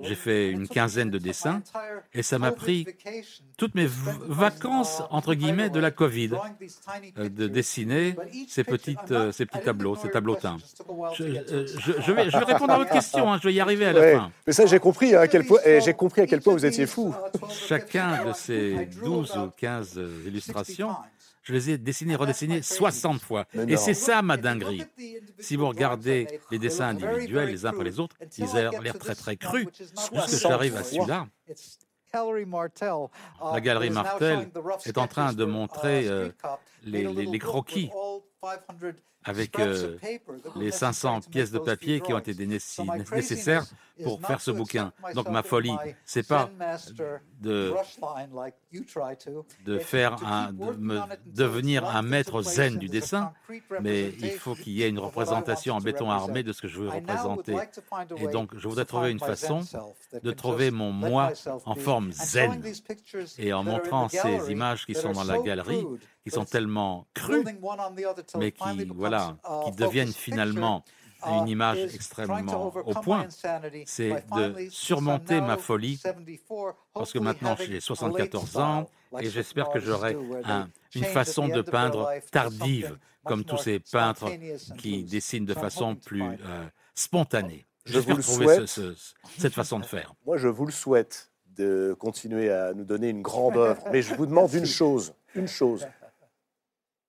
J'ai 0.00 0.14
fait 0.14 0.50
une 0.50 0.68
quinzaine 0.68 1.10
de 1.10 1.18
dessins 1.18 1.62
et 2.12 2.22
ça 2.22 2.38
m'a 2.38 2.52
pris 2.52 2.86
toutes 3.56 3.74
mes 3.74 3.86
vacances, 3.86 5.02
entre 5.10 5.34
guillemets, 5.34 5.70
de 5.70 5.80
la 5.80 5.90
Covid, 5.90 6.30
euh, 7.18 7.28
de 7.28 7.46
dessiner 7.46 8.16
ces, 8.48 8.64
petites, 8.64 9.10
euh, 9.10 9.32
ces 9.32 9.46
petits 9.46 9.64
tableaux, 9.64 9.96
ces 9.96 10.10
tableaux 10.10 10.36
teints. 10.36 10.56
Je, 11.14 11.24
euh, 11.24 11.66
je, 11.78 12.12
vais, 12.12 12.30
je 12.30 12.38
vais, 12.38 12.44
répondre 12.44 12.72
à 12.72 12.78
votre 12.78 12.90
question, 12.92 13.32
hein, 13.32 13.38
je 13.40 13.48
vais 13.48 13.54
y 13.54 13.60
arriver 13.60 13.86
à 13.86 13.92
la 13.92 14.18
fin. 14.18 14.32
Mais 14.46 14.52
ça, 14.52 14.66
j'ai 14.66 14.78
compris, 14.78 15.14
à 15.14 15.28
quel 15.28 15.44
point, 15.44 15.60
j'ai 15.64 15.94
compris 15.94 16.22
à 16.22 16.26
quel 16.26 16.40
point 16.40 16.52
vous 16.52 16.66
étiez 16.66 16.86
fou. 16.86 17.14
Chacun 17.50 18.24
de 18.24 18.32
ces 18.32 18.88
12 19.02 19.36
ou 19.36 19.50
15 19.56 20.00
illustrations 20.26 20.90
je 21.44 21.52
les 21.52 21.70
ai 21.70 21.78
dessinés, 21.78 22.16
redessinés 22.16 22.62
60 22.62 23.20
fois. 23.20 23.46
Et 23.68 23.76
c'est 23.76 23.94
ça 23.94 24.22
ma 24.22 24.36
dinguerie. 24.36 24.82
Si 25.38 25.56
vous 25.56 25.68
regardez 25.68 26.40
les 26.50 26.58
dessins 26.58 26.88
individuels 26.88 27.50
les 27.50 27.66
uns 27.66 27.70
après 27.70 27.84
les 27.84 28.00
autres, 28.00 28.16
ils 28.38 28.44
ont 28.44 28.80
l'air 28.80 28.98
très 28.98 29.14
très 29.14 29.36
crus. 29.36 29.68
Jusque 30.12 30.40
j'arrive 30.40 30.76
à 30.76 30.82
celui-là. 30.82 31.26
La 33.52 33.60
galerie 33.60 33.90
Martel 33.90 34.48
est 34.84 34.98
en 34.98 35.06
train 35.06 35.32
de 35.32 35.44
montrer 35.44 36.08
euh, 36.08 36.30
les, 36.84 37.04
les, 37.04 37.38
croquis 37.38 37.90
avec 39.24 39.58
euh, 39.58 39.96
les 40.56 40.70
500 40.70 41.20
pièces 41.30 41.50
de 41.50 41.58
papier 41.58 42.00
qui 42.00 42.12
ont 42.12 42.18
été 42.18 42.34
nécessaires 42.46 43.64
pour 44.02 44.20
faire 44.20 44.40
ce 44.40 44.50
bouquin. 44.50 44.92
Donc 45.14 45.28
ma 45.28 45.42
folie, 45.42 45.76
c'est 46.04 46.26
pas 46.26 46.50
de, 47.40 47.74
de 49.64 49.78
faire 49.78 50.16
un, 50.24 50.52
de 50.52 50.72
me 50.76 51.00
devenir 51.26 51.86
un 51.86 52.02
maître 52.02 52.42
zen 52.42 52.76
du 52.78 52.88
dessin, 52.88 53.32
mais 53.80 54.12
il 54.20 54.32
faut 54.32 54.54
qu'il 54.54 54.72
y 54.72 54.82
ait 54.82 54.88
une 54.88 54.98
représentation 54.98 55.74
en 55.74 55.80
béton 55.80 56.10
armé 56.10 56.42
de 56.42 56.52
ce 56.52 56.62
que 56.62 56.68
je 56.68 56.80
veux 56.80 56.88
représenter. 56.88 57.56
Et 58.16 58.26
donc 58.28 58.56
je 58.56 58.68
voudrais 58.68 58.84
trouver 58.84 59.10
une 59.10 59.20
façon 59.20 59.60
de 60.22 60.32
trouver 60.32 60.70
mon 60.70 60.92
moi 60.92 61.32
en 61.64 61.74
forme 61.74 62.12
zen. 62.12 62.62
Et 63.38 63.52
en 63.52 63.64
montrant 63.64 64.08
ces 64.08 64.50
images 64.50 64.86
qui 64.86 64.94
sont 64.94 65.12
dans 65.12 65.24
la 65.24 65.38
galerie, 65.38 65.86
qui 66.24 66.30
sont 66.30 66.44
tellement 66.44 67.06
crues, 67.14 67.44
mais 68.38 68.52
qui, 68.52 68.84
voilà, 68.94 69.13
qui 69.64 69.72
deviennent 69.72 70.12
finalement 70.12 70.84
une 71.26 71.48
image 71.48 71.78
extrêmement 71.94 72.72
au 72.84 72.94
point, 72.94 73.26
c'est 73.86 74.24
de 74.34 74.68
surmonter 74.70 75.40
ma 75.40 75.56
folie, 75.56 76.00
parce 76.92 77.12
que 77.12 77.18
maintenant 77.18 77.56
j'ai 77.58 77.80
74 77.80 78.56
ans 78.58 78.90
et 79.20 79.30
j'espère 79.30 79.70
que 79.70 79.80
j'aurai 79.80 80.16
une 80.94 81.04
façon 81.04 81.48
de 81.48 81.62
peindre 81.62 82.10
tardive, 82.30 82.98
comme 83.24 83.44
tous 83.44 83.58
ces 83.58 83.80
peintres 83.80 84.30
qui 84.78 85.04
dessinent 85.04 85.46
de 85.46 85.54
façon 85.54 85.96
plus 85.96 86.22
euh, 86.22 86.66
spontanée. 86.94 87.64
J'espère 87.86 88.18
trouver 88.18 88.66
cette 89.38 89.54
façon 89.54 89.78
de 89.78 89.84
faire. 89.84 90.14
Moi, 90.26 90.36
je 90.36 90.48
vous 90.48 90.66
le 90.66 90.72
souhaite 90.72 91.30
de 91.56 91.94
continuer 91.98 92.50
à 92.50 92.74
nous 92.74 92.84
donner 92.84 93.08
une 93.08 93.22
grande 93.22 93.56
œuvre, 93.56 93.82
mais 93.92 94.02
je 94.02 94.14
vous 94.14 94.26
demande 94.26 94.52
une 94.52 94.66
chose, 94.66 95.14
une 95.34 95.48
chose. 95.48 95.86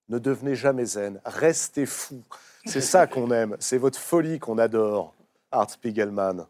Ne 0.10 0.20
devenez 0.20 0.56
jamais 0.56 0.86
zen, 0.86 1.20
restez 1.26 1.86
fou. 1.86 2.22
C'est 2.66 2.82
ça 2.82 3.08
qu'on 3.08 3.32
aime, 3.32 3.58
c'est 3.60 3.78
votre 3.78 4.00
folie 4.00 4.40
qu'on 4.40 4.58
adore, 4.58 5.14
Art 5.52 5.70
Spiegelman. 5.70 6.48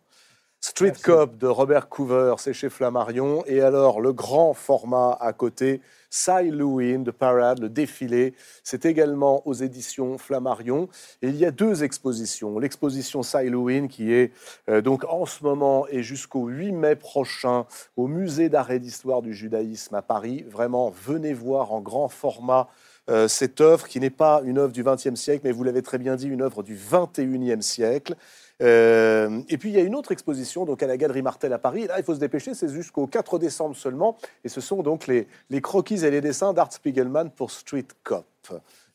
Street 0.68 0.94
Cop 1.04 1.38
de 1.38 1.46
Robert 1.46 1.90
Coover, 1.90 2.34
c'est 2.40 2.52
chez 2.52 2.70
Flammarion. 2.70 3.44
Et 3.46 3.62
alors, 3.62 4.02
le 4.02 4.14
grand 4.14 4.56
format 4.56 5.16
à 5.22 5.32
côté, 5.32 5.80
Cy 6.10 6.50
Lewin 6.50 7.04
de 7.04 7.12
Parade, 7.12 7.60
le 7.60 7.70
défilé, 7.70 8.34
c'est 8.64 8.86
également 8.86 9.48
aux 9.48 9.54
éditions 9.54 10.18
Flammarion. 10.18 10.90
Et 11.22 11.28
il 11.28 11.36
y 11.36 11.46
a 11.46 11.52
deux 11.52 11.84
expositions. 11.84 12.58
L'exposition 12.58 13.22
Cy 13.22 13.48
Lewin 13.52 13.88
qui 13.88 14.12
est 14.12 14.32
euh, 14.68 14.82
donc 14.82 15.04
en 15.08 15.28
ce 15.28 15.44
moment 15.44 15.86
et 15.92 16.02
jusqu'au 16.02 16.48
8 16.48 16.72
mai 16.72 16.96
prochain 16.96 17.68
au 17.96 18.08
Musée 18.08 18.50
d'art 18.50 18.72
et 18.72 18.80
d'histoire 18.80 19.22
du 19.22 19.36
judaïsme 19.36 19.94
à 19.94 20.02
Paris. 20.02 20.46
Vraiment, 20.50 20.90
venez 20.90 21.34
voir 21.34 21.74
en 21.74 21.80
grand 21.80 22.08
format 22.08 22.70
euh, 23.10 23.28
cette 23.28 23.62
œuvre 23.62 23.88
qui 23.88 24.00
n'est 24.00 24.10
pas 24.10 24.42
une 24.44 24.58
œuvre 24.58 24.72
du 24.72 24.84
XXe 24.84 25.16
siècle, 25.16 25.42
mais 25.44 25.52
vous 25.52 25.64
l'avez 25.64 25.82
très 25.82 25.98
bien 25.98 26.16
dit, 26.16 26.28
une 26.28 26.42
œuvre 26.42 26.64
du 26.64 26.76
XXIe 26.76 27.62
siècle. 27.62 28.16
Euh, 28.62 29.42
et 29.50 29.58
puis 29.58 29.70
il 29.70 29.76
y 29.76 29.80
a 29.80 29.84
une 29.84 29.96
autre 29.96 30.12
exposition 30.12 30.64
donc 30.66 30.82
à 30.82 30.88
la 30.88 30.96
Galerie 30.96 31.22
Martel 31.22 31.52
à 31.52 31.58
Paris. 31.58 31.88
là, 31.88 32.00
il 32.00 32.06
faut 32.06 32.16
se 32.16 32.20
dépêcher, 32.20 32.54
c'est 32.54 32.70
jusqu'au 32.70 33.06
4 33.06 33.38
décembre 33.38 33.76
seulement. 33.76 34.18
Et 34.44 34.50
ce 34.50 34.62
sont 34.62 34.82
donc 34.82 35.08
les, 35.08 35.28
les 35.50 35.62
croquis 35.62 36.06
et 36.06 36.12
les 36.12 36.22
dessins 36.22 36.54
d'Art 36.54 36.72
Spiegelman 36.72 37.30
pour 37.30 37.52
Street 37.52 37.88
Cop. 38.04 38.26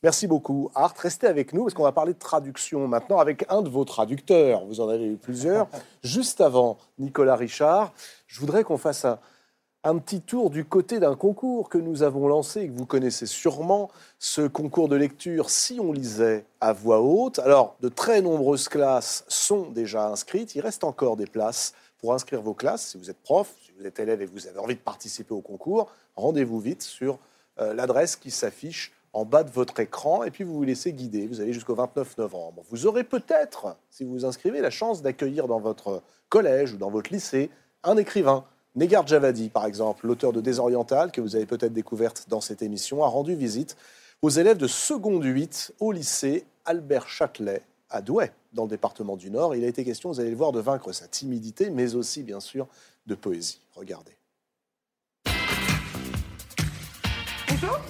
Merci 0.02 0.26
beaucoup, 0.26 0.70
Art. 0.74 0.94
Restez 0.96 1.26
avec 1.26 1.52
nous 1.52 1.64
parce 1.64 1.74
qu'on 1.74 1.82
va 1.82 1.92
parler 1.92 2.14
de 2.14 2.18
traduction 2.18 2.88
maintenant 2.88 3.18
avec 3.18 3.44
un 3.50 3.60
de 3.60 3.68
vos 3.68 3.84
traducteurs. 3.84 4.64
Vous 4.64 4.80
en 4.80 4.88
avez 4.88 5.06
eu 5.06 5.16
plusieurs. 5.16 5.68
Juste 6.02 6.40
avant, 6.40 6.78
Nicolas 6.98 7.36
Richard, 7.36 7.92
je 8.26 8.40
voudrais 8.40 8.64
qu'on 8.64 8.78
fasse 8.78 9.04
un, 9.04 9.18
un 9.82 9.98
petit 9.98 10.20
tour 10.20 10.50
du 10.50 10.64
côté 10.64 11.00
d'un 11.00 11.16
concours 11.16 11.68
que 11.70 11.78
nous 11.78 12.02
avons 12.02 12.28
lancé 12.28 12.60
et 12.60 12.68
que 12.68 12.76
vous 12.76 12.86
connaissez 12.86 13.26
sûrement, 13.26 13.90
ce 14.18 14.42
concours 14.42 14.88
de 14.88 14.96
lecture 14.96 15.48
Si 15.48 15.80
on 15.80 15.92
lisait 15.92 16.44
à 16.60 16.72
voix 16.72 17.00
haute. 17.00 17.38
Alors, 17.38 17.76
de 17.80 17.88
très 17.88 18.20
nombreuses 18.20 18.68
classes 18.68 19.24
sont 19.28 19.70
déjà 19.70 20.06
inscrites. 20.06 20.54
Il 20.54 20.60
reste 20.60 20.84
encore 20.84 21.16
des 21.16 21.26
places 21.26 21.72
pour 21.98 22.12
inscrire 22.12 22.42
vos 22.42 22.52
classes. 22.52 22.88
Si 22.88 22.98
vous 22.98 23.08
êtes 23.08 23.22
prof, 23.22 23.54
si 23.64 23.72
vous 23.78 23.86
êtes 23.86 23.98
élève 23.98 24.20
et 24.20 24.26
vous 24.26 24.46
avez 24.46 24.58
envie 24.58 24.74
de 24.74 24.80
participer 24.80 25.32
au 25.32 25.40
concours, 25.40 25.90
rendez-vous 26.14 26.60
vite 26.60 26.82
sur 26.82 27.18
euh, 27.58 27.72
l'adresse 27.72 28.16
qui 28.16 28.30
s'affiche 28.30 28.92
en 29.12 29.24
bas 29.24 29.44
de 29.44 29.50
votre 29.50 29.80
écran 29.80 30.24
et 30.24 30.30
puis 30.30 30.44
vous 30.44 30.54
vous 30.54 30.62
laissez 30.62 30.92
guider. 30.92 31.26
Vous 31.26 31.40
allez 31.40 31.54
jusqu'au 31.54 31.74
29 31.74 32.18
novembre. 32.18 32.62
Vous 32.68 32.86
aurez 32.86 33.02
peut-être, 33.02 33.76
si 33.90 34.04
vous 34.04 34.12
vous 34.12 34.24
inscrivez, 34.26 34.60
la 34.60 34.70
chance 34.70 35.00
d'accueillir 35.00 35.48
dans 35.48 35.58
votre 35.58 36.02
collège 36.28 36.74
ou 36.74 36.76
dans 36.76 36.90
votre 36.90 37.10
lycée 37.10 37.50
un 37.82 37.96
écrivain 37.96 38.44
Negar 38.76 39.04
Javadi, 39.04 39.48
par 39.48 39.66
exemple, 39.66 40.06
l'auteur 40.06 40.32
de 40.32 40.40
Désoriental, 40.40 41.10
que 41.10 41.20
vous 41.20 41.34
avez 41.34 41.46
peut-être 41.46 41.72
découverte 41.72 42.26
dans 42.28 42.40
cette 42.40 42.62
émission, 42.62 43.02
a 43.02 43.08
rendu 43.08 43.34
visite 43.34 43.76
aux 44.22 44.30
élèves 44.30 44.58
de 44.58 44.68
seconde 44.68 45.24
8 45.24 45.74
au 45.80 45.90
lycée 45.90 46.44
Albert 46.64 47.08
Châtelet 47.08 47.62
à 47.90 48.00
Douai, 48.00 48.30
dans 48.52 48.64
le 48.64 48.68
département 48.68 49.16
du 49.16 49.30
Nord. 49.30 49.56
Il 49.56 49.64
a 49.64 49.66
été 49.66 49.84
question, 49.84 50.10
vous 50.10 50.20
allez 50.20 50.30
le 50.30 50.36
voir, 50.36 50.52
de 50.52 50.60
vaincre 50.60 50.92
sa 50.92 51.08
timidité, 51.08 51.70
mais 51.70 51.96
aussi, 51.96 52.22
bien 52.22 52.38
sûr, 52.38 52.68
de 53.06 53.16
poésie. 53.16 53.60
Regardez. 53.74 54.12
Bonjour. 57.48 57.80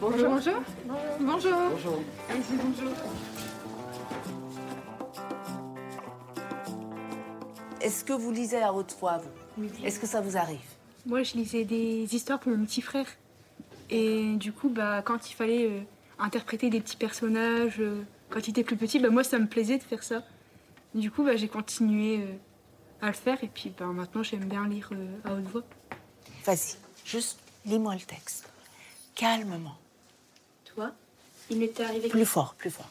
Bonjour. 0.00 0.28
Bonjour. 0.30 0.54
Bonjour. 1.20 1.52
Bonjour. 1.70 2.02
bonjour. 2.30 3.31
Est-ce 7.82 8.04
que 8.04 8.12
vous 8.12 8.30
lisez 8.30 8.62
à 8.62 8.72
haute 8.72 8.94
voix, 9.00 9.20
vous 9.56 9.68
est-ce 9.84 9.98
que 9.98 10.06
ça 10.06 10.20
vous 10.20 10.36
arrive 10.36 10.60
Moi, 11.04 11.24
je 11.24 11.34
lisais 11.34 11.64
des 11.64 12.14
histoires 12.14 12.38
pour 12.38 12.52
mon 12.52 12.64
petit 12.64 12.80
frère. 12.80 13.06
Et 13.90 14.36
du 14.36 14.52
coup, 14.52 14.68
bah, 14.68 15.02
quand 15.02 15.28
il 15.28 15.34
fallait 15.34 15.66
euh, 15.68 15.80
interpréter 16.18 16.70
des 16.70 16.80
petits 16.80 16.96
personnages, 16.96 17.80
euh, 17.80 18.02
quand 18.30 18.46
il 18.46 18.50
était 18.50 18.62
plus 18.62 18.76
petit, 18.76 19.00
bah, 19.00 19.10
moi, 19.10 19.24
ça 19.24 19.38
me 19.38 19.48
plaisait 19.48 19.78
de 19.78 19.82
faire 19.82 20.04
ça. 20.04 20.22
Du 20.94 21.10
coup, 21.10 21.24
bah, 21.24 21.34
j'ai 21.34 21.48
continué 21.48 22.20
euh, 22.20 22.26
à 23.02 23.08
le 23.08 23.14
faire. 23.14 23.42
Et 23.42 23.48
puis 23.48 23.72
bah, 23.76 23.86
maintenant, 23.86 24.22
j'aime 24.22 24.44
bien 24.44 24.66
lire 24.68 24.88
à 25.24 25.34
haute 25.34 25.44
voix. 25.44 25.64
Vas-y, 26.44 26.76
juste 27.04 27.40
lis-moi 27.66 27.94
le 27.94 28.00
texte. 28.00 28.48
Calmement. 29.16 29.76
Toi, 30.74 30.92
il 31.50 31.58
ne 31.58 31.66
t'est 31.66 31.84
arrivé... 31.84 32.08
Plus 32.08 32.26
fort, 32.26 32.54
plus 32.54 32.70
fort. 32.70 32.88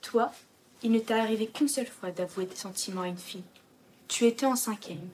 Toi, 0.00 0.32
il 0.84 0.92
ne 0.92 1.00
t'est 1.00 1.14
arrivé 1.14 1.48
qu'une 1.48 1.68
seule 1.68 1.86
fois 1.86 2.10
d'avouer 2.12 2.46
tes 2.46 2.56
sentiments 2.56 3.02
à 3.02 3.08
une 3.08 3.18
fille. 3.18 3.44
Tu 4.14 4.26
étais 4.26 4.46
en 4.46 4.54
cinquième. 4.54 5.08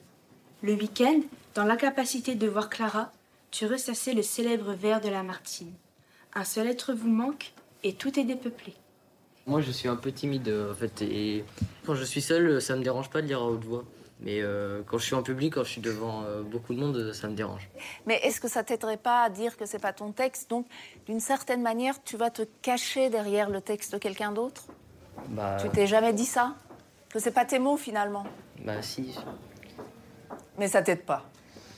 Le 0.61 0.73
week-end, 0.73 1.21
dans 1.55 1.63
l'incapacité 1.63 2.35
de 2.35 2.47
voir 2.47 2.69
Clara, 2.69 3.11
tu 3.49 3.65
ressassais 3.65 4.13
le 4.13 4.21
célèbre 4.21 4.73
vers 4.73 5.01
de 5.01 5.09
Lamartine. 5.09 5.73
Un 6.35 6.43
seul 6.43 6.67
être 6.67 6.93
vous 6.93 7.09
manque 7.09 7.51
et 7.81 7.93
tout 7.93 8.19
est 8.19 8.23
dépeuplé. 8.23 8.75
Moi, 9.47 9.61
je 9.61 9.71
suis 9.71 9.87
un 9.87 9.95
peu 9.95 10.11
timide, 10.11 10.53
en 10.71 10.75
fait, 10.75 11.01
et 11.01 11.43
quand 11.83 11.95
je 11.95 12.03
suis 12.03 12.21
seul, 12.21 12.61
ça 12.61 12.75
me 12.75 12.83
dérange 12.83 13.09
pas 13.09 13.23
de 13.23 13.27
lire 13.27 13.41
à 13.41 13.47
haute 13.47 13.63
voix. 13.63 13.85
Mais 14.19 14.39
euh, 14.43 14.83
quand 14.85 14.99
je 14.99 15.05
suis 15.05 15.15
en 15.15 15.23
public, 15.23 15.55
quand 15.55 15.63
je 15.63 15.71
suis 15.71 15.81
devant 15.81 16.21
euh, 16.25 16.43
beaucoup 16.43 16.75
de 16.75 16.79
monde, 16.79 17.11
ça 17.11 17.27
me 17.27 17.33
dérange. 17.33 17.71
Mais 18.05 18.19
est-ce 18.21 18.39
que 18.39 18.47
ça 18.47 18.63
t'aiderait 18.63 18.97
pas 18.97 19.23
à 19.23 19.31
dire 19.31 19.57
que 19.57 19.65
c'est 19.65 19.79
pas 19.79 19.93
ton 19.93 20.11
texte? 20.11 20.47
Donc, 20.51 20.67
d'une 21.07 21.21
certaine 21.21 21.63
manière, 21.63 22.03
tu 22.03 22.17
vas 22.17 22.29
te 22.29 22.43
cacher 22.61 23.09
derrière 23.09 23.49
le 23.49 23.61
texte 23.61 23.93
de 23.93 23.97
quelqu'un 23.97 24.31
d'autre? 24.31 24.65
Bah... 25.29 25.57
Tu 25.59 25.69
t'es 25.69 25.87
jamais 25.87 26.13
dit 26.13 26.27
ça? 26.27 26.53
Que 27.13 27.19
c'est 27.19 27.31
pas 27.31 27.45
tes 27.45 27.59
mots 27.59 27.77
finalement 27.77 28.25
Bah 28.63 28.81
si. 28.81 29.15
Mais 30.57 30.67
ça 30.67 30.81
t'aide 30.81 31.03
pas 31.03 31.25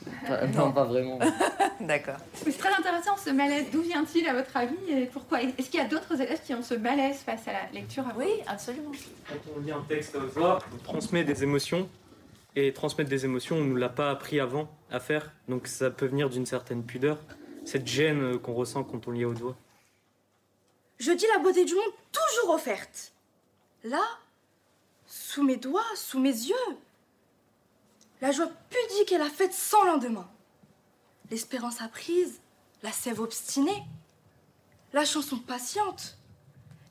Non, 0.54 0.72
pas 0.72 0.84
vraiment. 0.84 1.18
D'accord. 1.80 2.18
C'est 2.34 2.56
très 2.56 2.72
intéressant 2.72 3.16
ce 3.16 3.30
malaise. 3.30 3.66
D'où 3.72 3.82
vient-il 3.82 4.26
à 4.28 4.34
votre 4.34 4.56
avis 4.56 4.76
et 4.90 5.06
pourquoi? 5.06 5.42
Est-ce 5.42 5.70
qu'il 5.70 5.80
y 5.80 5.82
a 5.82 5.88
d'autres 5.88 6.20
élèves 6.20 6.40
qui 6.44 6.54
ont 6.54 6.62
ce 6.62 6.74
malaise 6.74 7.16
face 7.18 7.48
à 7.48 7.52
la 7.52 7.70
lecture 7.72 8.04
Oui, 8.16 8.28
absolument. 8.46 8.92
Quand 9.28 9.52
on 9.56 9.60
lit 9.60 9.72
un 9.72 9.84
texte 9.88 10.14
à 10.14 10.20
voix, 10.20 10.58
on 10.72 10.82
transmet 10.84 11.24
des 11.24 11.42
émotions. 11.42 11.88
Et 12.56 12.72
transmettre 12.72 13.10
des 13.10 13.24
émotions, 13.24 13.56
on 13.56 13.60
ne 13.62 13.70
nous 13.70 13.76
l'a 13.76 13.88
pas 13.88 14.10
appris 14.10 14.38
avant 14.38 14.68
à 14.92 15.00
faire. 15.00 15.32
Donc 15.48 15.66
ça 15.66 15.90
peut 15.90 16.06
venir 16.06 16.30
d'une 16.30 16.46
certaine 16.46 16.84
pudeur. 16.84 17.18
Cette 17.64 17.86
gêne 17.86 18.38
qu'on 18.38 18.52
ressent 18.54 18.84
quand 18.84 19.08
on 19.08 19.10
lit 19.10 19.24
à 19.24 19.28
haute 19.28 19.38
voix. 19.38 19.56
Je 20.98 21.10
dis 21.10 21.26
la 21.34 21.42
beauté 21.42 21.64
du 21.64 21.74
monde 21.74 21.92
toujours 22.12 22.54
offerte. 22.54 23.12
Là, 23.82 24.02
sous 25.14 25.44
mes 25.44 25.56
doigts, 25.56 25.84
sous 25.94 26.18
mes 26.18 26.32
yeux, 26.32 26.76
la 28.20 28.32
joie 28.32 28.50
pudique 28.68 29.12
et 29.12 29.18
la 29.18 29.30
fête 29.30 29.52
sans 29.52 29.84
lendemain. 29.84 30.28
L'espérance 31.30 31.80
apprise, 31.80 32.40
la 32.82 32.90
sève 32.90 33.20
obstinée. 33.20 33.84
La 34.92 35.04
chanson 35.04 35.38
patiente. 35.38 36.16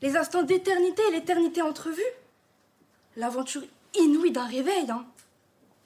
Les 0.01 0.15
instants 0.15 0.43
d'éternité 0.43 1.01
et 1.09 1.11
l'éternité 1.11 1.61
entrevue. 1.61 2.01
L'aventure 3.17 3.63
inouïe 3.93 4.31
d'un 4.31 4.47
réveil. 4.47 4.89
Hein. 4.89 5.05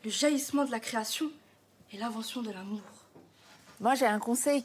Le 0.03 0.11
jaillissement 0.11 0.65
de 0.65 0.72
la 0.72 0.80
création 0.80 1.31
et 1.91 1.97
l'invention 1.97 2.43
de 2.43 2.51
l'amour. 2.51 2.81
Moi, 3.80 3.95
j'ai 3.95 4.05
un 4.05 4.19
conseil 4.19 4.64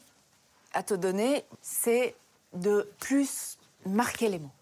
à 0.74 0.82
te 0.82 0.94
donner, 0.94 1.44
c'est 1.62 2.14
de 2.52 2.88
plus 2.98 3.56
marquer 3.86 4.28
les 4.28 4.38
mots. 4.38 4.52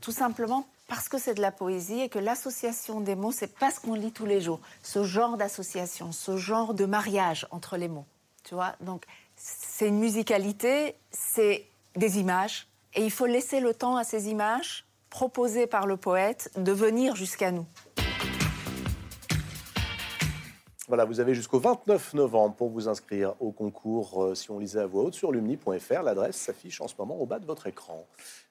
Tout 0.00 0.12
simplement 0.12 0.66
parce 0.90 1.08
que 1.08 1.18
c'est 1.18 1.34
de 1.34 1.40
la 1.40 1.52
poésie 1.52 2.00
et 2.00 2.08
que 2.08 2.18
l'association 2.18 3.00
des 3.00 3.14
mots, 3.14 3.30
c'est 3.30 3.56
pas 3.56 3.70
ce 3.70 3.78
qu'on 3.78 3.94
lit 3.94 4.10
tous 4.10 4.26
les 4.26 4.40
jours. 4.40 4.58
Ce 4.82 5.04
genre 5.04 5.36
d'association, 5.36 6.10
ce 6.10 6.36
genre 6.36 6.74
de 6.74 6.84
mariage 6.84 7.46
entre 7.52 7.76
les 7.76 7.86
mots. 7.86 8.06
Tu 8.42 8.54
vois 8.54 8.74
Donc, 8.80 9.04
c'est 9.36 9.86
une 9.86 10.00
musicalité, 10.00 10.96
c'est 11.12 11.64
des 11.94 12.18
images, 12.18 12.66
Et 12.94 13.04
il 13.04 13.10
faut 13.12 13.26
laisser 13.26 13.60
le 13.60 13.72
temps 13.72 13.96
à 13.96 14.02
ces 14.02 14.30
images 14.30 14.84
proposées 15.10 15.68
par 15.68 15.86
le 15.86 15.96
poète 15.96 16.50
de 16.56 16.72
venir 16.72 17.14
jusqu'à 17.14 17.52
nous. 17.52 17.66
Voilà, 20.88 21.04
vous 21.04 21.20
avez 21.20 21.36
jusqu'au 21.36 21.60
29 21.60 22.14
novembre 22.14 22.56
pour 22.56 22.68
vous 22.68 22.88
inscrire 22.88 23.34
au 23.38 23.52
concours 23.52 24.24
euh, 24.24 24.34
Si 24.34 24.50
on 24.50 24.58
lisait 24.58 24.80
à 24.80 24.86
voix 24.86 25.04
haute 25.04 25.14
sur 25.14 25.30
lumni.fr. 25.30 26.02
L'adresse 26.02 26.34
s'affiche 26.34 26.80
en 26.80 26.88
ce 26.88 26.94
moment 26.98 27.16
au 27.20 27.26
bas 27.26 27.38
de 27.38 27.46
votre 27.46 27.68
écran. 27.68 28.04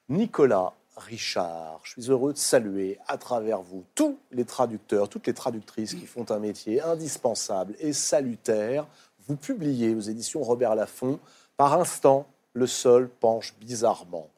Nicolas 0.08 0.72
Richard, 0.96 1.80
je 1.84 1.92
suis 1.92 2.10
heureux 2.10 2.32
de 2.32 2.38
saluer 2.38 2.98
à 3.06 3.16
travers 3.16 3.62
vous 3.62 3.84
tous 3.94 4.18
les 4.32 4.44
traducteurs, 4.44 5.08
toutes 5.08 5.26
les 5.26 5.34
traductrices 5.34 5.94
qui 5.94 6.06
font 6.06 6.30
un 6.30 6.38
métier 6.38 6.82
indispensable 6.82 7.74
et 7.78 7.92
salutaire. 7.92 8.86
Vous 9.26 9.36
publiez 9.36 9.94
aux 9.94 10.00
éditions 10.00 10.42
Robert 10.42 10.74
Laffont 10.74 11.20
Par 11.56 11.78
instant, 11.78 12.26
le 12.52 12.66
sol 12.66 13.08
penche 13.08 13.54
bizarrement. 13.60 14.28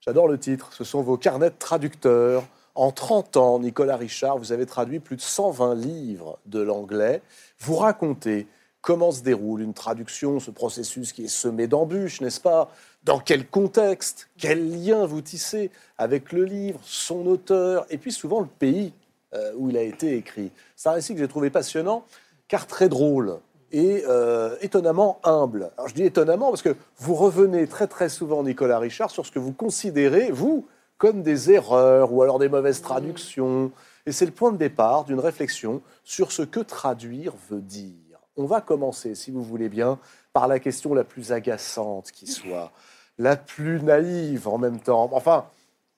J'adore 0.00 0.28
le 0.28 0.38
titre, 0.38 0.72
ce 0.72 0.84
sont 0.84 1.02
vos 1.02 1.18
carnets 1.18 1.50
de 1.50 1.58
traducteurs 1.58 2.44
en 2.74 2.92
30 2.92 3.36
ans, 3.36 3.58
Nicolas 3.58 3.96
Richard, 3.96 4.38
vous 4.38 4.52
avez 4.52 4.64
traduit 4.64 5.00
plus 5.00 5.16
de 5.16 5.20
120 5.20 5.74
livres 5.74 6.38
de 6.46 6.60
l'anglais. 6.60 7.20
Vous 7.58 7.76
racontez 7.76 8.46
comment 8.80 9.10
se 9.10 9.22
déroule 9.22 9.62
une 9.62 9.74
traduction, 9.74 10.40
ce 10.40 10.50
processus 10.50 11.12
qui 11.12 11.24
est 11.24 11.28
semé 11.28 11.66
d'embûches, 11.66 12.20
n'est-ce 12.20 12.40
pas? 12.40 12.70
Dans 13.04 13.18
quel 13.18 13.46
contexte? 13.46 14.28
Quel 14.38 14.70
lien 14.70 15.06
vous 15.06 15.20
tissez 15.20 15.70
avec 15.98 16.32
le 16.32 16.44
livre, 16.44 16.80
son 16.82 17.26
auteur, 17.26 17.86
et 17.90 17.98
puis 17.98 18.12
souvent 18.12 18.40
le 18.40 18.46
pays 18.46 18.92
euh, 19.34 19.52
où 19.56 19.70
il 19.70 19.76
a 19.76 19.82
été 19.82 20.16
écrit? 20.16 20.50
C'est 20.76 20.88
un 20.88 20.92
récit 20.92 21.14
que 21.14 21.20
j'ai 21.20 21.28
trouvé 21.28 21.50
passionnant, 21.50 22.04
car 22.48 22.66
très 22.66 22.88
drôle 22.88 23.38
et 23.72 24.02
euh, 24.08 24.56
étonnamment 24.60 25.20
humble. 25.22 25.70
Alors 25.76 25.88
je 25.88 25.94
dis 25.94 26.02
étonnamment 26.02 26.50
parce 26.50 26.62
que 26.62 26.74
vous 26.98 27.14
revenez 27.14 27.66
très 27.66 27.86
très 27.86 28.08
souvent, 28.08 28.42
Nicolas 28.42 28.78
Richard, 28.78 29.10
sur 29.10 29.24
ce 29.24 29.30
que 29.30 29.38
vous 29.38 29.52
considérez, 29.52 30.30
vous, 30.30 30.66
comme 30.98 31.22
des 31.22 31.50
erreurs 31.50 32.12
ou 32.12 32.22
alors 32.22 32.38
des 32.38 32.48
mauvaises 32.48 32.82
traductions. 32.82 33.70
Et 34.06 34.12
c'est 34.12 34.26
le 34.26 34.32
point 34.32 34.52
de 34.52 34.56
départ 34.56 35.04
d'une 35.04 35.20
réflexion 35.20 35.82
sur 36.04 36.32
ce 36.32 36.42
que 36.42 36.60
traduire 36.60 37.34
veut 37.48 37.60
dire. 37.60 38.09
On 38.40 38.46
va 38.46 38.62
commencer, 38.62 39.14
si 39.14 39.30
vous 39.30 39.42
voulez 39.42 39.68
bien, 39.68 39.98
par 40.32 40.48
la 40.48 40.58
question 40.60 40.94
la 40.94 41.04
plus 41.04 41.30
agaçante 41.30 42.10
qui 42.10 42.26
soit, 42.26 42.72
la 43.18 43.36
plus 43.36 43.82
naïve 43.82 44.48
en 44.48 44.56
même 44.56 44.80
temps. 44.80 45.10
Enfin, 45.12 45.44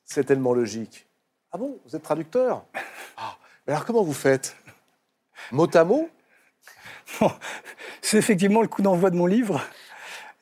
c'est 0.05 0.25
tellement 0.25 0.53
logique. 0.53 1.07
Ah 1.53 1.59
bon, 1.59 1.79
vous 1.85 1.95
êtes 1.95 2.03
traducteur? 2.03 2.65
Ah, 3.17 3.37
alors 3.69 3.85
comment 3.85 4.03
vous 4.03 4.13
faites? 4.13 4.57
Mot 5.53 5.69
à 5.73 5.85
mot? 5.85 6.11
C'est 8.01 8.19
effectivement 8.19 8.61
le 8.61 8.67
coup 8.67 8.83
d'envoi 8.83 9.11
de 9.11 9.17
mon 9.17 9.27
livre. 9.27 9.61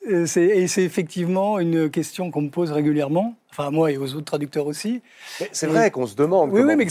Euh, 0.09 0.25
et 0.35 0.67
c'est 0.67 0.83
effectivement 0.83 1.59
une 1.59 1.89
question 1.89 2.31
qu'on 2.31 2.41
me 2.41 2.49
pose 2.49 2.71
régulièrement, 2.71 3.35
enfin 3.51 3.67
à 3.67 3.71
moi 3.71 3.91
et 3.91 3.97
aux 3.97 4.13
autres 4.15 4.25
traducteurs 4.25 4.65
aussi. 4.65 5.01
C'est 5.51 5.67
vrai 5.67 5.91
qu'on 5.91 6.07
se 6.07 6.15
demande. 6.15 6.51
Oui, 6.51 6.61
oui, 6.61 6.75
mais 6.75 6.87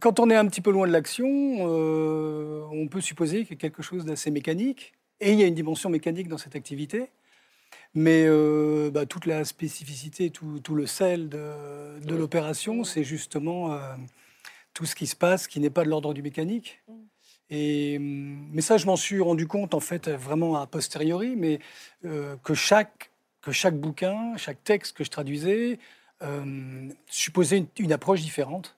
quand 0.00 0.20
on 0.20 0.28
est 0.28 0.36
un 0.36 0.46
petit 0.46 0.60
peu 0.60 0.70
loin 0.70 0.86
de 0.86 0.92
l'action, 0.92 1.26
euh, 1.26 2.64
on 2.70 2.86
peut 2.88 3.00
supposer 3.00 3.44
qu'il 3.44 3.52
y 3.52 3.54
a 3.54 3.60
quelque 3.60 3.82
chose 3.82 4.04
d'assez 4.04 4.30
mécanique. 4.30 4.92
Et 5.20 5.32
il 5.32 5.40
y 5.40 5.44
a 5.44 5.46
une 5.46 5.54
dimension 5.54 5.88
mécanique 5.88 6.28
dans 6.28 6.38
cette 6.38 6.56
activité. 6.56 7.06
Mais 7.94 8.24
euh, 8.26 8.90
bah, 8.90 9.06
toute 9.06 9.24
la 9.24 9.44
spécificité, 9.44 10.30
tout, 10.30 10.60
tout 10.62 10.74
le 10.74 10.86
sel 10.86 11.28
de, 11.28 12.00
de 12.04 12.14
l'opération, 12.14 12.84
c'est 12.84 13.04
justement 13.04 13.78
tout 14.74 14.84
ce 14.84 14.94
qui 14.94 15.06
se 15.06 15.16
passe 15.16 15.46
qui 15.46 15.60
n'est 15.60 15.70
pas 15.70 15.84
de 15.84 15.88
l'ordre 15.88 16.12
du 16.12 16.20
mécanique. 16.20 16.82
Et, 17.50 17.98
mais 18.00 18.62
ça, 18.62 18.76
je 18.78 18.86
m'en 18.86 18.96
suis 18.96 19.20
rendu 19.20 19.46
compte 19.46 19.74
en 19.74 19.80
fait 19.80 20.08
vraiment 20.08 20.56
a 20.56 20.66
posteriori, 20.66 21.36
mais 21.36 21.60
euh, 22.04 22.36
que, 22.42 22.54
chaque, 22.54 23.10
que 23.42 23.52
chaque 23.52 23.76
bouquin, 23.76 24.36
chaque 24.36 24.62
texte 24.64 24.96
que 24.96 25.04
je 25.04 25.10
traduisais 25.10 25.78
euh, 26.22 26.88
supposait 27.06 27.66
une, 27.78 27.92
approche 27.92 28.22
différente. 28.22 28.76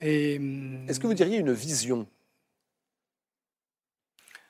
Est-ce 0.00 1.00
que 1.00 1.06
vous 1.06 1.14
diriez 1.14 1.38
une 1.38 1.52
vision? 1.52 2.06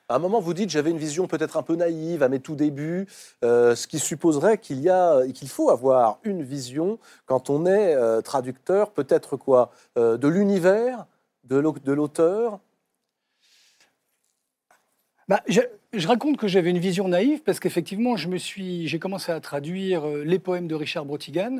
À 0.09 0.15
un 0.15 0.19
moment, 0.19 0.39
vous 0.39 0.53
dites, 0.53 0.69
j'avais 0.69 0.91
une 0.91 0.97
vision 0.97 1.27
peut-être 1.27 1.57
un 1.57 1.63
peu 1.63 1.75
naïve 1.75 2.23
à 2.23 2.29
mes 2.29 2.39
tout 2.39 2.55
débuts, 2.55 3.07
euh, 3.43 3.75
ce 3.75 3.87
qui 3.87 3.99
supposerait 3.99 4.57
qu'il 4.57 4.79
y 4.79 5.47
faut 5.47 5.69
avoir 5.69 6.19
une 6.23 6.43
vision 6.43 6.97
quand 7.25 7.49
on 7.49 7.65
est 7.65 8.21
traducteur, 8.21 8.91
peut-être 8.91 9.35
quoi, 9.35 9.71
de 9.97 10.27
l'univers, 10.27 11.07
de 11.43 11.91
l'auteur, 11.91 12.59
bah, 15.27 15.43
je, 15.47 16.07
raconte 16.07 16.37
que 16.37 16.47
j'avais 16.47 16.69
une 16.69 16.79
vision 16.79 17.07
naïve 17.07 17.41
parce 17.43 17.59
qu'effectivement, 17.59 18.15
je 18.15 18.29
me 18.29 18.37
suis, 18.37 18.87
j'ai 18.87 18.99
commencé 18.99 19.31
à 19.31 19.39
traduire 19.41 20.07
euh, 20.07 20.23
les 20.23 20.39
poèmes 20.39 20.67
de 20.67 20.75
Richard 20.75 21.05
Brotigan, 21.05 21.59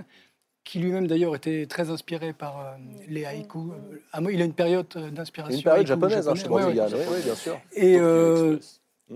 qui 0.64 0.80
lui-même 0.80 1.08
d'ailleurs 1.08 1.36
était 1.36 1.66
très 1.66 1.90
inspiré 1.90 2.32
par 2.32 2.60
euh, 2.60 2.64
les 3.10 3.26
haïkus. 3.26 3.72
Euh, 4.16 4.32
il 4.32 4.42
a 4.42 4.46
une 4.46 4.54
période 4.54 4.88
d'inspiration. 5.12 5.58
Une 5.58 5.64
période 5.64 5.88
japonaise, 5.88 6.28
hein, 6.28 6.36
chez 6.36 6.48
Brotigan, 6.48 6.88
oui, 6.94 7.22
bien 7.24 7.36
sûr. 7.36 7.60
Et, 7.74 7.98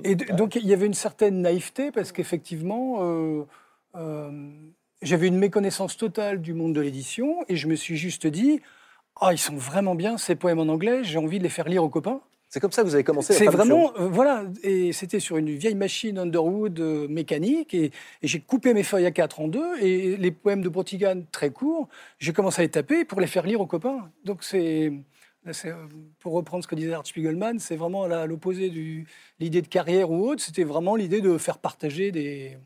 et 0.03 0.15
donc 0.15 0.55
il 0.55 0.65
y 0.65 0.73
avait 0.73 0.85
une 0.85 0.93
certaine 0.93 1.41
naïveté 1.41 1.91
parce 1.91 2.11
qu'effectivement, 2.11 3.45
j'avais 5.01 5.27
une 5.27 5.37
méconnaissance 5.37 5.95
totale 5.95 6.41
du 6.41 6.53
monde 6.53 6.73
de 6.73 6.81
l'édition 6.81 7.37
et 7.47 7.55
je 7.55 7.67
me 7.67 7.75
suis 7.75 7.95
juste 7.95 8.27
dit, 8.27 8.61
ah, 9.19 9.33
ils 9.33 9.37
sont 9.37 9.55
vraiment 9.55 9.95
bien 9.95 10.17
ces 10.17 10.35
poèmes 10.35 10.59
en 10.59 10.67
anglais, 10.67 11.03
j'ai 11.03 11.17
envie 11.17 11.37
de 11.37 11.43
les 11.43 11.49
faire 11.49 11.67
lire 11.69 11.83
aux 11.83 11.89
copains. 11.89 12.21
C'est 12.51 12.59
comme 12.59 12.73
ça 12.73 12.81
que 12.81 12.87
vous 12.87 12.95
avez 12.95 13.05
commencé 13.05 13.33
C'est 13.33 13.45
vraiment, 13.45 13.93
euh, 13.97 14.09
voilà, 14.09 14.43
et 14.61 14.91
c'était 14.91 15.21
sur 15.21 15.37
une 15.37 15.51
vieille 15.51 15.73
machine 15.73 16.17
Underwood 16.17 16.81
euh, 16.81 17.07
mécanique, 17.07 17.73
et, 17.73 17.91
j'ai 18.23 18.41
coupé 18.41 18.73
mes 18.73 18.83
feuilles 18.83 19.05
à 19.05 19.11
quatre 19.11 19.39
en 19.39 19.47
deux, 19.47 19.81
et 19.81 20.17
les 20.17 20.31
poèmes 20.31 20.61
de 20.61 20.67
Brotigan 20.67 21.21
très 21.31 21.51
courts, 21.51 21.87
j'ai 22.19 22.33
commencé 22.33 22.59
à 22.59 22.65
les 22.65 22.69
taper 22.69 23.05
pour 23.05 23.21
les 23.21 23.27
faire 23.27 23.45
lire 23.45 23.61
aux 23.61 23.67
copains. 23.67 24.11
Donc 24.25 24.43
c'est, 24.43 24.91
euh, 25.47 25.73
pour 26.19 26.33
reprendre 26.33 26.61
ce 26.61 26.67
que 26.67 26.75
disait 26.75 26.91
Art 26.91 27.07
Spiegelman, 27.07 27.57
c'est 27.57 27.77
vraiment 27.77 28.03
à 28.03 28.25
l'opposé 28.25 28.69
de 28.69 29.05
l'idée 29.39 29.61
de 29.61 29.67
carrière 29.67 30.11
ou 30.11 30.27
autre, 30.27 30.43
c'était 30.43 30.65
vraiment 30.65 30.97
l'idée 30.97 31.21
de 31.21 31.37
faire 31.37 31.57
partager 31.57 32.11
des, 32.11 32.57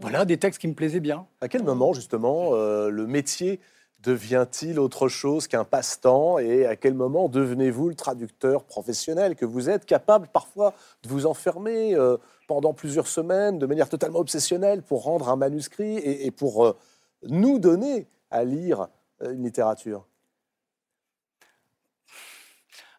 voilà, 0.00 0.24
des 0.24 0.38
textes 0.38 0.58
qui 0.58 0.68
me 0.68 0.74
plaisaient 0.74 1.00
bien. 1.00 1.26
À 1.42 1.48
quel 1.48 1.64
moment, 1.64 1.92
justement, 1.92 2.54
le 2.54 3.06
métier 3.06 3.60
devient-il 4.00 4.78
autre 4.78 5.08
chose 5.08 5.48
qu'un 5.48 5.64
passe-temps 5.64 6.38
et 6.38 6.66
à 6.66 6.76
quel 6.76 6.94
moment 6.94 7.28
devenez-vous 7.28 7.88
le 7.88 7.94
traducteur 7.94 8.64
professionnel 8.64 9.34
que 9.34 9.44
vous 9.44 9.68
êtes, 9.68 9.86
capable 9.86 10.28
parfois 10.28 10.74
de 11.02 11.08
vous 11.08 11.26
enfermer 11.26 11.94
euh, 11.94 12.16
pendant 12.46 12.72
plusieurs 12.72 13.08
semaines 13.08 13.58
de 13.58 13.66
manière 13.66 13.88
totalement 13.88 14.20
obsessionnelle 14.20 14.82
pour 14.82 15.02
rendre 15.02 15.28
un 15.28 15.36
manuscrit 15.36 15.96
et, 15.98 16.30
pour 16.30 16.66
euh, 16.66 16.76
nous 17.24 17.58
donner 17.58 18.06
à 18.30 18.44
lire 18.44 18.88
euh, 19.22 19.32
une 19.32 19.42
littérature? 19.42 20.06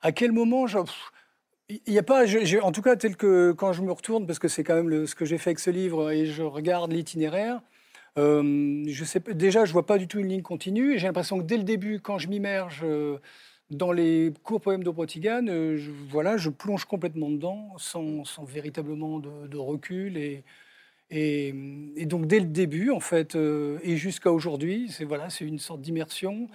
À 0.02 0.12
quel 0.12 0.32
moment 0.32 0.66
il 1.70 1.82
n'y 1.88 2.00
a 2.00 2.04
pas, 2.04 2.24
en 2.62 2.72
tout 2.72 2.82
cas 2.82 2.96
tel 2.96 3.16
que 3.16 3.52
quand 3.52 3.74
je 3.74 3.82
me 3.82 3.92
retourne, 3.92 4.26
parce 4.26 4.40
que 4.40 4.48
c'est 4.48 4.64
quand 4.64 4.76
même 4.82 5.06
ce 5.06 5.14
que 5.14 5.26
j'ai 5.26 5.38
fait 5.38 5.52
avec 5.52 5.60
ce 5.60 5.70
livre 5.70 6.12
et 6.12 6.26
je 6.26 6.42
regarde 6.42 6.92
l'itinéraire, 6.92 7.62
euh, 8.20 8.84
je 8.88 9.04
sais, 9.06 9.22
déjà, 9.34 9.66
je 9.66 9.74
vois 9.74 9.86
pas 9.86 9.98
du 9.98 10.08
tout 10.08 10.20
une 10.20 10.28
ligne 10.28 10.42
continue. 10.42 10.98
J'ai 10.98 11.08
l'impression 11.08 11.38
que 11.40 11.44
dès 11.44 11.58
le 11.58 11.64
début, 11.64 12.00
quand 12.00 12.18
je 12.18 12.28
m'immerge 12.28 12.82
euh, 12.84 13.18
dans 13.70 13.92
les 13.92 14.34
courts 14.44 14.62
poèmes 14.62 14.84
de 14.84 14.90
euh, 14.90 15.78
je, 15.78 15.92
voilà, 16.10 16.38
je 16.38 16.50
plonge 16.50 16.86
complètement 16.86 17.30
dedans, 17.30 17.74
sans, 17.78 18.24
véritablement 18.46 19.20
de, 19.20 19.58
recul. 19.58 20.18
Et, 20.18 20.44
et, 21.12 22.06
donc, 22.06 22.26
dès 22.28 22.40
le 22.40 22.48
début, 22.48 22.92
en 22.92 23.00
fait, 23.00 23.36
et 23.36 23.98
jusqu'à 23.98 24.32
aujourd'hui, 24.32 24.90
c'est 24.90 25.06
voilà, 25.06 25.30
c'est 25.30 25.46
une 25.46 25.60
sorte 25.60 25.82
d'immersion 25.82 26.48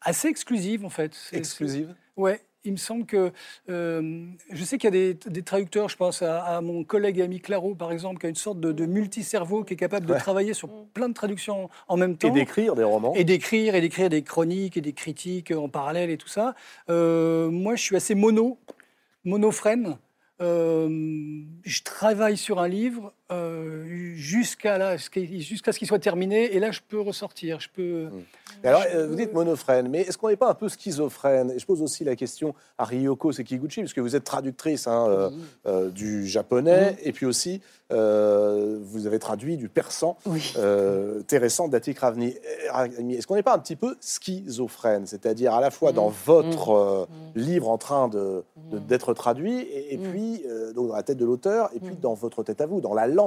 assez 0.00 0.28
exclusive, 0.28 0.84
en 0.84 0.90
fait. 0.90 1.16
Exclusive 1.32 1.94
Ouais 2.16 2.40
il 2.64 2.72
me 2.72 2.76
semble 2.76 3.06
que. 3.06 3.32
Euh, 3.68 4.26
je 4.50 4.64
sais 4.64 4.78
qu'il 4.78 4.94
y 4.94 4.98
a 4.98 5.14
des, 5.14 5.42
traducteurs, 5.42 5.88
je 5.88 5.96
pense 5.96 6.22
à, 6.22 6.60
mon 6.60 6.84
collègue 6.84 7.18
et 7.18 7.22
ami 7.22 7.40
Claro, 7.40 7.74
par 7.74 7.92
exemple, 7.92 8.20
qui 8.20 8.26
a 8.26 8.28
une 8.28 8.34
sorte 8.34 8.60
de, 8.60 8.72
de 8.72 8.86
multi-cerveau 8.86 9.64
qui 9.64 9.74
est 9.74 9.76
capable 9.76 10.06
de 10.06 10.14
travailler 10.14 10.54
sur 10.54 10.68
plein 10.94 11.08
de 11.08 11.14
traductions 11.14 11.68
en 11.88 11.96
même 11.96 12.16
temps. 12.16 12.28
Et 12.28 12.32
d'écrire 12.32 12.74
des 12.74 12.84
romans. 12.84 13.12
Et 13.14 13.24
d'écrire, 13.24 13.74
et 13.74 13.80
d'écrire 13.80 14.08
des 14.08 14.22
chroniques 14.22 14.76
et 14.76 14.80
des 14.80 14.92
critiques 14.92 15.50
en 15.50 15.68
parallèle 15.68 16.10
et 16.10 16.16
tout 16.16 16.28
ça. 16.28 16.54
Euh, 16.90 17.50
moi, 17.50 17.74
je 17.76 17.82
suis 17.82 17.96
assez 17.96 18.14
mono, 18.14 18.58
monophrène. 19.24 19.98
Euh, 20.40 21.42
je 21.64 21.82
travaille 21.82 22.36
sur 22.36 22.58
un 22.58 22.68
livre 22.68 23.12
euh, 23.32 23.84
jusqu'à 24.14 24.78
là, 24.78 24.96
jusqu'à 24.96 25.72
ce 25.72 25.78
qu'il 25.78 25.88
soit 25.88 25.98
terminé, 25.98 26.54
et 26.54 26.60
là 26.60 26.70
je 26.70 26.80
peux 26.86 27.00
ressortir. 27.00 27.60
Je 27.60 27.68
peux. 27.74 28.04
Mmh. 28.04 28.22
Alors, 28.64 28.84
euh, 28.94 29.08
vous 29.08 29.16
dites 29.16 29.32
monophrène, 29.32 29.88
mais 29.88 30.02
est-ce 30.02 30.18
qu'on 30.18 30.28
n'est 30.28 30.36
pas 30.36 30.50
un 30.50 30.54
peu 30.54 30.68
schizophrène? 30.68 31.50
Et 31.50 31.58
je 31.58 31.66
pose 31.66 31.82
aussi 31.82 32.04
la 32.04 32.14
question 32.14 32.54
à 32.78 32.84
Ryoko 32.84 33.32
Sekiguchi, 33.32 33.80
puisque 33.80 33.98
vous 33.98 34.14
êtes 34.14 34.24
traductrice 34.24 34.86
hein, 34.86 35.30
du 35.94 36.26
japonais, 36.26 36.96
et 37.02 37.12
puis 37.12 37.26
aussi 37.26 37.60
vous 37.90 39.06
avez 39.06 39.18
traduit 39.18 39.56
du 39.56 39.68
persan, 39.68 40.16
oui. 40.26 40.54
Terressan 41.26 41.68
d'Atik 41.68 41.98
Ravni. 41.98 42.34
Est-ce 43.10 43.26
qu'on 43.26 43.34
n'est 43.34 43.42
pas 43.42 43.54
un 43.54 43.58
petit 43.58 43.76
peu 43.76 43.96
schizophrène? 44.00 45.06
C'est-à-dire 45.06 45.54
à 45.54 45.60
la 45.60 45.70
fois 45.70 45.92
dans 45.92 46.10
mmh. 46.10 46.14
votre 46.24 47.08
mmh. 47.08 47.38
livre 47.38 47.68
en 47.68 47.78
train 47.78 48.10
d'être 48.88 49.14
traduit, 49.14 49.60
et, 49.60 49.98
puis 49.98 50.44
donc 50.74 50.88
dans 50.88 50.96
la 50.96 51.02
tête 51.02 51.18
de 51.18 51.24
l'auteur, 51.24 51.70
et 51.74 51.80
puis 51.80 51.96
dans 51.96 52.14
votre 52.14 52.42
tête 52.42 52.60
à 52.60 52.66
vous, 52.66 52.80
dans 52.80 52.94
la 52.94 53.06
langue 53.06 53.21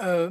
euh, 0.00 0.30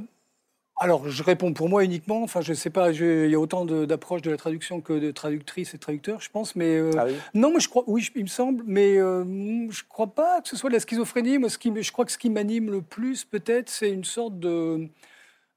alors, 0.78 1.08
je 1.08 1.24
réponds 1.24 1.54
pour 1.54 1.70
moi 1.70 1.84
uniquement. 1.84 2.24
Enfin, 2.24 2.42
je 2.42 2.52
ne 2.52 2.56
sais 2.56 2.70
pas, 2.70 2.92
il 2.92 3.30
y 3.30 3.36
a 3.36 3.40
autant 3.40 3.66
d'approches 3.66 4.22
de, 4.22 4.32
la 4.32 4.38
traduction 4.38 4.82
que 4.82 4.94
de 4.94 5.12
traductrices 5.12 5.74
et 5.74 5.78
traducteurs, 5.78 6.20
je 6.20 6.30
pense. 6.30 6.56
Mais 6.56 6.78
euh, 6.78 6.92
ah 6.98 7.06
non, 7.34 7.52
moi, 7.52 7.60
je 7.60 7.70
crois, 7.70 7.84
oui, 7.88 8.10
il 8.16 8.24
me 8.24 8.28
semble, 8.28 8.64
mais 8.66 8.98
euh, 8.98 9.24
je 9.24 9.84
ne 9.84 9.88
crois 9.88 10.08
pas 10.08 10.42
que 10.42 10.50
ce 10.50 10.58
soit 10.58 10.70
de 10.70 10.74
la 10.74 10.80
schizophrénie. 10.80 11.38
Moi, 11.38 11.50
ce 11.50 11.58
qui, 11.58 11.72
je 11.82 11.92
crois 11.92 12.06
que 12.06 12.12
ce 12.12 12.18
qui 12.18 12.30
m'anime 12.30 12.72
le 12.72 12.82
plus, 12.82 13.24
peut-être, 13.24 13.70
c'est 13.70 13.92
une 13.92 14.04
sorte 14.04 14.40
de. 14.40 14.90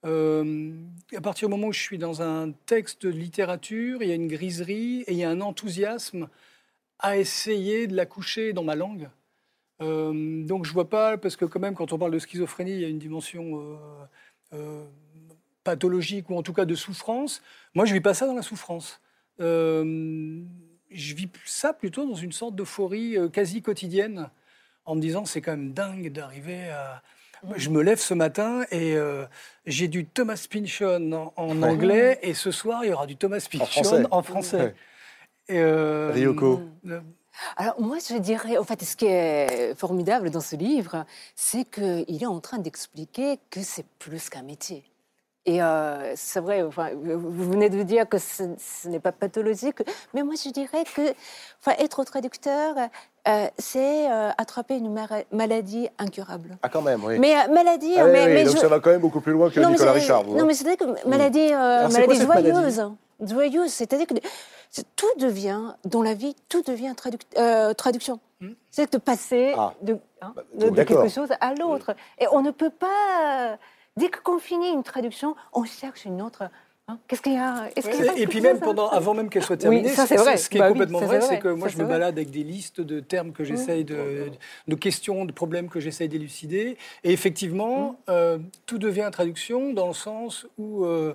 Euh, 0.04 0.74
à 1.16 1.20
partir 1.20 1.48
du 1.48 1.54
moment 1.54 1.68
où 1.68 1.72
je 1.72 1.80
suis 1.80 1.98
dans 1.98 2.22
un 2.22 2.52
texte 2.66 3.06
de 3.06 3.08
littérature, 3.08 4.02
il 4.02 4.08
y 4.08 4.12
a 4.12 4.14
une 4.14 4.28
griserie 4.28 5.00
et 5.08 5.12
il 5.12 5.18
y 5.18 5.24
a 5.24 5.30
un 5.30 5.40
enthousiasme 5.40 6.28
à 7.00 7.16
essayer 7.16 7.86
de 7.88 7.96
la 7.96 8.06
coucher 8.06 8.52
dans 8.52 8.62
ma 8.62 8.76
langue. 8.76 9.08
Donc 9.80 10.64
je 10.64 10.72
vois 10.72 10.88
pas, 10.88 11.18
parce 11.18 11.36
que 11.36 11.44
quand 11.44 11.60
même, 11.60 11.74
quand 11.74 11.92
on 11.92 11.98
parle 11.98 12.12
de 12.12 12.18
schizophrénie, 12.18 12.72
il 12.72 12.80
y 12.80 12.84
a 12.84 12.88
une 12.88 12.98
dimension 12.98 13.78
pathologique 15.66 16.30
ou 16.30 16.36
en 16.36 16.42
tout 16.42 16.52
cas 16.54 16.64
de 16.64 16.74
souffrance. 16.74 17.42
Moi, 17.74 17.84
je 17.84 17.92
vis 17.92 18.00
pas 18.00 18.14
ça 18.14 18.26
dans 18.26 18.34
la 18.34 18.42
souffrance. 18.42 19.00
Euh, 19.40 20.40
je 20.90 21.14
vis 21.14 21.28
ça 21.44 21.74
plutôt 21.74 22.06
dans 22.06 22.14
une 22.14 22.32
sorte 22.32 22.54
d'euphorie 22.54 23.18
euh, 23.18 23.28
quasi 23.28 23.60
quotidienne, 23.60 24.30
en 24.86 24.94
me 24.94 25.00
disant 25.00 25.24
c'est 25.26 25.42
quand 25.42 25.50
même 25.50 25.72
dingue 25.72 26.10
d'arriver 26.10 26.68
à. 26.68 27.02
Je 27.56 27.68
me 27.68 27.82
lève 27.82 27.98
ce 27.98 28.14
matin 28.14 28.64
et 28.70 28.96
euh, 28.96 29.26
j'ai 29.66 29.88
du 29.88 30.06
Thomas 30.06 30.42
Pynchon 30.50 31.30
en, 31.36 31.62
anglais 31.62 32.18
et 32.22 32.32
ce 32.32 32.50
soir 32.50 32.82
il 32.82 32.90
y 32.90 32.92
aura 32.92 33.06
du 33.06 33.16
Thomas 33.16 33.46
Pynchon 33.50 34.08
en 34.10 34.22
français. 34.22 34.74
Ryoko. 35.48 36.62
Alors 37.56 37.80
moi, 37.80 37.98
je 37.98 38.16
dirais, 38.16 38.58
en 38.58 38.64
fait, 38.64 38.82
ce 38.82 38.96
qui 38.96 39.06
est 39.06 39.74
formidable 39.76 40.30
dans 40.30 40.40
ce 40.40 40.56
livre, 40.56 41.04
c'est 41.34 41.64
qu'il 41.64 42.22
est 42.22 42.26
en 42.26 42.40
train 42.40 42.58
d'expliquer 42.58 43.38
que 43.50 43.62
c'est 43.62 43.86
plus 43.98 44.28
qu'un 44.28 44.42
métier. 44.42 44.84
Et 45.48 45.62
euh, 45.62 46.12
c'est 46.16 46.40
vrai, 46.40 46.62
enfin, 46.64 46.90
vous 46.94 47.50
venez 47.50 47.70
de 47.70 47.84
dire 47.84 48.08
que 48.08 48.18
ce, 48.18 48.42
n'est 48.88 48.98
pas 48.98 49.12
pathologique, 49.12 49.78
mais 50.12 50.24
moi 50.24 50.34
je 50.34 50.50
dirais 50.50 50.82
que 50.92 51.14
enfin, 51.60 51.76
être 51.78 52.02
traducteur, 52.02 52.74
euh, 53.28 53.46
c'est 53.56 54.10
euh, 54.10 54.30
attraper 54.38 54.76
une 54.76 54.92
maladie 55.30 55.88
incurable. 55.98 56.58
Ah, 56.64 56.68
quand 56.68 56.82
même, 56.82 57.04
oui. 57.04 57.20
Mais 57.20 57.46
maladie. 57.46 57.94
Ah 57.96 58.06
mais, 58.06 58.42
donc 58.42 58.58
ça 58.58 58.66
va 58.66 58.80
quand 58.80 58.90
même 58.90 59.00
beaucoup 59.00 59.20
plus 59.20 59.32
loin 59.32 59.48
que 59.48 59.60
Nicolas 59.60 59.92
Richard. 59.92 60.24
non, 60.24 60.46
mais 60.46 60.54
c'est-à-dire 60.54 60.78
que 60.78 61.08
maladie, 61.08 61.52
maladie 61.52 62.20
joyeuse. 62.20 62.90
Joyeuse, 63.20 63.72
c'est-à-dire 63.72 64.06
que 64.06 64.14
tout 64.94 65.06
devient, 65.18 65.74
dans 65.84 66.02
la 66.02 66.14
vie, 66.14 66.34
tout 66.48 66.62
devient 66.62 66.94
traduction. 67.76 68.20
Hmm. 68.40 68.52
C'est 68.70 68.92
de 68.92 68.98
passer 68.98 69.54
ah. 69.56 69.72
de, 69.80 69.98
hein, 70.20 70.34
bah, 70.36 70.42
de, 70.54 70.82
quelque 70.82 71.08
chose 71.08 71.30
à 71.40 71.54
l'autre. 71.54 71.94
Et 72.18 72.26
on 72.32 72.42
ne 72.42 72.50
peut 72.50 72.70
pas 72.70 73.58
Dès 73.96 74.10
qu'on 74.10 74.38
finit 74.38 74.70
une 74.70 74.82
traduction, 74.82 75.36
on 75.52 75.64
cherche 75.64 76.04
une 76.04 76.20
autre. 76.20 76.50
Hein. 76.86 76.98
Qu'est-ce 77.08 77.22
qu'il 77.22 77.32
y 77.32 77.38
a, 77.38 77.70
Et 78.16 78.26
puis 78.26 78.40
même 78.40 78.60
pendant, 78.60 78.88
avant 78.88 79.14
même 79.14 79.30
qu'elle 79.30 79.42
soit 79.42 79.56
terminée, 79.56 79.88
ça, 79.88 80.06
c'est 80.06 80.16
vrai. 80.16 80.36
ce 80.36 80.50
qui 80.50 80.58
est 80.58 80.60
bah 80.60 80.68
complètement 80.68 81.00
vrai, 81.00 81.20
c'est 81.22 81.38
que 81.38 81.48
moi 81.48 81.68
je 81.68 81.78
me 81.78 81.84
balade 81.84 82.16
avec 82.16 82.30
des 82.30 82.44
listes 82.44 82.80
de 82.80 83.00
termes 83.00 83.32
que 83.32 83.42
j'essaye 83.42 83.84
de, 83.84 84.30
de 84.68 84.74
questions, 84.74 85.24
de 85.24 85.32
problèmes 85.32 85.68
que 85.68 85.80
j'essaye 85.80 86.08
d'élucider. 86.08 86.76
Et 87.04 87.12
effectivement, 87.12 87.92
mmh. 87.92 87.96
euh, 88.10 88.38
tout 88.66 88.78
devient 88.78 89.08
traduction 89.10 89.72
dans 89.72 89.88
le 89.88 89.94
sens 89.94 90.46
où 90.58 90.84
euh, 90.84 91.14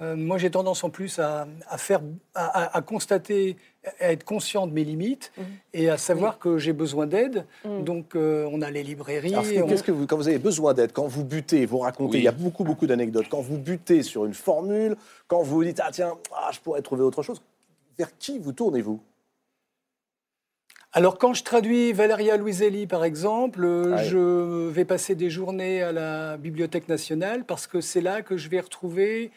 euh, 0.00 0.14
moi, 0.14 0.38
j'ai 0.38 0.50
tendance 0.50 0.84
en 0.84 0.90
plus 0.90 1.18
à, 1.18 1.46
faire, 1.76 2.00
à, 2.34 2.80
constater, 2.82 3.56
à 4.00 4.12
être 4.12 4.24
conscient 4.24 4.66
de 4.66 4.72
mes 4.72 4.84
limites 4.84 5.32
mhm. 5.36 5.44
et 5.74 5.90
à 5.90 5.98
savoir 5.98 6.38
que 6.38 6.58
j'ai 6.58 6.72
besoin 6.72 7.06
d'aide. 7.06 7.46
Mhm. 7.64 7.84
Donc, 7.84 8.14
euh, 8.14 8.48
on 8.52 8.62
a 8.62 8.70
les 8.70 8.84
librairies. 8.84 9.34
qu'est-ce 9.68 9.82
que 9.82 9.90
vous, 9.90 10.06
quand 10.06 10.16
vous 10.16 10.28
avez 10.28 10.38
besoin 10.38 10.72
d'aide, 10.72 10.92
quand 10.92 11.06
vous 11.06 11.24
butez, 11.24 11.66
vous 11.66 11.78
racontez, 11.78 12.18
il 12.18 12.24
y 12.24 12.28
a 12.28 12.32
beaucoup, 12.32 12.64
beaucoup 12.64 12.86
d'anecdotes. 12.86 13.26
Quand 13.28 13.40
vous 13.40 13.58
butez 13.58 14.02
sur 14.02 14.24
une 14.24 14.34
formule, 14.34 14.96
quand 15.26 15.42
vous 15.42 15.64
dites, 15.64 15.80
ah 15.82 15.90
tiens, 15.90 16.14
ah, 16.32 16.50
je 16.52 16.60
pourrais 16.60 16.82
trouver 16.82 17.02
autre 17.02 17.22
chose, 17.22 17.42
vers 17.98 18.16
qui 18.18 18.38
vous 18.38 18.52
tournez-vous? 18.52 19.00
Alors, 20.92 21.18
quand 21.18 21.34
je 21.34 21.44
traduis 21.44 21.92
Valeria 21.92 22.36
Luiselli, 22.38 22.86
par 22.86 23.04
exemple, 23.04 23.62
euh, 23.62 23.98
je 23.98 24.68
vais 24.68 24.86
passer 24.86 25.14
des 25.14 25.28
journées 25.28 25.82
à 25.82 25.92
la 25.92 26.38
Bibliothèque 26.38 26.88
nationale 26.88 27.44
parce 27.44 27.66
que 27.66 27.82
c'est 27.82 28.00
là 28.00 28.22
que 28.22 28.38
je 28.38 28.48
vais 28.48 28.60
retrouver 28.60 29.30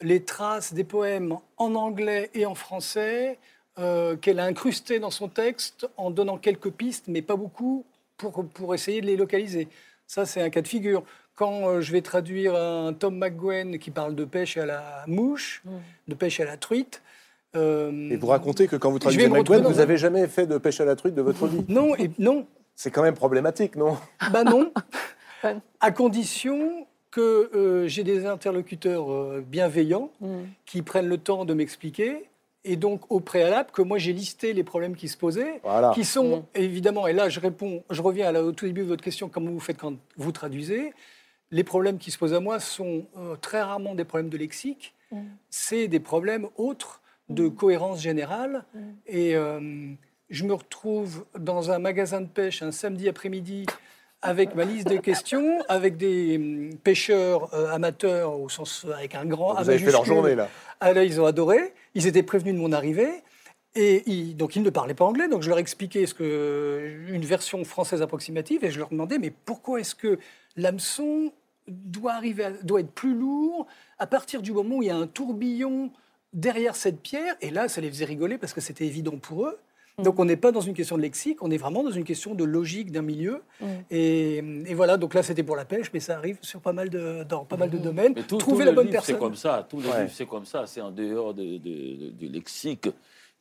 les 0.00 0.22
traces 0.22 0.74
des 0.74 0.84
poèmes 0.84 1.36
en 1.56 1.74
anglais 1.74 2.30
et 2.34 2.46
en 2.46 2.54
français 2.54 3.38
euh, 3.78 4.16
qu'elle 4.16 4.40
a 4.40 4.44
incrustés 4.44 4.98
dans 4.98 5.10
son 5.10 5.28
texte 5.28 5.88
en 5.96 6.10
donnant 6.10 6.38
quelques 6.38 6.70
pistes, 6.70 7.04
mais 7.08 7.22
pas 7.22 7.36
beaucoup, 7.36 7.84
pour, 8.16 8.46
pour 8.46 8.74
essayer 8.74 9.00
de 9.00 9.06
les 9.06 9.16
localiser. 9.16 9.68
Ça, 10.06 10.24
c'est 10.24 10.40
un 10.40 10.50
cas 10.50 10.62
de 10.62 10.68
figure. 10.68 11.02
Quand 11.34 11.68
euh, 11.68 11.80
je 11.80 11.92
vais 11.92 12.00
traduire 12.00 12.54
un 12.54 12.94
Tom 12.94 13.18
McGwen 13.18 13.78
qui 13.78 13.90
parle 13.90 14.14
de 14.14 14.24
pêche 14.24 14.56
à 14.56 14.64
la 14.64 15.04
mouche, 15.06 15.62
mm. 15.64 15.70
de 16.08 16.14
pêche 16.14 16.40
à 16.40 16.44
la 16.44 16.56
truite, 16.56 17.02
euh, 17.54 18.10
et 18.10 18.16
vous 18.16 18.26
racontez 18.26 18.68
que 18.68 18.76
quand 18.76 18.90
vous 18.90 18.98
traduisez 18.98 19.28
McGwen, 19.28 19.62
vous 19.62 19.74
n'avez 19.74 19.96
jamais 19.96 20.26
fait 20.26 20.46
de 20.46 20.58
pêche 20.58 20.80
à 20.80 20.84
la 20.84 20.96
truite 20.96 21.14
de 21.14 21.22
votre 21.22 21.46
vie 21.46 21.64
Non, 21.68 21.94
et 21.96 22.10
non. 22.18 22.46
C'est 22.74 22.90
quand 22.90 23.02
même 23.02 23.14
problématique, 23.14 23.76
non? 23.76 23.96
Bah 24.30 24.44
non. 24.44 24.72
à 25.80 25.90
condition 25.90 26.86
que 27.16 27.50
euh, 27.54 27.88
j'ai 27.88 28.04
des 28.04 28.26
interlocuteurs 28.26 29.10
euh, 29.10 29.42
bienveillants 29.46 30.10
mm. 30.20 30.42
qui 30.66 30.82
prennent 30.82 31.08
le 31.08 31.16
temps 31.16 31.46
de 31.46 31.54
m'expliquer. 31.54 32.26
Et 32.62 32.76
donc, 32.76 33.10
au 33.10 33.20
préalable, 33.20 33.70
que 33.72 33.80
moi 33.80 33.96
j'ai 33.96 34.12
listé 34.12 34.52
les 34.52 34.64
problèmes 34.64 34.94
qui 34.94 35.08
se 35.08 35.16
posaient, 35.16 35.62
qui 35.94 36.04
sont 36.04 36.40
mm. 36.40 36.44
évidemment, 36.56 37.06
et 37.06 37.14
là 37.14 37.30
je 37.30 37.40
réponds, 37.40 37.82
je 37.88 38.02
reviens 38.02 38.34
à 38.34 38.42
au 38.42 38.52
tout 38.52 38.66
début 38.66 38.82
de 38.82 38.88
votre 38.88 39.02
question, 39.02 39.30
comment 39.30 39.50
vous 39.50 39.60
faites 39.60 39.78
quand 39.78 39.94
vous 40.18 40.30
traduisez. 40.30 40.92
Les 41.50 41.64
problèmes 41.64 41.96
qui 41.96 42.10
se 42.10 42.18
posent 42.18 42.34
à 42.34 42.40
moi 42.40 42.60
sont 42.60 43.06
euh, 43.16 43.36
très 43.36 43.62
rarement 43.62 43.94
des 43.94 44.04
problèmes 44.04 44.28
de 44.28 44.36
lexique, 44.36 44.92
mm. 45.10 45.22
c'est 45.48 45.88
des 45.88 46.00
problèmes 46.00 46.48
autres 46.58 47.00
de 47.30 47.48
cohérence 47.48 48.02
générale. 48.02 48.64
Et 49.06 49.34
je 50.30 50.44
me 50.44 50.52
retrouve 50.52 51.24
dans 51.36 51.72
un 51.72 51.80
magasin 51.80 52.20
de 52.20 52.28
pêche 52.28 52.62
un 52.62 52.70
samedi 52.70 53.08
après-midi 53.08 53.66
avec 54.22 54.54
ma 54.54 54.64
liste 54.64 54.88
de 54.88 54.96
questions, 54.96 55.62
avec 55.68 55.96
des 55.96 56.36
hum, 56.36 56.78
pêcheurs 56.78 57.52
euh, 57.54 57.72
amateurs, 57.72 58.38
au 58.38 58.48
sens 58.48 58.86
avec 58.94 59.14
un 59.14 59.24
grand. 59.24 59.54
Vous 59.54 59.70
avez 59.70 59.78
fait 59.78 59.90
leur 59.90 60.04
journée 60.04 60.34
là. 60.34 60.48
Ah, 60.80 60.92
là, 60.92 61.04
ils 61.04 61.20
ont 61.20 61.26
adoré. 61.26 61.72
Ils 61.94 62.06
étaient 62.06 62.22
prévenus 62.22 62.54
de 62.54 62.58
mon 62.60 62.72
arrivée. 62.72 63.22
Et 63.78 64.32
donc 64.32 64.56
ils 64.56 64.62
ne 64.62 64.70
parlaient 64.70 64.94
pas 64.94 65.04
anglais, 65.04 65.28
donc 65.28 65.42
je 65.42 65.50
leur 65.50 65.58
expliquais 65.58 66.06
ce 66.06 66.14
que, 66.14 66.96
une 67.08 67.26
version 67.26 67.62
française 67.62 68.00
approximative 68.00 68.64
et 68.64 68.70
je 68.70 68.78
leur 68.78 68.88
demandais 68.88 69.18
mais 69.18 69.30
pourquoi 69.30 69.80
est-ce 69.80 69.94
que 69.94 70.18
l'hameçon 70.56 71.30
doit, 71.68 72.14
arriver 72.14 72.52
doit 72.62 72.80
être 72.80 72.90
plus 72.90 73.14
lourd 73.14 73.66
à 73.98 74.06
partir 74.06 74.40
du 74.40 74.52
moment 74.52 74.76
où 74.76 74.82
il 74.82 74.86
y 74.86 74.90
a 74.90 74.96
un 74.96 75.06
tourbillon 75.06 75.90
derrière 76.32 76.74
cette 76.74 77.02
pierre? 77.02 77.36
Et 77.42 77.50
là, 77.50 77.68
ça 77.68 77.82
les 77.82 77.90
faisait 77.90 78.06
rigoler 78.06 78.38
parce 78.38 78.54
que 78.54 78.62
c'était 78.62 78.86
évident 78.86 79.18
pour 79.18 79.44
eux. 79.44 79.58
Mm. 79.98 80.02
Donc 80.02 80.18
on 80.18 80.24
n'est 80.24 80.36
pas 80.36 80.52
dans 80.52 80.60
une 80.60 80.74
question 80.74 80.96
de 80.96 81.02
lexique, 81.02 81.42
on 81.42 81.50
est 81.50 81.56
vraiment 81.56 81.82
dans 81.82 81.90
une 81.90 82.04
question 82.04 82.34
de 82.34 82.44
logique 82.44 82.92
d'un 82.92 83.02
milieu. 83.02 83.42
Mm. 83.60 83.66
Et, 83.90 84.74
voilà, 84.74 84.96
donc 84.96 85.14
là 85.14 85.22
c'était 85.22 85.42
pour 85.42 85.56
la 85.56 85.64
pêche, 85.64 85.90
mais 85.92 86.00
ça 86.00 86.16
arrive 86.16 86.38
sur 86.42 86.60
pas 86.60 86.72
mal 86.72 86.90
de, 86.90 87.24
dans 87.24 87.44
pas 87.44 87.56
mal 87.56 87.70
de 87.70 87.78
mm. 87.78 87.82
domaines. 87.82 88.14
Trouver 88.14 88.64
la 88.64 88.72
bonne 88.72 88.90
personne. 88.90 89.14
C'est 89.14 89.20
comme 89.20 89.36
ça, 89.36 89.66
tous 89.68 89.80
les 89.80 89.88
livres 89.88 90.10
c'est 90.12 90.26
comme 90.26 90.44
ça, 90.44 90.66
c'est 90.66 90.80
en 90.80 90.90
dehors 90.90 91.34
du 91.34 92.28
lexique. 92.28 92.88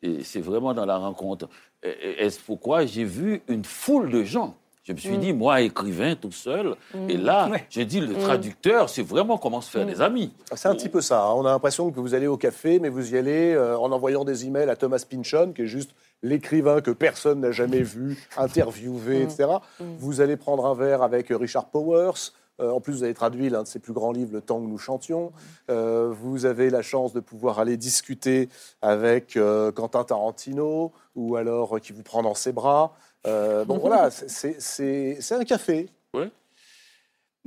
Et 0.02 0.24
c'est 0.24 0.42
vraiment 0.42 0.74
dans 0.74 0.86
la 0.86 0.98
rencontre. 0.98 1.50
Est-ce 1.82 2.40
pourquoi 2.40 2.86
j'ai 2.86 3.06
vu 3.06 3.42
une 3.48 3.64
foule 3.64 4.12
de 4.12 4.24
gens? 4.24 4.56
Je 4.84 4.94
me 4.94 4.98
suis 4.98 5.18
dit, 5.18 5.34
moi, 5.34 5.62
écrivain 5.62 6.16
tout 6.16 6.32
seul, 6.32 6.76
et 7.10 7.18
là, 7.18 7.50
j'ai 7.72 7.86
dit, 7.86 8.02
le 8.02 8.14
traducteur, 8.14 8.88
c'est 8.88 9.02
vraiment 9.02 9.40
comment 9.40 9.60
se 9.60 9.72
faire 9.72 9.86
des 9.86 10.00
amis. 10.00 10.32
Ah, 10.52 10.58
c'est 10.58 10.68
un 10.68 10.76
petit 10.76 10.90
peu 10.90 11.02
ça. 11.02 11.24
Hein. 11.24 11.34
On 11.36 11.46
a 11.46 11.50
l'impression 11.50 11.90
que 11.90 12.00
vous 12.00 12.14
allez 12.14 12.28
au 12.28 12.38
café, 12.38 12.80
mais 12.80 12.90
vous 12.90 13.16
y 13.16 13.18
allez 13.18 13.54
euh, 13.54 13.80
en 13.80 13.92
envoyant 13.92 14.24
des 14.24 14.46
emails 14.46 14.70
à 14.70 14.76
Thomas 14.76 15.04
Pynchon, 15.10 15.54
qui 15.56 15.64
est 15.64 15.68
juste 15.68 15.96
l'écrivain 16.26 16.82
que 16.82 16.92
personne 16.92 17.42
n'a 17.42 17.52
jamais 17.52 17.82
vu, 17.82 18.18
interviewé, 18.38 19.22
etc. 19.22 19.46
Mm. 19.80 19.84
Mm. 19.84 19.96
Vous 20.00 20.22
allez 20.22 20.38
prendre 20.38 20.66
un 20.66 20.74
verre 20.74 21.04
avec 21.04 21.28
Richard 21.30 21.68
Powers. 21.68 22.34
Euh, 22.62 22.72
en 22.72 22.80
plus, 22.80 22.94
vous 22.94 23.04
avez 23.04 23.14
traduit 23.14 23.50
l'un 23.50 23.64
de 23.64 23.68
ses 23.68 23.80
plus 23.80 23.94
grands 23.94 24.12
livres, 24.12 24.34
Le 24.34 24.42
temps 24.42 24.62
que 24.62 24.68
nous 24.68 24.78
chantions. 24.78 25.34
Euh, 25.70 26.14
vous 26.22 26.46
avez 26.46 26.70
la 26.70 26.82
chance 26.82 27.14
de 27.14 27.20
pouvoir 27.20 27.60
aller 27.60 27.78
discuter 27.78 28.50
avec 28.82 29.36
euh, 29.36 29.72
Quentin 29.72 30.04
Tarantino, 30.04 30.94
ou 31.16 31.36
alors 31.36 31.80
qui 31.82 31.92
vous 31.92 32.04
prend 32.04 32.24
dans 32.24 32.36
ses 32.36 32.54
bras. 32.54 32.96
bon, 33.26 33.78
voilà, 33.82 34.10
c'est 34.10 35.32
un 35.32 35.44
café. 35.44 35.90
Ouais. 36.14 36.32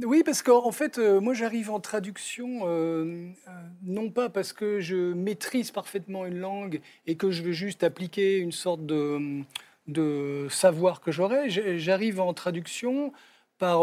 Oui, 0.05 0.23
parce 0.25 0.43
qu'en 0.43 0.71
fait, 0.71 0.99
euh, 0.99 1.21
moi 1.21 1.35
j'arrive 1.35 1.71
en 1.71 1.81
traduction, 1.81 2.61
euh, 2.63 3.31
euh, 3.49 3.51
non 3.83 4.11
pas 4.11 4.29
parce 4.29 4.53
que 4.53 4.79
je 4.79 5.13
maîtrise 5.13 5.73
parfaitement 5.73 6.25
une 6.25 6.39
langue 6.39 6.81
et 7.07 7.17
que 7.17 7.31
je 7.31 7.43
veux 7.43 7.53
juste 7.53 7.83
appliquer 7.83 8.39
une 8.39 8.53
sorte 8.53 8.87
de, 8.87 9.43
de 9.89 10.47
savoir 10.51 11.01
que 11.01 11.11
j'aurais, 11.11 11.51
j'arrive 11.79 12.21
en 12.21 12.33
traduction 12.33 13.13
par, 13.59 13.83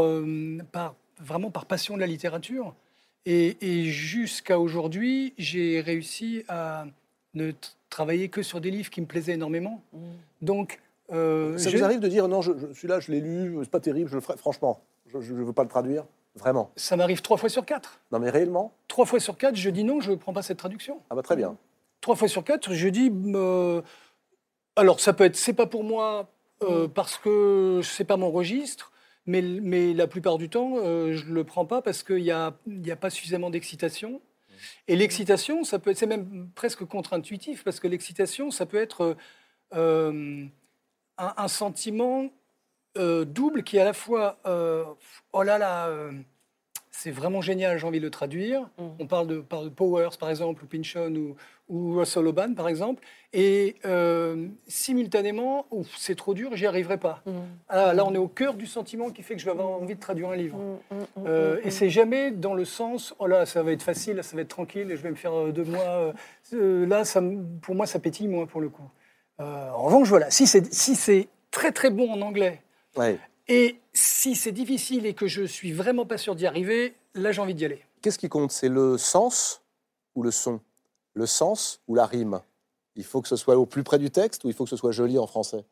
par, 0.71 0.95
vraiment 1.19 1.51
par 1.51 1.65
passion 1.65 1.95
de 1.95 1.99
la 1.99 2.07
littérature. 2.07 2.73
Et, 3.25 3.85
jusqu'à 3.85 4.59
aujourd'hui, 4.59 5.33
j'ai 5.37 5.81
réussi 5.81 6.43
à 6.47 6.85
ne 7.33 7.51
travailler 7.89 8.29
que 8.29 8.41
sur 8.43 8.61
des 8.61 8.71
livres 8.71 8.89
qui 8.89 9.01
me 9.01 9.05
plaisaient 9.07 9.33
énormément. 9.33 9.81
Mmh. 9.91 9.99
Donc, 10.43 10.79
ça 11.09 11.69
vous 11.71 11.83
arrive 11.83 11.99
de 11.99 12.07
dire 12.07 12.29
non, 12.29 12.41
je, 12.41 12.53
celui-là, 12.73 13.01
je 13.01 13.11
l'ai 13.11 13.19
lu, 13.19 13.57
c'est 13.63 13.69
pas 13.69 13.81
terrible, 13.81 14.09
je 14.09 14.15
le 14.15 14.21
ferai, 14.21 14.37
franchement 14.37 14.81
je 15.21 15.33
ne 15.33 15.43
veux 15.43 15.53
pas 15.53 15.63
le 15.63 15.69
traduire 15.69 16.05
Vraiment 16.35 16.71
Ça 16.75 16.97
m'arrive 16.97 17.21
trois 17.21 17.37
fois 17.37 17.47
sur 17.49 17.65
quatre. 17.65 18.01
Non, 18.11 18.19
mais 18.19 18.29
réellement 18.29 18.73
Trois 18.87 19.05
fois 19.05 19.19
sur 19.19 19.37
quatre, 19.37 19.55
je 19.55 19.69
dis 19.69 19.83
non, 19.83 20.01
je 20.01 20.11
ne 20.11 20.15
prends 20.15 20.33
pas 20.33 20.41
cette 20.41 20.57
traduction. 20.57 21.01
Ah 21.09 21.15
bah 21.15 21.21
très 21.21 21.35
bien. 21.37 21.55
Trois 22.01 22.15
fois 22.15 22.27
sur 22.27 22.43
quatre, 22.43 22.73
je 22.73 22.87
dis... 22.89 23.11
euh, 23.33 23.81
alors, 24.75 24.99
ça 24.99 25.13
peut 25.13 25.23
être, 25.23 25.37
c'est 25.37 25.53
pas 25.53 25.65
pour 25.65 25.85
moi 25.85 26.29
euh, 26.61 26.87
parce 26.89 27.17
que 27.17 27.79
c'est 27.83 28.03
pas 28.03 28.17
mon 28.17 28.31
registre, 28.31 28.91
mais, 29.25 29.41
mais 29.41 29.93
la 29.93 30.07
plupart 30.07 30.37
du 30.37 30.49
temps, 30.49 30.73
euh, 30.77 31.13
je 31.13 31.25
le 31.31 31.43
prends 31.45 31.65
pas 31.65 31.81
parce 31.81 32.03
qu'il 32.03 32.21
n'y 32.23 32.31
a, 32.31 32.53
y 32.67 32.91
a 32.91 32.95
pas 32.97 33.09
suffisamment 33.09 33.49
d'excitation. 33.49 34.21
Et 34.87 34.95
l'excitation, 34.95 35.63
ça 35.63 35.79
peut 35.79 35.91
être, 35.91 35.97
c'est 35.97 36.05
même 36.05 36.49
presque 36.55 36.83
contre-intuitif 36.85 37.63
parce 37.63 37.79
que 37.79 37.87
l'excitation, 37.87 38.51
ça 38.51 38.65
peut 38.65 38.77
être 38.77 39.15
euh, 39.73 40.45
un, 41.17 41.33
un 41.37 41.47
sentiment 41.47 42.29
euh, 42.97 43.26
double 43.26 43.63
qui 43.63 43.77
est 43.77 43.81
à 43.81 43.85
la 43.85 43.93
fois, 43.93 44.38
euh, 44.45 44.84
oh 45.34 45.43
là 45.43 45.57
là, 45.57 45.88
euh, 45.88 46.11
c'est 46.91 47.11
vraiment 47.11 47.41
génial, 47.41 47.77
j'ai 47.77 47.85
envie 47.85 47.99
de 47.99 48.05
le 48.05 48.11
traduire. 48.11 48.69
On 48.77 49.05
parle 49.05 49.27
de, 49.27 49.39
parle 49.39 49.65
de 49.65 49.69
Powers, 49.69 50.17
par 50.17 50.30
exemple, 50.30 50.63
ou 50.63 50.67
Pynchon, 50.67 51.13
ou, 51.13 51.35
ou 51.67 51.97
Russell 51.97 52.26
Oban, 52.26 52.53
par 52.53 52.69
exemple. 52.69 53.03
Et 53.34 53.76
simultanément, 54.65 55.65
ouf, 55.72 55.93
c'est 55.97 56.15
trop 56.15 56.34
dur, 56.34 56.55
j'y 56.55 56.65
arriverai 56.65 56.97
pas. 56.97 57.22
Ah, 57.67 57.93
là, 57.93 58.05
on 58.05 58.13
est 58.13 58.17
au 58.17 58.30
cœur 58.30 58.53
du 58.53 58.65
sentiment 58.65 59.09
qui 59.09 59.23
fait 59.23 59.34
que 59.34 59.41
je 59.41 59.45
vais 59.45 59.51
avoir 59.51 59.67
envie 59.67 59.95
de 59.95 59.99
traduire 59.99 60.30
un 60.30 60.38
livre. 60.38 60.57
Et 61.63 61.69
c'est 61.69 61.89
jamais 61.89 62.31
dans 62.31 62.53
le 62.53 62.63
sens, 62.63 63.13
oh 63.19 63.27
là, 63.27 63.45
ça 63.45 63.61
va 63.61 63.73
être 63.73 63.84
facile, 63.84 64.23
ça 64.23 64.38
va 64.38 64.43
être 64.43 64.47
tranquille, 64.47 64.89
et 64.89 64.95
je 64.95 65.01
vais 65.01 65.11
me 65.11 65.15
faire 65.15 65.51
deux 65.51 65.65
mois. 65.65 66.13
là, 66.53 67.03
ça, 67.03 67.22
pour 67.61 67.76
moi, 67.76 67.88
ça 67.88 67.99
pétille, 67.99 68.30
moi, 68.30 68.47
pour 68.47 68.61
le 68.61 68.69
coup. 68.69 68.89
En 69.39 69.84
revanche, 69.84 70.07
voilà, 70.07 70.31
si 70.31 70.47
c'est 70.47 70.73
si 70.73 70.95
c'est 70.95 71.27
très 71.51 71.73
très 71.73 71.89
bon 71.89 72.09
en 72.11 72.22
anglais, 72.22 72.61
Ouais. 72.95 73.19
et 73.47 73.80
si 73.93 74.35
c'est 74.35 74.51
difficile 74.51 75.05
et 75.05 75.13
que 75.13 75.27
je 75.27 75.43
suis 75.43 75.72
vraiment 75.73 76.05
pas 76.05 76.17
sûr 76.17 76.35
d'y 76.35 76.47
arriver, 76.47 76.95
là, 77.13 77.31
j'ai 77.31 77.41
envie 77.41 77.55
d'y 77.55 77.65
aller. 77.65 77.84
Qu'est-ce 78.01 78.19
qui 78.19 78.30
compte? 78.30 78.51
C'est 78.51 78.69
le 78.69 78.97
sens 78.97 79.61
ou 80.15 80.23
le 80.23 80.31
son? 80.31 80.61
Le 81.13 81.26
sens 81.26 81.81
ou 81.88 81.95
la 81.95 82.05
rime? 82.05 82.41
Il 82.95 83.03
faut 83.03 83.22
que 83.22 83.27
ce 83.27 83.35
soit 83.35 83.57
au 83.57 83.65
plus 83.65 83.84
près 83.84 83.99
du 83.99 84.11
texte 84.11 84.43
ou 84.43 84.47
il 84.47 84.53
faut 84.53 84.63
que 84.63 84.69
ce 84.69 84.77
soit 84.77 84.91
joli 84.91 85.17
en 85.19 85.27
français? 85.27 85.65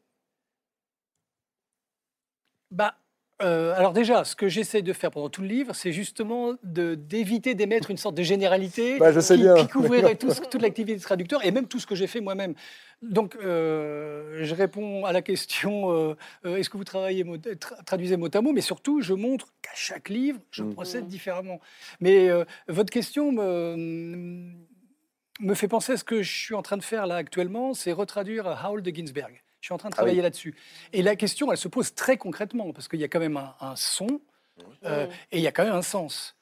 Bah, 2.71 2.95
euh, 3.43 3.73
alors 3.75 3.93
déjà, 3.93 4.23
ce 4.23 4.35
que 4.35 4.47
j'essaie 4.47 4.81
de 4.81 4.93
faire 4.93 5.11
pendant 5.11 5.29
tout 5.29 5.41
le 5.41 5.47
livre, 5.47 5.75
c'est 5.75 5.91
justement 5.91 6.53
d'éviter 6.63 7.53
d'émettre 7.55 7.91
une 7.91 7.97
sorte 7.97 8.15
de 8.15 8.23
généralité 8.23 8.97
Bah, 8.97 9.11
je 9.11 9.19
sais 9.19 9.35
qui, 9.35 9.41
bien. 9.43 9.55
qui 9.55 9.67
couvrirait 9.67 10.15
tout 10.15 10.27
toute 10.51 10.61
l'activité 10.61 10.95
de 10.97 11.01
traducteur 11.01 11.45
et 11.45 11.51
même 11.51 11.67
tout 11.67 11.79
ce 11.79 11.85
que 11.87 11.95
j'ai 11.95 12.07
fait 12.07 12.21
moi-même. 12.21 12.53
Donc, 13.01 13.35
euh, 13.35 14.39
je 14.43 14.55
réponds 14.55 15.05
à 15.05 15.11
la 15.11 15.21
question 15.21 15.91
euh, 15.91 16.15
est-ce 16.45 16.69
que 16.69 16.77
vous 16.77 16.83
travaillez 16.85 17.23
mot- 17.23 17.37
tra- 17.37 17.83
traduisez 17.85 18.15
mot 18.17 18.29
à 18.33 18.41
mot 18.41 18.53
Mais 18.53 18.61
surtout, 18.61 19.01
je 19.01 19.13
montre 19.13 19.47
qu'à 19.61 19.71
chaque 19.75 20.09
livre, 20.09 20.39
je 20.51 20.63
Mm. 20.63 20.73
procède 20.73 21.07
différemment. 21.07 21.59
Mais 21.99 22.29
votre 22.67 22.91
question 22.91 23.31
me, 23.31 23.75
me 25.39 25.53
fait 25.53 25.67
penser 25.67 25.93
à 25.93 25.97
ce 25.97 26.03
que 26.03 26.21
je 26.21 26.31
suis 26.31 26.55
en 26.55 26.61
train 26.61 26.77
de 26.77 26.83
faire 26.83 27.07
là 27.07 27.15
actuellement, 27.15 27.73
c'est 27.73 27.91
retraduire 27.91 28.45
Howl 28.65 28.81
de 28.81 28.91
Ginsberg. 28.91 29.41
Je 29.63 29.67
suis 29.67 29.73
en 29.73 29.77
train 29.77 29.89
de 29.89 29.93
Ah 29.95 30.01
oui. 30.01 30.07
travailler 30.07 30.21
là-dessus. 30.21 30.53
Et 30.91 31.01
la 31.01 31.15
question, 31.15 31.49
elle 31.49 31.57
se 31.57 31.69
pose 31.69 31.95
très 31.95 32.17
concrètement, 32.17 32.73
parce 32.73 32.89
qu'il 32.89 32.99
y 32.99 33.05
a 33.05 33.07
quand 33.07 33.21
même 33.21 33.37
un, 33.37 33.55
un 33.61 33.77
son 33.77 34.19
euh, 34.83 35.07
et 35.31 35.37
il 35.37 35.41
y 35.41 35.47
a 35.47 35.53
quand 35.53 35.63
même 35.63 35.73
un 35.73 35.81
sens. 35.81 36.35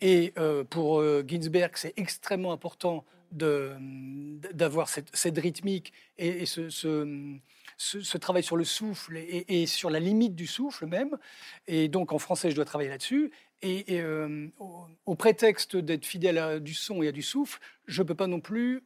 Et 0.00 0.32
euh, 0.38 0.62
pour 0.62 1.00
euh, 1.00 1.24
Ginsberg, 1.26 1.72
c'est 1.74 1.92
extrêmement 1.96 2.52
important 2.52 3.04
d'avoir 3.32 4.88
cette, 4.88 5.14
cette 5.14 5.36
rythmique 5.38 5.92
et, 6.18 6.28
et 6.28 6.46
ce, 6.46 6.70
ce- 6.70 7.34
ce- 7.76 8.00
ce 8.00 8.16
travail 8.16 8.44
sur 8.44 8.56
le 8.56 8.64
souffle 8.64 9.16
et, 9.16 9.44
et 9.62 9.66
sur 9.66 9.90
la 9.90 9.98
limite 9.98 10.36
du 10.36 10.46
souffle 10.46 10.86
même. 10.86 11.18
Et 11.66 11.88
donc 11.88 12.12
en 12.12 12.18
français, 12.20 12.48
je 12.50 12.54
dois 12.56 12.64
travailler 12.64 12.90
là-dessus. 12.90 13.32
Et, 13.60 13.96
et, 13.96 14.04
au, 14.60 14.86
au 15.04 15.14
prétexte 15.16 15.74
d'être 15.76 16.06
fidèle 16.06 16.38
à 16.38 16.60
du 16.60 16.74
son 16.74 17.02
et 17.02 17.08
à 17.08 17.12
du 17.12 17.22
souffle, 17.22 17.58
je 17.88 18.02
ne 18.02 18.06
peux 18.06 18.14
pas 18.14 18.28
non 18.28 18.38
plus 18.40 18.84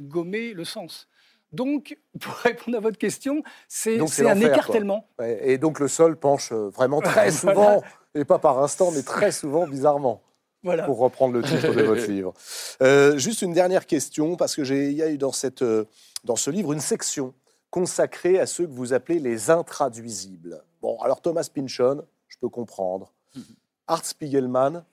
gommer 0.00 0.54
le 0.54 0.64
sens. 0.64 1.06
Donc, 1.52 1.96
pour 2.20 2.32
répondre 2.34 2.76
à 2.76 2.80
votre 2.80 2.98
question, 2.98 3.42
c'est 3.68 3.98
un 4.00 4.06
quoi. 4.06 4.34
écartèlement. 4.48 5.08
Et 5.42 5.58
donc 5.58 5.78
le 5.80 5.88
sol 5.88 6.16
penche 6.18 6.50
euh, 6.52 6.68
vraiment 6.68 7.00
très 7.00 7.30
Voilà. 7.30 7.32
souvent, 7.32 7.82
et 8.14 8.24
pas 8.24 8.38
par 8.38 8.62
instant, 8.62 8.90
mais 8.92 9.02
très 9.02 9.32
souvent, 9.32 9.66
bizarrement. 9.66 10.22
Voilà. 10.62 10.84
Pour 10.84 10.98
reprendre 10.98 11.34
le 11.34 11.42
titre 11.42 11.72
de 11.72 11.82
votre 11.82 12.06
livre. 12.10 12.34
Euh, 12.82 13.16
juste 13.18 13.42
une 13.42 13.52
dernière 13.52 13.86
question, 13.86 14.36
parce 14.36 14.56
que 14.56 14.64
j'ai- 14.64 14.90
il 14.90 14.96
y 14.96 15.02
a 15.02 15.08
eu 15.10 15.18
dans, 15.18 15.30
cette, 15.32 15.62
euh, 15.62 15.84
dans 16.24 16.34
ce 16.36 16.50
livre 16.50 16.72
une 16.72 16.80
section 16.80 17.34
consacrée 17.70 18.40
à 18.40 18.46
ceux 18.46 18.66
que 18.66 18.72
vous 18.72 18.92
appelez 18.92 19.18
les 19.20 19.50
intraduisibles. 19.50 20.62
Bon, 20.82 20.98
alors 21.02 21.20
Thomas 21.20 21.48
Pynchon, 21.52 22.02
je 22.26 22.36
peux 22.40 22.48
comprendre. 22.48 23.12
Art 23.86 24.04
Spiegelman, 24.04 24.84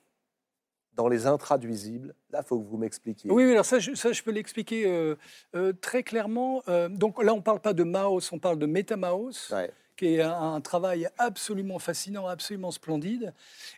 dans 0.96 1.08
les 1.08 1.26
intraduisibles, 1.26 2.14
là, 2.32 2.42
il 2.44 2.48
faut 2.48 2.60
que 2.60 2.68
vous 2.68 2.78
m'expliquiez. 2.78 3.32
Oui, 3.32 3.46
oui, 3.46 3.52
alors 3.52 3.66
ça, 3.66 3.80
je, 3.80 3.96
ça, 3.96 4.12
je 4.12 4.22
peux 4.22 4.32
l'expliquer 4.32 4.86
euh, 4.86 5.16
euh, 5.56 5.74
très 5.74 6.04
clairement. 6.04 6.62
Euh, 6.68 6.90
donc 6.90 7.22
là, 7.24 7.34
on 7.34 7.38
ne 7.38 7.42
parle 7.42 7.60
pas 7.60 7.74
de 7.74 7.84
Maos, 7.84 8.32
on 8.32 8.40
parle 8.40 8.60
de 8.60 8.66
Metamaos, 8.66 9.54
qui 9.96 10.16
est 10.16 10.22
un, 10.22 10.54
un 10.54 10.62
travail 10.62 11.10
absolument 11.18 11.80
fascinant, 11.80 12.28
absolument 12.28 12.72
splendide. 12.72 13.34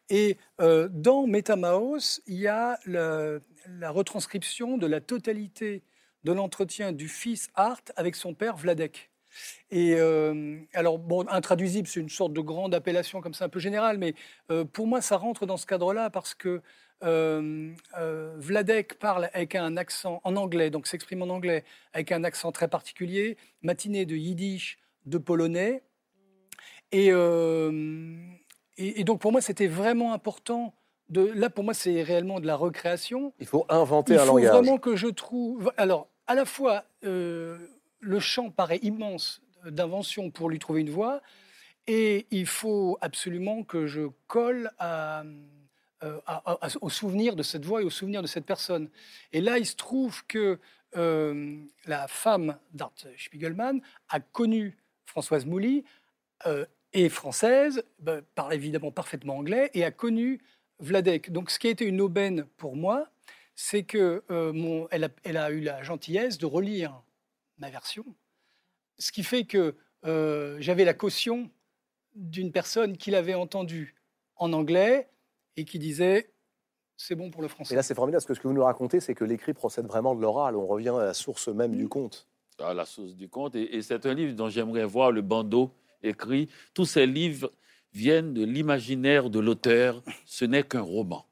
Et 0.10 0.38
dans 0.60 1.28
Metamaos, 1.28 2.22
il 2.28 2.40
y 2.40 2.48
a 2.48 2.80
la, 2.86 3.40
la 3.80 3.92
retranscription 3.92 4.78
de 4.78 4.88
la 4.88 5.02
totalité 5.02 5.84
de 6.24 6.32
l'entretien 6.32 6.92
du 6.92 7.08
fils 7.08 7.50
Art 7.56 7.82
avec 7.96 8.16
son 8.16 8.34
père 8.34 8.58
Vladek. 8.58 9.12
Et 9.70 9.96
euh, 9.96 10.58
alors, 10.74 10.98
bon, 10.98 11.28
intraduisible, 11.30 11.88
c'est 11.88 12.00
une 12.00 12.10
sorte 12.10 12.34
de 12.34 12.40
grande 12.40 12.74
appellation 12.74 13.22
comme 13.22 13.34
ça, 13.34 13.46
un 13.46 13.50
peu 13.50 13.60
générale, 13.60 13.98
mais 13.98 14.16
euh, 14.50 14.64
pour 14.64 14.88
moi, 14.88 15.02
ça 15.02 15.18
rentre 15.18 15.46
dans 15.46 15.58
ce 15.58 15.66
cadre-là 15.66 16.10
parce 16.10 16.34
que 16.34 16.62
euh, 17.03 17.72
euh, 17.97 18.34
Vladek 18.38 18.97
parle 18.99 19.30
avec 19.34 19.55
un 19.55 19.77
accent 19.77 20.22
en 20.23 20.35
anglais, 20.35 20.69
donc 20.69 20.88
s'exprime 20.88 21.22
en 21.22 21.30
anglais 21.30 21.63
avec 21.93 22.11
un 22.11 22.23
accent 22.23 22.51
très 22.51 22.67
particulier, 22.67 23.38
matiné 23.61 24.05
de 24.05 24.15
yiddish, 24.15 24.80
de 25.05 25.17
polonais. 25.17 25.84
Et, 26.91 27.11
euh, 27.11 28.15
et, 28.77 29.01
et 29.01 29.03
donc, 29.03 29.19
pour 29.19 29.31
moi, 29.31 29.41
c'était 29.41 29.67
vraiment 29.67 30.13
important. 30.13 30.73
De, 31.09 31.22
là, 31.22 31.49
pour 31.49 31.63
moi, 31.63 31.73
c'est 31.73 32.01
réellement 32.01 32.39
de 32.39 32.47
la 32.47 32.55
recréation. 32.55 33.34
Il 33.39 33.45
faut 33.45 33.65
inventer 33.69 34.13
Il 34.13 34.19
un 34.19 34.26
faut 34.26 34.38
langage. 34.38 34.51
vraiment 34.51 34.77
que 34.77 34.95
je 34.95 35.07
trouve. 35.07 35.72
Alors, 35.77 36.07
à 36.27 36.34
la 36.34 36.45
fois, 36.45 36.85
le 37.01 38.19
champ 38.19 38.49
paraît 38.49 38.80
immense 38.81 39.41
d'invention 39.65 40.31
pour 40.31 40.49
lui 40.49 40.59
trouver 40.59 40.81
une 40.81 40.89
voix, 40.89 41.22
et 41.88 42.26
il 42.31 42.47
faut 42.47 42.97
absolument 43.01 43.63
que 43.63 43.85
je 43.85 44.09
colle 44.27 44.72
à, 44.80 45.23
euh, 46.03 46.19
au 46.81 46.89
souvenir 46.89 47.35
de 47.35 47.43
cette 47.43 47.65
voix 47.65 47.81
et 47.81 47.85
au 47.85 47.89
souvenir 47.89 48.22
de 48.22 48.27
cette 48.27 48.45
personne. 48.45 48.89
Et 49.34 49.41
là, 49.41 49.57
il 49.57 49.65
se 49.65 49.76
trouve 49.76 50.26
que 50.26 50.59
euh, 50.97 51.57
la 51.85 52.07
femme 52.07 52.57
d'Art 52.73 52.93
Spiegelman 53.17 53.81
a 54.09 54.19
connu 54.19 54.77
Françoise 55.05 55.45
Mouly, 55.45 55.84
euh, 56.45 56.65
est 56.93 57.09
française, 57.09 57.84
ben, 57.99 58.22
parle 58.35 58.53
évidemment 58.53 58.91
parfaitement 58.91 59.38
anglais, 59.38 59.69
et 59.73 59.84
a 59.84 59.91
connu 59.91 60.39
Vladek. 60.80 61.31
Donc, 61.31 61.51
ce 61.51 61.59
qui 61.59 61.67
a 61.67 61.69
été 61.69 61.85
une 61.85 62.01
aubaine 62.01 62.45
pour 62.57 62.76
moi, 62.76 63.09
c'est 63.55 63.84
que 63.84 64.23
euh, 64.30 64.88
elle, 64.91 65.38
a, 65.38 65.51
eu 65.51 65.61
la 65.61 65.84
gentillesse 65.84 66.38
de 66.38 66.45
relire 66.45 67.01
ma 67.57 67.69
version, 67.69 68.05
ce 68.97 69.11
qui 69.11 69.23
fait 69.23 69.45
que 69.45 69.76
euh, 70.05 70.57
j'avais 70.59 70.85
la 70.85 70.93
caution 70.93 71.49
d'une 72.15 72.51
personne 72.51 72.97
qui 72.97 73.11
l'avait 73.11 73.34
entendu 73.34 73.95
en 74.35 74.53
anglais 74.53 75.09
et 75.57 75.65
qui 75.65 75.80
disait 75.80 76.32
c'est 76.98 77.15
bon 77.15 77.30
pour 77.30 77.41
le 77.41 77.48
français. 77.49 77.73
Et 77.73 77.76
là, 77.76 77.84
c'est 77.84 77.94
formidable, 77.94 78.22
parce 78.22 78.26
que 78.26 78.34
ce 78.34 78.40
que 78.40 78.48
vous 78.48 78.53
nous 78.53 78.64
racontez, 78.64 79.02
c'est 79.02 79.15
que 79.15 79.26
l'écrit 79.26 79.53
procède 79.53 79.86
vraiment 79.86 80.15
de 80.15 80.22
l'oral. 80.22 80.56
On 80.56 80.65
revient 80.65 80.90
à 80.90 81.03
la 81.06 81.14
source 81.14 81.49
même 81.49 81.76
du 81.76 81.90
conte. 81.90 82.27
à 82.60 82.73
la 82.73 82.86
source 82.86 83.15
du 83.15 83.27
conte. 83.27 83.56
Et, 83.56 83.76
et 83.76 83.82
c'est 83.82 84.06
un 84.06 84.14
livre 84.14 84.34
dont 84.34 84.49
j'aimerais 84.49 84.86
voir 84.86 85.11
le 85.11 85.22
bandeau 85.22 85.72
écrit. 86.03 86.49
Tous 86.73 86.86
ces 86.86 87.06
livres 87.06 87.52
viennent 87.91 88.34
de 88.34 88.45
l'imaginaire 88.45 89.30
de 89.30 89.40
l'auteur. 89.40 90.02
Ce 90.26 90.45
n'est 90.45 90.64
qu'un 90.64 90.82
roman, 90.82 91.26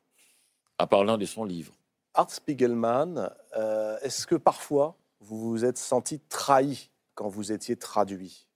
en 0.80 0.88
parlant 0.88 1.18
de 1.18 1.26
son 1.26 1.46
livre. 1.46 1.74
Art 2.14 2.30
Spiegelman, 2.30 3.32
euh, 3.56 3.98
est-ce 4.02 4.28
que 4.28 4.36
parfois 4.36 4.98
vous 5.20 5.50
vous 5.50 5.66
êtes 5.66 5.78
senti 5.78 6.20
trahi 6.20 6.90
quand 7.16 7.30
vous 7.30 7.52
étiez 7.54 7.78
traduit? 7.78 8.48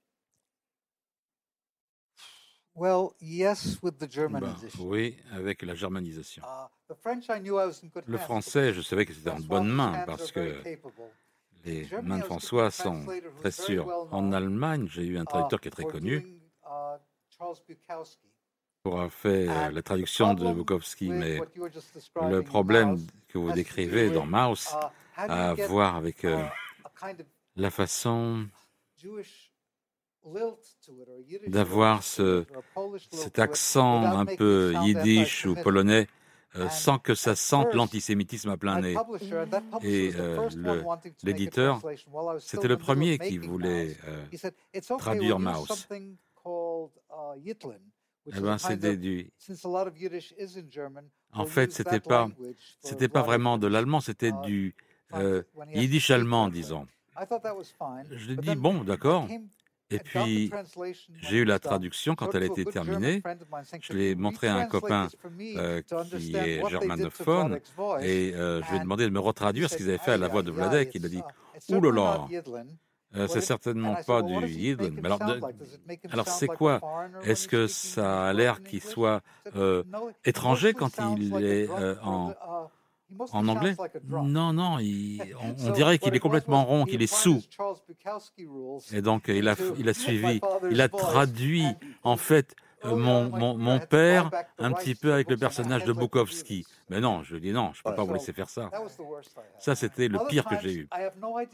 Well, 2.77 3.15
yes, 3.19 3.79
with 3.81 3.97
the 3.97 4.07
Bah, 4.29 4.55
oui, 4.79 5.17
avec 5.31 5.63
la 5.63 5.73
germanisation. 5.73 6.43
French, 7.01 7.25
good 7.27 8.03
Le 8.05 8.17
français, 8.19 8.71
je 8.71 8.81
savais 8.81 9.07
que 9.07 9.13
c'était 9.13 9.31
en 9.31 9.39
bonne 9.39 9.67
main 9.67 10.03
parce 10.05 10.31
que 10.31 10.61
les 11.65 11.87
mains 12.03 12.19
de 12.19 12.23
François 12.23 12.69
sont 12.69 13.03
très 13.39 13.49
sûres. 13.49 13.87
En 14.11 14.31
Allemagne, 14.31 14.87
j'ai 14.91 15.05
eu 15.05 15.17
un 15.17 15.23
uh, 15.23 15.25
traducteur 15.25 15.59
qui 15.59 15.69
est 15.69 15.71
très 15.71 15.85
connu 15.85 16.17
uh, 16.17 16.99
Charles 17.35 17.57
Bukowski. 17.67 18.27
pour 18.83 18.93
avoir 18.93 19.11
fait 19.11 19.49
euh, 19.49 19.71
la 19.71 19.81
traduction 19.81 20.35
de 20.35 20.53
Bukowski, 20.53 21.09
mais 21.09 21.39
le 22.29 22.41
problème 22.41 22.97
que 23.27 23.39
vous 23.39 23.51
décrivez 23.53 24.11
dans 24.11 24.27
Maus 24.27 24.71
uh, 24.71 24.75
a 25.17 25.49
à 25.49 25.53
voir 25.55 25.95
avec 25.95 26.25
euh, 26.25 26.43
uh, 27.03 27.23
la 27.55 27.71
façon 27.71 28.47
d'avoir 31.47 32.03
ce, 32.03 32.45
cet 33.11 33.39
accent 33.39 34.03
un 34.03 34.25
peu 34.25 34.73
yiddish 34.83 35.45
ou 35.45 35.55
polonais 35.55 36.07
euh, 36.57 36.69
sans 36.69 36.97
que 36.97 37.13
ça 37.13 37.35
sente 37.35 37.73
l'antisémitisme 37.73 38.49
à 38.49 38.57
plein 38.57 38.79
nez. 38.79 38.95
Et 39.83 40.11
euh, 40.15 40.49
l'éditeur, 41.23 41.81
c'était 42.39 42.67
le 42.67 42.77
premier 42.77 43.19
qui 43.19 43.37
voulait 43.37 43.97
euh, 44.07 44.25
traduire 44.97 45.39
Maus. 45.39 45.87
Eh 48.29 48.39
ben, 48.41 48.57
c'était 48.57 48.97
du. 48.97 49.31
En 51.33 51.45
fait, 51.45 51.71
c'était 51.71 51.99
pas, 51.99 52.29
c'était 52.81 53.09
pas 53.09 53.21
vraiment 53.21 53.57
de 53.57 53.67
l'allemand, 53.67 53.99
c'était 53.99 54.31
du 54.43 54.73
yiddish 55.73 56.11
allemand, 56.11 56.47
disons. 56.49 56.87
Je 58.09 58.27
lui 58.29 58.37
dis 58.37 58.55
bon, 58.55 58.83
d'accord. 58.83 59.27
Et 59.89 59.99
puis, 59.99 60.51
j'ai 61.21 61.37
eu 61.37 61.45
la 61.45 61.59
traduction 61.59 62.15
quand 62.15 62.33
elle 62.35 62.43
a 62.43 62.45
été 62.47 62.65
terminée. 62.65 63.21
Je 63.81 63.93
l'ai 63.93 64.15
montré 64.15 64.47
à 64.47 64.55
un 64.55 64.65
copain 64.65 65.07
euh, 65.41 65.81
qui 66.17 66.35
est 66.35 66.67
germanophone. 66.69 67.59
Et 68.01 68.33
euh, 68.35 68.61
je 68.63 68.69
lui 68.71 68.77
ai 68.77 68.79
demandé 68.79 69.05
de 69.05 69.11
me 69.11 69.19
retraduire 69.19 69.69
ce 69.69 69.77
qu'ils 69.77 69.89
avaient 69.89 69.97
fait 69.97 70.11
à 70.11 70.17
la 70.17 70.27
voix 70.27 70.43
de 70.43 70.51
Vladek. 70.51 70.91
Il 70.93 71.05
a 71.05 71.09
dit 71.09 71.23
là 71.71 72.27
euh, 73.15 73.25
c'est 73.29 73.39
certainement 73.39 73.95
pas 74.05 74.21
du 74.21 74.33
Yidlen. 74.45 74.99
Mais 75.01 75.05
alors, 75.05 75.21
alors 76.11 76.27
c'est 76.27 76.47
quoi? 76.47 76.81
Est-ce 77.23 77.47
que 77.47 77.67
ça 77.67 78.27
a 78.27 78.33
l'air 78.33 78.61
qu'il 78.61 78.81
soit 78.81 79.21
étranger 80.25 80.73
quand 80.73 80.91
il 81.15 81.33
est 81.41 81.69
en, 82.03 82.33
en 83.31 83.47
anglais? 83.47 83.75
Non, 84.07 84.53
non, 84.53 84.77
on, 84.77 85.71
dirait 85.71 85.99
qu'il 85.99 86.15
est 86.15 86.19
complètement 86.19 86.65
rond, 86.65 86.85
qu'il 86.85 87.01
est 87.01 87.13
sous. 87.13 87.41
Et 88.91 89.01
donc, 89.01 89.25
il 89.27 89.47
a, 89.47 89.55
il 89.77 89.89
a 89.89 89.93
suivi, 89.93 90.41
il 90.69 90.81
a 90.81 90.89
traduit, 90.89 91.65
en 92.03 92.17
fait, 92.17 92.55
euh, 92.85 92.95
mon, 92.95 93.29
mon, 93.29 93.57
mon, 93.57 93.79
père 93.79 94.29
un 94.59 94.71
petit 94.71 94.93
peu 94.93 95.11
avec 95.11 95.31
le 95.31 95.37
personnage 95.37 95.83
de 95.83 95.93
Bukowski. 95.93 96.63
Mais 96.89 96.99
non, 96.99 97.23
je 97.23 97.35
dis 97.37 97.51
non, 97.51 97.71
je 97.73 97.81
ne 97.83 97.89
peux 97.89 97.95
pas 97.95 98.03
vous 98.03 98.13
laisser 98.13 98.33
faire 98.33 98.49
ça. 98.49 98.69
Ça, 99.57 99.73
c'était 99.73 100.07
le 100.07 100.19
pire 100.29 100.45
que 100.45 100.55
j'ai 100.61 100.73
eu. 100.73 100.89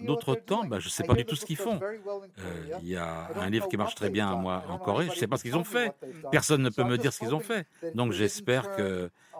D'autres 0.02 0.36
temps, 0.36 0.66
bah, 0.66 0.80
je 0.80 0.88
ne 0.88 0.92
sais 0.92 1.06
pas 1.06 1.14
du 1.14 1.24
tout 1.24 1.38
ce 1.38 1.46
qu'ils 1.46 1.58
font. 1.58 1.80
Euh, 1.82 2.78
il 2.82 2.90
y 2.90 2.98
a 2.98 3.30
un 3.38 3.50
livre 3.50 3.70
qui 3.70 3.78
marche 3.78 3.96
très 3.96 4.10
bien 4.10 4.30
à 4.30 4.36
moi 4.36 4.66
en 4.68 4.78
Corée, 4.78 5.06
je 5.06 5.12
ne 5.12 5.16
sais 5.16 5.28
pas 5.28 5.38
ce 5.38 5.44
qu'ils 5.44 5.56
ont 5.56 5.64
fait. 5.64 5.94
Personne 6.30 6.62
ne 6.62 6.70
peut 6.70 6.84
me 6.84 6.98
dire 6.98 7.14
ce 7.14 7.20
qu'ils 7.20 7.34
ont 7.34 7.40
fait. 7.40 7.68
Donc 7.96 8.12
j'espère 8.12 8.76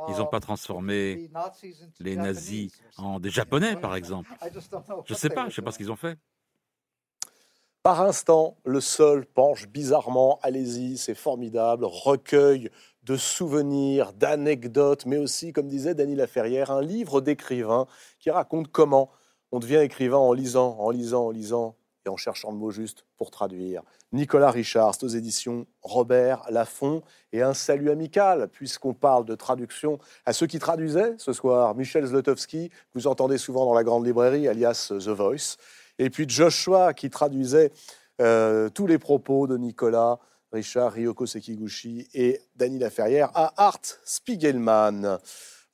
qu'ils 0.06 0.18
n'ont 0.18 0.28
pas 0.28 0.40
transformé 0.40 1.30
les 2.00 2.16
nazis 2.16 2.72
en 2.98 3.20
des 3.20 3.30
Japonais, 3.30 3.76
par 3.76 3.96
exemple. 3.96 4.30
Je 5.06 5.14
ne 5.14 5.18
sais 5.18 5.30
pas, 5.30 5.44
je 5.44 5.48
ne 5.48 5.52
sais 5.52 5.62
pas 5.62 5.72
ce 5.72 5.78
qu'ils 5.78 5.92
ont 5.92 5.96
fait. 5.96 6.18
Par 7.84 8.02
instant, 8.02 8.58
le 8.64 8.80
sol 8.80 9.26
penche 9.26 9.68
bizarrement. 9.68 10.40
Allez-y, 10.42 10.98
c'est 10.98 11.16
formidable. 11.16 11.84
Recueil 11.84 12.70
de 13.04 13.18
souvenirs, 13.18 14.14
d'anecdotes, 14.14 15.06
mais 15.06 15.18
aussi, 15.18 15.52
comme 15.52 15.68
disait 15.68 15.94
Dany 15.94 16.16
Laferrière, 16.16 16.72
un 16.72 16.82
livre 16.82 17.20
d'écrivain 17.20 17.86
qui 18.20 18.32
raconte 18.32 18.70
comment 18.70 19.12
on 19.52 19.60
devient 19.60 19.82
écrivain 19.84 20.18
en 20.18 20.32
lisant, 20.32 20.78
en 20.80 20.90
lisant, 20.92 21.26
en 21.26 21.32
lisant 21.32 21.76
et 22.06 22.10
en 22.10 22.16
cherchant 22.16 22.52
le 22.52 22.58
mot 22.58 22.72
juste 22.72 23.06
pour 23.18 23.32
traduire. 23.32 23.84
Nicolas 24.14 24.52
Richard, 24.52 24.94
aux 25.02 25.08
éditions 25.08 25.66
Robert 25.82 26.44
Laffont, 26.50 27.02
et 27.32 27.42
un 27.42 27.54
salut 27.54 27.90
amical, 27.90 28.48
puisqu'on 28.48 28.94
parle 28.94 29.26
de 29.26 29.36
traduction 29.36 29.98
à 30.26 30.34
ceux 30.34 30.48
qui 30.48 30.60
traduisaient 30.60 31.16
ce 31.18 31.34
soir. 31.34 31.76
Michel 31.76 32.06
Zlotowski, 32.06 32.70
vous 32.94 33.08
entendez 33.08 33.40
souvent 33.40 33.66
dans 33.66 33.74
la 33.74 33.84
grande 33.84 34.06
librairie, 34.06 34.48
alias 34.48 34.92
The 34.92 35.10
Voice. 35.10 35.58
Et 36.00 36.10
puis 36.10 36.26
Joshua 36.28 36.94
qui 36.94 37.10
traduisait 37.10 37.72
euh, 38.22 38.70
tous 38.70 38.88
les 38.88 39.00
propos 39.00 39.48
de 39.48 39.58
Nicolas, 39.58 40.20
Richard, 40.52 40.94
Ryoko 40.94 41.26
Sekiguchi 41.26 42.08
et 42.14 42.40
Dany 42.56 42.78
Laferrière 42.78 43.32
à 43.34 43.54
Art 43.58 43.82
Spiegelman. 44.06 45.18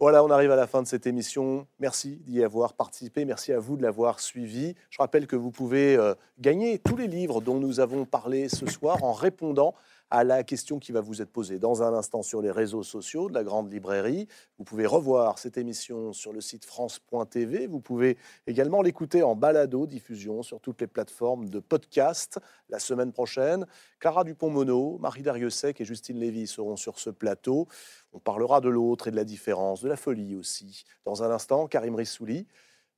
Voilà, 0.01 0.23
on 0.23 0.30
arrive 0.30 0.49
à 0.51 0.55
la 0.55 0.65
fin 0.65 0.81
de 0.81 0.88
cette 0.88 1.07
émission. 1.07 1.67
Merci 1.81 2.21
d'y 2.26 2.41
avoir 2.41 2.71
participé. 2.71 3.26
Merci 3.26 3.51
à 3.51 3.59
vous 3.59 3.76
de 3.76 3.81
l'avoir 3.81 4.21
suivi. 4.21 4.73
Je 4.89 4.97
rappelle 4.97 5.27
que 5.27 5.35
vous 5.35 5.51
pouvez 5.51 5.97
euh, 5.97 6.13
gagner 6.39 6.80
tous 6.80 6.95
les 6.95 7.07
livres 7.07 7.41
dont 7.41 7.59
nous 7.59 7.81
avons 7.81 8.05
parlé 8.05 8.47
ce 8.47 8.65
soir 8.65 9.03
en 9.03 9.11
répondant 9.11 9.76
à 10.11 10.23
la 10.23 10.44
question 10.44 10.80
qui 10.80 10.91
va 10.91 11.02
vous 11.02 11.22
être 11.22 11.31
posée 11.31 11.60
dans 11.60 11.84
un 11.84 11.94
instant 11.94 12.23
sur 12.23 12.41
les 12.41 12.52
réseaux 12.52 12.84
sociaux 12.84 13.30
de 13.30 13.34
la 13.34 13.44
Grande 13.44 13.72
Librairie. 13.72 14.27
Vous 14.57 14.64
pouvez 14.64 14.86
revoir 14.86 15.38
cette 15.38 15.57
émission 15.57 16.14
sur 16.14 16.34
le 16.34 16.41
site 16.41 16.65
France.tv. 16.65 17.68
Vous 17.68 17.80
pouvez 17.80 18.18
également 18.48 18.81
l'écouter 18.81 19.22
en 19.22 19.36
balado, 19.36 19.86
diffusion 19.86 20.41
sur 20.41 20.60
toutes 20.60 20.81
les 20.81 20.88
plateformes 20.88 21.49
de 21.49 21.60
podcast 21.60 22.40
la 22.69 22.80
semaine 22.80 23.11
prochaine. 23.11 23.65
Clara 23.99 24.23
Dupont-Mono, 24.23 24.98
Marie 24.99 25.23
Dariussec 25.23 25.80
et 25.80 25.86
Justine 25.86 26.19
Lévy 26.19 26.48
seront 26.48 26.76
sur 26.76 26.99
ce 26.99 27.10
plateau. 27.10 27.68
On 28.14 28.19
parlera 28.19 28.61
de 28.61 28.69
l'autre 28.69 29.07
et 29.07 29.11
de 29.11 29.15
la 29.15 29.26
différence, 29.26 29.81
de 29.81 29.90
la 29.90 29.98
folie 29.98 30.36
aussi. 30.36 30.86
Dans 31.06 31.23
un 31.23 31.31
instant, 31.31 31.68
Karim 31.68 31.95
Rissouli. 31.95 32.48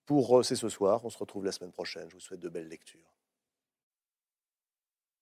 Pour 0.05 0.39
euh, 0.39 0.43
C'est 0.43 0.55
ce 0.55 0.69
soir, 0.69 1.05
on 1.05 1.09
se 1.09 1.17
retrouve 1.17 1.45
la 1.45 1.51
semaine 1.51 1.71
prochaine. 1.71 2.07
Je 2.09 2.15
vous 2.15 2.21
souhaite 2.21 2.39
de 2.39 2.49
belles 2.49 2.67
lectures. 2.67 3.20